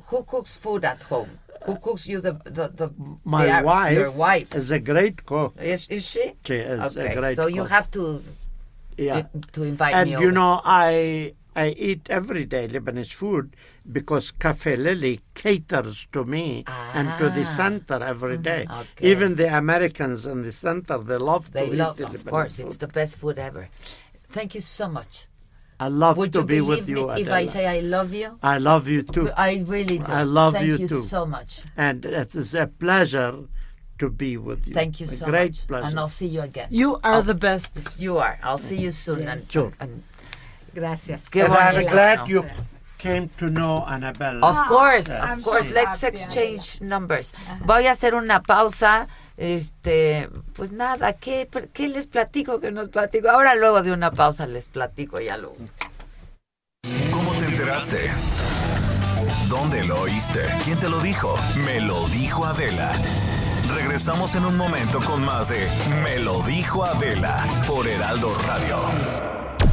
Who 0.06 0.22
cooks 0.24 0.56
food 0.56 0.84
at 0.84 1.02
home? 1.04 1.30
Who 1.66 1.76
cooks 1.76 2.06
you 2.06 2.20
the 2.20 2.32
the, 2.44 2.68
the 2.68 2.88
My 3.24 3.46
the- 3.60 3.66
wife, 3.66 3.94
Your 3.96 4.10
wife 4.10 4.54
is 4.54 4.70
a 4.70 4.78
great 4.78 5.24
cook. 5.24 5.54
is 5.60 5.88
is 5.88 6.04
she? 6.06 6.34
She 6.44 6.56
is 6.56 6.96
okay, 6.96 7.12
a 7.12 7.16
great 7.20 7.36
so 7.36 7.46
you 7.46 7.62
cook. 7.62 7.70
have 7.70 7.90
to 7.92 8.22
Yeah. 8.98 9.22
to 9.52 9.62
invite 9.64 9.94
and 9.94 10.06
me. 10.10 10.12
you 10.12 10.28
over. 10.28 10.32
know, 10.32 10.60
I 10.64 11.32
I 11.56 11.68
eat 11.70 12.08
every 12.10 12.44
day 12.44 12.68
Lebanese 12.68 13.12
food 13.12 13.56
because 13.90 14.30
Cafe 14.32 14.76
Lily 14.76 15.20
caters 15.34 16.06
to 16.12 16.24
me 16.24 16.64
ah. 16.66 16.90
and 16.94 17.18
to 17.18 17.30
the 17.30 17.42
ah. 17.42 17.56
center 17.56 18.02
every 18.02 18.38
day. 18.38 18.66
Mm-hmm. 18.68 18.80
Okay. 18.80 19.10
Even 19.10 19.34
the 19.36 19.56
Americans 19.56 20.26
in 20.26 20.42
the 20.42 20.52
center, 20.52 20.98
they 20.98 21.16
love 21.16 21.52
they 21.52 21.68
to 21.68 21.74
love, 21.76 22.00
eat 22.00 22.10
the 22.10 22.14
Of 22.14 22.26
course, 22.26 22.56
food. 22.56 22.66
it's 22.66 22.76
the 22.78 22.88
best 22.88 23.16
food 23.16 23.38
ever. 23.38 23.68
Thank 24.30 24.54
you 24.54 24.60
so 24.60 24.88
much. 24.88 25.26
I 25.78 25.88
love 25.88 26.16
Would 26.16 26.32
to 26.34 26.44
be 26.44 26.60
with 26.60 26.88
you. 26.88 27.10
If 27.10 27.28
I 27.30 27.44
say 27.46 27.66
I 27.66 27.80
love 27.80 28.14
you, 28.14 28.38
I 28.42 28.58
love 28.58 28.86
you 28.88 29.02
too. 29.02 29.30
I 29.36 29.64
really 29.66 29.98
do. 29.98 30.12
I 30.12 30.22
love 30.22 30.54
Thank 30.54 30.66
you, 30.66 30.76
you 30.76 30.88
too. 30.88 31.00
so 31.00 31.26
much. 31.26 31.62
And 31.76 32.04
it 32.06 32.34
is 32.34 32.54
a 32.54 32.68
pleasure 32.68 33.44
to 33.98 34.10
be 34.10 34.36
with 34.36 34.66
you. 34.66 34.74
Thank 34.74 35.00
you 35.00 35.06
a 35.06 35.08
so 35.08 35.26
great 35.26 35.52
much. 35.52 35.66
pleasure. 35.66 35.86
And 35.88 35.98
I'll 35.98 36.08
see 36.08 36.26
you 36.26 36.42
again. 36.42 36.68
You 36.70 36.96
are 37.02 37.14
I'll, 37.14 37.22
the 37.22 37.34
best. 37.34 38.00
You 38.00 38.18
are. 38.18 38.38
I'll 38.42 38.58
see 38.58 38.76
you 38.76 38.90
soon. 38.90 39.22
Yes. 39.22 39.32
And, 39.32 39.50
sure. 39.50 39.72
And, 39.80 40.02
Gracias. 40.74 41.22
Qué 41.30 41.42
I'm 41.42 41.86
glad 41.86 42.26
you 42.26 42.44
came 42.98 43.28
to 43.36 43.46
know 43.46 43.84
Annabelle. 43.86 44.42
Of 44.42 44.66
course, 44.66 45.10
of 45.10 45.42
course. 45.42 45.70
Let's 45.70 46.02
exchange 46.02 46.80
numbers. 46.80 47.32
Voy 47.64 47.86
a 47.86 47.92
hacer 47.92 48.14
una 48.14 48.42
pausa. 48.42 49.06
Este, 49.36 50.28
pues 50.54 50.70
nada, 50.72 51.12
¿qué, 51.12 51.48
¿qué 51.72 51.88
les 51.88 52.06
platico 52.06 52.60
que 52.60 52.70
nos 52.70 52.88
platico? 52.88 53.28
Ahora 53.28 53.54
luego 53.54 53.82
de 53.82 53.92
una 53.92 54.10
pausa 54.10 54.46
les 54.46 54.68
platico 54.68 55.20
ya 55.20 55.36
luego. 55.36 55.56
¿Cómo 57.10 57.32
te 57.34 57.46
enteraste? 57.46 58.10
¿Dónde 59.48 59.84
lo 59.84 60.00
oíste? 60.00 60.40
¿Quién 60.64 60.78
te 60.78 60.88
lo 60.88 61.00
dijo? 61.00 61.36
Me 61.64 61.80
lo 61.80 62.06
dijo 62.08 62.44
Adela. 62.44 62.92
Regresamos 63.74 64.34
en 64.34 64.44
un 64.44 64.56
momento 64.56 65.00
con 65.00 65.24
más 65.24 65.48
de 65.48 65.66
Me 66.02 66.18
lo 66.20 66.42
dijo 66.42 66.84
Adela 66.84 67.44
por 67.66 67.86
Heraldo 67.86 68.32
Radio. 68.46 69.33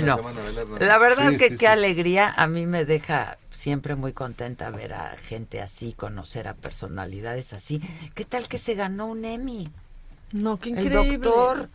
Bueno, 0.00 0.20
la 0.80 0.98
verdad 0.98 1.36
que 1.36 1.56
qué 1.56 1.68
alegría, 1.68 2.32
a 2.36 2.46
mí 2.46 2.66
me 2.66 2.84
deja 2.84 3.38
siempre 3.50 3.94
muy 3.94 4.12
contenta 4.12 4.70
ver 4.70 4.94
a 4.94 5.16
gente 5.18 5.60
así, 5.60 5.92
conocer 5.92 6.48
a 6.48 6.54
personalidades 6.54 7.52
así. 7.52 7.80
¿Qué 8.14 8.24
tal 8.24 8.48
que 8.48 8.58
se 8.58 8.74
ganó 8.74 9.06
un 9.06 9.24
Emmy? 9.24 9.68
No, 10.32 10.58
qué 10.58 10.70
increíble. 10.70 11.00
El 11.00 11.20
doctor. 11.20 11.68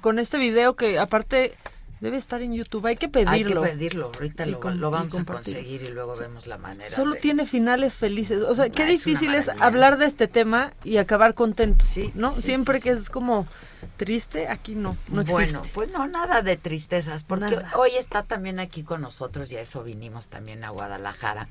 Con 0.00 0.18
este 0.18 0.38
video 0.38 0.76
que 0.76 0.98
aparte 0.98 1.54
debe 2.02 2.16
estar 2.16 2.42
en 2.42 2.52
YouTube, 2.52 2.84
hay 2.86 2.96
que 2.96 3.08
pedirlo. 3.08 3.62
Hay 3.62 3.70
que 3.70 3.76
pedirlo, 3.76 4.10
ahorita 4.12 4.44
lo, 4.46 4.90
vamos 4.90 5.16
a 5.16 5.24
conseguir 5.24 5.82
y 5.82 5.88
luego 5.88 6.16
vemos 6.16 6.48
la 6.48 6.58
manera. 6.58 6.94
Solo 6.94 7.14
tiene 7.14 7.46
finales 7.46 7.94
felices, 7.94 8.42
o 8.42 8.54
sea, 8.56 8.68
qué 8.70 8.84
difícil 8.84 9.32
es, 9.36 9.48
hablar 9.60 9.98
de 9.98 10.06
este 10.06 10.26
tema 10.26 10.72
y 10.82 10.96
acabar 10.96 11.34
contento, 11.34 11.84
sí, 11.84 12.10
¿no? 12.16 12.30
Siempre 12.30 12.80
que 12.80 12.90
es 12.90 13.08
como 13.08 13.46
triste, 13.96 14.48
aquí 14.48 14.74
no, 14.74 14.96
no 15.08 15.20
existe. 15.20 15.58
Bueno, 15.58 15.70
pues 15.72 15.92
no, 15.92 16.08
nada 16.08 16.42
de 16.42 16.56
tristezas, 16.56 17.22
porque 17.22 17.56
hoy 17.76 17.90
está 17.96 18.24
también 18.24 18.58
aquí 18.58 18.82
con 18.82 19.00
nosotros 19.00 19.52
y 19.52 19.56
a 19.56 19.60
eso 19.60 19.84
vinimos 19.84 20.26
también 20.26 20.64
a 20.64 20.70
Guadalajara. 20.70 21.46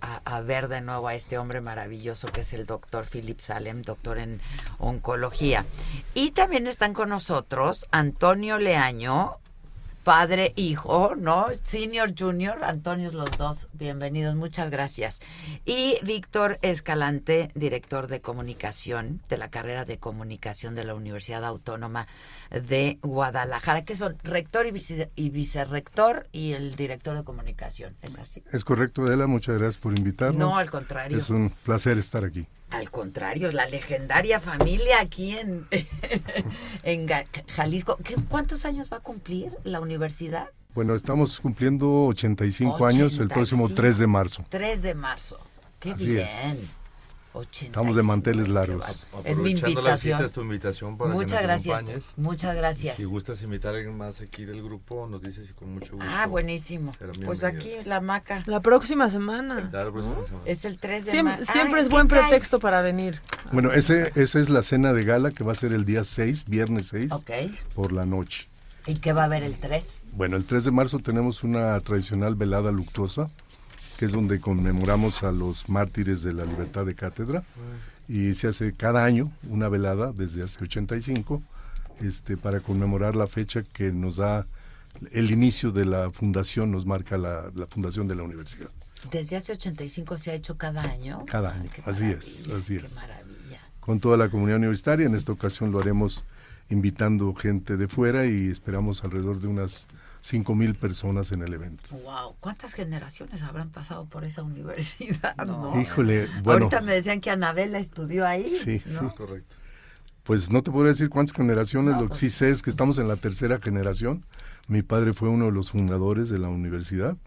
A, 0.00 0.40
ver 0.40 0.68
de 0.68 0.80
nuevo 0.80 1.08
a 1.08 1.16
este 1.16 1.36
hombre 1.36 1.60
maravilloso 1.60 2.28
que 2.28 2.42
es 2.42 2.52
el 2.52 2.64
doctor 2.64 3.06
Philip 3.06 3.40
Salem, 3.40 3.82
doctor 3.82 4.18
en 4.18 4.40
oncología. 4.78 5.64
Y 6.14 6.30
también 6.30 6.68
están 6.68 6.94
con 6.94 7.08
nosotros 7.08 7.88
Antonio 7.90 8.58
Leaño, 8.58 9.38
padre, 10.04 10.52
hijo, 10.54 11.14
¿no? 11.16 11.46
Senior, 11.62 12.12
junior, 12.16 12.62
Antonio 12.62 13.10
los 13.10 13.30
dos, 13.38 13.68
bienvenidos, 13.72 14.36
muchas 14.36 14.70
gracias. 14.70 15.20
Y 15.64 15.96
Víctor 16.02 16.58
Escalante, 16.60 17.50
director 17.54 18.06
de 18.06 18.20
comunicación 18.20 19.22
de 19.30 19.38
la 19.38 19.48
carrera 19.48 19.86
de 19.86 19.98
comunicación 19.98 20.74
de 20.74 20.84
la 20.84 20.94
Universidad 20.94 21.44
Autónoma 21.44 22.06
de 22.50 22.98
Guadalajara, 23.02 23.82
que 23.82 23.96
son 23.96 24.16
rector 24.22 24.66
y, 24.66 24.72
vice, 24.72 25.10
y 25.16 25.30
vicerrector 25.30 26.28
y 26.32 26.52
el 26.52 26.76
director 26.76 27.16
de 27.16 27.24
comunicación. 27.24 27.96
¿Es 28.02 28.18
así? 28.18 28.42
Es 28.52 28.62
correcto, 28.62 29.02
Adela, 29.04 29.26
muchas 29.26 29.56
gracias 29.56 29.82
por 29.82 29.98
invitarnos. 29.98 30.38
No, 30.38 30.56
al 30.56 30.70
contrario. 30.70 31.16
Es 31.16 31.30
un 31.30 31.48
placer 31.50 31.96
estar 31.96 32.24
aquí. 32.24 32.46
Al 32.70 32.90
contrario, 32.90 33.48
es 33.48 33.54
la 33.54 33.66
legendaria 33.66 34.40
familia 34.40 35.00
aquí 35.00 35.36
en, 35.36 35.66
en 36.82 37.06
Jalisco. 37.48 37.98
¿Cuántos 38.28 38.64
años 38.64 38.90
va 38.92 38.98
a 38.98 39.00
cumplir 39.00 39.52
la 39.64 39.80
universidad? 39.80 40.48
Bueno, 40.74 40.94
estamos 40.96 41.38
cumpliendo 41.38 42.06
85, 42.06 42.84
años 42.84 43.18
el 43.18 43.28
próximo 43.28 43.68
3 43.68 43.98
de 43.98 44.06
marzo. 44.08 44.44
3 44.48 44.82
de 44.82 44.94
marzo. 44.94 45.38
Qué 45.78 45.94
bien. 45.94 46.26
Estamos 47.42 47.96
de 47.96 48.02
manteles 48.02 48.48
largos. 48.48 49.08
Es 49.24 49.36
mi 49.36 49.50
invitación. 49.50 50.30
tu 50.30 50.42
invitación 50.42 50.96
para 50.96 51.12
Muchas 51.12 51.40
que 51.40 51.46
nos 51.46 51.64
gracias. 51.64 52.14
Muchas 52.16 52.56
gracias. 52.56 52.96
Si 52.96 53.04
gustas 53.04 53.42
invitar 53.42 53.74
a 53.74 53.78
alguien 53.78 53.96
más 53.96 54.20
aquí 54.20 54.44
del 54.44 54.62
grupo, 54.62 55.08
nos 55.08 55.20
dices 55.20 55.50
y 55.50 55.52
con 55.52 55.74
mucho 55.74 55.96
gusto. 55.96 56.08
Ah, 56.08 56.26
buenísimo. 56.26 56.92
Pues 57.24 57.42
aquí 57.42 57.70
la 57.84 58.00
maca. 58.00 58.42
La 58.46 58.60
próxima 58.60 59.10
semana. 59.10 59.70
Es 60.44 60.64
el 60.64 60.78
3 60.78 61.04
de 61.06 61.10
Siempre, 61.10 61.44
siempre 61.44 61.80
es 61.80 61.88
buen 61.88 62.06
pretexto 62.06 62.60
para 62.60 62.82
venir. 62.82 63.20
Bueno, 63.52 63.72
ese, 63.72 64.12
esa 64.14 64.38
es 64.38 64.48
la 64.48 64.62
cena 64.62 64.92
de 64.92 65.04
gala 65.04 65.30
que 65.32 65.42
va 65.42 65.52
a 65.52 65.56
ser 65.56 65.72
el 65.72 65.84
día 65.84 66.04
6, 66.04 66.44
viernes 66.46 66.88
6, 66.88 67.12
por 67.74 67.92
la 67.92 68.06
noche. 68.06 68.48
¿Y 68.86 68.96
qué 68.96 69.12
va 69.12 69.22
a 69.22 69.24
haber 69.24 69.42
el 69.42 69.58
3? 69.58 69.96
Bueno, 70.12 70.36
el 70.36 70.44
3 70.44 70.66
de 70.66 70.70
marzo 70.70 70.98
tenemos 70.98 71.42
una 71.42 71.80
tradicional 71.80 72.34
velada 72.34 72.70
luctuosa 72.70 73.30
que 73.98 74.06
es 74.06 74.12
donde 74.12 74.40
conmemoramos 74.40 75.22
a 75.22 75.32
los 75.32 75.68
mártires 75.68 76.22
de 76.22 76.32
la 76.32 76.44
libertad 76.44 76.86
de 76.86 76.94
cátedra. 76.94 77.44
Y 78.06 78.34
se 78.34 78.48
hace 78.48 78.72
cada 78.72 79.04
año 79.04 79.32
una 79.48 79.68
velada 79.68 80.12
desde 80.12 80.42
hace 80.42 80.62
85 80.62 81.42
este, 82.00 82.36
para 82.36 82.60
conmemorar 82.60 83.14
la 83.14 83.26
fecha 83.26 83.62
que 83.62 83.92
nos 83.92 84.16
da 84.16 84.46
el 85.12 85.30
inicio 85.30 85.70
de 85.70 85.84
la 85.84 86.10
fundación, 86.10 86.70
nos 86.70 86.86
marca 86.86 87.16
la, 87.16 87.50
fundación 87.68 88.08
de 88.08 88.14
la 88.16 88.22
universidad. 88.22 88.70
Desde 89.10 89.36
hace 89.36 89.52
85 89.52 90.18
se 90.18 90.30
ha 90.30 90.34
hecho 90.34 90.56
cada 90.56 90.82
año. 90.82 91.24
Cada 91.26 91.52
año, 91.52 91.70
así 91.84 92.04
es, 92.04 92.48
así 92.48 92.78
qué 92.78 92.86
es. 92.86 92.96
Maravilla. 92.96 93.60
Con 93.80 94.00
toda 94.00 94.16
la 94.16 94.28
comunidad 94.28 94.58
universitaria, 94.58 95.06
en 95.06 95.14
esta 95.14 95.32
ocasión 95.32 95.72
lo 95.72 95.80
haremos 95.80 96.24
invitando 96.70 97.34
gente 97.34 97.76
de 97.76 97.88
fuera 97.88 98.26
y 98.26 98.48
esperamos 98.48 99.04
alrededor 99.04 99.40
de 99.40 99.48
unas 99.48 99.86
cinco 100.24 100.54
mil 100.54 100.74
personas 100.74 101.32
en 101.32 101.42
el 101.42 101.52
evento. 101.52 101.96
Wow, 101.98 102.36
¿cuántas 102.40 102.72
generaciones 102.72 103.42
habrán 103.42 103.68
pasado 103.68 104.06
por 104.06 104.26
esa 104.26 104.42
universidad? 104.42 105.36
Híjole, 105.78 106.26
bueno. 106.42 106.64
Ahorita 106.64 106.80
me 106.80 106.94
decían 106.94 107.20
que 107.20 107.30
Anabela 107.30 107.78
estudió 107.78 108.26
ahí. 108.26 108.48
Sí, 108.48 108.80
sí, 108.86 108.98
correcto. 109.16 109.54
Pues 110.22 110.50
no 110.50 110.62
te 110.62 110.70
puedo 110.70 110.86
decir 110.86 111.10
cuántas 111.10 111.36
generaciones, 111.36 111.96
lo 111.96 112.04
que 112.04 112.08
pues 112.08 112.20
sí 112.20 112.30
sé 112.30 112.48
es 112.48 112.62
que 112.62 112.70
estamos 112.70 112.98
en 112.98 113.06
la 113.06 113.16
tercera 113.16 113.60
generación. 113.60 114.24
Mi 114.66 114.80
padre 114.80 115.12
fue 115.12 115.28
uno 115.28 115.44
de 115.46 115.52
los 115.52 115.70
fundadores 115.70 116.30
de 116.30 116.38
la 116.38 116.48
universidad 116.48 117.18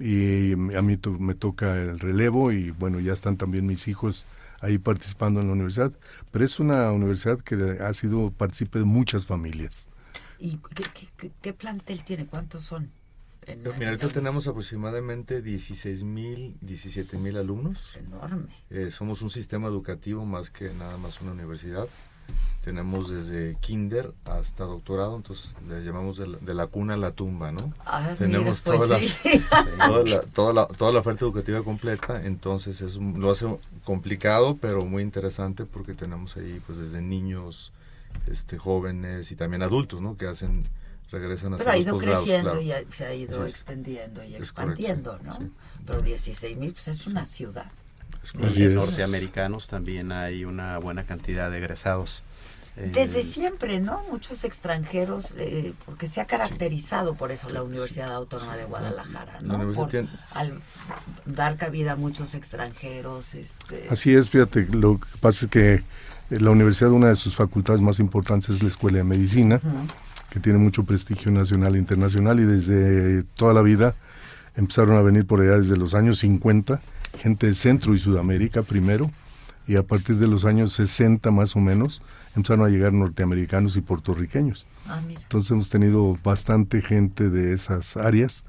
y 0.00 0.52
a 0.52 0.82
mí 0.82 0.98
me 1.20 1.34
toca 1.34 1.76
el 1.76 2.00
relevo 2.00 2.50
y 2.50 2.72
bueno, 2.72 2.98
ya 2.98 3.12
están 3.12 3.36
también 3.36 3.66
mis 3.66 3.86
hijos 3.86 4.26
ahí 4.60 4.78
participando 4.78 5.40
en 5.40 5.46
la 5.46 5.52
universidad, 5.52 5.92
pero 6.32 6.44
es 6.44 6.58
una 6.58 6.90
universidad 6.90 7.38
que 7.38 7.78
ha 7.80 7.94
sido 7.94 8.32
partícipe 8.32 8.80
de 8.80 8.84
muchas 8.84 9.26
familias. 9.26 9.88
¿Y 10.38 10.58
qué, 11.42 11.52
plantel 11.52 12.04
tiene? 12.04 12.26
¿Cuántos 12.26 12.62
son? 12.62 12.90
Pues 13.44 13.78
mira, 13.78 13.90
ahorita 13.90 14.08
tenemos 14.08 14.48
aproximadamente 14.48 15.40
16 15.40 16.02
mil, 16.02 16.56
17 16.62 17.16
mil 17.16 17.36
alumnos. 17.36 17.96
Enorme. 17.96 18.48
Eh, 18.70 18.90
somos 18.90 19.22
un 19.22 19.30
sistema 19.30 19.68
educativo 19.68 20.24
más 20.24 20.50
que 20.50 20.70
nada 20.70 20.96
más 20.96 21.20
una 21.20 21.30
universidad. 21.30 21.86
Tenemos 22.64 23.08
desde 23.08 23.54
kinder 23.60 24.12
hasta 24.24 24.64
doctorado, 24.64 25.14
entonces 25.14 25.54
le 25.68 25.84
llamamos 25.84 26.16
de 26.16 26.54
la, 26.54 26.66
cuna 26.66 26.94
a 26.94 26.96
la 26.96 27.12
tumba, 27.12 27.52
¿no? 27.52 27.72
Ah, 27.84 28.16
Tenemos 28.18 28.64
pues 28.64 28.78
toda, 28.78 28.98
la, 28.98 30.20
toda, 30.34 30.52
la, 30.52 30.66
toda, 30.66 30.92
la, 30.92 30.98
oferta 30.98 31.24
educativa 31.24 31.62
completa, 31.62 32.24
entonces 32.24 32.80
es, 32.80 32.96
lo 32.96 33.30
hace 33.30 33.46
complicado, 33.84 34.58
pero 34.60 34.84
muy 34.84 35.04
interesante 35.04 35.64
porque 35.64 35.94
tenemos 35.94 36.36
ahí 36.36 36.60
pues 36.66 36.78
desde 36.78 37.00
niños, 37.00 37.72
este, 38.26 38.58
jóvenes 38.58 39.30
y 39.30 39.36
también 39.36 39.62
adultos, 39.62 40.00
¿no? 40.00 40.16
Que 40.16 40.26
hacen 40.26 40.64
regresan 41.10 41.54
a 41.54 41.58
Pero 41.58 41.70
ha 41.70 41.78
ido 41.78 41.98
creciendo 41.98 42.60
y 42.60 42.72
se 42.90 43.06
ha 43.06 43.14
ido 43.14 43.46
extendiendo 43.46 44.24
y 44.24 44.34
expandiendo, 44.34 45.18
¿no? 45.22 45.38
Pero 45.86 46.02
16 46.02 46.56
mil, 46.56 46.72
pues 46.72 46.88
es 46.88 47.06
una 47.06 47.24
ciudad. 47.24 47.70
Los 48.34 48.58
norteamericanos 48.58 49.68
también 49.68 50.10
hay 50.10 50.44
una 50.44 50.78
buena 50.78 51.04
cantidad 51.04 51.50
de 51.50 51.58
egresados. 51.58 52.22
Eh, 52.76 52.90
Desde 52.92 53.22
siempre, 53.22 53.80
¿no? 53.80 54.02
Muchos 54.10 54.44
extranjeros, 54.44 55.32
eh, 55.38 55.72
porque 55.86 56.08
se 56.08 56.20
ha 56.20 56.26
caracterizado 56.26 57.14
por 57.14 57.32
eso 57.32 57.48
la 57.48 57.62
Universidad 57.62 58.12
Autónoma 58.12 58.56
de 58.56 58.64
Guadalajara, 58.64 59.40
¿no? 59.40 59.72
Por, 59.72 59.90
al 60.32 60.60
dar 61.24 61.56
cabida 61.56 61.92
a 61.92 61.96
muchos 61.96 62.34
extranjeros. 62.34 63.34
Este... 63.34 63.86
Así 63.88 64.12
es, 64.12 64.28
fíjate, 64.28 64.66
lo 64.72 64.98
que 65.00 65.06
pasa 65.20 65.46
es 65.46 65.50
que 65.50 65.84
la 66.30 66.50
universidad, 66.50 66.90
una 66.90 67.08
de 67.08 67.16
sus 67.16 67.36
facultades 67.36 67.80
más 67.80 68.00
importantes 68.00 68.50
es 68.50 68.62
la 68.62 68.68
Escuela 68.68 68.98
de 68.98 69.04
Medicina, 69.04 69.60
que 70.30 70.40
tiene 70.40 70.58
mucho 70.58 70.84
prestigio 70.84 71.30
nacional 71.30 71.76
e 71.76 71.78
internacional 71.78 72.40
y 72.40 72.44
desde 72.44 73.22
toda 73.22 73.54
la 73.54 73.62
vida 73.62 73.94
empezaron 74.56 74.96
a 74.96 75.02
venir 75.02 75.26
por 75.26 75.40
allá 75.40 75.58
desde 75.58 75.76
los 75.76 75.94
años 75.94 76.18
50 76.18 76.80
gente 77.16 77.46
de 77.46 77.54
Centro 77.54 77.94
y 77.94 77.98
Sudamérica 77.98 78.62
primero, 78.62 79.10
y 79.66 79.74
a 79.76 79.82
partir 79.82 80.16
de 80.16 80.28
los 80.28 80.44
años 80.44 80.72
60 80.74 81.30
más 81.32 81.56
o 81.56 81.58
menos 81.58 82.00
empezaron 82.36 82.64
a 82.64 82.68
llegar 82.68 82.92
norteamericanos 82.92 83.76
y 83.76 83.80
puertorriqueños. 83.80 84.64
Ah, 84.86 85.00
Entonces 85.08 85.50
hemos 85.50 85.70
tenido 85.70 86.16
bastante 86.22 86.80
gente 86.82 87.30
de 87.30 87.52
esas 87.52 87.96
áreas. 87.96 88.44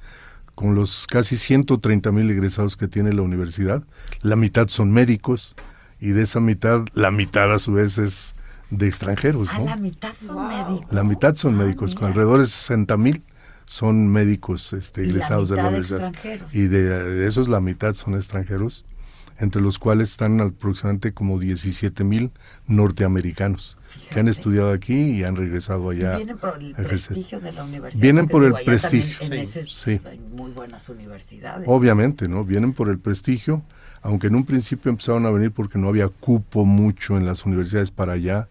Con 0.54 0.76
los 0.76 1.08
casi 1.08 1.38
130 1.38 2.12
mil 2.12 2.30
egresados 2.30 2.78
que 2.78 2.88
tiene 2.88 3.14
la 3.14 3.24
universidad, 3.24 3.84
la 4.22 4.36
mitad 4.36 4.68
son 4.68 4.91
médicos 4.91 5.56
y 5.99 6.10
de 6.10 6.24
esa 6.24 6.40
mitad, 6.40 6.86
la 6.94 7.11
mitad 7.11 7.52
a 7.53 7.60
su 7.60 7.74
vez 7.74 7.98
es 7.98 8.36
de 8.69 8.88
extranjeros. 8.88 9.49
Ah, 9.52 9.60
la 9.60 9.76
mitad 9.76 10.14
son 10.15 10.48
médicos. 10.48 10.94
La 10.94 11.03
mitad 11.03 11.36
son 11.36 11.56
ah, 11.56 11.64
médicos, 11.64 11.95
con 11.95 12.07
alrededor 12.07 12.40
de 12.40 12.48
60 12.48 12.98
mil 12.98 13.24
son 13.65 14.07
médicos 14.07 14.72
este, 14.74 15.03
egresados 15.03 15.49
de 15.49 15.57
la 15.57 15.68
universidad. 15.68 16.14
Y 16.53 16.68
de, 16.68 17.28
esos 17.28 17.49
la 17.49 17.60
mitad 17.60 17.94
son 17.95 18.15
extranjeros, 18.15 18.86
entre 19.39 19.61
los 19.61 19.77
cuales 19.77 20.11
están 20.11 20.39
aproximadamente 20.41 21.14
como 21.14 21.39
17 21.39 22.03
mil 22.03 22.31
norteamericanos 22.65 23.77
que 24.09 24.19
han 24.19 24.27
estudiado 24.27 24.72
aquí 24.72 24.93
y 24.93 25.23
han 25.23 25.35
regresado 25.35 25.89
allá. 25.89 26.15
vienen 26.15 26.38
por 26.38 26.61
el 26.61 26.73
prestigio 26.73 27.39
de 27.39 27.51
la 27.51 27.64
universidad. 27.64 28.01
Vienen 28.01 28.27
por 28.27 28.43
el 28.43 28.53
prestigio. 28.65 29.45
sí, 29.68 30.01
Hay 30.05 30.19
muy 30.19 30.51
buenas 30.51 30.89
universidades. 30.89 31.68
Obviamente, 31.68 32.27
¿no? 32.27 32.43
Vienen 32.43 32.73
por 32.73 32.89
el 32.89 32.99
prestigio, 32.99 33.64
aunque 34.01 34.27
en 34.27 34.35
un 34.35 34.45
principio 34.45 34.89
empezaron 34.89 35.26
a 35.26 35.31
venir 35.31 35.51
porque 35.51 35.77
no 35.77 35.88
había 35.88 36.07
cupo 36.07 36.65
mucho 36.65 37.18
en 37.18 37.26
las 37.26 37.45
universidades 37.45 37.91
para 37.91 38.14
allá 38.14 38.47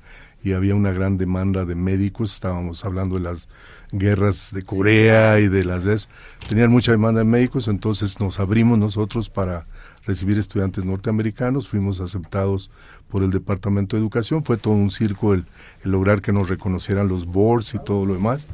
y 0.47 0.53
había 0.53 0.77
una 0.77 0.93
gran 0.93 1.19
demanda 1.19 1.65
de 1.65 1.75
médicos, 1.75 2.35
estábamos 2.35 2.85
hablando 2.85 3.17
de 3.17 3.23
las 3.23 3.49
guerras 3.91 4.51
de 4.53 4.63
Corea 4.63 5.41
y 5.41 5.49
de 5.49 5.65
las 5.65 5.83
DES, 5.83 6.09
tenían 6.49 6.71
mucha 6.71 6.93
demanda 6.93 7.21
de 7.21 7.25
médicos, 7.25 7.67
entonces 7.67 8.21
nos 8.21 8.39
abrimos 8.39 8.79
nosotros 8.79 9.29
para 9.29 9.67
recibir 10.07 10.39
estudiantes 10.39 10.85
norteamericanos, 10.85 11.69
fuimos 11.69 12.01
aceptados 12.01 12.71
por 13.09 13.23
el 13.23 13.31
Departamento 13.31 13.97
de 13.97 14.03
Educación, 14.03 14.45
fue 14.45 14.57
todo 14.57 14.75
un 14.75 14.91
circo 14.91 15.35
el, 15.35 15.47
el 15.85 15.91
lograr 15.91 16.23
que 16.23 16.33
nos 16.33 16.49
reconocieran 16.49 17.09
los 17.09 17.27
boards 17.27 17.75
y 17.75 17.79
todo 17.79 18.07
lo 18.07 18.15
demás, 18.15 18.47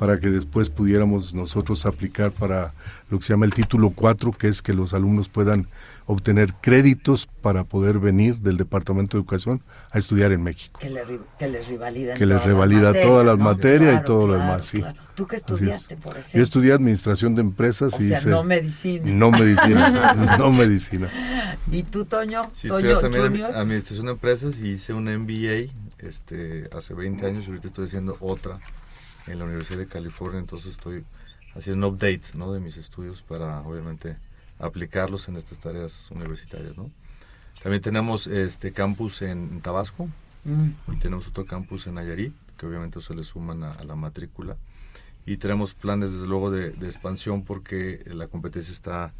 para 0.00 0.18
que 0.18 0.30
después 0.30 0.70
pudiéramos 0.70 1.34
nosotros 1.34 1.84
aplicar 1.84 2.30
para 2.30 2.72
lo 3.10 3.18
que 3.18 3.24
se 3.26 3.34
llama 3.34 3.44
el 3.44 3.52
título 3.52 3.90
4, 3.90 4.32
que 4.32 4.48
es 4.48 4.62
que 4.62 4.72
los 4.72 4.94
alumnos 4.94 5.28
puedan 5.28 5.68
obtener 6.06 6.54
créditos 6.62 7.26
para 7.26 7.64
poder 7.64 7.98
venir 7.98 8.38
del 8.38 8.56
Departamento 8.56 9.18
de 9.18 9.20
Educación 9.20 9.60
a 9.90 9.98
estudiar 9.98 10.32
en 10.32 10.42
México. 10.42 10.80
Que, 10.80 10.88
les 10.88 11.68
revalida, 11.68 12.14
que 12.14 12.24
les 12.24 12.42
revalida 12.42 12.94
todas 12.94 13.26
las 13.26 13.36
materias 13.36 14.00
y 14.00 14.04
todo 14.04 14.26
lo 14.28 14.32
demás, 14.32 14.64
sí. 14.64 14.82
¿Tú 15.16 15.26
qué 15.26 15.36
estudiaste, 15.36 15.98
por 15.98 16.12
ejemplo? 16.12 16.32
Yo 16.32 16.42
estudié 16.42 16.72
Administración 16.72 17.34
de 17.34 17.42
Empresas 17.42 18.00
y 18.00 18.10
hice... 18.10 18.30
no 18.30 18.42
medicina. 18.42 19.04
No 19.04 19.30
medicina, 19.30 20.14
no 20.38 20.50
medicina. 20.50 21.10
¿Y 21.70 21.82
tú, 21.82 22.06
Toño? 22.06 22.50
Sí, 22.54 22.68
Toño 22.68 23.00
también 23.00 23.44
Administración 23.44 24.06
de 24.06 24.12
Empresas 24.12 24.58
y 24.58 24.68
hice 24.68 24.94
un 24.94 25.14
MBA 25.14 25.70
este, 25.98 26.70
hace 26.74 26.94
20 26.94 27.26
años 27.26 27.44
y 27.44 27.48
ahorita 27.48 27.68
estoy 27.68 27.84
haciendo 27.84 28.16
otra 28.20 28.60
en 29.30 29.38
la 29.38 29.44
Universidad 29.44 29.78
de 29.78 29.86
California, 29.86 30.40
entonces 30.40 30.72
estoy 30.72 31.04
haciendo 31.54 31.88
un 31.88 31.94
update 31.94 32.22
¿no? 32.34 32.52
de 32.52 32.60
mis 32.60 32.76
estudios 32.76 33.22
para 33.22 33.60
obviamente 33.60 34.16
aplicarlos 34.58 35.28
en 35.28 35.36
estas 35.36 35.58
tareas 35.60 36.10
universitarias. 36.10 36.76
¿no? 36.76 36.90
También 37.62 37.82
tenemos 37.82 38.26
este 38.26 38.72
campus 38.72 39.22
en 39.22 39.60
Tabasco 39.60 40.08
mm. 40.44 40.92
y 40.92 40.96
tenemos 40.96 41.26
otro 41.26 41.44
campus 41.46 41.86
en 41.86 41.94
Nayarit, 41.94 42.32
que 42.56 42.66
obviamente 42.66 43.00
se 43.00 43.14
le 43.14 43.24
suman 43.24 43.64
a, 43.64 43.82
la 43.84 43.94
matrícula. 43.94 44.56
Y 45.26 45.36
tenemos 45.36 45.74
planes 45.74 46.12
desde 46.12 46.26
luego 46.26 46.50
de, 46.50 46.68
expansión 46.86 47.44
porque 47.44 48.02
la 48.06 48.28
competencia 48.28 48.72
está 48.72 49.12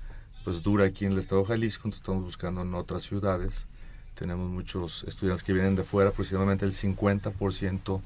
pues 0.45 0.62
dura 0.62 0.87
aquí 0.87 1.05
en 1.05 1.12
el 1.12 1.19
estado 1.19 1.43
de 1.43 1.49
Jalisco, 1.49 1.82
entonces 1.85 2.01
estamos 2.01 2.24
buscando 2.24 2.62
en 2.62 2.74
otras 2.74 3.03
ciudades. 3.03 3.66
Tenemos 4.15 4.51
muchos 4.51 5.05
estudiantes 5.05 5.45
que 5.45 5.53
vienen 5.53 5.77
de 5.77 5.82
fuera, 5.82 6.11
aproximadamente 6.11 6.65
el 6.65 6.73
50% 6.73 8.01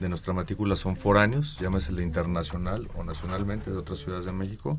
de 0.00 0.08
nuestra 0.08 0.32
matrícula 0.32 0.76
son 0.76 0.96
foráneos, 0.96 1.58
llámese 1.60 1.92
internacional 1.92 2.88
o 2.94 3.04
nacionalmente 3.04 3.70
de 3.70 3.76
otras 3.76 3.98
ciudades 3.98 4.26
de 4.26 4.32
México. 4.32 4.78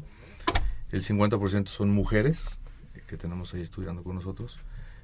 El 0.91 1.03
50% 1.03 1.67
son 1.67 1.89
mujeres 1.89 2.61
que 3.07 3.17
tenemos 3.17 3.53
ahí 3.53 3.61
estudiando 3.61 4.03
con 4.03 4.15
nosotros. 4.15 4.59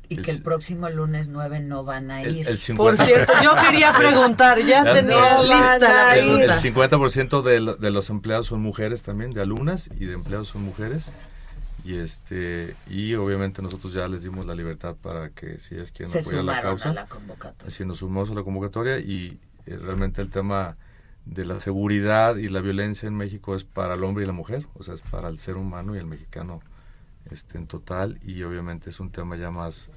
Y 0.10 0.18
que 0.18 0.32
el 0.32 0.42
próximo 0.44 0.90
lunes 0.90 1.30
9 1.30 1.62
no 1.62 1.86
van 1.86 2.12
a 2.12 2.24
ir. 2.24 2.46
Por 2.76 2.98
cierto, 2.98 3.34
yo 3.42 3.54
quería 3.56 3.94
preguntar, 3.98 4.60
ya, 4.62 4.84
tenía 4.84 5.42
lista 5.42 5.80
la 5.80 6.12
pregunta. 6.12 6.44
El, 6.44 6.52
50% 6.52 7.42
de, 7.42 7.76
de, 7.80 7.92
los 7.92 8.10
empleados 8.10 8.48
son 8.48 8.62
mujeres 8.62 9.02
también, 9.04 9.32
de 9.32 9.42
alumnas 9.42 9.90
y 9.98 10.06
de 10.06 10.14
empleados 10.14 10.50
son 10.50 10.64
mujeres. 10.64 11.12
Y 11.86 11.96
este 11.96 12.76
y 12.90 13.14
obviamente 13.16 13.62
nosotros 13.62 13.94
ya 13.94 14.08
les 14.08 14.24
dimos 14.24 14.46
la 14.46 14.56
libertad 14.56 14.96
para 15.02 15.30
que 15.30 15.60
si 15.60 15.76
es 15.76 15.92
quien 15.92 16.10
apoya 16.10 16.44
la 16.44 16.62
causa. 16.62 16.92
A 16.92 16.94
la 16.94 17.06
convocatoria. 17.08 17.68
Así 17.68 17.84
nos 17.84 17.98
sumamos 17.98 18.30
a 18.32 18.34
la 18.34 18.44
convocatoria 18.44 19.00
y 19.00 19.26
eh, 19.28 19.38
realmente 19.66 20.22
el 20.22 20.30
tema 20.30 20.78
de 21.26 21.46
la 21.46 21.60
seguridad 21.60 22.36
y 22.36 22.50
la 22.50 22.62
violencia 22.62 23.08
en 23.08 23.16
México 23.16 23.56
es 23.56 23.64
para 23.64 23.94
el 23.94 24.04
hombre 24.04 24.24
y 24.24 24.28
la 24.28 24.34
mujer, 24.34 24.68
o 24.74 24.84
sea, 24.84 24.94
es 24.94 25.02
para 25.02 25.30
el 25.30 25.40
ser 25.40 25.56
humano 25.58 25.96
y 25.96 26.00
el 26.00 26.06
mexicano 26.06 26.62
este, 27.32 27.58
en 27.58 27.68
total, 27.68 28.20
y 28.24 28.44
obviamente 28.44 28.90
es 28.90 29.00
un 29.00 29.10
tema 29.10 29.38
ya 29.38 29.52
más 29.52 29.90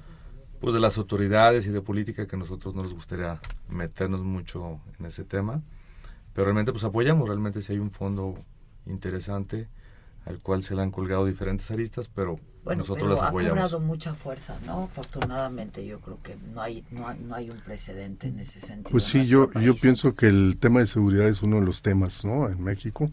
pues 0.59 0.73
de 0.73 0.79
las 0.79 0.97
autoridades 0.97 1.67
y 1.67 1.69
de 1.69 1.81
política 1.81 2.27
que 2.27 2.37
nosotros 2.37 2.73
no 2.73 2.81
nos 2.81 2.93
gustaría 2.93 3.39
meternos 3.69 4.23
mucho 4.23 4.79
en 4.97 5.05
ese 5.05 5.23
tema, 5.23 5.61
pero 6.33 6.45
realmente 6.45 6.71
pues 6.71 6.83
apoyamos, 6.83 7.27
realmente 7.27 7.61
si 7.61 7.73
hay 7.73 7.79
un 7.79 7.91
fondo 7.91 8.43
interesante 8.85 9.67
al 10.27 10.39
cual 10.39 10.63
se 10.63 10.75
le 10.75 10.81
han 10.81 10.91
colgado 10.91 11.25
diferentes 11.25 11.69
aristas, 11.71 12.09
pero 12.13 12.39
nosotros 12.65 13.09
las 13.09 13.21
apoyamos. 13.21 13.57
ha 13.59 13.61
cobrado 13.61 13.79
mucha 13.79 14.13
fuerza, 14.13 14.57
¿no? 14.65 14.83
Afortunadamente 14.83 15.85
yo 15.85 15.99
creo 15.99 16.21
que 16.21 16.35
no 16.53 16.61
hay 16.61 16.83
no, 16.91 17.07
hay 17.33 17.49
un 17.49 17.57
precedente 17.57 18.27
en 18.27 18.39
ese 18.39 18.59
sentido. 18.59 18.91
Pues 18.91 19.05
sí, 19.05 19.25
yo 19.25 19.51
yo 19.53 19.75
pienso 19.75 20.15
que 20.15 20.27
el 20.27 20.57
tema 20.59 20.81
de 20.81 20.87
seguridad 20.87 21.27
es 21.27 21.41
uno 21.41 21.59
de 21.59 21.65
los 21.65 21.81
temas, 21.81 22.25
¿no? 22.25 22.49
En 22.49 22.61
México, 22.63 23.09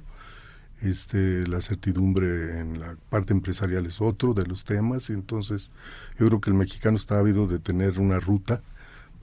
este 0.83 1.47
la 1.47 1.61
certidumbre 1.61 2.61
en 2.61 2.81
la 2.81 2.97
parte 3.11 3.33
empresarial 3.33 3.87
es 3.87 4.01
otro 4.01 4.35
de 4.35 4.47
los 4.47 4.65
temas, 4.65 5.11
y 5.11 5.13
entonces 5.13 5.71
yo 6.19 6.27
creo 6.27 6.41
que 6.41 6.51
el 6.51 6.57
mexicano 6.57 6.97
está 6.97 7.19
ávido 7.19 7.47
de 7.47 7.59
tener 7.59 8.01
una 8.01 8.19
ruta 8.19 8.61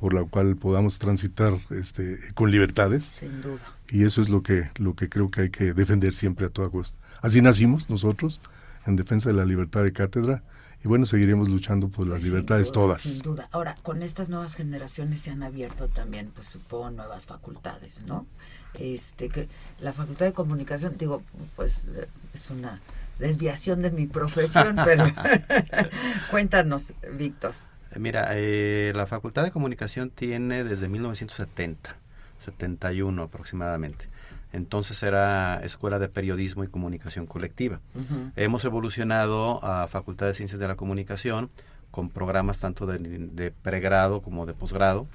por 0.01 0.15
la 0.15 0.23
cual 0.23 0.55
podamos 0.55 0.97
transitar 0.97 1.59
este, 1.69 2.17
con 2.33 2.49
libertades. 2.49 3.13
Sin 3.19 3.39
duda. 3.43 3.59
Y 3.91 4.03
eso 4.05 4.21
es 4.21 4.29
lo 4.29 4.41
que, 4.41 4.69
lo 4.77 4.95
que 4.95 5.09
creo 5.09 5.29
que 5.29 5.41
hay 5.41 5.49
que 5.49 5.73
defender 5.73 6.15
siempre 6.15 6.45
a 6.45 6.49
toda 6.49 6.69
costa. 6.69 6.97
Así 7.21 7.41
nacimos 7.41 7.89
nosotros, 7.89 8.41
en 8.85 8.95
defensa 8.95 9.29
de 9.29 9.35
la 9.35 9.45
libertad 9.45 9.83
de 9.83 9.91
cátedra, 9.91 10.43
y 10.83 10.87
bueno, 10.87 11.05
seguiremos 11.05 11.49
luchando 11.49 11.89
por 11.89 12.07
las 12.07 12.23
libertades 12.23 12.71
todas. 12.71 13.03
Sin 13.03 13.19
duda. 13.19 13.47
Ahora, 13.51 13.77
con 13.83 14.01
estas 14.01 14.29
nuevas 14.29 14.55
generaciones 14.55 15.19
se 15.19 15.29
han 15.29 15.43
abierto 15.43 15.87
también, 15.89 16.31
pues 16.33 16.47
supongo, 16.47 16.89
nuevas 16.89 17.27
facultades, 17.27 18.01
¿no? 18.01 18.25
Este, 18.73 19.29
que 19.29 19.47
la 19.79 19.93
Facultad 19.93 20.25
de 20.25 20.33
Comunicación, 20.33 20.95
digo, 20.97 21.21
pues 21.55 21.89
es 22.33 22.49
una 22.49 22.81
desviación 23.19 23.81
de 23.83 23.91
mi 23.91 24.07
profesión, 24.07 24.75
pero 24.85 25.05
cuéntanos, 26.31 26.93
Víctor. 27.13 27.53
Eh, 27.91 27.99
mira, 27.99 28.29
eh, 28.31 28.91
la 28.95 29.05
Facultad 29.05 29.43
de 29.43 29.51
Comunicación 29.51 30.09
tiene 30.09 30.63
desde 30.63 30.87
1970, 30.87 31.97
71 32.41 33.23
aproximadamente. 33.23 34.07
Entonces 34.53 35.01
era 35.03 35.61
Escuela 35.63 35.97
de 35.97 36.09
Periodismo 36.09 36.63
y 36.63 36.67
Comunicación 36.67 37.25
Colectiva. 37.25 37.79
Hemos 38.35 38.65
evolucionado 38.65 39.63
a 39.63 39.87
Facultad 39.87 40.25
de 40.25 40.33
Ciencias 40.33 40.59
de 40.59 40.67
la 40.67 40.75
Comunicación 40.75 41.49
con 41.89 42.09
programas 42.09 42.59
tanto 42.59 42.85
de, 42.85 43.53
pregrado 43.61 44.21
como 44.21 44.45
de 44.45 44.53
posgrado 44.53 45.07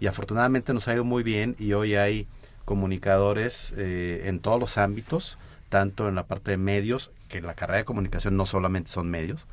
y 0.00 0.06
afortunadamente 0.06 0.74
nos 0.74 0.88
ha 0.88 0.94
ido 0.94 1.04
muy 1.04 1.22
bien 1.22 1.56
y 1.58 1.72
hoy 1.72 1.94
hay 1.94 2.26
comunicadores 2.64 3.72
eh, 3.76 4.22
en 4.24 4.40
todos 4.40 4.60
los 4.60 4.78
ámbitos, 4.78 5.38
tanto 5.68 6.08
en 6.08 6.14
la 6.14 6.24
parte 6.26 6.52
de 6.52 6.56
medios, 6.56 7.10
que 7.28 7.40
la 7.40 7.54
carrera 7.54 7.78
de 7.78 7.84
comunicación 7.84 8.36
no 8.36 8.46
solamente 8.46 8.90
son 8.90 9.10
medios, 9.10 9.46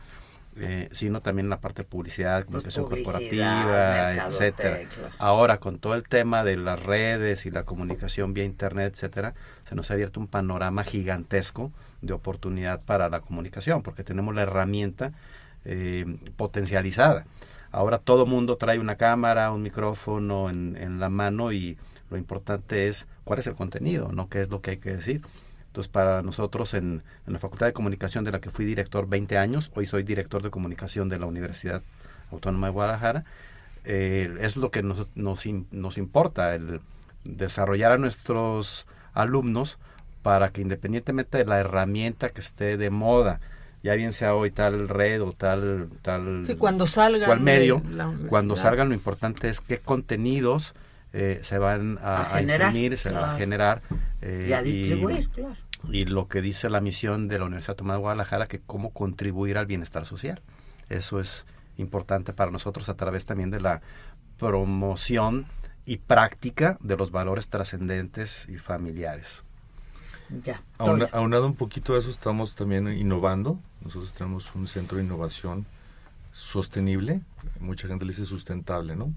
eh, 0.58 0.90
sino 0.92 1.22
también 1.22 1.46
en 1.46 1.50
la 1.50 1.62
parte 1.62 1.84
de 1.84 1.88
publicidad, 1.88 2.44
comunicación 2.46 2.86
corporativa, 2.86 4.14
etcétera. 4.14 4.82
Ahora, 5.18 5.60
con 5.60 5.80
todo 5.80 5.96
el 5.96 6.04
tema 6.04 6.44
de 6.44 6.58
las 6.58 6.84
redes 6.84 7.46
y 7.46 7.52
la 7.52 7.64
comunicación 7.64 8.34
vía 8.34 8.44
internet, 8.44 8.94
etcétera, 8.94 9.36
se 9.68 9.76
nos 9.76 9.90
ha 9.90 9.94
abierto 9.94 10.20
un 10.20 10.28
panorama 10.28 10.84
gigantesco 10.84 11.72
de 12.02 12.14
oportunidad 12.14 12.82
para 12.82 13.10
la 13.10 13.22
comunicación, 13.22 13.84
porque 13.84 14.04
tenemos 14.04 14.36
la 14.36 14.42
herramienta 14.42 15.14
eh, 15.66 16.06
potencializada. 16.36 17.26
Ahora 17.72 18.00
todo 18.00 18.26
mundo 18.26 18.58
trae 18.58 18.80
una 18.80 18.96
cámara, 18.96 19.52
un 19.52 19.62
micrófono 19.62 20.50
en, 20.50 20.76
en 20.76 21.00
la 21.00 21.10
mano 21.10 21.52
y 21.52 21.78
lo 22.10 22.18
importante 22.18 22.88
es 22.88 23.08
cuál 23.24 23.40
es 23.40 23.48
el 23.48 23.56
contenido, 23.56 24.12
no 24.12 24.28
qué 24.28 24.42
es 24.42 24.50
lo 24.50 24.62
que 24.62 24.72
hay 24.72 24.78
que 24.78 24.96
decir. 24.96 25.22
Entonces, 25.70 25.92
para 25.92 26.24
nosotros 26.24 26.74
en, 26.74 27.04
la 27.28 27.38
Facultad 27.38 27.68
de 27.68 27.74
Comunicación 27.74 28.24
de 28.24 28.32
la 28.32 28.42
que 28.42 28.50
fui 28.50 28.66
director 28.66 29.08
20 29.08 29.38
años, 29.38 29.70
hoy 29.76 29.86
soy 29.86 30.02
director 30.02 30.42
de 30.42 30.50
comunicación 30.50 31.10
de 31.10 31.20
la 31.20 31.28
Universidad 31.28 31.84
Autónoma 32.32 32.68
de 32.68 32.74
Guadalajara, 32.74 33.24
eh, 33.86 34.36
es 34.42 34.58
lo 34.58 34.72
que 34.72 34.82
nos, 34.82 35.16
nos, 35.16 35.46
nos 35.72 35.98
importa, 36.00 36.56
el 36.56 36.82
desarrollar 37.24 37.92
a 37.92 37.98
nuestros 38.00 38.88
alumnos 39.14 39.78
para 40.24 40.50
que 40.50 40.62
independientemente 40.62 41.38
de 41.38 41.46
la 41.46 41.60
herramienta 41.60 42.30
que 42.30 42.42
esté 42.42 42.76
de 42.76 42.90
moda, 42.90 43.40
ya 43.84 43.94
bien 43.94 44.12
sea 44.12 44.34
hoy 44.34 44.50
tal 44.50 44.90
red 44.90 45.22
o 45.22 45.34
tal 45.34 45.90
tal 46.02 46.46
cuando 46.58 46.88
salgan 46.88 47.28
cual 47.28 47.40
medio, 47.42 47.82
cuando 48.28 48.56
salgan 48.56 48.90
lo 48.90 48.96
importante 48.96 49.50
es 49.50 49.62
qué 49.62 49.78
contenidos 49.78 50.74
eh, 51.14 51.40
se 51.42 51.58
van 51.58 51.98
a, 52.02 52.40
imprimir, 52.40 52.98
se 52.98 53.12
van 53.12 53.32
a 53.32 53.36
generar. 53.36 53.82
Eh, 54.22 54.48
y 54.50 54.54
a 54.54 54.62
distribuir, 54.62 55.30
claro. 55.30 55.56
Y 55.92 56.06
lo 56.06 56.28
que 56.28 56.42
dice 56.42 56.70
la 56.70 56.82
misión 56.82 57.28
de 57.28 57.40
la 57.40 57.46
Universidad 57.46 57.76
Tomás 57.76 57.96
de 57.96 58.02
Guadalajara, 58.02 58.48
que 58.48 58.60
cómo 58.60 58.92
contribuir 58.92 59.58
al 59.58 59.66
bienestar 59.66 60.06
social. 60.06 60.42
Eso 60.90 61.20
es 61.20 61.46
importante 61.78 62.34
para 62.34 62.52
nosotros 62.52 62.90
a 62.90 62.96
través 62.96 63.26
también 63.26 63.50
de 63.50 63.62
la 63.62 63.82
promoción 64.38 65.46
y 65.86 65.98
práctica 65.98 66.78
de 66.82 66.98
los 66.98 67.12
valores 67.12 67.50
trascendentes 67.50 68.48
y 68.50 68.58
familiares. 68.58 69.44
Ya. 70.44 70.62
aunado 70.78 71.48
un 71.48 71.56
poquito 71.56 71.94
de 71.94 72.00
eso, 72.00 72.12
estamos 72.12 72.54
también 72.56 72.88
innovando. 72.90 73.60
Nosotros 73.82 74.14
tenemos 74.14 74.54
un 74.54 74.68
centro 74.68 74.98
de 74.98 75.04
innovación 75.04 75.66
sostenible. 76.32 77.22
Mucha 77.60 77.88
gente 77.88 78.06
le 78.06 78.12
dice 78.12 78.26
sustentable, 78.26 78.96
¿no? 78.96 79.14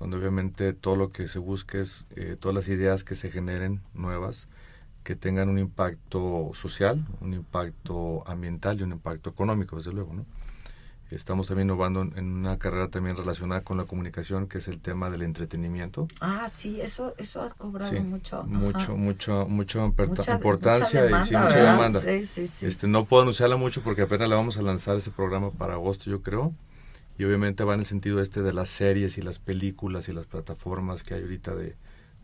Donde 0.00 0.16
obviamente 0.16 0.72
todo 0.72 0.96
lo 0.96 1.12
que 1.12 1.28
se 1.28 1.38
busque 1.38 1.78
es, 1.78 2.06
eh, 2.16 2.36
todas 2.40 2.54
las 2.54 2.68
ideas 2.68 3.04
que 3.04 3.14
se 3.14 3.30
generen 3.30 3.82
nuevas, 3.92 4.48
que 5.04 5.14
tengan 5.14 5.50
un 5.50 5.58
impacto 5.58 6.50
social, 6.54 7.06
un 7.20 7.34
impacto 7.34 8.26
ambiental 8.26 8.80
y 8.80 8.82
un 8.82 8.92
impacto 8.92 9.30
económico, 9.30 9.76
desde 9.76 9.92
luego, 9.92 10.14
¿no? 10.14 10.24
Estamos 11.10 11.48
también 11.48 11.66
innovando 11.66 12.02
en 12.02 12.24
una 12.24 12.56
carrera 12.56 12.86
también 12.86 13.16
relacionada 13.16 13.62
con 13.62 13.76
la 13.76 13.84
comunicación, 13.84 14.46
que 14.46 14.58
es 14.58 14.68
el 14.68 14.80
tema 14.80 15.10
del 15.10 15.22
entretenimiento. 15.22 16.06
Ah, 16.20 16.48
sí, 16.48 16.80
eso, 16.80 17.14
eso 17.18 17.42
ha 17.42 17.50
cobrado 17.50 17.92
mucho. 18.02 18.44
Mucho, 18.44 18.96
mucho, 18.96 19.46
mucha 19.48 19.84
importancia 19.84 21.04
y 21.06 21.24
sí, 21.24 21.34
mucha 21.34 21.56
demanda. 21.56 22.00
Este, 22.06 22.86
no 22.86 23.06
puedo 23.06 23.22
anunciarla 23.22 23.56
mucho 23.56 23.82
porque 23.82 24.02
apenas 24.02 24.28
le 24.28 24.36
vamos 24.36 24.56
a 24.56 24.62
lanzar 24.62 24.98
ese 24.98 25.10
programa 25.10 25.50
para 25.50 25.74
agosto, 25.74 26.08
yo 26.08 26.22
creo 26.22 26.54
y 27.20 27.24
obviamente 27.26 27.64
va 27.64 27.74
en 27.74 27.80
el 27.80 27.86
sentido 27.86 28.22
este 28.22 28.40
de 28.40 28.54
las 28.54 28.70
series 28.70 29.18
y 29.18 29.20
las 29.20 29.38
películas 29.38 30.08
y 30.08 30.14
las 30.14 30.24
plataformas 30.24 31.02
que 31.02 31.12
hay 31.12 31.20
ahorita 31.20 31.54
de 31.54 31.76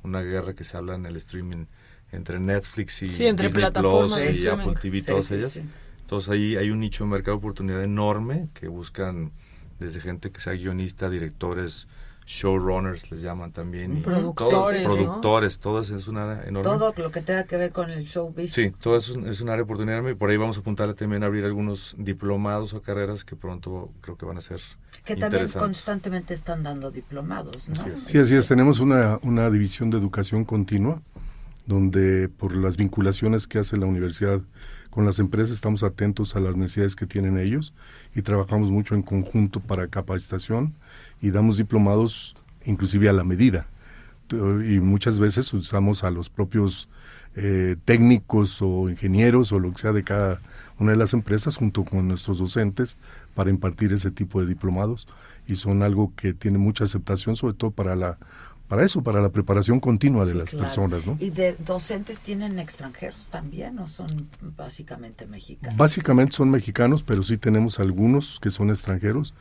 una 0.03 0.23
guerra 0.23 0.55
que 0.55 0.65
se 0.65 0.75
habla 0.75 0.95
en 0.95 1.05
el 1.05 1.17
streaming 1.17 1.67
entre 2.13 2.41
Netflix 2.41 3.03
y 3.03 3.27
entre 3.27 3.49
Disney 3.49 3.71
Plus 3.73 4.37
y 4.39 4.47
Apple 4.47 4.73
TV, 4.81 5.03
todas 5.03 5.31
ellas. 5.33 5.61
Entonces 6.01 6.31
ahí 6.31 6.57
hay 6.57 6.71
un 6.71 6.81
nicho 6.81 7.05
de 7.05 7.11
mercado 7.11 7.37
de 7.37 7.41
oportunidad 7.41 7.85
enorme 7.85 8.49
que 8.55 8.69
buscan 8.69 9.33
desde 9.79 10.01
gente 10.01 10.31
que 10.31 10.41
sea 10.41 10.55
guionista, 10.55 11.11
directores, 11.11 11.89
showrunners 12.27 13.11
les 13.11 13.23
llaman 13.23 13.53
también. 13.53 14.03
Productores. 14.03 14.83
Todos, 14.83 14.97
productores, 14.97 15.59
todas 15.61 15.91
es 15.91 16.09
un 16.09 16.19
área 16.19 16.43
enorme. 16.45 16.63
Todo 16.63 16.93
lo 16.97 17.11
que 17.11 17.23
tenga 17.23 17.45
que 17.45 17.57
ver 17.57 17.71
con 17.71 17.91
el 17.91 18.05
show 18.05 18.29
business. 18.29 18.53
Sí, 18.53 18.73
todo 18.81 18.97
eso 18.97 19.19
es 19.27 19.41
un 19.41 19.49
área 19.49 19.59
de 19.59 19.63
oportunidad 19.63 20.07
y 20.07 20.15
por 20.15 20.31
ahí 20.31 20.37
vamos 20.37 20.57
a 20.57 20.61
apuntarle 20.61 20.95
también 20.95 21.23
a 21.23 21.27
abrir 21.27 21.45
algunos 21.45 21.95
diplomados 21.99 22.75
o 22.75 22.83
carreras 22.83 23.25
que 23.25 23.37
pronto 23.37 23.93
creo 24.01 24.17
que 24.17 24.27
van 24.27 24.39
a 24.39 24.41
ser 24.41 24.61
Que 25.05 25.17
también 25.17 25.47
constantemente 25.53 26.35
están 26.35 26.65
dando 26.65 26.91
diplomados, 26.91 27.69
¿no? 27.69 27.85
Sí, 28.07 28.19
así 28.19 28.35
es. 28.35 28.49
Tenemos 28.49 28.81
una, 28.81 29.19
una 29.23 29.49
división 29.51 29.91
de 29.91 29.99
educación 29.99 30.45
continua 30.45 31.01
donde 31.67 32.29
por 32.29 32.55
las 32.55 32.77
vinculaciones 32.77 33.47
que 33.47 33.59
hace 33.59 33.77
la 33.77 33.87
universidad 33.87 34.41
con 34.91 35.05
las 35.05 35.19
empresas 35.19 35.55
estamos 35.55 35.83
atentos 35.83 36.37
a 36.37 36.41
las 36.41 36.57
necesidades 36.57 36.97
que 36.97 37.07
tienen 37.07 37.39
ellos 37.39 37.75
y 38.15 38.23
trabajamos 38.23 38.71
mucho 38.71 38.95
en 38.95 39.03
conjunto 39.03 39.61
para 39.61 39.89
capacitación 39.89 40.75
y 41.21 41.31
damos 41.31 41.57
diplomados 41.57 42.35
inclusive 42.65 43.09
a 43.09 43.13
la 43.13 43.25
medida. 43.25 43.67
Y 44.31 44.81
muchas 44.81 45.21
veces 45.21 45.53
usamos 45.53 46.03
a 46.03 46.11
los 46.11 46.31
propios 46.31 46.89
eh, 47.37 47.77
técnicos 47.85 48.61
o 48.61 48.89
ingenieros 48.89 49.53
o 49.53 49.61
lo 49.61 49.71
que 49.71 49.79
sea 49.79 49.93
de 49.93 50.03
cada 50.03 50.41
una 50.79 50.93
de 50.93 50.97
las 50.97 51.13
empresas 51.13 51.57
junto 51.57 51.85
con 51.85 52.09
nuestros 52.09 52.39
docentes 52.39 52.97
para 53.35 53.51
impartir 53.51 53.93
ese 53.93 54.11
tipo 54.11 54.41
de 54.41 54.47
diplomados 54.47 55.07
y 55.47 55.57
son 55.57 55.83
algo 55.83 56.15
que 56.17 56.33
tiene 56.33 56.59
mucha 56.59 56.85
aceptación 56.85 57.37
sobre 57.37 57.55
todo 57.55 57.71
para 57.71 57.95
la 57.95 58.19
para 58.69 58.85
eso, 58.85 59.03
para 59.03 59.21
la 59.21 59.29
preparación 59.29 59.79
continua 59.79 60.25
de 60.25 60.35
las 60.35 60.53
personas, 60.53 61.07
¿no? 61.07 61.17
¿Y 61.21 61.31
de 61.31 61.55
docentes 61.55 62.21
tienen 62.21 62.59
extranjeros 62.59 63.27
también 63.31 63.79
o 63.79 63.87
son 63.87 64.09
básicamente 64.57 65.27
mexicanos? 65.27 65.77
Básicamente 65.77 66.37
son 66.37 66.51
mexicanos, 66.51 67.05
pero 67.05 67.23
sí 67.23 67.37
tenemos 67.37 67.79
algunos 67.79 68.41
que 68.41 68.51
son 68.51 68.71
extranjeros 68.71 69.35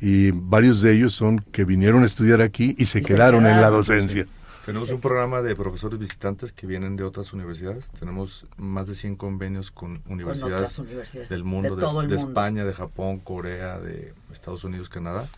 y 0.00 0.30
varios 0.30 0.80
de 0.80 0.94
ellos 0.94 1.12
son 1.12 1.38
que 1.38 1.64
vinieron 1.64 2.02
a 2.02 2.06
estudiar 2.06 2.40
aquí 2.40 2.74
y 2.78 2.86
se, 2.86 3.02
quedaron, 3.02 3.46
en 3.46 3.60
la 3.60 3.70
docencia. 3.70 4.26
Tenemos 4.64 4.88
un 4.90 5.00
programa 5.00 5.42
de 5.42 5.54
profesores 5.54 5.98
visitantes 5.98 6.52
que 6.52 6.66
vienen 6.66 6.96
de 6.96 7.04
otras 7.04 7.32
universidades. 7.32 7.88
Tenemos 7.90 8.46
más 8.56 8.88
de 8.88 8.96
100 8.96 9.14
convenios 9.14 9.70
con 9.70 10.02
universidades, 10.08 10.80
del 11.28 11.44
mundo, 11.44 11.76
de, 11.76 12.08
de 12.08 12.16
España, 12.16 12.64
de 12.64 12.74
Japón, 12.74 13.20
Corea, 13.20 13.78
de 13.78 14.12
Estados 14.32 14.64
Unidos, 14.64 14.88
Canadá 14.88 15.28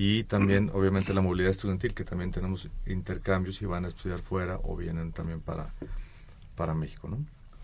y 0.00 0.22
también 0.24 0.70
obviamente 0.74 1.12
la 1.12 1.20
movilidad 1.20 1.50
estudiantil, 1.50 1.92
que 1.92 2.04
también 2.04 2.30
tenemos 2.30 2.68
intercambios 2.86 3.60
y 3.62 3.66
van 3.66 3.84
a 3.84 3.88
estudiar 3.88 4.20
fuera 4.20 4.60
o 4.62 4.76
vienen 4.76 5.10
también 5.10 5.40
para, 5.40 5.74
para 6.54 6.72
México, 6.72 7.08
¿no? 7.08 7.18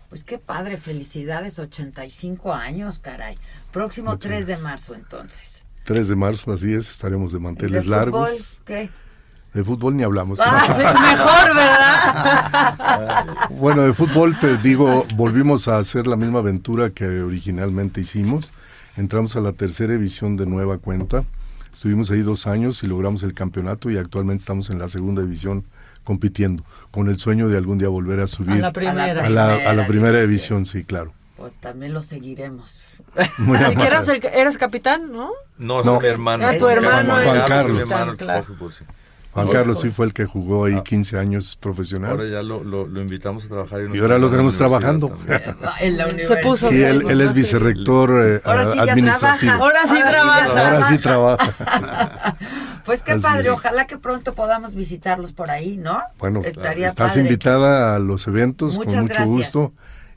Pues 0.09 0.23
qué 0.23 0.37
padre, 0.37 0.77
felicidades, 0.77 1.59
85 1.59 2.53
años, 2.53 2.99
caray. 2.99 3.37
Próximo 3.71 4.17
3 4.17 4.47
de 4.47 4.57
marzo 4.57 4.95
entonces. 4.95 5.64
3 5.85 6.09
de 6.09 6.15
marzo, 6.15 6.51
así 6.51 6.73
es, 6.73 6.89
estaremos 6.89 7.31
de 7.31 7.39
manteles 7.39 7.87
largos. 7.87 8.29
Fútbol, 8.29 8.65
¿Qué? 8.65 8.89
De 9.53 9.63
fútbol 9.63 9.95
ni 9.95 10.03
hablamos. 10.03 10.39
Ah, 10.41 10.65
mejor, 11.15 11.55
¿verdad? 11.55 13.49
bueno, 13.57 13.83
de 13.83 13.93
fútbol 13.93 14.37
te 14.37 14.57
digo, 14.57 15.05
volvimos 15.15 15.69
a 15.69 15.77
hacer 15.77 16.07
la 16.07 16.17
misma 16.17 16.39
aventura 16.39 16.89
que 16.89 17.21
originalmente 17.21 18.01
hicimos. 18.01 18.51
Entramos 18.97 19.37
a 19.37 19.41
la 19.41 19.53
tercera 19.53 19.93
edición 19.93 20.35
de 20.35 20.45
nueva 20.45 20.77
cuenta 20.77 21.23
Estuvimos 21.75 22.09
ahí 22.09 22.21
dos 22.21 22.47
años 22.47 22.81
y 22.83 22.87
logramos 22.87 23.21
el 23.23 23.33
campeonato 23.33 23.91
y 23.91 23.97
actualmente 23.97 24.43
estamos 24.43 24.69
en 24.69 24.79
la 24.79 24.87
segunda 24.87 25.21
división 25.21 25.65
compitiendo, 26.05 26.63
con 26.89 27.09
el 27.09 27.19
sueño 27.19 27.49
de 27.49 27.57
algún 27.57 27.77
día 27.77 27.89
volver 27.89 28.21
a 28.21 28.27
subir 28.27 28.53
a 28.53 28.59
la 28.59 28.71
primera, 28.71 29.25
a 29.25 29.73
la, 29.73 29.85
primera 29.85 30.21
división, 30.21 30.65
sí, 30.65 30.85
claro. 30.85 31.11
Pues 31.37 31.55
también 31.55 31.93
lo 31.93 32.01
seguiremos. 32.01 32.81
Muy 33.37 33.57
eras, 33.57 34.07
el, 34.07 34.25
eras 34.25 34.57
capitán, 34.57 35.11
¿no? 35.11 35.31
No, 35.57 35.83
no. 35.83 35.99
mi 35.99 36.07
hermano. 36.07 36.47
tu 36.57 36.67
hermano. 36.67 37.15
Juan 37.15 37.47
Carlos. 37.47 37.89
Carlos. 37.89 38.83
Juan 39.35 39.49
Carlos 39.49 39.81
sí 39.81 39.89
fue 39.89 40.05
el 40.05 40.13
que 40.13 40.23
jugó 40.23 40.63
ahí 40.63 40.81
15 40.81 41.17
ah. 41.17 41.19
años 41.19 41.57
profesional. 41.59 42.11
Ahora 42.11 42.25
ya 42.25 42.41
lo, 42.41 42.63
lo, 42.63 43.01
invitamos 43.01 43.43
a 43.45 43.47
trabajar. 43.49 43.81
y 43.93 43.99
ahora 43.99 44.17
lo 44.17 44.29
tenemos 44.29 44.57
trabajando. 44.57 45.11
En 45.81 45.97
la 45.97 46.09
Se 46.09 46.37
puso 46.37 46.69
sí, 46.69 46.81
él, 46.81 47.03
él, 47.09 47.19
es 47.19 47.33
vicerrector 47.33 48.11
eh, 48.25 48.41
administrativo. 48.45 49.51
Ahora 49.51 49.81
sí 49.83 50.01
trabaja. 50.07 50.45
Ahora 50.45 50.87
sí 50.87 50.97
trabaja. 50.99 52.37
pues 52.85 53.03
qué 53.03 53.17
padre, 53.17 53.49
ojalá 53.49 53.87
que 53.87 53.97
pronto 53.97 54.33
podamos 54.33 54.73
visitarlos 54.73 55.33
por 55.33 55.51
ahí, 55.51 55.75
¿no? 55.75 56.01
Bueno, 56.17 56.41
Estaría 56.45 56.87
estás 56.87 57.17
invitada 57.17 57.93
a 57.93 57.99
los 57.99 58.25
eventos 58.27 58.77
con 58.77 58.99
mucho 59.01 59.25
gusto 59.25 59.73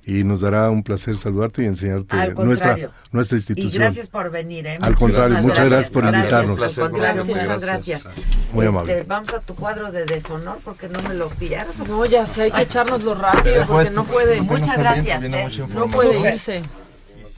y 0.09 0.25
nos 0.25 0.41
dará 0.41 0.71
un 0.71 0.83
placer 0.83 1.19
saludarte 1.19 1.65
y 1.65 1.67
enseñarte 1.67 2.17
nuestra, 2.43 2.79
nuestra 3.13 3.37
institución. 3.37 3.71
Y 3.71 3.77
gracias 3.77 4.09
por 4.09 4.31
venir. 4.31 4.67
¿eh? 4.67 4.79
Al 4.81 4.97
contrario, 4.97 5.37
muchas 5.43 5.69
gracias, 5.69 5.93
por 5.93 6.05
invitarnos. 6.07 7.27
muchas 7.27 7.61
gracias. 7.61 8.09
Muy 8.55 8.65
amable. 8.65 8.93
Este, 8.95 9.05
vamos 9.07 9.35
a 9.35 9.41
tu 9.41 9.55
cuadro 9.55 9.93
de 9.93 10.07
deshonor 10.07 10.61
porque 10.65 10.89
no 10.89 11.03
me 11.03 11.15
lo 11.15 11.29
pierdo. 11.29 11.73
No, 11.87 12.07
ya 12.07 12.25
sé, 12.25 12.45
hay 12.45 12.53
que 12.53 12.63
echárnoslo 12.63 13.17
rápido 13.17 13.67
porque 13.67 13.91
no 13.91 14.05
puede. 14.05 14.41
Muchas 14.41 14.79
gracias. 14.79 15.25
¿eh? 15.25 15.47
No 15.75 15.87
puede 15.89 16.33
irse. 16.33 16.63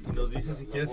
Y 0.09 0.13
nos 0.13 0.31
dice 0.31 0.55
si 0.55 0.67
quieres. 0.67 0.91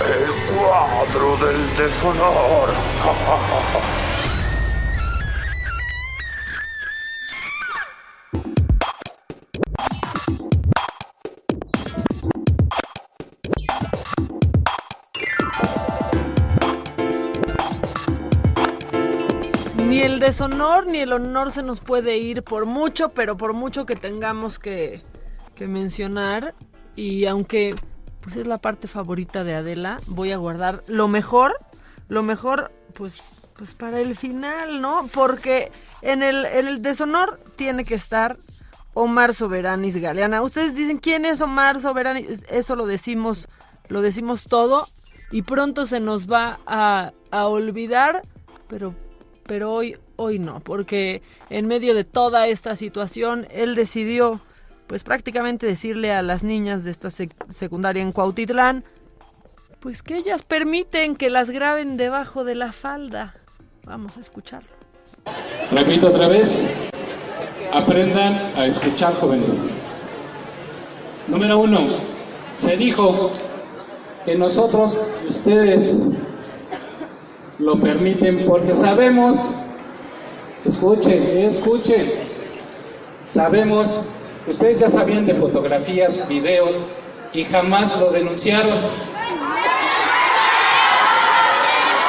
El 0.00 0.56
cuadro 0.56 1.36
del 1.46 1.76
deshonor. 1.76 2.70
deshonor 20.20 20.86
ni 20.86 20.98
el 20.98 21.12
honor 21.12 21.50
se 21.50 21.64
nos 21.64 21.80
puede 21.80 22.18
ir 22.18 22.44
por 22.44 22.66
mucho, 22.66 23.08
pero 23.08 23.36
por 23.36 23.52
mucho 23.52 23.86
que 23.86 23.96
tengamos 23.96 24.60
que, 24.60 25.02
que 25.56 25.66
mencionar. 25.66 26.54
Y 26.94 27.26
aunque 27.26 27.74
pues 28.20 28.36
es 28.36 28.46
la 28.46 28.58
parte 28.58 28.88
favorita 28.88 29.44
de 29.44 29.54
Adela. 29.54 29.96
Voy 30.06 30.32
a 30.32 30.36
guardar 30.36 30.84
lo 30.86 31.08
mejor, 31.08 31.54
lo 32.08 32.22
mejor, 32.22 32.70
pues, 32.94 33.22
pues 33.56 33.74
para 33.74 34.00
el 34.00 34.16
final, 34.16 34.80
¿no? 34.80 35.06
Porque 35.12 35.72
en 36.02 36.22
el, 36.22 36.46
el 36.46 36.82
deshonor 36.82 37.40
tiene 37.56 37.84
que 37.84 37.94
estar 37.94 38.38
Omar 38.94 39.34
Soberanis 39.34 39.96
Galeana. 39.96 40.42
Ustedes 40.42 40.74
dicen 40.74 40.98
quién 40.98 41.24
es 41.24 41.40
Omar 41.40 41.80
Soberanis, 41.80 42.44
eso 42.50 42.76
lo 42.76 42.86
decimos, 42.86 43.48
lo 43.88 44.02
decimos 44.02 44.44
todo 44.44 44.88
y 45.30 45.42
pronto 45.42 45.86
se 45.86 46.00
nos 46.00 46.30
va 46.30 46.58
a, 46.66 47.12
a 47.30 47.46
olvidar, 47.46 48.22
pero, 48.68 48.94
pero 49.46 49.72
hoy, 49.72 49.96
hoy 50.16 50.38
no, 50.38 50.60
porque 50.60 51.22
en 51.48 51.66
medio 51.66 51.94
de 51.94 52.04
toda 52.04 52.46
esta 52.46 52.76
situación 52.76 53.46
él 53.50 53.74
decidió 53.74 54.40
pues 54.86 55.04
prácticamente 55.04 55.66
decirle 55.66 56.12
a 56.12 56.22
las 56.22 56.42
niñas 56.42 56.82
de 56.82 56.90
esta 56.90 57.10
secundaria 57.10 58.02
en 58.02 58.10
Cuautitlán, 58.10 58.84
pues 59.78 60.02
que 60.02 60.16
ellas 60.16 60.42
permiten 60.42 61.14
que 61.14 61.30
las 61.30 61.50
graben 61.50 61.96
debajo 61.96 62.42
de 62.44 62.56
la 62.56 62.72
falda. 62.72 63.34
Vamos 63.84 64.16
a 64.16 64.20
escucharlo. 64.20 64.68
Repito 65.70 66.08
otra 66.08 66.26
vez, 66.26 66.48
aprendan 67.72 68.52
a 68.56 68.66
escuchar 68.66 69.14
jóvenes. 69.20 69.56
Número 71.28 71.60
uno, 71.60 71.78
se 72.58 72.76
dijo 72.76 73.30
que 74.24 74.36
nosotros, 74.36 74.96
ustedes, 75.28 76.00
lo 77.60 77.80
permiten 77.80 78.44
porque 78.46 78.74
sabemos, 78.74 79.38
escuchen, 80.64 81.38
escuchen, 81.38 82.12
sabemos 83.22 84.00
Ustedes 84.46 84.80
ya 84.80 84.88
sabían 84.88 85.26
de 85.26 85.34
fotografías, 85.34 86.26
videos 86.28 86.86
y 87.32 87.44
jamás 87.44 87.98
lo 88.00 88.10
denunciaron. 88.10 88.80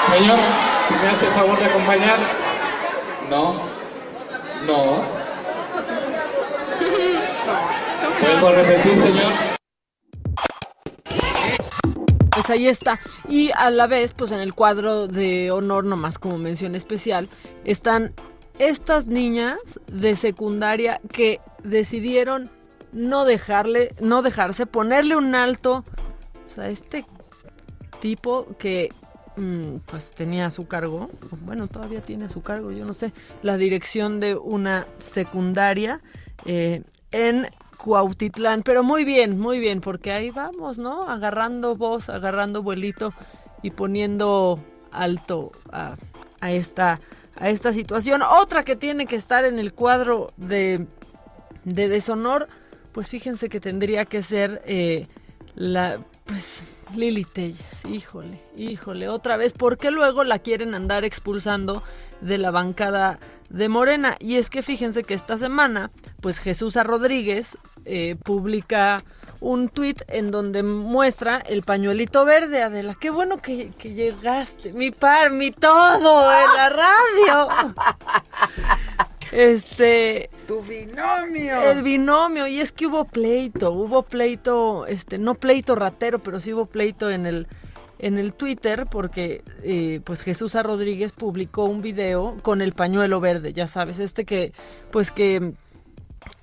Señor, 0.09 0.39
¿me 0.39 1.07
hace 1.07 1.27
el 1.27 1.33
favor 1.33 1.59
de 1.59 1.65
acompañar? 1.65 2.19
No, 3.29 3.53
no. 4.65 5.03
Vuelvo 8.21 8.47
a 8.47 8.51
repetir, 8.51 8.99
señor. 9.01 9.50
Pues 12.41 12.49
ahí 12.49 12.68
está. 12.68 12.99
Y 13.30 13.51
a 13.55 13.69
la 13.69 13.85
vez, 13.85 14.15
pues 14.15 14.31
en 14.31 14.39
el 14.39 14.55
cuadro 14.55 15.07
de 15.07 15.51
honor, 15.51 15.85
nomás 15.85 16.18
como 16.18 16.39
mención 16.39 16.73
especial, 16.73 17.30
están 17.65 18.15
estas 18.57 19.05
niñas 19.05 19.59
de 19.85 20.15
secundaria 20.15 20.99
que 21.11 21.39
decidieron 21.63 22.49
no 22.93 23.26
dejarle, 23.26 23.93
no 24.01 24.23
dejarse, 24.23 24.65
ponerle 24.65 25.15
un 25.15 25.35
alto 25.35 25.85
a 26.57 26.68
este 26.68 27.05
tipo 27.99 28.47
que 28.57 28.91
mm, 29.38 29.77
pues 29.85 30.09
tenía 30.09 30.47
a 30.47 30.51
su 30.51 30.68
cargo, 30.68 31.11
bueno, 31.41 31.68
todavía 31.68 32.01
tiene 32.01 32.26
a 32.26 32.30
su 32.30 32.41
cargo, 32.41 32.72
yo 32.72 32.85
no 32.85 32.95
sé, 32.95 33.13
la 33.43 33.55
dirección 33.57 34.19
de 34.19 34.35
una 34.35 34.88
secundaria 34.97 36.01
eh, 36.45 36.81
en 37.11 37.47
Cuautitlán. 37.83 38.63
Pero 38.63 38.83
muy 38.83 39.05
bien, 39.05 39.39
muy 39.39 39.59
bien, 39.59 39.81
porque 39.81 40.11
ahí 40.11 40.29
vamos, 40.29 40.77
¿no? 40.77 41.09
Agarrando 41.09 41.75
voz, 41.75 42.09
agarrando 42.09 42.61
vuelito 42.63 43.13
y 43.61 43.71
poniendo 43.71 44.59
alto 44.91 45.51
a, 45.71 45.95
esta 46.41 46.99
a 47.35 47.49
esta 47.49 47.73
situación. 47.73 48.21
Otra 48.21 48.63
que 48.63 48.75
tiene 48.75 49.05
que 49.05 49.15
estar 49.15 49.45
en 49.45 49.57
el 49.57 49.73
cuadro 49.73 50.31
de 50.37 50.85
de 51.63 51.89
deshonor, 51.89 52.47
pues 52.91 53.09
fíjense 53.09 53.49
que 53.49 53.59
tendría 53.59 54.05
que 54.05 54.23
ser 54.23 54.61
eh, 54.65 55.07
la, 55.55 55.99
pues 56.25 56.63
Lili 56.95 57.23
Telles, 57.23 57.85
híjole, 57.85 58.41
híjole, 58.57 59.09
otra 59.09 59.37
vez, 59.37 59.53
porque 59.53 59.91
luego 59.91 60.23
la 60.23 60.39
quieren 60.39 60.73
andar 60.73 61.05
expulsando 61.05 61.83
de 62.19 62.37
la 62.37 62.51
bancada 62.51 63.19
de 63.49 63.69
Morena. 63.69 64.15
Y 64.19 64.35
es 64.35 64.49
que 64.49 64.61
fíjense 64.61 65.03
que 65.03 65.13
esta 65.13 65.37
semana, 65.37 65.91
pues 66.19 66.39
Jesús 66.39 66.75
Rodríguez 66.75 67.57
eh, 67.85 68.15
publica 68.23 69.03
un 69.39 69.69
tuit 69.69 70.01
en 70.07 70.31
donde 70.31 70.63
muestra 70.63 71.37
el 71.37 71.63
pañuelito 71.63 72.25
verde, 72.25 72.61
Adela. 72.61 72.95
Qué 72.99 73.09
bueno 73.09 73.41
que, 73.41 73.71
que 73.71 73.93
llegaste, 73.93 74.71
mi 74.73 74.91
par, 74.91 75.31
mi 75.31 75.51
todo 75.51 76.31
en 76.31 76.47
la 76.55 76.69
radio. 76.69 77.73
Este. 79.31 80.29
Tu 80.47 80.61
binomio. 80.61 81.61
El 81.61 81.83
binomio. 81.83 82.47
Y 82.47 82.59
es 82.59 82.71
que 82.71 82.87
hubo 82.87 83.05
pleito. 83.05 83.71
Hubo 83.71 84.03
pleito, 84.03 84.85
este, 84.87 85.17
no 85.17 85.35
pleito 85.35 85.75
ratero, 85.75 86.19
pero 86.19 86.39
sí 86.39 86.53
hubo 86.53 86.65
pleito 86.65 87.09
en 87.09 87.25
el, 87.25 87.47
en 87.99 88.17
el 88.17 88.33
Twitter 88.33 88.87
porque 88.91 89.43
eh, 89.63 90.01
pues 90.03 90.21
Jesús. 90.21 90.53
Rodríguez 90.61 91.13
publicó 91.13 91.65
un 91.65 91.81
video 91.81 92.35
con 92.41 92.61
el 92.61 92.73
pañuelo 92.73 93.21
verde, 93.21 93.53
ya 93.53 93.67
sabes, 93.67 93.99
este 93.99 94.25
que 94.25 94.51
pues 94.91 95.11
que, 95.11 95.53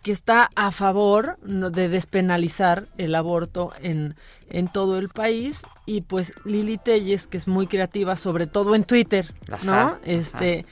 que 0.03 0.13
está 0.13 0.51
a 0.55 0.71
favor 0.71 1.39
de 1.43 1.89
despenalizar 1.89 2.87
el 2.99 3.15
aborto 3.15 3.73
en, 3.83 4.15
en 4.49 4.69
todo 4.69 4.99
el 4.99 5.09
país 5.09 5.61
y 5.87 6.03
pues 6.03 6.33
Lili 6.45 6.79
Telles, 6.79 7.27
que 7.27 7.37
es 7.37 7.49
muy 7.49 7.67
creativa, 7.67 8.17
sobre 8.17 8.47
todo 8.47 8.75
en 8.75 8.85
Twitter, 8.85 9.33
¿no? 9.63 9.99
Este 10.05 10.67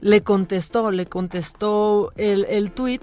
le 0.00 0.22
contestó, 0.22 0.90
le 0.90 1.06
contestó 1.06 2.12
el, 2.16 2.44
el 2.48 2.72
tuit 2.72 3.02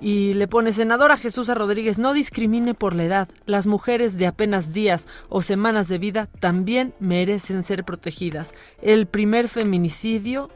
y 0.00 0.32
le 0.34 0.48
pone, 0.48 0.72
senadora 0.72 1.18
Jesús 1.18 1.48
Rodríguez, 1.48 1.98
no 1.98 2.14
discrimine 2.14 2.72
por 2.74 2.94
la 2.94 3.04
edad. 3.04 3.28
Las 3.44 3.66
mujeres 3.66 4.16
de 4.16 4.26
apenas 4.26 4.72
días 4.72 5.06
o 5.28 5.42
semanas 5.42 5.88
de 5.88 5.98
vida 5.98 6.26
también 6.40 6.94
merecen 6.98 7.62
ser 7.62 7.84
protegidas. 7.84 8.54
El 8.80 9.06
primer 9.06 9.48
feminicidio 9.48 10.48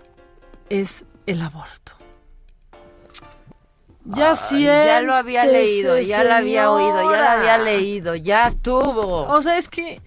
es 0.71 1.05
el 1.27 1.43
aborto. 1.43 1.84
Ya 4.05 4.35
Ya 4.51 5.01
lo 5.01 5.15
había 5.15 5.47
leído, 5.47 5.99
ya 5.99 6.25
la 6.25 6.39
había 6.39 6.71
oído, 6.71 7.11
ya 7.11 7.19
la 7.19 7.33
había 7.33 7.59
leído, 7.59 8.15
ya 8.15 8.49
estuvo. 8.49 9.27
O 9.29 9.41
sea, 9.41 9.57
es 9.57 9.69
que 9.69 10.03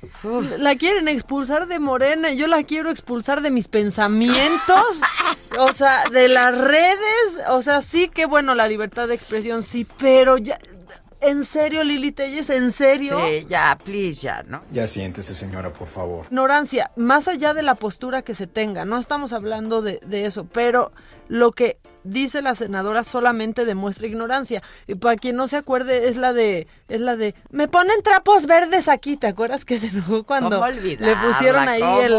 la 0.60 0.76
quieren 0.76 1.08
expulsar 1.08 1.68
de 1.68 1.80
Morena, 1.80 2.32
yo 2.32 2.46
la 2.48 2.64
quiero 2.64 2.92
expulsar 2.92 3.42
de 3.42 3.50
mis 3.50 3.68
pensamientos, 3.68 5.02
o 5.58 5.74
sea, 5.74 6.04
de 6.12 6.28
las 6.28 6.56
redes, 6.56 7.50
o 7.50 7.62
sea, 7.64 7.82
sí 7.82 8.08
que 8.08 8.26
bueno, 8.28 8.54
la 8.54 8.68
libertad 8.68 9.08
de 9.08 9.16
expresión, 9.16 9.64
sí, 9.64 9.88
pero 9.98 10.38
ya, 10.38 10.60
¿En 11.20 11.46
serio, 11.46 11.84
Lili 11.84 12.12
Telles? 12.12 12.50
¿En 12.52 12.72
serio? 12.72 13.20
Sí, 13.26 13.46
ya, 13.50 13.78
please, 13.84 14.22
ya, 14.22 14.44
¿no? 14.44 14.62
Ya 14.72 14.86
siéntese, 14.86 15.34
señora, 15.34 15.74
por 15.74 15.88
favor. 15.88 16.26
Ignorancia, 16.26 16.92
más 16.96 17.28
allá 17.28 17.56
de 17.56 17.64
la 17.64 17.74
postura 17.76 18.22
que 18.22 18.36
se 18.36 18.46
tenga, 18.46 18.86
no 18.86 18.98
estamos 19.00 19.34
hablando 19.34 19.82
de, 19.82 20.00
eso, 20.12 20.46
pero 20.46 20.92
lo 21.28 21.52
que 21.54 21.80
dice 22.08 22.42
la 22.42 22.56
senadora 22.56 23.04
solamente 23.04 23.66
demuestra 23.66 24.08
ignorancia. 24.08 24.62
Y 24.88 24.96
para 24.96 25.16
quien 25.16 25.36
no 25.36 25.48
se 25.48 25.58
acuerde, 25.58 26.08
es 26.10 26.18
la 26.18 26.34
de, 26.34 26.68
es 26.88 27.02
la 27.02 27.16
de, 27.16 27.36
me 27.50 27.68
ponen 27.68 28.02
trapos 28.04 28.46
verdes 28.46 28.88
aquí, 28.88 29.18
¿te 29.18 29.28
acuerdas 29.28 29.66
que 29.66 29.80
se 29.80 29.88
enojó 29.88 30.24
cuando 30.24 30.66
le 30.68 31.16
pusieron 31.16 31.68
ahí 31.68 31.82
el, 32.04 32.14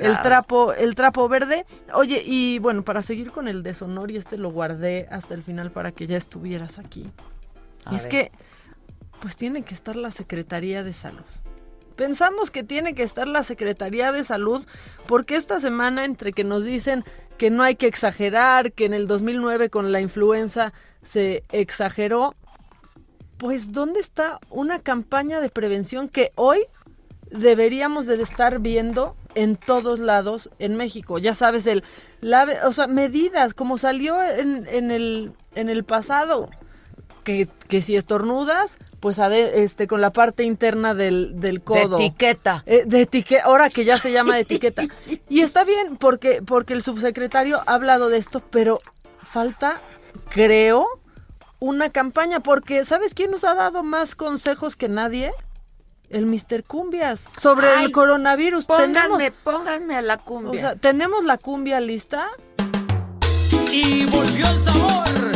el, 0.00 0.22
trapo, 0.22 0.72
el 0.72 0.94
trapo 0.94 1.28
verde? 1.28 1.66
Oye, 1.92 2.22
y 2.24 2.58
bueno, 2.58 2.82
para 2.82 3.02
seguir 3.02 3.30
con 3.30 3.48
el 3.48 3.62
deshonor, 3.62 4.10
y 4.10 4.16
este 4.16 4.36
lo 4.36 4.50
guardé 4.50 5.08
hasta 5.10 5.34
el 5.34 5.42
final 5.42 5.70
para 5.70 5.92
que 5.92 6.06
ya 6.06 6.16
estuvieras 6.16 6.78
aquí 6.78 7.10
es 7.92 8.06
que, 8.06 8.32
pues 9.20 9.36
tiene 9.36 9.62
que 9.62 9.74
estar 9.74 9.96
la 9.96 10.10
Secretaría 10.10 10.82
de 10.82 10.92
Salud. 10.92 11.24
Pensamos 11.96 12.50
que 12.50 12.64
tiene 12.64 12.94
que 12.94 13.04
estar 13.04 13.28
la 13.28 13.44
Secretaría 13.44 14.10
de 14.10 14.24
Salud 14.24 14.66
porque 15.06 15.36
esta 15.36 15.60
semana 15.60 16.04
entre 16.04 16.32
que 16.32 16.42
nos 16.42 16.64
dicen 16.64 17.04
que 17.38 17.50
no 17.50 17.62
hay 17.62 17.74
que 17.74 17.86
exagerar, 17.86 18.72
que 18.72 18.84
en 18.84 18.94
el 18.94 19.06
2009 19.06 19.70
con 19.70 19.92
la 19.92 20.00
influenza 20.00 20.72
se 21.02 21.44
exageró. 21.50 22.34
Pues, 23.36 23.72
¿dónde 23.72 24.00
está 24.00 24.38
una 24.50 24.78
campaña 24.80 25.40
de 25.40 25.50
prevención 25.50 26.08
que 26.08 26.32
hoy 26.36 26.60
deberíamos 27.30 28.06
de 28.06 28.22
estar 28.22 28.60
viendo 28.60 29.16
en 29.34 29.56
todos 29.56 29.98
lados 29.98 30.50
en 30.58 30.76
México? 30.76 31.18
Ya 31.18 31.34
sabes, 31.34 31.66
el, 31.66 31.82
la, 32.20 32.46
o 32.64 32.72
sea, 32.72 32.86
medidas, 32.86 33.54
como 33.54 33.78
salió 33.78 34.22
en, 34.22 34.66
en, 34.68 34.90
el, 34.90 35.32
en 35.54 35.68
el 35.68 35.84
pasado, 35.84 36.50
que, 37.24 37.48
que 37.68 37.80
si 37.82 37.96
estornudas, 37.96 38.78
pues 39.00 39.18
ade- 39.18 39.50
este 39.64 39.86
con 39.88 40.00
la 40.00 40.12
parte 40.12 40.44
interna 40.44 40.94
del, 40.94 41.40
del 41.40 41.62
codo. 41.64 41.96
etiqueta. 41.98 42.62
Eh, 42.66 42.84
de 42.86 43.00
etiqueta, 43.02 43.44
ahora 43.44 43.70
que 43.70 43.84
ya 43.84 43.98
se 43.98 44.12
llama 44.12 44.34
de 44.36 44.42
etiqueta. 44.42 44.82
Y 45.28 45.40
está 45.40 45.64
bien 45.64 45.96
porque, 45.96 46.42
porque 46.42 46.74
el 46.74 46.82
subsecretario 46.82 47.60
ha 47.66 47.74
hablado 47.74 48.08
de 48.10 48.18
esto, 48.18 48.40
pero 48.50 48.78
falta, 49.18 49.80
creo, 50.30 50.86
una 51.58 51.90
campaña, 51.90 52.40
porque 52.40 52.84
¿sabes 52.84 53.14
quién 53.14 53.30
nos 53.32 53.42
ha 53.44 53.54
dado 53.54 53.82
más 53.82 54.14
consejos 54.14 54.76
que 54.76 54.88
nadie? 54.88 55.32
El 56.10 56.26
Mr. 56.26 56.62
Cumbias 56.64 57.28
sobre 57.40 57.68
Ay, 57.68 57.86
el 57.86 57.90
coronavirus. 57.92 58.66
Pónganme, 58.66 58.92
tenemos, 59.30 59.32
pónganme 59.42 59.96
a 59.96 60.02
la 60.02 60.18
cumbia. 60.18 60.50
o 60.50 60.54
sea, 60.54 60.76
tenemos 60.76 61.24
la 61.24 61.38
cumbia 61.38 61.80
lista. 61.80 62.28
Y 63.72 64.04
volvió 64.06 64.46
el 64.48 64.60
sabor 64.60 65.33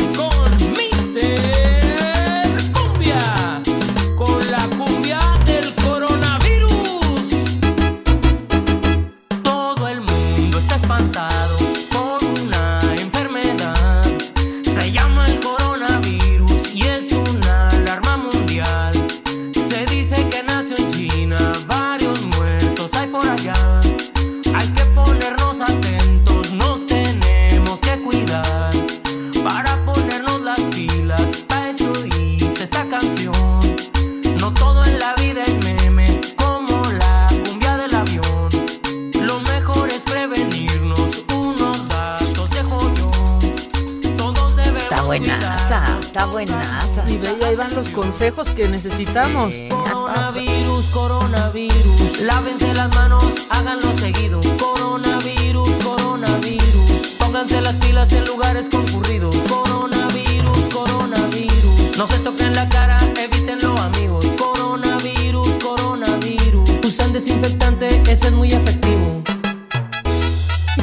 y 47.36 47.44
ahí 47.44 47.56
van 47.56 47.74
los 47.74 47.88
consejos 47.88 48.48
que 48.50 48.68
necesitamos. 48.68 49.52
Coronavirus, 49.68 50.86
coronavirus. 50.86 52.20
Lávense 52.22 52.72
las 52.74 52.94
manos, 52.94 53.24
háganlo 53.50 53.92
seguido. 53.98 54.40
Coronavirus, 54.58 55.70
coronavirus. 55.84 57.16
Pónganse 57.18 57.60
las 57.60 57.74
pilas 57.76 58.12
en 58.12 58.24
lugares 58.26 58.68
concurridos. 58.68 59.34
Coronavirus, 59.48 60.58
coronavirus. 60.72 61.98
No 61.98 62.06
se 62.06 62.18
toquen 62.18 62.54
la 62.54 62.68
cara, 62.68 62.98
evítenlo, 63.16 63.76
amigos. 63.78 64.24
Coronavirus, 64.38 65.48
coronavirus. 65.62 66.70
Usan 66.84 67.12
desinfectante, 67.12 68.02
ese 68.10 68.28
es 68.28 68.32
muy 68.32 68.52
efectivo. 68.52 69.22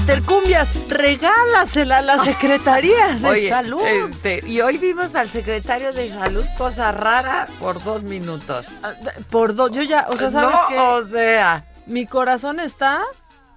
Mr. 0.07 0.21
Cumbias, 0.23 0.69
regálasela 0.89 1.97
a 1.97 2.01
la 2.03 2.23
Secretaría 2.23 3.15
de 3.15 3.27
Oye, 3.27 3.49
Salud. 3.49 3.81
este, 3.81 4.41
y 4.45 4.61
hoy 4.61 4.77
vimos 4.77 5.15
al 5.15 5.29
secretario 5.31 5.93
de 5.93 6.07
Salud, 6.09 6.45
cosa 6.57 6.91
rara, 6.91 7.47
por 7.59 7.83
dos 7.83 8.03
minutos. 8.03 8.67
Por 9.31 9.55
dos, 9.55 9.71
yo 9.71 9.81
ya, 9.81 10.05
o 10.09 10.15
sea, 10.15 10.29
¿sabes 10.29 10.55
No, 10.55 10.67
qué? 10.67 10.77
o 10.79 11.03
sea. 11.07 11.65
Mi 11.87 12.05
corazón 12.05 12.59
está 12.59 13.01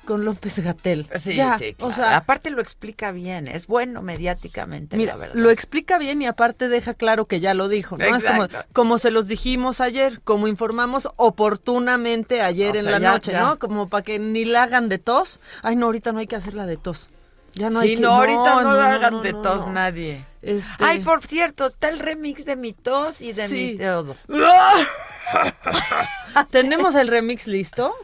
con 0.09 0.24
López 0.24 0.59
Gatel. 0.60 1.06
Sí, 1.20 1.35
Ya, 1.35 1.59
sí, 1.59 1.74
o 1.74 1.89
claro. 1.89 1.93
sea, 1.94 2.16
aparte 2.16 2.48
lo 2.48 2.62
explica 2.62 3.12
bien, 3.12 3.47
es 3.47 3.66
bueno 3.66 4.01
mediáticamente, 4.01 4.97
Mira, 4.97 5.12
la 5.12 5.18
verdad. 5.18 5.35
lo 5.36 5.51
explica 5.51 5.98
bien 5.98 6.22
y 6.22 6.26
aparte 6.26 6.70
deja 6.70 6.94
claro 6.94 7.26
que 7.26 7.40
ya 7.40 7.52
lo 7.52 7.68
dijo, 7.68 7.98
¿no? 7.98 8.16
Es 8.16 8.24
como, 8.24 8.47
como 8.72 8.98
se 8.98 9.10
los 9.10 9.28
dijimos 9.28 9.82
ayer, 9.82 10.22
como 10.22 10.48
informamos 10.48 11.10
oportunamente 11.16 12.40
ayer 12.40 12.74
O 12.74 12.78
en 12.78 12.85
sea, 12.85 12.93
la 12.93 12.98
ya- 13.01 13.12
noche, 13.12 13.32
ya. 13.32 13.40
¿no? 13.43 13.59
Como 13.59 13.90
para 13.90 14.02
que 14.02 14.18
ni 14.18 14.47
la 14.47 14.62
hagan 14.62 14.89
de 14.89 14.97
tos. 14.97 15.40
Ay, 15.62 15.76
no, 15.76 15.85
ahorita 15.86 16.12
no 16.12 16.20
hay 16.20 16.26
que 16.26 16.36
hacerla 16.36 16.64
de 16.64 16.78
tos. 16.78 17.10
Ya 17.55 17.68
no 17.68 17.82
sí, 17.82 17.89
hay 17.90 17.97
que 17.97 18.02
no, 18.02 18.12
ahorita 18.12 18.62
no, 18.62 18.72
lo 18.72 18.80
hagan 18.82 19.12
no, 19.12 19.20
de 19.22 19.32
no, 19.32 19.43
tos 19.43 19.66
no. 19.66 19.72
nadie. 19.72 20.24
Este- 20.40 20.85
Ay, 20.85 21.01
por 21.01 21.22
cierto, 21.22 21.66
está 21.66 21.90
el 21.90 21.98
remix 21.98 22.47
de 22.47 22.56
mi 22.56 22.72
tos 22.72 23.20
y 23.20 23.35
de 23.35 23.47
Sí. 23.47 23.76
mi 23.78 23.85
todo. 23.85 24.16
¿Tenemos 26.51 26.94
el 26.94 27.09
remix 27.09 27.47
listo? 27.47 27.94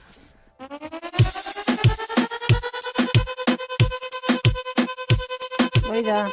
Oiga. 5.95 6.27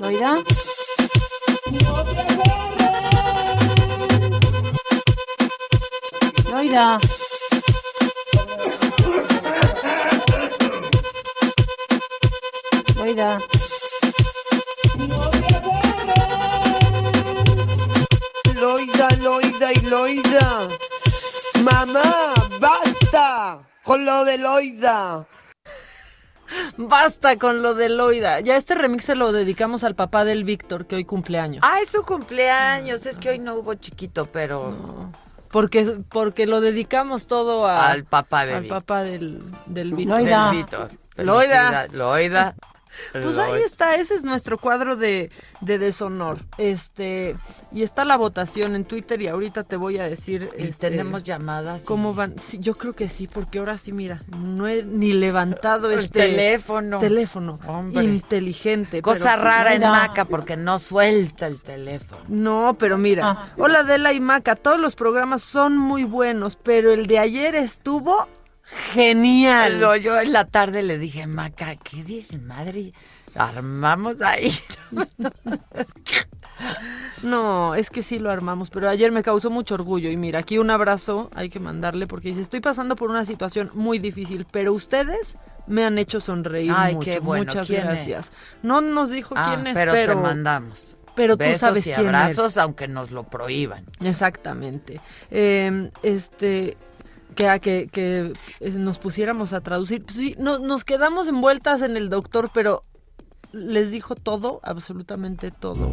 Oiga. 0.00 0.38
Oiga. 6.54 7.00
Oiga. 13.00 13.38
Loida, 18.54 19.08
Loida 19.18 19.72
y 19.72 19.80
Loida. 19.86 20.68
Mamá, 21.64 22.34
basta 22.60 23.60
con 23.84 24.04
lo 24.04 24.24
de 24.24 24.38
Loida. 24.38 25.26
Basta 26.76 27.36
con 27.36 27.62
lo 27.62 27.74
de 27.74 27.88
Loida. 27.88 28.40
Ya 28.40 28.56
este 28.56 28.74
remix 28.74 29.04
se 29.04 29.14
lo 29.14 29.32
dedicamos 29.32 29.84
al 29.84 29.94
papá 29.94 30.24
del 30.24 30.42
Víctor, 30.44 30.86
que 30.86 30.96
hoy 30.96 31.04
cumpleaños. 31.04 31.60
Ah, 31.64 31.78
es 31.82 31.90
su 31.90 32.02
cumpleaños. 32.02 33.06
Es 33.06 33.18
que 33.18 33.30
hoy 33.30 33.38
no 33.38 33.54
hubo 33.54 33.74
chiquito, 33.74 34.26
pero. 34.26 35.10
Porque, 35.50 35.84
porque 36.10 36.46
lo 36.46 36.60
dedicamos 36.60 37.26
todo 37.26 37.66
a- 37.66 37.90
Al 37.90 38.04
papá 38.04 38.46
de 38.46 38.54
al 38.54 38.62
Víctor. 38.62 38.78
papá 38.82 39.02
del, 39.02 39.42
del 39.66 39.94
Víctor. 39.94 40.22
Del 40.22 40.50
Víctor. 40.50 40.90
Loida. 41.16 41.86
Loida. 41.88 42.54
Pues 43.12 43.38
ahí 43.38 43.62
está, 43.62 43.94
ese 43.96 44.14
es 44.14 44.24
nuestro 44.24 44.58
cuadro 44.58 44.96
de, 44.96 45.30
de 45.60 45.78
deshonor. 45.78 46.44
Este, 46.58 47.36
y 47.72 47.82
está 47.82 48.04
la 48.04 48.16
votación 48.16 48.74
en 48.74 48.84
Twitter 48.84 49.20
y 49.22 49.28
ahorita 49.28 49.64
te 49.64 49.76
voy 49.76 49.98
a 49.98 50.04
decir. 50.04 50.50
Y 50.58 50.64
este, 50.64 50.90
tenemos 50.90 51.22
llamadas. 51.22 51.82
y- 51.82 51.86
¿Cómo 51.86 52.14
van? 52.14 52.38
Sí, 52.38 52.58
yo 52.60 52.74
creo 52.74 52.92
que 52.92 53.08
sí, 53.08 53.26
porque 53.26 53.58
ahora 53.58 53.78
sí, 53.78 53.92
mira, 53.92 54.22
no 54.36 54.66
he 54.68 54.82
ni 54.82 55.12
levantado 55.12 55.90
El 55.90 56.00
este 56.00 56.20
teléfono. 56.20 56.98
teléfono 56.98 57.58
Hombre. 57.66 58.04
inteligente. 58.04 59.02
Cosa 59.02 59.32
pero- 59.32 59.44
rara 59.44 59.74
en 59.74 59.82
Maca 59.82 60.24
porque 60.24 60.56
no 60.56 60.78
suelta 60.78 61.46
el 61.46 61.60
teléfono. 61.60 62.22
No, 62.28 62.76
pero 62.78 62.98
mira, 62.98 63.52
hola 63.56 63.80
Adela 63.80 64.12
y 64.12 64.20
Maca, 64.20 64.56
todos 64.56 64.78
los 64.78 64.94
programas 64.96 65.42
son 65.42 65.76
muy 65.76 66.04
buenos, 66.04 66.56
pero 66.56 66.92
el 66.92 67.06
de 67.06 67.18
ayer 67.18 67.54
estuvo 67.54 68.26
genial. 68.92 69.80
Lo- 69.80 69.96
yo 69.96 70.18
en 70.20 70.32
la 70.32 70.44
tarde 70.46 70.82
le 70.82 70.98
dije, 70.98 71.26
Maca, 71.26 71.76
¿qué 71.76 72.02
dices, 72.04 72.40
madre? 72.42 72.92
Armamos 73.34 74.22
ahí. 74.22 74.52
No, 77.22 77.74
es 77.74 77.90
que 77.90 78.02
sí 78.02 78.18
lo 78.18 78.30
armamos, 78.30 78.70
pero 78.70 78.88
ayer 78.88 79.12
me 79.12 79.22
causó 79.22 79.50
mucho 79.50 79.74
orgullo 79.74 80.10
y 80.10 80.16
mira, 80.16 80.38
aquí 80.40 80.58
un 80.58 80.70
abrazo 80.70 81.30
hay 81.34 81.48
que 81.48 81.58
mandarle 81.60 82.06
porque 82.06 82.28
dice, 82.28 82.40
estoy 82.40 82.60
pasando 82.60 82.96
por 82.96 83.10
una 83.10 83.24
situación 83.24 83.70
muy 83.74 83.98
difícil, 83.98 84.46
pero 84.50 84.72
ustedes 84.72 85.36
me 85.66 85.84
han 85.84 85.98
hecho 85.98 86.20
sonreír 86.20 86.72
Ay, 86.74 86.94
mucho. 86.96 87.10
qué 87.10 87.18
bueno. 87.20 87.44
Muchas 87.46 87.66
¿Quién 87.66 87.82
gracias. 87.84 88.32
No 88.62 88.80
nos 88.80 89.10
dijo 89.10 89.34
Ah, 89.36 89.52
quién 89.54 89.66
es, 89.68 89.74
pero, 89.74 89.92
pero, 89.92 90.14
te 90.14 90.20
mandamos. 90.20 90.96
Pero 91.14 91.36
tú 91.36 91.44
Besos 91.44 91.60
sabes 91.60 91.86
y 91.86 91.92
quién 91.92 92.06
abrazos, 92.08 92.38
eres. 92.38 92.58
aunque 92.58 92.88
nos 92.88 93.10
lo 93.10 93.24
prohíban. 93.24 93.84
Exactamente. 94.00 95.00
Eh, 95.30 95.90
este 96.02 96.76
que, 97.34 97.48
a 97.48 97.58
que, 97.58 97.88
que 97.90 98.32
eh, 98.60 98.70
nos 98.70 98.98
pusiéramos 98.98 99.52
a 99.52 99.60
traducir. 99.60 100.04
Pues 100.04 100.16
sí, 100.16 100.34
no- 100.38 100.58
nos 100.58 100.84
quedamos 100.84 101.28
envueltas 101.28 101.82
en 101.82 101.96
el 101.96 102.08
doctor, 102.10 102.50
pero 102.52 102.84
les 103.52 103.90
dijo 103.90 104.14
todo, 104.14 104.60
absolutamente 104.62 105.50
todo. 105.50 105.92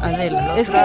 Adela. 0.00 0.58
Es 0.58 0.70
que 0.70 0.78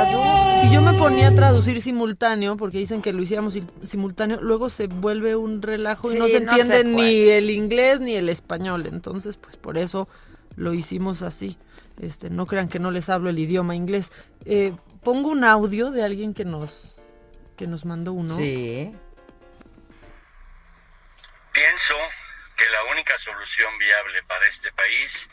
si 0.62 0.74
yo 0.74 0.82
me 0.82 0.94
ponía 0.94 1.30
a 1.30 1.32
traducir 1.36 1.82
simultáneo, 1.82 2.58
porque 2.58 2.78
dicen 2.78 3.02
que 3.02 3.14
lo 3.14 3.22
hiciéramos 3.22 3.54
sim- 3.56 3.68
simultáneo, 3.84 4.40
luego 4.42 4.70
se 4.70 4.88
vuelve 4.88 5.36
un 5.38 5.62
relajo 5.62 6.12
y 6.12 6.18
no 6.20 6.26
Sí, 6.26 6.32
se 6.32 6.42
no 6.42 6.52
se 6.58 6.62
entiende 6.62 6.84
ni 6.96 7.30
el 7.30 7.50
inglés 7.50 8.02
ni 8.02 8.16
el 8.16 8.28
español. 8.28 8.86
Entonces, 8.88 9.38
pues 9.38 9.56
por 9.56 9.78
eso 9.78 10.10
lo 10.58 10.74
hicimos 10.74 11.22
así. 11.22 11.58
Este, 12.02 12.30
no 12.30 12.46
crean 12.48 12.68
que 12.68 12.80
no 12.80 12.92
les 12.92 13.08
hablo 13.10 13.30
el 13.30 13.40
idioma 13.40 13.76
inglés. 13.76 14.12
Eh, 14.46 14.74
pongo 15.04 15.30
un 15.30 15.46
audio 15.46 15.90
de 15.92 16.04
alguien 16.04 16.34
que 16.34 16.44
nos 16.46 16.98
que 17.56 17.68
nos 17.68 17.84
mandó 17.86 18.12
uno. 18.14 18.30
Sí. 18.30 18.92
Solución 23.20 23.78
viable 23.78 24.24
para 24.24 24.48
este 24.48 24.72
país 24.72 25.30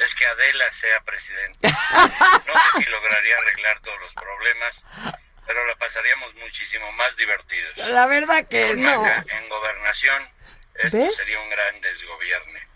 es 0.00 0.14
que 0.14 0.26
Adela 0.26 0.70
sea 0.72 1.00
presidenta. 1.02 1.68
No 1.68 2.54
sé 2.54 2.78
si 2.78 2.84
lograría 2.86 3.36
arreglar 3.38 3.80
todos 3.80 4.00
los 4.00 4.14
problemas, 4.14 4.84
pero 5.46 5.66
la 5.66 5.74
pasaríamos 5.76 6.34
muchísimo 6.36 6.90
más 6.92 7.16
divertidos. 7.16 7.76
La 7.76 8.06
verdad 8.06 8.46
que 8.48 8.68
Con 8.68 8.82
no. 8.82 9.02
Maca 9.02 9.24
en 9.28 9.48
gobernación, 9.48 10.28
esto 10.74 10.96
¿Ves? 10.96 11.16
sería 11.16 11.40
un 11.40 11.50
gran 11.50 11.80
desgobierne. 11.80 12.68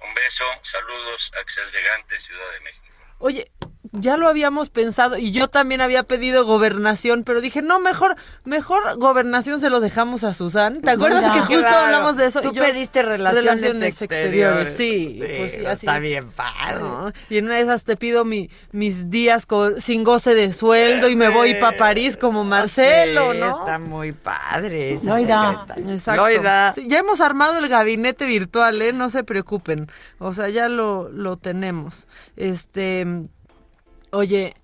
Un 0.00 0.14
beso, 0.14 0.44
saludos, 0.62 1.32
Axel 1.40 1.70
de 1.72 1.82
Gante, 1.82 2.18
Ciudad 2.18 2.50
de 2.52 2.60
México. 2.60 2.84
Oye, 3.18 3.50
ya 3.96 4.16
lo 4.16 4.28
habíamos 4.28 4.70
pensado 4.70 5.16
y 5.18 5.30
yo 5.30 5.48
también 5.48 5.80
había 5.80 6.02
pedido 6.02 6.44
gobernación, 6.44 7.22
pero 7.24 7.40
dije, 7.40 7.62
no, 7.62 7.78
mejor, 7.80 8.16
mejor 8.44 8.98
gobernación 8.98 9.60
se 9.60 9.70
lo 9.70 9.80
dejamos 9.80 10.24
a 10.24 10.34
Susan. 10.34 10.80
¿Te 10.80 10.90
acuerdas 10.90 11.32
que 11.32 11.40
justo 11.40 11.60
claro. 11.62 11.76
hablamos 11.84 12.16
de 12.16 12.26
eso? 12.26 12.40
Tú 12.40 12.50
Y 12.52 12.56
yo- 12.56 12.62
pediste 12.64 13.02
relaciones 13.02 13.82
exteriores. 14.02 14.68
Sí, 14.76 15.08
Sí, 15.10 15.18
pues 15.38 15.52
sí, 15.54 15.64
así. 15.66 15.86
está 15.86 15.98
bien 16.00 16.30
padre. 16.30 16.80
No, 16.80 17.12
Y 17.30 17.38
en 17.38 17.44
una 17.46 17.54
de 17.54 17.60
esas 17.62 17.84
te 17.84 17.96
pido 17.96 18.24
mi, 18.24 18.50
mis 18.72 19.10
días 19.10 19.46
con- 19.46 19.80
sin 19.80 20.02
goce 20.04 20.34
de 20.34 20.52
sueldo 20.52 21.08
y 21.08 21.16
me 21.16 21.28
voy 21.28 21.54
para 21.54 21.76
París 21.76 22.16
como 22.16 22.44
Marcelo, 22.44 23.32
Sí, 23.32 23.38
¿no? 23.38 23.50
Está 23.60 23.78
muy 23.78 24.12
padre. 24.12 24.92
esa 24.94 25.04
Loida. 25.06 25.66
Exacto. 25.76 26.22
Loida. 26.22 26.72
Sí, 26.72 26.86
ya 26.88 26.98
hemos 26.98 27.20
armado 27.20 27.58
el 27.58 27.68
gabinete 27.68 28.26
virtual, 28.26 28.82
¿eh? 28.82 28.92
No 28.92 29.08
se 29.08 29.24
preocupen. 29.24 29.90
O 30.18 30.34
sea, 30.34 30.48
ya 30.48 30.68
lo, 30.68 31.08
lo 31.10 31.36
tenemos. 31.36 32.06
Este, 32.36 33.06
oye, 34.14 34.54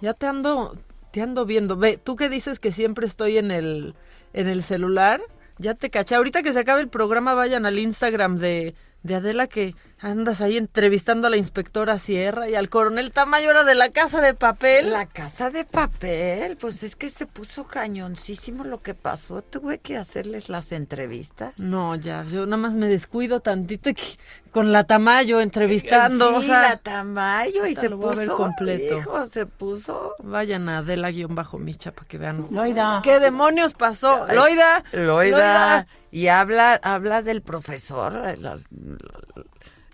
ya 0.00 0.14
te 0.14 0.26
ando, 0.26 0.76
te 1.12 1.22
ando 1.22 1.44
viendo. 1.44 1.76
Ve, 1.76 1.98
tú 2.02 2.16
que 2.16 2.28
dices 2.28 2.58
que 2.60 2.72
siempre 2.72 3.06
estoy 3.06 3.38
en 3.38 3.50
el, 3.50 3.94
en 4.32 4.48
el 4.48 4.62
celular, 4.62 5.20
ya 5.58 5.74
te 5.74 5.90
caché. 5.90 6.14
Ahorita 6.14 6.42
que 6.42 6.52
se 6.52 6.60
acabe 6.60 6.80
el 6.80 6.88
programa, 6.88 7.34
vayan 7.34 7.66
al 7.66 7.78
Instagram 7.78 8.36
de, 8.36 8.74
de 9.02 9.14
Adela 9.14 9.46
que 9.46 9.74
andas 10.02 10.40
ahí 10.40 10.56
entrevistando 10.56 11.28
a 11.28 11.30
la 11.30 11.36
inspectora 11.36 11.98
Sierra 11.98 12.48
y 12.48 12.56
al 12.56 12.68
coronel 12.68 13.12
Tamayo 13.12 13.64
de 13.64 13.74
la 13.76 13.88
Casa 13.88 14.20
de 14.20 14.34
Papel. 14.34 14.90
La 14.90 15.06
casa 15.06 15.50
de 15.50 15.64
papel, 15.64 16.56
pues 16.56 16.82
es 16.82 16.96
que 16.96 17.08
se 17.08 17.26
puso 17.26 17.64
cañoncísimo 17.64 18.64
lo 18.64 18.82
que 18.82 18.94
pasó. 18.94 19.42
Tuve 19.42 19.78
que 19.78 19.96
hacerles 19.96 20.48
las 20.48 20.72
entrevistas. 20.72 21.54
No, 21.58 21.94
ya, 21.94 22.24
yo 22.24 22.46
nada 22.46 22.56
más 22.56 22.72
me 22.74 22.88
descuido 22.88 23.40
tantito 23.40 23.90
y 23.90 23.96
con 24.50 24.72
la 24.72 24.84
Tamayo 24.84 25.40
entrevistando. 25.40 26.30
Sí, 26.30 26.36
o 26.36 26.42
sea, 26.42 26.62
la 26.62 26.76
Tamayo 26.78 27.66
y 27.66 27.74
se 27.76 27.88
lo 27.88 27.96
voy 27.96 28.14
a 28.14 28.16
ver 28.16 28.28
puso, 28.28 28.36
completo. 28.36 28.98
hijo, 28.98 29.26
se 29.26 29.46
puso. 29.46 30.14
Vayan 30.18 30.68
a 30.68 30.78
Adela-Micha 30.78 31.92
para 31.92 32.08
que 32.08 32.18
vean. 32.18 32.48
Loida. 32.50 33.02
¿Qué 33.04 33.20
demonios 33.20 33.74
pasó? 33.74 34.26
Loida. 34.32 34.82
Loida. 34.92 35.86
Y 36.10 36.26
habla, 36.26 36.74
habla 36.82 37.22
del 37.22 37.40
profesor, 37.40 38.36
la, 38.38 38.58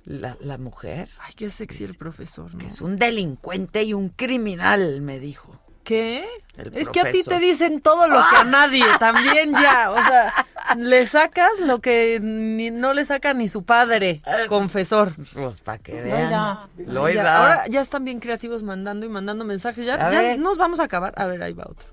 la- 0.08 0.36
la 0.40 0.56
mujer. 0.58 1.08
Ay, 1.20 1.34
qué 1.36 1.50
sexy 1.50 1.84
el 1.84 1.94
profesor, 1.96 2.52
¿no? 2.54 2.58
Que 2.60 2.66
es 2.66 2.80
un 2.80 2.96
delincuente 2.98 3.82
y 3.82 3.92
un 3.94 4.08
criminal, 4.08 5.00
me 5.02 5.18
dijo. 5.20 5.60
¿Qué? 5.84 6.26
El 6.56 6.76
Es 6.76 6.88
que 6.90 7.00
a 7.00 7.10
ti 7.10 7.22
te 7.22 7.38
dicen 7.38 7.80
todo 7.80 8.08
lo 8.08 8.16
que 8.28 8.36
a 8.36 8.44
nadie, 8.44 8.84
también 8.98 9.52
ya. 9.52 9.90
O 9.90 9.96
sea, 9.96 10.32
le 10.76 11.06
sacas 11.06 11.60
lo 11.60 11.80
que 11.80 12.18
ni- 12.22 12.70
no 12.70 12.92
le 12.94 13.04
saca 13.06 13.32
ni 13.34 13.48
su 13.48 13.64
padre, 13.64 14.20
confesor. 14.48 15.14
Pues 15.34 15.60
para 15.62 15.78
que 15.78 15.92
vean. 16.02 16.58
Loida. 16.78 17.22
Ya, 17.22 17.36
ahora 17.38 17.66
ya 17.68 17.80
están 17.80 18.04
bien 18.04 18.20
creativos 18.20 18.62
mandando 18.62 19.06
y 19.06 19.08
mandando 19.08 19.44
mensajes. 19.44 19.86
Ya, 19.86 19.94
A 19.94 20.10
ya 20.10 20.20
ver. 20.20 20.38
nos 20.38 20.58
vamos 20.58 20.80
a 20.80 20.84
acabar. 20.84 21.14
A 21.16 21.26
ver, 21.26 21.42
ahí 21.42 21.52
va 21.54 21.64
otro. 21.66 21.88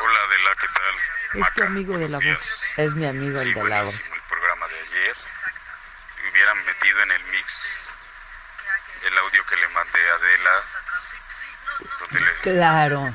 Hola 0.00 0.18
Adela, 0.28 0.50
¿qué 0.60 0.66
tal? 0.66 1.40
Es 1.40 1.54
tu 1.56 1.64
amigo 1.64 1.98
de 1.98 2.08
la 2.08 2.18
voz. 2.18 2.62
Es 2.76 2.92
mi 2.94 3.06
amigo 3.06 3.38
Sí, 3.38 3.48
el 3.48 3.54
de 3.54 3.64
la 3.64 3.78
voz. 3.80 3.86
buenísimo 3.98 4.14
el 4.14 4.22
programa 4.28 4.66
de 4.68 4.74
ayer. 4.74 5.16
Si 6.14 6.20
hubieran 6.44 6.64
metido 6.66 7.00
en 7.02 7.10
el 7.12 7.24
mix 7.24 7.70
el 9.06 9.18
audio 9.18 9.44
que 9.46 9.56
le 9.56 9.68
mandé 9.68 10.10
a 10.10 10.14
Adela, 10.14 10.50
donde 12.00 12.20
le, 12.20 12.34
Claro. 12.40 13.14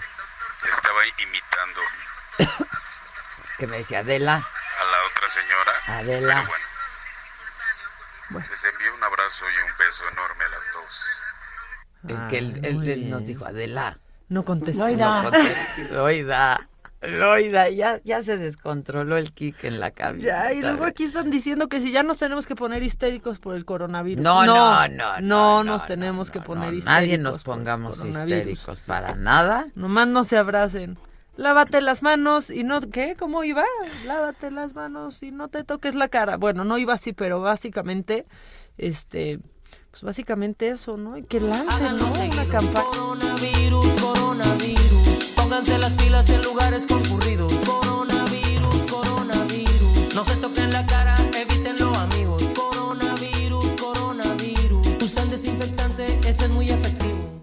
estaba 0.72 1.00
imitando 1.18 1.82
Que 3.58 3.68
me 3.68 3.78
decía 3.78 4.00
Adela. 4.00 4.36
a 4.36 4.84
la 4.84 5.04
otra 5.12 5.28
señora. 5.30 5.74
Adela. 5.88 6.36
Pero 6.36 6.48
bueno. 8.30 8.46
Les 8.50 8.64
envío 8.64 8.94
un 8.96 9.04
abrazo 9.04 9.46
y 9.50 9.58
un 9.70 9.78
beso 9.78 10.08
enorme 10.10 10.44
a 10.46 10.50
las 10.50 10.72
dos. 10.72 11.22
Es 12.08 12.24
que 12.30 12.38
él, 12.38 12.60
él- 12.64 12.88
él 12.90 13.10
nos 13.10 13.26
dijo 13.26 13.46
Adela. 13.46 13.98
No 14.30 14.44
contesta. 14.46 14.88
No 14.90 15.24
contesta. 15.24 15.94
Loida. 15.94 16.60
Loida, 17.02 17.70
ya, 17.70 18.02
ya 18.04 18.22
se 18.22 18.38
descontroló 18.38 19.16
el 19.16 19.32
kick 19.32 19.64
en 19.64 19.80
la 19.80 19.92
cabina. 19.92 20.24
Ya, 20.24 20.54
y 20.54 20.62
luego 20.62 20.84
aquí 20.84 21.06
están 21.06 21.30
diciendo 21.30 21.70
que 21.70 21.80
si 21.80 21.92
ya 21.92 22.04
nos 22.04 22.18
tenemos 22.18 22.46
que 22.46 22.56
poner 22.56 22.84
histéricos 22.84 23.40
por 23.40 23.56
el 23.56 23.64
coronavirus. 23.64 24.22
No, 24.22 24.46
no, 24.46 24.88
no, 24.90 25.22
No, 25.22 25.64
nos 25.64 25.86
tenemos 25.86 26.30
que 26.30 26.42
poner 26.42 26.74
histéricos. 26.74 26.86
Nadie 26.86 27.18
nos 27.18 27.44
pongamos 27.44 28.04
histéricos 28.04 28.82
para 28.82 29.16
nada. 29.16 29.68
Nomás 29.76 30.10
no 30.10 30.26
se 30.26 30.38
abracen. 30.38 30.98
Lávate 31.38 31.82
las 31.82 32.04
manos 32.04 32.50
y 32.50 32.66
no... 32.66 32.82
¿Qué? 32.82 33.16
¿Cómo 33.18 33.46
iba? 33.46 33.64
Lávate 34.06 34.52
las 34.52 34.76
manos 34.76 35.24
y 35.24 35.32
no 35.32 35.48
te 35.48 35.64
toques 35.64 35.96
la 35.96 36.10
cara. 36.10 36.36
Bueno, 36.36 36.66
no 36.66 36.78
iba 36.78 36.94
así, 36.94 37.14
pero 37.14 37.40
básicamente, 37.40 38.26
este... 38.78 39.40
Pues 39.92 40.04
básicamente 40.04 40.68
eso, 40.68 40.98
¿no? 40.98 41.18
Y 41.18 41.24
que 41.24 41.40
lancen, 41.40 41.96
¿no? 41.96 42.12
Una 42.12 42.46
campaña. 42.46 42.86
Coronavirus, 42.92 43.88
coronavirus. 44.02 44.79
Pónganse 45.50 45.80
las 45.80 45.92
pilas 45.94 46.30
en 46.30 46.44
lugares 46.44 46.86
concurridos. 46.86 47.52
Coronavirus, 47.66 48.76
coronavirus. 48.92 50.14
No 50.14 50.24
se 50.24 50.36
toquen 50.36 50.72
la 50.72 50.86
cara, 50.86 51.16
evítenlo, 51.36 51.92
amigos. 51.96 52.44
Coronavirus, 52.54 53.66
coronavirus. 53.82 54.88
Usan 55.02 55.32
desinfectante, 55.32 56.06
ese 56.28 56.44
es 56.46 56.50
muy 56.52 56.70
efectivo. 56.70 57.42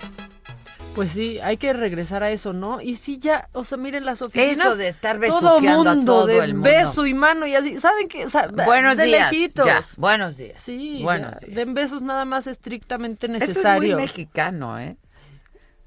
Pues 0.95 1.11
sí, 1.11 1.41
hay 1.41 1.57
que 1.57 1.73
regresar 1.73 2.23
a 2.23 2.31
eso, 2.31 2.53
¿no? 2.53 2.81
Y 2.81 2.95
sí 2.95 3.19
ya, 3.19 3.49
o 3.53 3.65
sea, 3.65 3.77
miren 3.77 4.05
las 4.05 4.23
oficinas. 4.23 4.57
Eso 4.67 4.77
de 4.77 4.87
estar 4.87 5.17
todo 5.19 5.57
besuqueando 5.57 5.91
a 5.91 5.95
mundo, 5.97 6.13
todo 6.13 6.27
de 6.27 6.39
el 6.39 6.55
mundo. 6.55 6.71
beso 6.71 7.07
y 7.07 7.13
mano 7.15 7.45
y 7.45 7.57
así. 7.57 7.81
¿Saben 7.81 8.07
qué? 8.09 8.31
Sa- 8.31 8.47
Buenos 8.47 8.97
de 8.97 9.07
días. 9.07 9.33
lejitos. 9.33 9.67
Ya, 9.67 9.83
buenos 9.97 10.37
días. 10.37 10.61
Sí, 10.61 11.01
Buenos 11.03 11.33
ya, 11.41 11.47
días. 11.49 11.57
Den 11.57 11.75
besos 11.75 12.03
nada 12.03 12.25
más 12.25 12.47
estrictamente 12.47 13.27
Eso 13.27 13.35
es 13.35 13.41
muy 13.41 13.49
necesarios. 13.49 14.01
mexicano, 14.01 14.79
¿eh? 14.79 14.97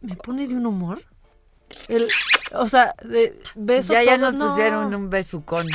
Me 0.01 0.17
pone 0.17 0.45
de 0.49 0.55
un 0.55 0.65
humor. 0.65 1.01
El, 1.87 2.07
o 2.53 2.67
sea, 2.69 2.95
de 3.03 3.39
besos 3.55 3.91
Ya, 3.91 4.03
ya 4.03 4.17
todos, 4.17 4.33
nos 4.33 4.35
no. 4.35 4.47
pusieron 4.47 4.93
un 4.93 5.09
besucón. 5.09 5.65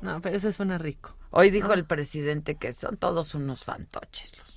No, 0.00 0.20
pero 0.20 0.36
ese 0.36 0.52
suena 0.52 0.78
rico. 0.78 1.16
Hoy 1.30 1.50
dijo 1.50 1.72
el 1.72 1.84
presidente 1.84 2.56
que 2.56 2.72
son 2.72 2.96
todos 2.96 3.34
unos 3.34 3.64
fantoches 3.64 4.38
los. 4.38 4.49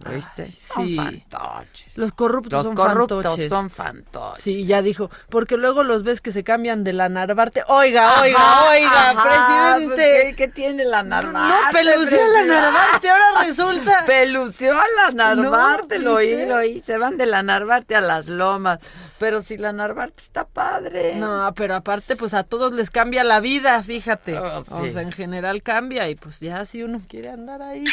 ¿Lo 0.00 0.10
¿Viste? 0.12 0.46
sí. 0.46 0.58
Son 0.66 0.96
fantoches. 0.96 1.98
Los 1.98 2.12
corruptos 2.14 2.52
Los 2.52 2.66
son 2.68 2.74
corruptos 2.74 3.22
fantoches. 3.22 3.48
son 3.50 3.68
fantoches. 3.70 4.42
Sí, 4.42 4.64
ya 4.64 4.80
dijo, 4.80 5.10
porque 5.28 5.58
luego 5.58 5.82
los 5.84 6.04
ves 6.04 6.22
que 6.22 6.32
se 6.32 6.42
cambian 6.42 6.84
de 6.84 6.94
la 6.94 7.10
Narvarte. 7.10 7.62
Oiga, 7.68 8.22
oiga, 8.22 8.38
Ajá, 8.38 8.70
oiga, 8.70 9.10
ajá, 9.10 9.74
presidente. 9.76 9.94
pues, 9.94 10.24
¿qué, 10.24 10.34
qué 10.36 10.48
tiene 10.48 10.84
la 10.86 11.02
Narvarte? 11.02 11.54
No, 11.54 11.70
pelució 11.72 12.18
a 12.24 12.28
la? 12.28 12.44
Narvarte, 12.44 13.10
ahora 13.10 13.24
resulta. 13.46 14.04
Pelució 14.06 14.72
a 14.72 14.84
la 15.04 15.10
Narvarte, 15.12 15.98
No, 15.98 16.04
lo 16.04 16.14
oí, 16.14 16.46
lo 16.46 16.56
oí. 16.56 16.80
Se 16.80 16.96
van 16.96 17.18
de 17.18 17.26
la 17.26 17.42
Narvarte 17.42 17.94
a 17.94 18.00
las 18.00 18.26
lomas. 18.28 18.78
Pero 19.18 19.42
si 19.42 19.58
la 19.58 19.72
Narvarte 19.74 20.22
está 20.22 20.46
padre. 20.46 21.16
No, 21.16 21.52
pero 21.54 21.74
aparte, 21.74 22.16
pues 22.16 22.32
a 22.32 22.42
todos 22.42 22.72
les 22.72 22.88
cambia 22.90 23.22
la 23.22 23.40
vida, 23.40 23.82
fíjate. 23.82 24.38
Oh, 24.38 24.64
O 24.70 24.90
sea, 24.90 25.02
en 25.02 25.12
general 25.12 25.62
cambia 25.62 26.08
y 26.08 26.14
pues 26.14 26.40
ya 26.40 26.64
si 26.64 26.82
uno 26.82 27.02
quiere 27.06 27.28
andar 27.28 27.60
ahí 27.60 27.84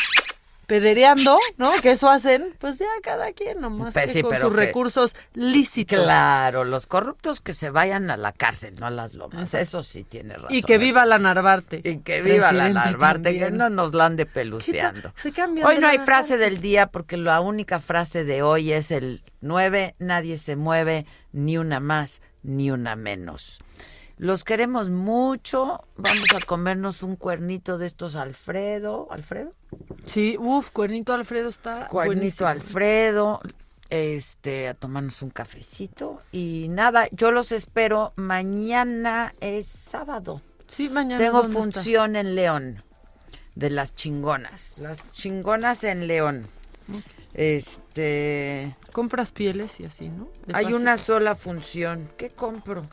pedereando, 0.67 1.35
¿no? 1.57 1.71
Que 1.81 1.91
eso 1.91 2.09
hacen, 2.09 2.53
pues 2.59 2.77
ya 2.77 2.85
cada 3.01 3.31
quien 3.31 3.61
nomás 3.61 3.93
Pues 3.93 4.11
que 4.13 4.21
con 4.21 4.31
pero 4.31 4.49
sus 4.49 4.55
que- 4.55 4.65
recursos 4.65 5.15
lícitos. 5.33 6.03
Claro, 6.03 6.63
los 6.65 6.85
corruptos 6.85 7.41
que 7.41 7.53
se 7.53 7.69
vayan 7.71 8.11
a 8.11 8.17
la 8.17 8.33
cárcel, 8.33 8.75
no 8.79 8.85
a 8.85 8.89
las 8.91 9.13
lomas. 9.13 9.53
Eso 9.53 9.81
sí 9.81 10.03
tiene 10.03 10.35
razón. 10.35 10.53
Y 10.53 10.61
que 10.61 10.77
viva 10.77 11.05
la 11.05 11.17
Narvarte. 11.17 11.81
Y 11.83 11.99
que 11.99 12.21
viva 12.21 12.51
la 12.51 12.69
Narvarte, 12.69 13.37
que 13.39 13.49
no 13.49 13.69
nos 13.69 13.93
la 13.95 14.05
ande 14.05 14.25
peluceando. 14.25 15.13
Se 15.15 15.33
Hoy 15.65 15.79
no 15.79 15.87
hay 15.87 15.99
frase 15.99 16.37
del 16.37 16.59
día 16.59 16.87
porque 16.87 17.17
la 17.17 17.39
única 17.39 17.79
frase 17.79 18.25
de 18.25 18.41
hoy 18.43 18.73
es 18.73 18.91
el 18.91 19.23
9, 19.41 19.95
nadie 19.99 20.37
se 20.37 20.55
mueve, 20.55 21.05
ni 21.31 21.57
una 21.57 21.79
más, 21.79 22.21
ni 22.43 22.71
una 22.71 22.95
menos. 22.95 23.59
Los 24.17 24.43
queremos 24.43 24.89
mucho. 24.89 25.83
Vamos 25.95 26.33
a 26.35 26.45
comernos 26.45 27.03
un 27.03 27.15
cuernito 27.15 27.77
de 27.77 27.85
estos 27.85 28.15
Alfredo. 28.15 29.07
¿Alfredo? 29.11 29.53
Sí, 30.05 30.37
uff, 30.39 30.71
Cuernito 30.71 31.13
Alfredo 31.13 31.49
está 31.49 31.87
Cuernito 31.87 32.15
buenísimo. 32.15 32.49
Alfredo. 32.49 33.41
Este, 33.89 34.67
a 34.67 34.73
tomarnos 34.73 35.21
un 35.21 35.29
cafecito. 35.29 36.21
Y 36.31 36.67
nada, 36.69 37.07
yo 37.11 37.31
los 37.31 37.51
espero. 37.51 38.13
Mañana 38.15 39.35
es 39.39 39.67
sábado. 39.67 40.41
Sí, 40.67 40.89
mañana. 40.89 41.17
Tengo 41.23 41.43
función 41.43 42.15
en 42.15 42.35
León 42.35 42.83
de 43.55 43.69
las 43.69 43.95
chingonas. 43.95 44.75
Las 44.77 45.09
chingonas 45.11 45.83
en 45.83 46.07
León. 46.07 46.47
Este. 47.33 48.75
Compras 48.91 49.31
pieles 49.31 49.79
y 49.79 49.85
así, 49.85 50.09
¿no? 50.09 50.29
De 50.45 50.55
Hay 50.55 50.73
una 50.73 50.97
sola 50.97 51.35
función. 51.35 52.09
¿Qué 52.17 52.29
compro? 52.29 52.87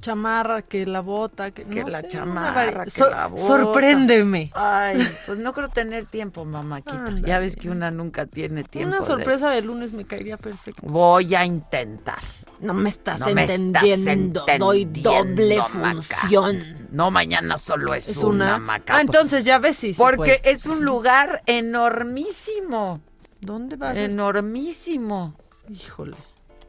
Chamarra, 0.00 0.62
que 0.62 0.86
la 0.86 1.00
bota, 1.00 1.50
que, 1.50 1.64
Que 1.64 1.82
no 1.82 1.88
la 1.88 2.00
sé, 2.00 2.08
chamarra, 2.08 2.84
que 2.84 2.90
So- 2.90 3.10
la 3.10 3.26
bota. 3.26 3.42
Sorpréndeme. 3.42 4.50
Ay, 4.54 4.98
pues 5.26 5.38
no 5.38 5.52
creo 5.52 5.68
tener 5.68 6.04
tiempo, 6.06 6.44
mamáquita. 6.44 7.04
Ya 7.24 7.38
ves 7.38 7.56
que 7.56 7.70
una 7.70 7.90
nunca 7.90 8.26
tiene 8.26 8.64
tiempo. 8.64 8.96
Una 8.96 9.04
sorpresa 9.06 9.50
de 9.50 9.62
lunes 9.62 9.92
me 9.92 10.04
caería 10.04 10.36
perfecto. 10.36 10.82
Voy 10.86 11.34
a 11.34 11.44
intentar. 11.44 12.18
No 12.58 12.72
me 12.72 12.88
estás 12.88 13.20
No 13.20 13.26
me 13.34 13.44
estás 13.44 13.58
entendiendo. 13.84 14.46
Doy 14.58 14.86
doble 14.86 15.56
entendiendo, 15.56 15.68
Maca. 15.74 15.92
función. 16.20 16.88
No, 16.90 17.10
mañana 17.10 17.58
solo 17.58 17.92
es, 17.92 18.08
Es 18.08 18.16
una, 18.16 18.46
una. 18.46 18.58
maca. 18.58 18.96
Ah, 18.96 19.00
entonces 19.02 19.44
ya 19.44 19.58
ves 19.58 19.76
si. 19.76 19.92
Porque 19.92 20.40
puede. 20.40 20.50
es 20.52 20.64
un 20.64 20.82
lugar 20.84 21.42
enormísimo. 21.44 23.00
¿Dónde 23.40 23.76
vas? 23.76 23.96
Enormísimo. 23.96 25.34
Híjole. 25.68 26.16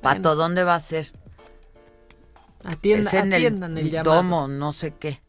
Pato, 0.01 0.35
¿dónde 0.35 0.63
va 0.63 0.75
a 0.75 0.79
ser? 0.79 1.11
Atienda- 2.63 3.09
Es 3.09 3.13
en 3.13 3.33
atiendan 3.33 3.77
el, 3.77 3.85
el 3.85 3.91
llamado. 3.91 4.15
domo, 4.15 4.47
no 4.47 4.71
sé 4.73 4.93
qué. 4.99 5.21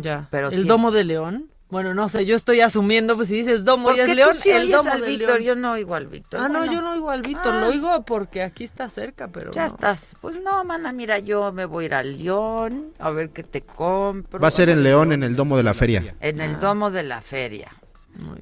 Ya. 0.00 0.28
Pero 0.30 0.48
¿El 0.48 0.62
sí. 0.62 0.68
domo 0.68 0.90
de 0.90 1.04
León? 1.04 1.50
Bueno, 1.70 1.92
no 1.92 2.08
sé, 2.08 2.24
yo 2.24 2.34
estoy 2.34 2.62
asumiendo, 2.62 3.14
pues 3.14 3.28
si 3.28 3.34
dices 3.34 3.62
domo 3.62 3.88
¿Por 3.88 3.96
y 3.96 4.00
es 4.00 4.08
León, 4.08 4.34
sí 4.34 4.48
el 4.50 4.70
domo 4.70 4.90
al 4.90 5.02
de 5.02 5.06
Víctor? 5.06 5.28
León. 5.40 5.42
Yo 5.42 5.54
no 5.54 5.72
oigo 5.72 5.94
al 5.94 6.06
Víctor. 6.06 6.40
Ah, 6.40 6.48
no, 6.48 6.64
yo 6.64 6.80
no 6.80 6.92
oigo 6.92 7.10
al 7.10 7.20
Víctor, 7.20 7.54
Ah. 7.56 7.60
lo 7.60 7.68
oigo 7.68 8.04
porque 8.06 8.42
aquí 8.42 8.64
está 8.64 8.88
cerca, 8.88 9.28
pero 9.28 9.50
Ya 9.52 9.60
no. 9.62 9.66
estás. 9.66 10.16
Pues 10.22 10.40
no, 10.40 10.64
mana, 10.64 10.92
mira, 10.92 11.18
yo 11.18 11.52
me 11.52 11.66
voy 11.66 11.84
a 11.84 11.86
ir 11.86 11.94
al 11.94 12.16
León 12.24 12.94
a 12.98 13.10
ver 13.10 13.30
qué 13.30 13.42
te 13.42 13.60
compro. 13.60 14.40
Va 14.40 14.48
a 14.48 14.50
ser 14.50 14.70
en 14.70 14.82
León, 14.82 15.12
en 15.12 15.22
el 15.22 15.36
domo 15.36 15.58
de 15.58 15.62
la 15.62 15.74
feria. 15.74 16.14
En 16.20 16.40
Ah. 16.40 16.44
el 16.46 16.58
domo 16.58 16.90
de 16.90 17.02
la 17.02 17.20
feria. 17.20 17.70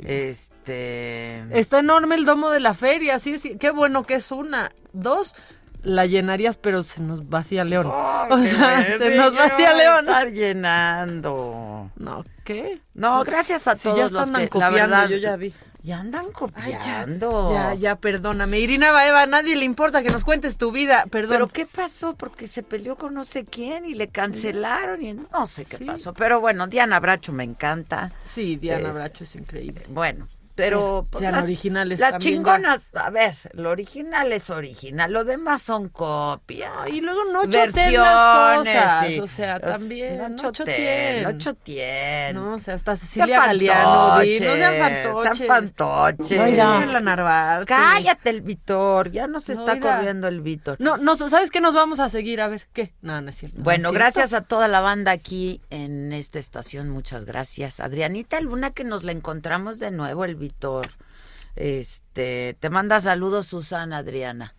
Este. 0.05 1.44
Está 1.59 1.81
enorme 1.81 2.15
el 2.15 2.24
domo 2.24 2.51
de 2.51 2.61
la 2.61 2.74
feria, 2.74 3.19
sí, 3.19 3.39
sí. 3.39 3.57
Qué 3.59 3.70
bueno 3.70 4.05
que 4.05 4.15
es 4.15 4.31
una. 4.31 4.73
Dos, 4.93 5.35
la 5.82 6.07
llenarías, 6.07 6.57
pero 6.57 6.82
se 6.82 7.03
nos 7.03 7.28
vacía 7.28 7.65
León. 7.65 7.86
o 8.31 8.39
sea, 8.39 8.82
se 8.98 9.16
nos 9.16 9.35
vacía 9.36 9.73
León. 9.74 10.07
Estar 10.07 10.31
llenando. 10.32 11.90
No, 11.97 12.24
¿qué? 12.44 12.81
No, 12.94 13.23
gracias 13.24 13.66
a 13.69 13.77
Si 13.77 13.85
todos 13.85 13.97
ya 13.98 14.09
los 14.09 14.27
están 14.27 14.35
que, 14.48 14.59
la 14.59 14.66
copiando, 14.69 14.97
verdad, 14.97 15.09
yo 15.09 15.16
ya 15.16 15.36
vi. 15.36 15.55
Ya 15.82 16.01
andan 16.01 16.24
Ay, 16.24 16.27
ya, 16.27 16.32
copiando. 16.35 17.53
ya, 17.53 17.74
ya, 17.74 17.94
perdóname. 17.97 18.59
Irina 18.59 18.90
Baeva, 18.90 19.23
a 19.23 19.27
nadie 19.27 19.55
le 19.55 19.65
importa 19.65 20.03
que 20.03 20.11
nos 20.11 20.24
cuentes 20.24 20.59
tu 20.59 20.73
vida, 20.73 21.05
perdón. 21.11 21.31
Pero 21.31 21.47
¿qué 21.47 21.65
pasó? 21.65 22.16
Porque 22.16 22.48
se 22.48 22.65
peleó 22.65 22.97
con 22.97 23.15
no 23.15 23.23
sé 23.23 23.44
quién 23.44 23.85
y 23.85 23.94
le 23.94 24.09
cancelaron 24.09 25.01
y 25.05 25.15
no 25.15 25.47
sé 25.47 25.65
qué 25.65 25.78
pasó. 25.85 26.12
Pero 26.12 26.40
bueno, 26.40 26.66
Diana 26.66 26.98
Bracho 26.98 27.32
me 27.32 27.44
encanta. 27.44 28.11
Sí, 28.24 28.57
Diana 28.57 28.89
Es- 28.89 28.94
Bracho 28.97 29.23
es 29.23 29.36
increíble. 29.36 29.82
Bueno, 29.89 30.27
pero 30.57 31.05
pues, 31.11 31.20
sean 31.20 31.35
las, 31.35 31.45
originales 31.45 32.01
las 32.01 32.12
también, 32.12 32.37
chingonas, 32.37 32.91
a 32.95 33.11
ver, 33.11 33.35
lo 33.53 33.70
original 33.70 34.33
es 34.33 34.49
original, 34.49 35.12
lo 35.12 35.24
demás 35.24 35.62
son 35.62 35.91
copias. 35.91 36.73
y 36.91 37.03
luego 37.03 37.24
no 37.27 37.43
versiones, 37.43 37.93
las 37.93 38.59
cosas, 38.59 39.19
o 39.20 39.28
sea, 39.28 39.61
Pues, 39.61 39.73
también, 39.73 40.19
no 40.19 40.28
no 40.31 40.53
choteen, 40.53 41.23
no 41.23 41.39
choteen. 41.39 42.35
No, 42.35 42.55
o 42.55 42.59
sea, 42.59 42.74
hasta 42.74 42.97
Cecilia 42.97 43.47
Galeano, 43.47 44.19
no 44.19 44.24
sean 44.24 44.74
fantoches, 44.78 45.39
sean 45.39 45.49
fantoches. 45.49 46.28
Dicen 46.28 46.93
la 46.93 47.01
Narvarte. 47.01 47.66
Cállate 47.66 48.31
el 48.31 48.41
Víctor, 48.41 49.11
ya 49.11 49.27
no 49.27 49.41
se 49.41 49.55
No, 49.55 49.61
está 49.61 49.78
corriendo 49.78 50.27
el 50.27 50.41
Víctor. 50.41 50.77
No, 50.81 50.97
no, 50.97 51.16
¿sabes 51.16 51.51
qué 51.51 51.61
nos 51.61 51.74
vamos 51.74 52.01
a 52.01 52.09
seguir? 52.09 52.41
A 52.41 52.49
ver, 52.49 52.66
¿qué? 52.73 52.95
No, 53.03 53.20
no 53.20 53.28
es 53.28 53.37
cierto. 53.37 53.61
Bueno, 53.61 53.85
¿No 53.85 53.89
es 53.91 53.95
gracias 53.95 54.31
cierto? 54.31 54.45
a 54.45 54.49
toda 54.49 54.69
la 54.69 54.81
banda 54.81 55.12
aquí 55.12 55.61
en 55.69 56.15
esta 56.15 56.39
estación, 56.39 56.89
muchas 56.89 57.27
gracias. 57.27 57.81
Adrianita 57.81 58.41
Luna, 58.41 58.70
que 58.70 58.85
nos 58.85 59.05
la 59.05 59.12
encontramos 59.12 59.78
de 59.78 59.91
nuevo, 59.91 60.24
el 60.24 60.45
Víctor. 60.47 60.86
Este, 61.56 62.56
te 62.60 62.70
manda 62.70 63.01
saludos 63.01 63.47
Susana, 63.47 63.98
Adriana. 63.98 64.55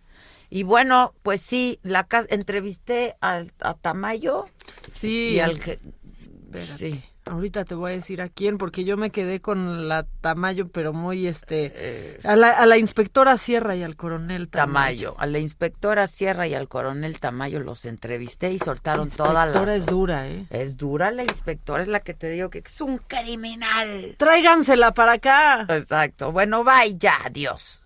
Y 0.50 0.62
bueno, 0.62 1.14
pues 1.22 1.40
sí, 1.40 1.78
la 1.82 2.06
entrevisté 2.30 3.16
al, 3.20 3.52
a 3.60 3.74
Tamayo 3.74 4.46
Sí. 4.90 5.30
y 5.34 5.40
al... 5.40 5.52
Espérate. 5.56 6.78
Sí. 6.78 7.04
Ahorita 7.30 7.64
te 7.64 7.74
voy 7.74 7.92
a 7.92 7.94
decir 7.94 8.22
a 8.22 8.28
quién, 8.28 8.58
porque 8.58 8.84
yo 8.84 8.96
me 8.96 9.10
quedé 9.10 9.40
con 9.40 9.88
la 9.88 10.04
Tamayo, 10.20 10.68
pero 10.68 10.92
muy 10.92 11.26
este. 11.26 12.16
A 12.24 12.36
la, 12.36 12.50
a 12.50 12.66
la 12.66 12.78
inspectora 12.78 13.36
Sierra 13.38 13.76
y 13.76 13.82
al 13.82 13.96
coronel 13.96 14.48
Tamayo. 14.48 15.12
Tamayo, 15.12 15.14
a 15.18 15.26
la 15.26 15.38
inspectora 15.38 16.06
Sierra 16.06 16.46
y 16.46 16.54
al 16.54 16.68
coronel 16.68 17.20
Tamayo 17.20 17.60
los 17.60 17.84
entrevisté 17.84 18.50
y 18.50 18.58
soltaron 18.58 19.08
La 19.10 19.16
todas 19.16 19.46
inspectora 19.46 19.72
las... 19.72 19.80
es 19.80 19.86
dura, 19.86 20.28
¿eh? 20.28 20.46
Es 20.50 20.76
dura 20.76 21.10
la 21.10 21.22
inspectora, 21.22 21.82
es 21.82 21.88
la 21.88 22.00
que 22.00 22.14
te 22.14 22.30
digo 22.30 22.50
que 22.50 22.62
es 22.64 22.80
un 22.80 22.98
criminal. 22.98 24.14
Tráigansela 24.16 24.92
para 24.92 25.12
acá. 25.12 25.66
Exacto. 25.68 26.32
Bueno, 26.32 26.64
bye 26.64 26.96
ya, 26.98 27.14
adiós. 27.24 27.82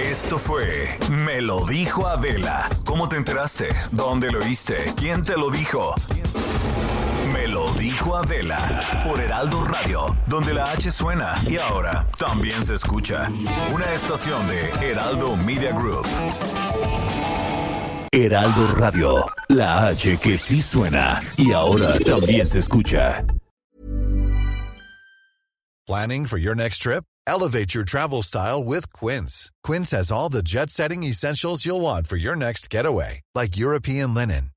Esto 0.00 0.38
fue 0.38 0.98
Me 1.10 1.40
lo 1.40 1.64
dijo 1.66 2.06
Adela. 2.06 2.68
¿Cómo 2.84 3.08
te 3.08 3.16
enteraste? 3.16 3.68
¿Dónde 3.92 4.30
lo 4.30 4.40
oíste? 4.40 4.92
¿Quién 4.96 5.24
te 5.24 5.36
lo 5.36 5.50
dijo? 5.50 5.94
Lo 7.48 7.72
dijo 7.74 8.16
Adela 8.16 8.80
por 9.04 9.20
Heraldo 9.20 9.64
Radio, 9.64 10.16
donde 10.26 10.54
la 10.54 10.64
H 10.64 10.90
suena 10.90 11.34
y 11.48 11.58
ahora 11.58 12.06
también 12.18 12.64
se 12.64 12.74
escucha. 12.74 13.28
Una 13.72 13.92
estación 13.92 14.46
de 14.46 14.70
Heraldo 14.80 15.36
Media 15.36 15.72
Group. 15.72 16.06
Heraldo 18.12 18.66
Radio, 18.76 19.24
la 19.48 19.88
H 19.88 20.18
que 20.18 20.36
sí 20.36 20.60
suena 20.60 21.20
y 21.36 21.52
ahora 21.52 21.98
también 21.98 22.46
se 22.46 22.58
escucha. 22.58 23.24
Planning 25.86 26.26
for 26.26 26.38
your 26.38 26.54
next 26.54 26.78
trip? 26.78 27.04
Elevate 27.26 27.74
your 27.74 27.84
travel 27.84 28.22
style 28.22 28.62
with 28.62 28.92
Quince. 28.92 29.50
Quince 29.64 29.90
has 29.90 30.12
all 30.12 30.28
the 30.28 30.42
jet 30.42 30.70
setting 30.70 31.02
essentials 31.02 31.64
you'll 31.66 31.80
want 31.80 32.06
for 32.06 32.16
your 32.16 32.36
next 32.36 32.70
getaway, 32.70 33.20
like 33.34 33.56
European 33.56 34.14
linen, 34.14 34.50